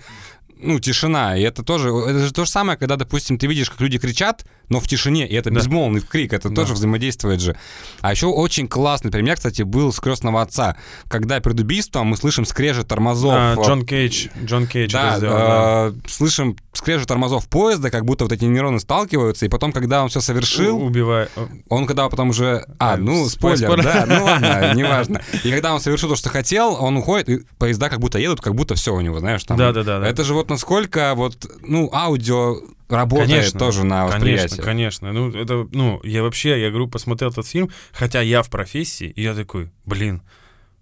ну, 0.63 0.79
тишина, 0.81 1.37
и 1.37 1.43
это 1.43 1.63
тоже, 1.63 1.89
это 1.91 2.19
же 2.27 2.33
то 2.33 2.45
же 2.45 2.51
самое, 2.51 2.79
когда, 2.79 2.97
допустим, 2.97 3.39
ты 3.39 3.47
видишь, 3.47 3.71
как 3.71 3.81
люди 3.81 3.99
кричат, 3.99 4.45
но 4.69 4.79
в 4.81 4.87
тишине, 4.87 5.27
и 5.27 5.35
это 5.35 5.51
Да. 5.51 5.57
безмолвный 5.57 6.01
крик, 6.01 6.33
это 6.33 6.49
Да. 6.49 6.55
тоже 6.55 6.75
взаимодействует 6.75 7.41
же. 7.41 7.57
А 8.03 8.13
еще 8.13 8.27
очень 8.27 8.69
классный 8.69 9.11
пример, 9.11 9.37
кстати, 9.37 9.63
был 9.63 9.93
с 9.93 9.99
«Крестного 10.01 10.43
отца», 10.43 10.77
когда 11.09 11.41
перед 11.41 11.59
убийством 11.61 12.07
мы 12.09 12.17
слышим 12.17 12.45
скрежет 12.45 12.87
тормозов. 12.89 13.33
А, 13.35 13.55
э, 13.59 13.65
Джон 13.67 13.85
Кейдж, 13.85 14.29
Джон 14.45 14.67
Кейдж 14.67 14.93
да, 14.93 15.17
сделал, 15.19 15.37
да. 15.37 15.89
э, 15.89 16.09
слышим 16.09 16.57
скрежет 16.73 17.09
тормозов 17.09 17.49
поезда, 17.49 17.91
как 17.91 18.05
будто 18.05 18.25
вот 18.25 18.33
эти 18.33 18.45
нейроны 18.45 18.79
сталкиваются, 18.81 19.45
и 19.47 19.49
потом, 19.49 19.73
когда 19.73 20.03
он 20.03 20.09
все 20.09 20.21
совершил, 20.21 20.83
Убивая. 20.83 21.29
он 21.69 21.87
когда 21.87 22.09
потом 22.09 22.31
уже... 22.31 22.65
А, 22.79 22.95
А, 22.95 22.97
ну, 22.97 23.29
спой- 23.29 23.57
спойлер, 23.59 23.83
спойлер. 23.83 23.85
да, 23.85 24.07
ну 24.07 24.25
ладно, 24.25 24.73
неважно. 24.75 25.21
И 25.45 25.51
когда 25.51 25.75
он 25.75 25.81
совершил 25.81 26.09
то, 26.11 26.17
что 26.17 26.29
хотел, 26.29 26.77
он 26.81 26.97
уходит, 26.97 27.29
и 27.29 27.41
поезда 27.59 27.89
как 27.89 27.99
будто 27.99 28.19
едут, 28.19 28.41
как 28.41 28.55
будто 28.55 28.75
все 28.77 28.95
у 28.95 29.01
него, 29.01 29.19
знаешь, 29.21 29.43
там... 29.45 29.57
Да-да-да, 29.59 29.99
да. 30.01 30.07
Это 30.09 30.23
же 30.25 30.33
вот 30.35 30.49
насколько 30.51 31.15
вот, 31.15 31.51
ну, 31.63 31.89
аудио 31.93 32.57
работает 32.89 33.53
тоже 33.53 33.85
на 33.85 34.07
восприятие. 34.07 34.63
Конечно, 34.63 34.65
конечно. 34.65 35.13
Ну, 35.13 35.31
это, 35.31 35.69
ну, 35.73 36.01
я 36.03 36.23
вообще, 36.23 36.61
я 36.61 36.69
говорю, 36.69 36.89
посмотрел 36.89 37.31
этот 37.31 37.47
фильм, 37.47 37.71
хотя 37.93 38.21
я 38.21 38.43
в 38.43 38.51
профессии, 38.51 39.07
и 39.07 39.23
я 39.23 39.35
такой, 39.35 39.71
блин, 39.87 40.23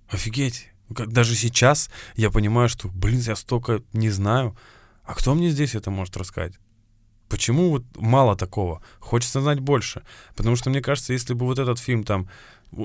офигеть. 0.08 0.68
Как 0.94 1.12
даже 1.12 1.34
сейчас 1.34 1.90
я 2.16 2.30
понимаю, 2.30 2.68
что, 2.68 2.88
блин, 2.88 3.20
я 3.20 3.36
столько 3.36 3.82
не 3.92 4.10
знаю. 4.10 4.56
А 5.04 5.14
кто 5.14 5.34
мне 5.34 5.50
здесь 5.50 5.74
это 5.74 5.90
может 5.90 6.16
рассказать? 6.16 6.54
Почему 7.28 7.70
вот 7.70 7.84
мало 7.96 8.36
такого? 8.36 8.80
Хочется 9.00 9.42
знать 9.42 9.60
больше. 9.60 10.02
Потому 10.34 10.56
что, 10.56 10.70
мне 10.70 10.80
кажется, 10.80 11.12
если 11.12 11.34
бы 11.34 11.44
вот 11.44 11.58
этот 11.58 11.78
фильм 11.78 12.04
там, 12.04 12.28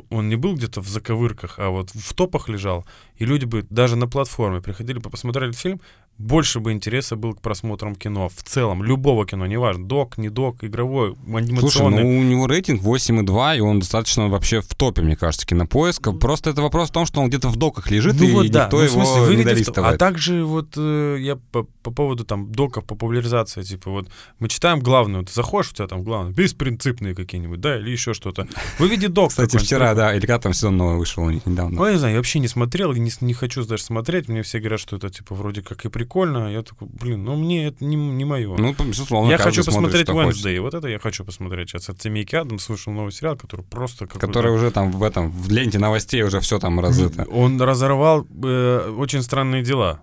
он 0.10 0.30
не 0.30 0.36
был 0.36 0.56
где-то 0.56 0.82
в 0.82 0.88
заковырках, 0.88 1.60
а 1.60 1.70
вот 1.70 1.92
в 1.94 2.14
топах 2.14 2.50
лежал, 2.50 2.86
и 3.16 3.26
люди 3.26 3.46
бы 3.46 3.66
даже 3.70 3.96
на 3.96 4.08
платформе 4.08 4.62
приходили 4.62 5.00
посмотрели 5.00 5.52
фильм, 5.52 5.82
больше 6.18 6.59
бы 6.59 6.72
интереса 6.72 7.16
было 7.16 7.34
к 7.34 7.41
просмотрам 7.41 7.95
кино. 7.95 8.30
В 8.30 8.43
целом, 8.43 8.84
любого 8.84 9.26
кино, 9.26 9.45
неважно, 9.45 9.86
док, 9.86 10.18
не 10.18 10.30
док, 10.30 10.64
игровой, 10.64 11.16
Слушай, 11.16 11.43
анимационный. 11.43 12.03
ну 12.03 12.20
у 12.20 12.24
него 12.24 12.47
рейтинг 12.47 12.82
8,2, 12.82 13.57
и 13.57 13.59
он 13.59 13.80
достаточно 13.80 14.28
вообще 14.30 14.61
в 14.61 14.74
топе, 14.76 15.01
мне 15.01 15.16
кажется, 15.16 15.45
кинопоиска. 15.45 16.11
Просто 16.14 16.49
это 16.49 16.61
вопрос 16.61 16.89
в 16.89 16.91
том, 16.91 17.05
что 17.05 17.22
он 17.22 17.30
где-то 17.30 17.49
в 17.49 17.55
доках 17.55 17.91
лежит, 17.91 18.16
Ну 18.20 18.26
и 18.26 18.32
вот 18.32 18.49
да, 18.49 18.66
никто 18.66 18.78
ну, 18.78 18.84
в 18.84 18.91
его 18.91 19.05
смысле, 19.05 19.36
не 19.36 19.43
долистывает. 19.43 19.95
А 19.95 19.97
также 19.97 20.43
вот 20.45 20.74
э, 20.78 21.18
я 21.20 21.36
по, 21.36 21.64
по 21.84 21.91
поводу 21.91 22.26
там 22.26 22.51
доков, 22.51 22.86
популяризации, 22.86 23.61
типа 23.61 23.91
вот 23.91 24.07
мы 24.39 24.49
читаем 24.49 24.80
главную, 24.80 25.26
ты 25.26 25.34
заходишь, 25.34 25.72
у 25.72 25.76
тебя 25.76 25.88
там 25.88 26.03
главное, 26.03 26.32
беспринципные 26.32 27.16
какие-нибудь, 27.16 27.59
да, 27.59 27.78
или 27.78 27.89
еще 27.91 28.14
что-то. 28.14 28.47
Выведи 28.80 29.07
док. 29.07 29.30
Кстати, 29.30 29.57
вчера, 29.57 29.93
да, 29.93 30.14
или 30.14 30.22
когда 30.22 30.39
там 30.39 30.53
сезон 30.53 30.78
новый 30.78 30.97
вышел 30.97 31.24
у 31.24 31.30
них 31.30 31.45
недавно. 31.45 31.76
Ну, 31.76 31.86
я 31.86 31.93
не 31.93 31.97
знаю, 31.97 32.14
я 32.14 32.20
вообще 32.20 32.39
не 32.39 32.47
смотрел 32.47 32.93
не, 32.93 33.11
не 33.22 33.34
хочу 33.34 33.64
даже 33.66 33.84
смотреть. 33.84 34.28
Мне 34.28 34.43
все 34.43 34.59
говорят, 34.59 34.80
что 34.80 34.95
это, 34.95 35.09
типа, 35.09 35.36
вроде 35.36 35.61
как 35.61 35.86
и 35.86 35.89
прикольно. 36.04 36.51
Я 36.51 36.62
такой, 36.62 36.88
блин, 36.88 37.24
ну 37.24 37.36
мне 37.36 37.68
это 37.68 37.86
не, 37.86 37.95
не 37.95 38.26
мое. 38.26 38.56
Ну, 38.58 38.74
безусловно, 38.74 39.32
я 39.32 39.38
хочу 39.38 39.64
посмотреть. 39.64 40.08
Wednesday. 40.10 40.60
Вот 40.60 40.74
это 40.74 40.88
я 40.88 40.99
хочу 40.99 41.24
посмотреть. 41.24 41.70
Сейчас 41.70 41.89
от 41.89 42.01
семейки 42.01 42.36
Адамс 42.36 42.70
вышел 42.70 42.93
новый 42.93 43.12
сериал, 43.12 43.38
который 43.38 43.66
просто. 43.66 44.08
Который 44.08 44.51
уже 44.51 44.72
там 44.72 44.91
в 44.91 45.04
этом, 45.04 45.32
в 45.32 45.49
ленте 45.49 45.80
новостей 45.80 46.24
уже 46.24 46.39
все 46.39 46.60
там 46.60 46.80
разыто. 46.80 47.26
Он 47.32 47.62
разорвал 47.62 48.28
э, 48.43 48.95
очень 48.97 49.22
странные 49.24 49.64
дела 49.64 50.01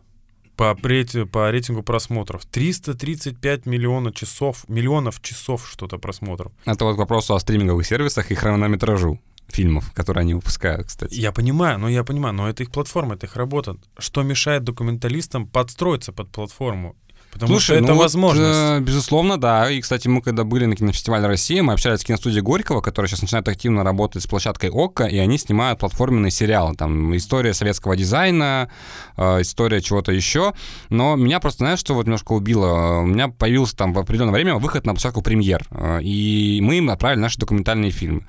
по, 0.57 0.75
прет- 0.75 1.31
по 1.31 1.51
рейтингу 1.51 1.83
просмотров. 1.83 2.45
335 2.47 3.67
миллионов 3.67 4.15
часов, 4.15 4.65
миллионов 4.69 5.21
часов 5.23 5.69
что-то 5.69 5.99
просмотров. 5.99 6.53
Это 6.65 6.85
вот 6.85 6.97
к 6.97 6.99
вопросу 6.99 7.35
о 7.35 7.41
стриминговых 7.41 7.87
сервисах 7.87 8.31
и 8.31 8.35
хронометражу 8.35 9.19
фильмов, 9.53 9.93
которые 9.93 10.23
они 10.23 10.35
выпускают, 10.35 10.87
кстати. 10.87 11.15
Я 11.15 11.33
понимаю, 11.33 11.79
но 11.79 11.89
я 11.89 12.05
понимаю, 12.05 12.35
но 12.35 12.49
это 12.49 12.63
их 12.63 12.71
платформа, 12.71 13.15
это 13.15 13.27
их 13.27 13.37
работа. 13.37 13.77
Что 13.99 14.23
мешает 14.23 14.65
документалистам 14.65 15.47
подстроиться 15.47 16.13
под 16.13 16.31
платформу? 16.31 16.97
Потому 17.33 17.53
Слушай, 17.53 17.65
что 17.65 17.75
это 17.75 17.87
ну 17.87 17.95
вот, 17.95 18.03
возможность. 18.03 18.59
э, 18.59 18.81
безусловно, 18.81 19.39
да. 19.41 19.71
И, 19.71 19.81
кстати, 19.81 20.09
мы 20.09 20.21
когда 20.21 20.43
были 20.43 20.65
на 20.65 20.75
кинофестивале 20.75 21.29
России, 21.29 21.61
мы 21.61 21.75
общались 21.75 22.01
с 22.01 22.05
киностудией 22.05 22.43
Горького, 22.43 22.81
которая 22.81 23.09
сейчас 23.09 23.23
начинает 23.23 23.47
активно 23.47 23.85
работать 23.85 24.25
с 24.25 24.27
площадкой 24.27 24.71
ОККО, 24.71 25.05
и 25.05 25.17
они 25.17 25.39
снимают 25.39 25.79
платформенные 25.79 26.33
сериалы. 26.33 26.75
Там 26.75 27.17
история 27.17 27.55
советского 27.55 27.97
дизайна, 27.97 28.69
э, 29.17 29.43
история 29.43 29.81
чего-то 29.81 30.11
еще. 30.11 30.55
Но 30.89 31.15
меня 31.15 31.39
просто, 31.39 31.59
знаешь, 31.59 31.79
что 31.79 31.95
вот 31.95 32.07
немножко 32.07 32.33
убило? 32.33 32.99
У 32.99 33.07
меня 33.07 33.29
появился 33.29 33.77
там 33.77 33.93
в 33.93 33.99
определенное 34.01 34.35
время 34.35 34.57
выход 34.57 34.85
на 34.85 34.95
площадку 34.95 35.23
премьер. 35.23 35.65
Э, 35.71 36.01
И 36.03 36.59
мы 36.63 36.79
им 36.79 36.91
отправили 36.91 37.21
наши 37.21 37.39
документальные 37.39 37.93
фильмы. 37.93 38.27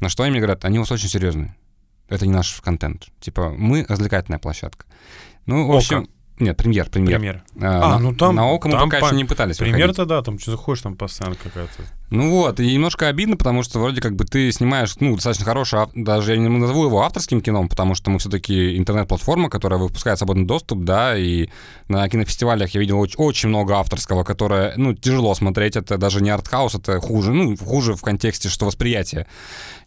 На 0.00 0.08
что 0.08 0.22
они 0.22 0.32
мне 0.32 0.40
говорят, 0.40 0.64
они 0.64 0.78
у 0.78 0.82
вас 0.82 0.90
очень 0.90 1.08
серьезные. 1.08 1.54
Это 2.08 2.26
не 2.26 2.32
наш 2.32 2.60
контент. 2.60 3.08
Типа, 3.20 3.50
мы 3.50 3.84
развлекательная 3.88 4.38
площадка. 4.38 4.86
Ну, 5.46 5.66
в 5.66 5.76
общем... 5.76 6.08
Нет, 6.40 6.56
премьер, 6.56 6.88
премьер. 6.88 7.18
Пример. 7.18 7.42
А, 7.60 7.90
на, 7.90 7.98
ну 7.98 8.14
там- 8.14 8.34
на 8.34 8.50
ОККО 8.50 8.68
мы 8.68 8.74
там 8.74 8.88
пока 8.88 9.00
по- 9.00 9.04
еще 9.06 9.16
не 9.16 9.24
пытались. 9.24 9.58
Пример-то 9.58 10.06
да, 10.06 10.22
там 10.22 10.38
что 10.38 10.52
заходишь, 10.52 10.82
там 10.82 10.96
постоянно 10.96 11.36
какая-то. 11.36 11.82
Ну 12.10 12.30
вот, 12.30 12.58
и 12.58 12.72
немножко 12.72 13.06
обидно, 13.06 13.36
потому 13.36 13.62
что 13.62 13.78
вроде 13.78 14.00
как 14.00 14.16
бы 14.16 14.24
ты 14.24 14.50
снимаешь, 14.50 14.96
ну, 14.98 15.14
достаточно 15.14 15.44
хороший, 15.44 15.78
даже 15.94 16.32
я 16.32 16.38
не 16.38 16.48
назову 16.48 16.86
его 16.86 17.02
авторским 17.02 17.40
кином, 17.40 17.68
потому 17.68 17.94
что 17.94 18.10
мы 18.10 18.18
все-таки 18.18 18.76
интернет-платформа, 18.76 19.48
которая 19.48 19.78
выпускает 19.78 20.18
свободный 20.18 20.44
доступ, 20.44 20.82
да, 20.82 21.16
и 21.16 21.50
на 21.86 22.08
кинофестивалях 22.08 22.70
я 22.70 22.80
видел 22.80 22.98
очень, 22.98 23.14
очень 23.18 23.48
много 23.48 23.76
авторского, 23.76 24.24
которое, 24.24 24.72
ну, 24.76 24.92
тяжело 24.92 25.32
смотреть, 25.36 25.76
это 25.76 25.98
даже 25.98 26.20
не 26.20 26.30
артхаус, 26.30 26.74
это 26.74 26.98
хуже, 26.98 27.32
ну, 27.32 27.56
хуже 27.56 27.94
в 27.94 28.02
контексте, 28.02 28.48
что 28.48 28.66
восприятие. 28.66 29.28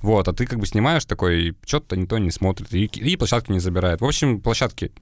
Вот, 0.01 0.25
а 0.27 0.33
ты 0.33 0.45
как 0.45 0.59
бы 0.59 0.65
снимаешь 0.65 1.03
такой, 1.03 1.57
что-то 1.65 1.97
никто 1.97 2.19
не 2.19 2.31
смотрит, 2.31 2.73
и, 2.73 2.85
и 2.85 3.17
площадки 3.17 3.51
не 3.51 3.59
забирает. 3.59 3.99
В 3.99 4.05
общем, 4.05 4.39
площадки, 4.39 4.93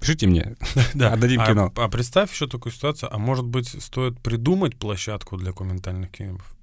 пишите 0.00 0.26
мне, 0.26 0.56
отдадим 0.94 1.40
а, 1.40 1.46
кино. 1.46 1.72
а 1.76 1.88
представь 1.88 2.32
еще 2.32 2.46
такую 2.46 2.72
ситуацию, 2.72 3.14
а 3.14 3.18
может 3.18 3.44
быть 3.44 3.68
стоит 3.82 4.20
придумать 4.20 4.76
площадку 4.76 5.36
для 5.36 5.50
документальных 5.50 6.10
фильмов? 6.14 6.56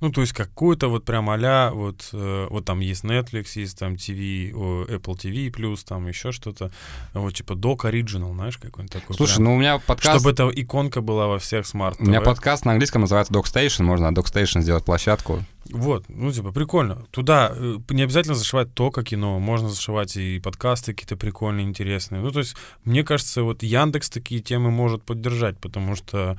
Ну, 0.00 0.10
то 0.10 0.20
есть 0.20 0.32
какую-то 0.32 0.88
вот 0.88 1.04
прям 1.04 1.30
а 1.30 1.70
вот, 1.70 2.10
э, 2.12 2.46
вот 2.50 2.64
там 2.64 2.80
есть 2.80 3.04
Netflix, 3.04 3.52
есть 3.54 3.78
там 3.78 3.94
TV, 3.94 4.52
Apple 4.52 5.16
TV+, 5.16 5.50
плюс 5.50 5.84
там 5.84 6.06
еще 6.08 6.32
что-то, 6.32 6.70
вот 7.14 7.34
типа 7.34 7.52
Doc 7.52 7.78
Original, 7.84 8.32
знаешь, 8.34 8.58
какой-нибудь 8.58 8.92
такой. 8.92 9.16
Слушай, 9.16 9.36
прям. 9.36 9.44
ну 9.44 9.54
у 9.54 9.58
меня 9.58 9.78
подкаст... 9.78 10.20
Чтобы 10.20 10.30
эта 10.30 10.48
иконка 10.48 11.00
была 11.00 11.26
во 11.26 11.38
всех 11.38 11.66
смарт 11.66 11.96
У 12.00 12.04
меня 12.04 12.20
подкаст 12.20 12.64
на 12.64 12.72
английском 12.72 13.02
называется 13.02 13.32
DocStation, 13.32 13.84
можно 13.84 14.10
на 14.10 14.16
DocStation 14.16 14.60
сделать 14.60 14.84
площадку. 14.84 15.42
Вот, 15.70 16.04
ну, 16.08 16.30
типа, 16.30 16.52
прикольно. 16.52 17.06
Туда 17.10 17.50
э, 17.54 17.78
не 17.90 18.02
обязательно 18.02 18.34
зашивать 18.34 18.74
только 18.74 19.02
кино, 19.02 19.38
можно 19.38 19.70
зашивать 19.70 20.16
и 20.16 20.38
подкасты 20.38 20.92
какие-то 20.92 21.16
прикольные, 21.16 21.64
интересные. 21.64 22.20
Ну, 22.20 22.30
то 22.30 22.40
есть, 22.40 22.54
мне 22.84 23.02
кажется, 23.02 23.42
вот 23.42 23.62
Яндекс 23.62 24.10
такие 24.10 24.42
темы 24.42 24.70
может 24.70 25.02
поддержать, 25.02 25.58
потому 25.58 25.96
что 25.96 26.38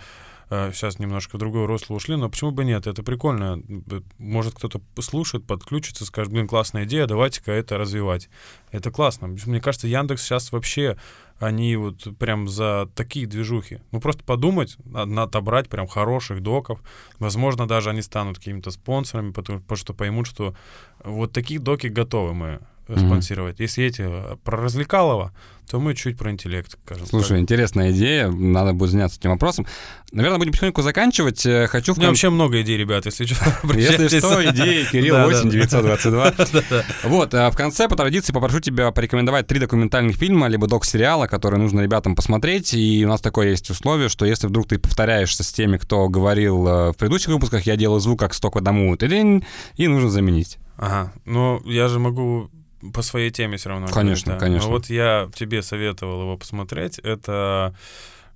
сейчас 0.49 0.99
немножко 0.99 1.35
в 1.35 1.39
другое 1.39 1.67
русло 1.67 1.95
ушли, 1.95 2.15
но 2.15 2.29
почему 2.29 2.51
бы 2.51 2.65
нет? 2.65 2.87
Это 2.87 3.03
прикольно. 3.03 3.61
Э, 3.91 4.01
Может, 4.17 4.55
кто-то 4.55 4.81
слушает, 4.99 5.45
подключится, 5.45 6.05
скажет, 6.05 6.31
блин, 6.31 6.47
классная 6.47 6.85
идея, 6.85 7.07
давайте-ка 7.07 7.51
это 7.51 7.77
развивать. 7.77 8.29
Это 8.71 8.91
классно. 8.91 9.27
Мне 9.27 9.61
кажется, 9.61 9.87
Яндекс 9.87 10.23
сейчас 10.23 10.51
вообще 10.51 10.97
они 11.39 11.75
вот 11.75 12.17
прям 12.17 12.47
за 12.47 12.89
такие 12.95 13.25
движухи. 13.27 13.79
Ну, 13.91 13.99
просто 13.99 14.23
подумать, 14.23 14.77
надо 14.85 15.23
отобрать 15.23 15.67
прям 15.67 15.87
хороших 15.87 16.41
доков. 16.41 16.81
Возможно, 17.19 17.67
даже 17.67 17.89
они 17.89 18.01
станут 18.01 18.37
какими-то 18.37 18.71
спонсорами, 18.71 19.31
потому, 19.31 19.59
потому 19.59 19.77
что 19.77 19.93
поймут, 19.93 20.27
что 20.27 20.55
вот 21.03 21.33
такие 21.33 21.59
доки 21.59 21.87
готовы 21.87 22.33
мы 22.33 22.59
Мгм. 22.87 23.07
спонсировать. 23.07 23.59
Если 23.59 23.83
эти 23.83 24.01
э, 24.01 24.35
про 24.43 24.57
развлекалово, 24.57 25.31
то 25.69 25.79
мы 25.79 25.95
чуть 25.95 26.17
про 26.17 26.29
интеллект, 26.29 26.77
скажем 26.85 27.07
Слушай, 27.07 27.29
так. 27.29 27.39
интересная 27.39 27.91
идея, 27.91 28.29
надо 28.29 28.73
будет 28.73 28.91
заняться 28.91 29.19
этим 29.19 29.31
вопросом. 29.31 29.65
Наверное, 30.11 30.37
будем 30.37 30.51
потихоньку 30.51 30.83
заканчивать. 30.83 31.43
Э, 31.47 31.65
Хочу 31.67 31.93
в 31.93 31.97
У 31.97 31.99
меня 31.99 32.09
вообще 32.09 32.29
много 32.29 32.61
идей, 32.61 32.77
ребят, 32.77 33.05
если 33.05 33.25
что, 33.25 33.43
Если 33.73 34.19
что, 34.19 34.45
идеи, 34.51 34.85
Кирилл, 34.91 35.15
Да, 35.15 35.21
да, 35.21 35.25
8 35.25 35.43
да. 35.43 35.49
922. 35.49 36.31
Да-да. 36.53 36.85
Вот, 37.03 37.33
а 37.33 37.49
в 37.49 37.57
конце, 37.57 37.87
по 37.89 37.95
традиции, 37.95 38.31
попрошу 38.31 38.59
тебя 38.59 38.91
порекомендовать 38.91 39.47
три 39.47 39.59
документальных 39.59 40.15
фильма, 40.17 40.47
либо 40.47 40.67
док-сериала, 40.67 41.25
которые 41.25 41.59
нужно 41.59 41.81
ребятам 41.81 42.15
посмотреть. 42.15 42.75
И 42.75 43.03
у 43.03 43.09
нас 43.09 43.21
такое 43.21 43.49
есть 43.49 43.67
условие, 43.71 44.09
что 44.09 44.25
если 44.25 44.45
вдруг 44.45 44.67
ты 44.67 44.77
повторяешься 44.77 45.43
с 45.43 45.51
теми, 45.51 45.77
кто 45.77 46.07
говорил 46.09 46.67
э, 46.67 46.91
в 46.91 46.97
предыдущих 46.97 47.29
выпусках, 47.29 47.63
я 47.65 47.75
делаю 47.75 47.99
звук 47.99 48.19
как 48.19 48.35
сток 48.35 48.57
одному, 48.57 48.95
тыдынь, 48.95 49.43
и 49.77 49.87
нужно 49.87 50.09
заменить. 50.09 50.59
Ага, 50.77 51.13
ну 51.25 51.61
я 51.65 51.87
же 51.87 51.99
могу 51.99 52.51
по 52.93 53.01
своей 53.01 53.31
теме 53.31 53.57
все 53.57 53.69
равно. 53.69 53.87
Конечно, 53.87 54.03
говорить, 54.03 54.25
да. 54.25 54.39
конечно. 54.39 54.67
Ну, 54.67 54.73
вот 54.73 54.89
я 54.89 55.29
тебе 55.35 55.61
советовал 55.61 56.21
его 56.21 56.37
посмотреть. 56.37 56.99
Это 56.99 57.73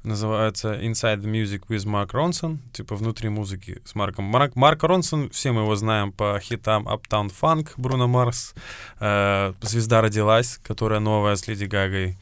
называется 0.04 0.76
Inside 0.76 1.22
the 1.22 1.26
Music 1.26 1.64
with 1.68 1.86
Mark 1.86 2.12
Ronson, 2.12 2.60
типа 2.72 2.95
внутри 2.95 3.30
музыки 3.30 3.82
с 3.86 3.95
Марком. 3.95 4.26
Марк, 4.26 4.56
Марк 4.56 4.84
Ронсон, 4.84 5.30
все 5.30 5.52
мы 5.52 5.62
его 5.62 5.76
знаем 5.76 6.12
по 6.12 6.39
хитам 6.41 6.88
Uptown 6.88 7.32
Funk, 7.41 7.72
Бруно 7.78 8.08
Марс, 8.08 8.54
э, 9.00 9.54
«Звезда 9.62 10.02
родилась», 10.02 10.60
которая 10.64 11.00
новая 11.00 11.36
с 11.36 11.47
Леди 11.47 11.66
Гагой, 11.66 12.18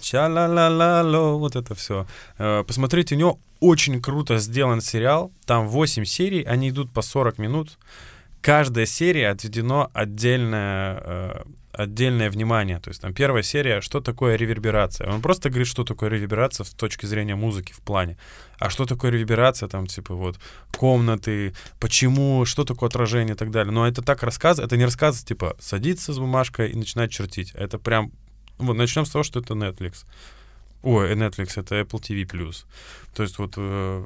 ча-ла-ла-ла-ло, 0.00 1.38
вот 1.38 1.56
это 1.56 1.74
все. 1.74 2.06
Э, 2.38 2.64
посмотрите, 2.66 3.14
у 3.14 3.18
него 3.18 3.38
очень 3.60 4.02
круто 4.02 4.38
сделан 4.38 4.80
сериал, 4.80 5.30
там 5.46 5.68
8 5.68 6.04
серий, 6.04 6.42
они 6.42 6.70
идут 6.70 6.92
по 6.92 7.02
40 7.02 7.38
минут, 7.38 7.78
каждая 8.42 8.86
серия 8.86 9.30
отведено 9.30 9.90
отдельное 9.94 11.00
э, 11.02 11.42
отдельное 11.72 12.30
внимание. 12.30 12.78
То 12.80 12.90
есть 12.90 13.00
там 13.00 13.14
первая 13.14 13.42
серия, 13.42 13.80
что 13.80 14.00
такое 14.00 14.36
реверберация. 14.36 15.10
Он 15.10 15.22
просто 15.22 15.48
говорит, 15.48 15.66
что 15.66 15.84
такое 15.84 16.10
реверберация 16.10 16.64
с 16.64 16.70
точки 16.70 17.06
зрения 17.06 17.34
музыки 17.34 17.72
в 17.72 17.80
плане. 17.80 18.18
А 18.58 18.68
что 18.68 18.84
такое 18.84 19.10
реверберация, 19.10 19.68
там, 19.68 19.86
типа, 19.86 20.14
вот, 20.14 20.38
комнаты, 20.76 21.54
почему, 21.80 22.44
что 22.44 22.64
такое 22.64 22.88
отражение 22.88 23.34
и 23.34 23.38
так 23.38 23.50
далее. 23.50 23.72
Но 23.72 23.88
это 23.88 24.02
так 24.02 24.22
рассказ, 24.22 24.58
это 24.58 24.76
не 24.76 24.84
рассказ, 24.84 25.24
типа, 25.24 25.56
садиться 25.58 26.12
с 26.12 26.18
бумажкой 26.18 26.70
и 26.70 26.76
начинать 26.76 27.10
чертить. 27.10 27.52
Это 27.54 27.78
прям, 27.78 28.12
вот, 28.58 28.74
начнем 28.74 29.06
с 29.06 29.10
того, 29.10 29.24
что 29.24 29.40
это 29.40 29.54
Netflix. 29.54 30.04
Ой, 30.82 31.14
Netflix, 31.14 31.58
это 31.58 31.80
Apple 31.80 32.00
TV+. 32.00 32.26
То 33.14 33.22
есть 33.22 33.38
вот 33.38 33.54
э, 33.56 34.04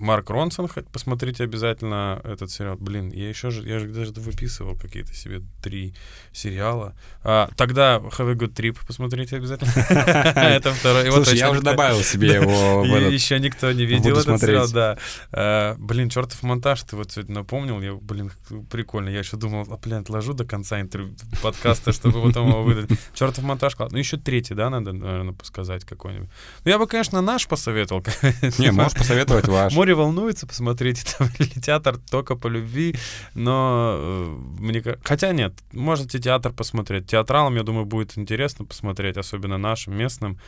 Марк 0.00 0.30
Ронсон, 0.30 0.68
посмотрите 0.92 1.44
обязательно 1.44 2.20
этот 2.24 2.50
сериал. 2.50 2.76
Блин, 2.78 3.10
я 3.10 3.28
еще 3.28 3.50
же, 3.50 3.66
я 3.68 3.78
же 3.78 3.88
даже 3.88 4.12
выписывал 4.12 4.76
какие-то 4.76 5.14
себе 5.14 5.42
три 5.62 5.94
сериала. 6.32 6.94
А, 7.22 7.48
тогда 7.56 7.96
Have 7.96 8.30
a 8.30 8.34
Good 8.34 8.54
Trip 8.54 8.76
посмотрите 8.86 9.36
обязательно. 9.36 9.70
Это 10.36 10.72
второй. 10.72 11.10
Слушай, 11.10 11.38
я 11.38 11.50
уже 11.50 11.62
добавил 11.62 12.00
себе 12.02 12.34
его 12.34 12.84
Еще 12.84 13.38
никто 13.40 13.72
не 13.72 13.84
видел 13.84 14.18
этот 14.18 14.40
сериал, 14.40 14.68
да. 14.72 14.98
А, 15.32 15.74
блин, 15.78 16.10
чертов 16.10 16.42
монтаж, 16.42 16.82
ты 16.82 16.96
вот 16.96 17.12
сегодня 17.12 17.36
напомнил. 17.36 17.80
Я, 17.80 17.94
блин, 17.94 18.30
прикольно. 18.70 19.08
Я 19.08 19.20
еще 19.20 19.36
думал, 19.36 19.66
а, 19.70 19.76
блин, 19.76 19.98
отложу 19.98 20.32
до 20.32 20.44
конца 20.44 20.80
интервью 20.80 21.14
подкаста, 21.42 21.92
чтобы 21.92 22.22
потом 22.22 22.48
его 22.48 22.62
выдать. 22.62 22.90
Чертов 23.14 23.44
монтаж, 23.44 23.74
класс. 23.74 23.92
Ну, 23.92 23.98
еще 23.98 24.16
третий, 24.16 24.54
да, 24.54 24.70
надо, 24.70 24.92
наверное, 24.92 25.34
сказать 25.42 25.84
какой-нибудь. 25.84 26.28
Ну, 26.64 26.70
я 26.70 26.78
бы, 26.78 26.86
конечно, 26.86 27.20
наш 27.20 27.46
посоветовал. 27.46 28.04
Не, 28.58 28.70
можешь 28.70 28.94
посоветовать 28.94 29.48
ваш 29.48 29.74
море 29.88 29.94
волнуется, 29.94 30.46
посмотрите, 30.46 31.04
там, 31.18 31.28
или 31.38 31.60
театр 31.60 31.98
только 32.10 32.36
по 32.36 32.48
любви, 32.48 32.94
но 33.34 33.96
э, 33.98 34.36
мне 34.58 34.82
Хотя 35.02 35.32
нет, 35.32 35.54
можете 35.72 36.18
театр 36.18 36.52
посмотреть. 36.52 37.06
Театралам, 37.06 37.56
я 37.56 37.62
думаю, 37.62 37.86
будет 37.86 38.18
интересно 38.18 38.64
посмотреть, 38.64 39.16
особенно 39.16 39.58
нашим, 39.58 39.96
местным. 39.96 40.38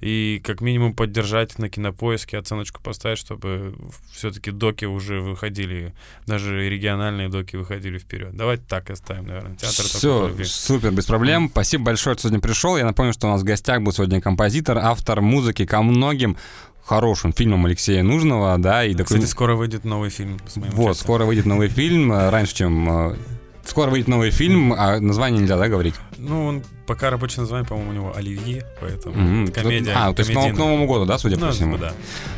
И 0.00 0.40
как 0.42 0.60
минимум 0.60 0.94
поддержать 0.94 1.60
на 1.60 1.68
кинопоиске, 1.68 2.36
оценочку 2.36 2.82
поставить, 2.82 3.18
чтобы 3.18 3.72
все-таки 4.12 4.50
доки 4.50 4.84
уже 4.84 5.20
выходили, 5.20 5.94
даже 6.26 6.68
региональные 6.68 7.28
доки 7.28 7.54
выходили 7.54 7.98
вперед. 7.98 8.34
Давайте 8.34 8.64
так 8.68 8.90
и 8.90 8.94
оставим, 8.94 9.26
наверное. 9.26 9.54
Театр 9.54 9.84
Все, 9.84 10.34
супер, 10.44 10.90
без 10.90 11.06
проблем. 11.06 11.48
Спасибо 11.48 11.84
большое, 11.84 12.14
что 12.14 12.22
сегодня 12.22 12.40
пришел. 12.40 12.76
Я 12.76 12.84
напомню, 12.84 13.12
что 13.12 13.28
у 13.28 13.30
нас 13.30 13.42
в 13.42 13.44
гостях 13.44 13.80
был 13.80 13.92
сегодня 13.92 14.20
композитор, 14.20 14.78
автор 14.78 15.20
музыки 15.20 15.66
ко 15.66 15.82
многим 15.82 16.36
хорошим 16.84 17.32
фильмом 17.32 17.66
Алексея 17.66 18.02
Нужного, 18.02 18.56
да, 18.58 18.84
и 18.84 18.94
Кстати, 18.94 19.24
скоро 19.24 19.54
выйдет 19.54 19.84
новый 19.84 20.10
фильм 20.10 20.38
с 20.46 20.56
моим 20.56 20.72
Вот, 20.72 20.90
участием. 20.90 21.04
скоро 21.04 21.24
выйдет 21.24 21.46
новый 21.46 21.68
фильм, 21.68 22.12
э, 22.12 22.30
раньше, 22.30 22.54
чем... 22.54 23.12
Э, 23.12 23.16
скоро 23.64 23.90
выйдет 23.90 24.08
новый 24.08 24.30
фильм, 24.30 24.72
а 24.72 24.98
название 24.98 25.40
нельзя, 25.40 25.56
да, 25.56 25.68
говорить? 25.68 25.94
Ну, 26.18 26.46
он 26.46 26.62
пока 26.86 27.10
рабочее 27.10 27.42
название, 27.42 27.66
по-моему, 27.66 27.90
у 27.90 27.94
него 27.94 28.16
Оливье, 28.16 28.66
поэтому 28.80 29.14
mm-hmm. 29.14 29.52
комедия. 29.52 29.92
А, 29.94 30.12
то 30.12 30.20
есть 30.20 30.32
к 30.32 30.58
Новому 30.58 30.86
году, 30.86 31.06
да, 31.06 31.18
судя 31.18 31.38
ну, 31.38 31.46
по 31.46 31.52
всему? 31.52 31.78
Да. 31.78 31.92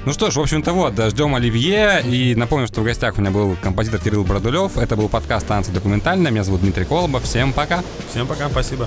Ну 0.05 0.13
что 0.13 0.31
ж, 0.31 0.37
в 0.37 0.41
общем-то 0.41 0.73
вот, 0.73 0.95
ждем 1.11 1.35
Оливье. 1.35 2.03
И 2.05 2.35
напомню, 2.35 2.67
что 2.67 2.83
в 2.83 2.85
гостях 2.85 3.17
у 3.19 3.21
меня 3.21 3.31
был 3.31 3.57
композитор 3.63 4.01
Кирилл 4.01 4.25
Бродулев. 4.25 4.77
Это 4.77 4.97
был 4.97 5.09
подкаст 5.09 5.47
«Танцы 5.47 5.73
документально». 5.73 6.29
Меня 6.29 6.45
зовут 6.45 6.61
Дмитрий 6.61 6.85
Колобов. 6.85 7.25
Всем 7.25 7.53
пока. 7.53 7.83
Всем 8.11 8.27
пока, 8.27 8.49
спасибо. 8.49 8.87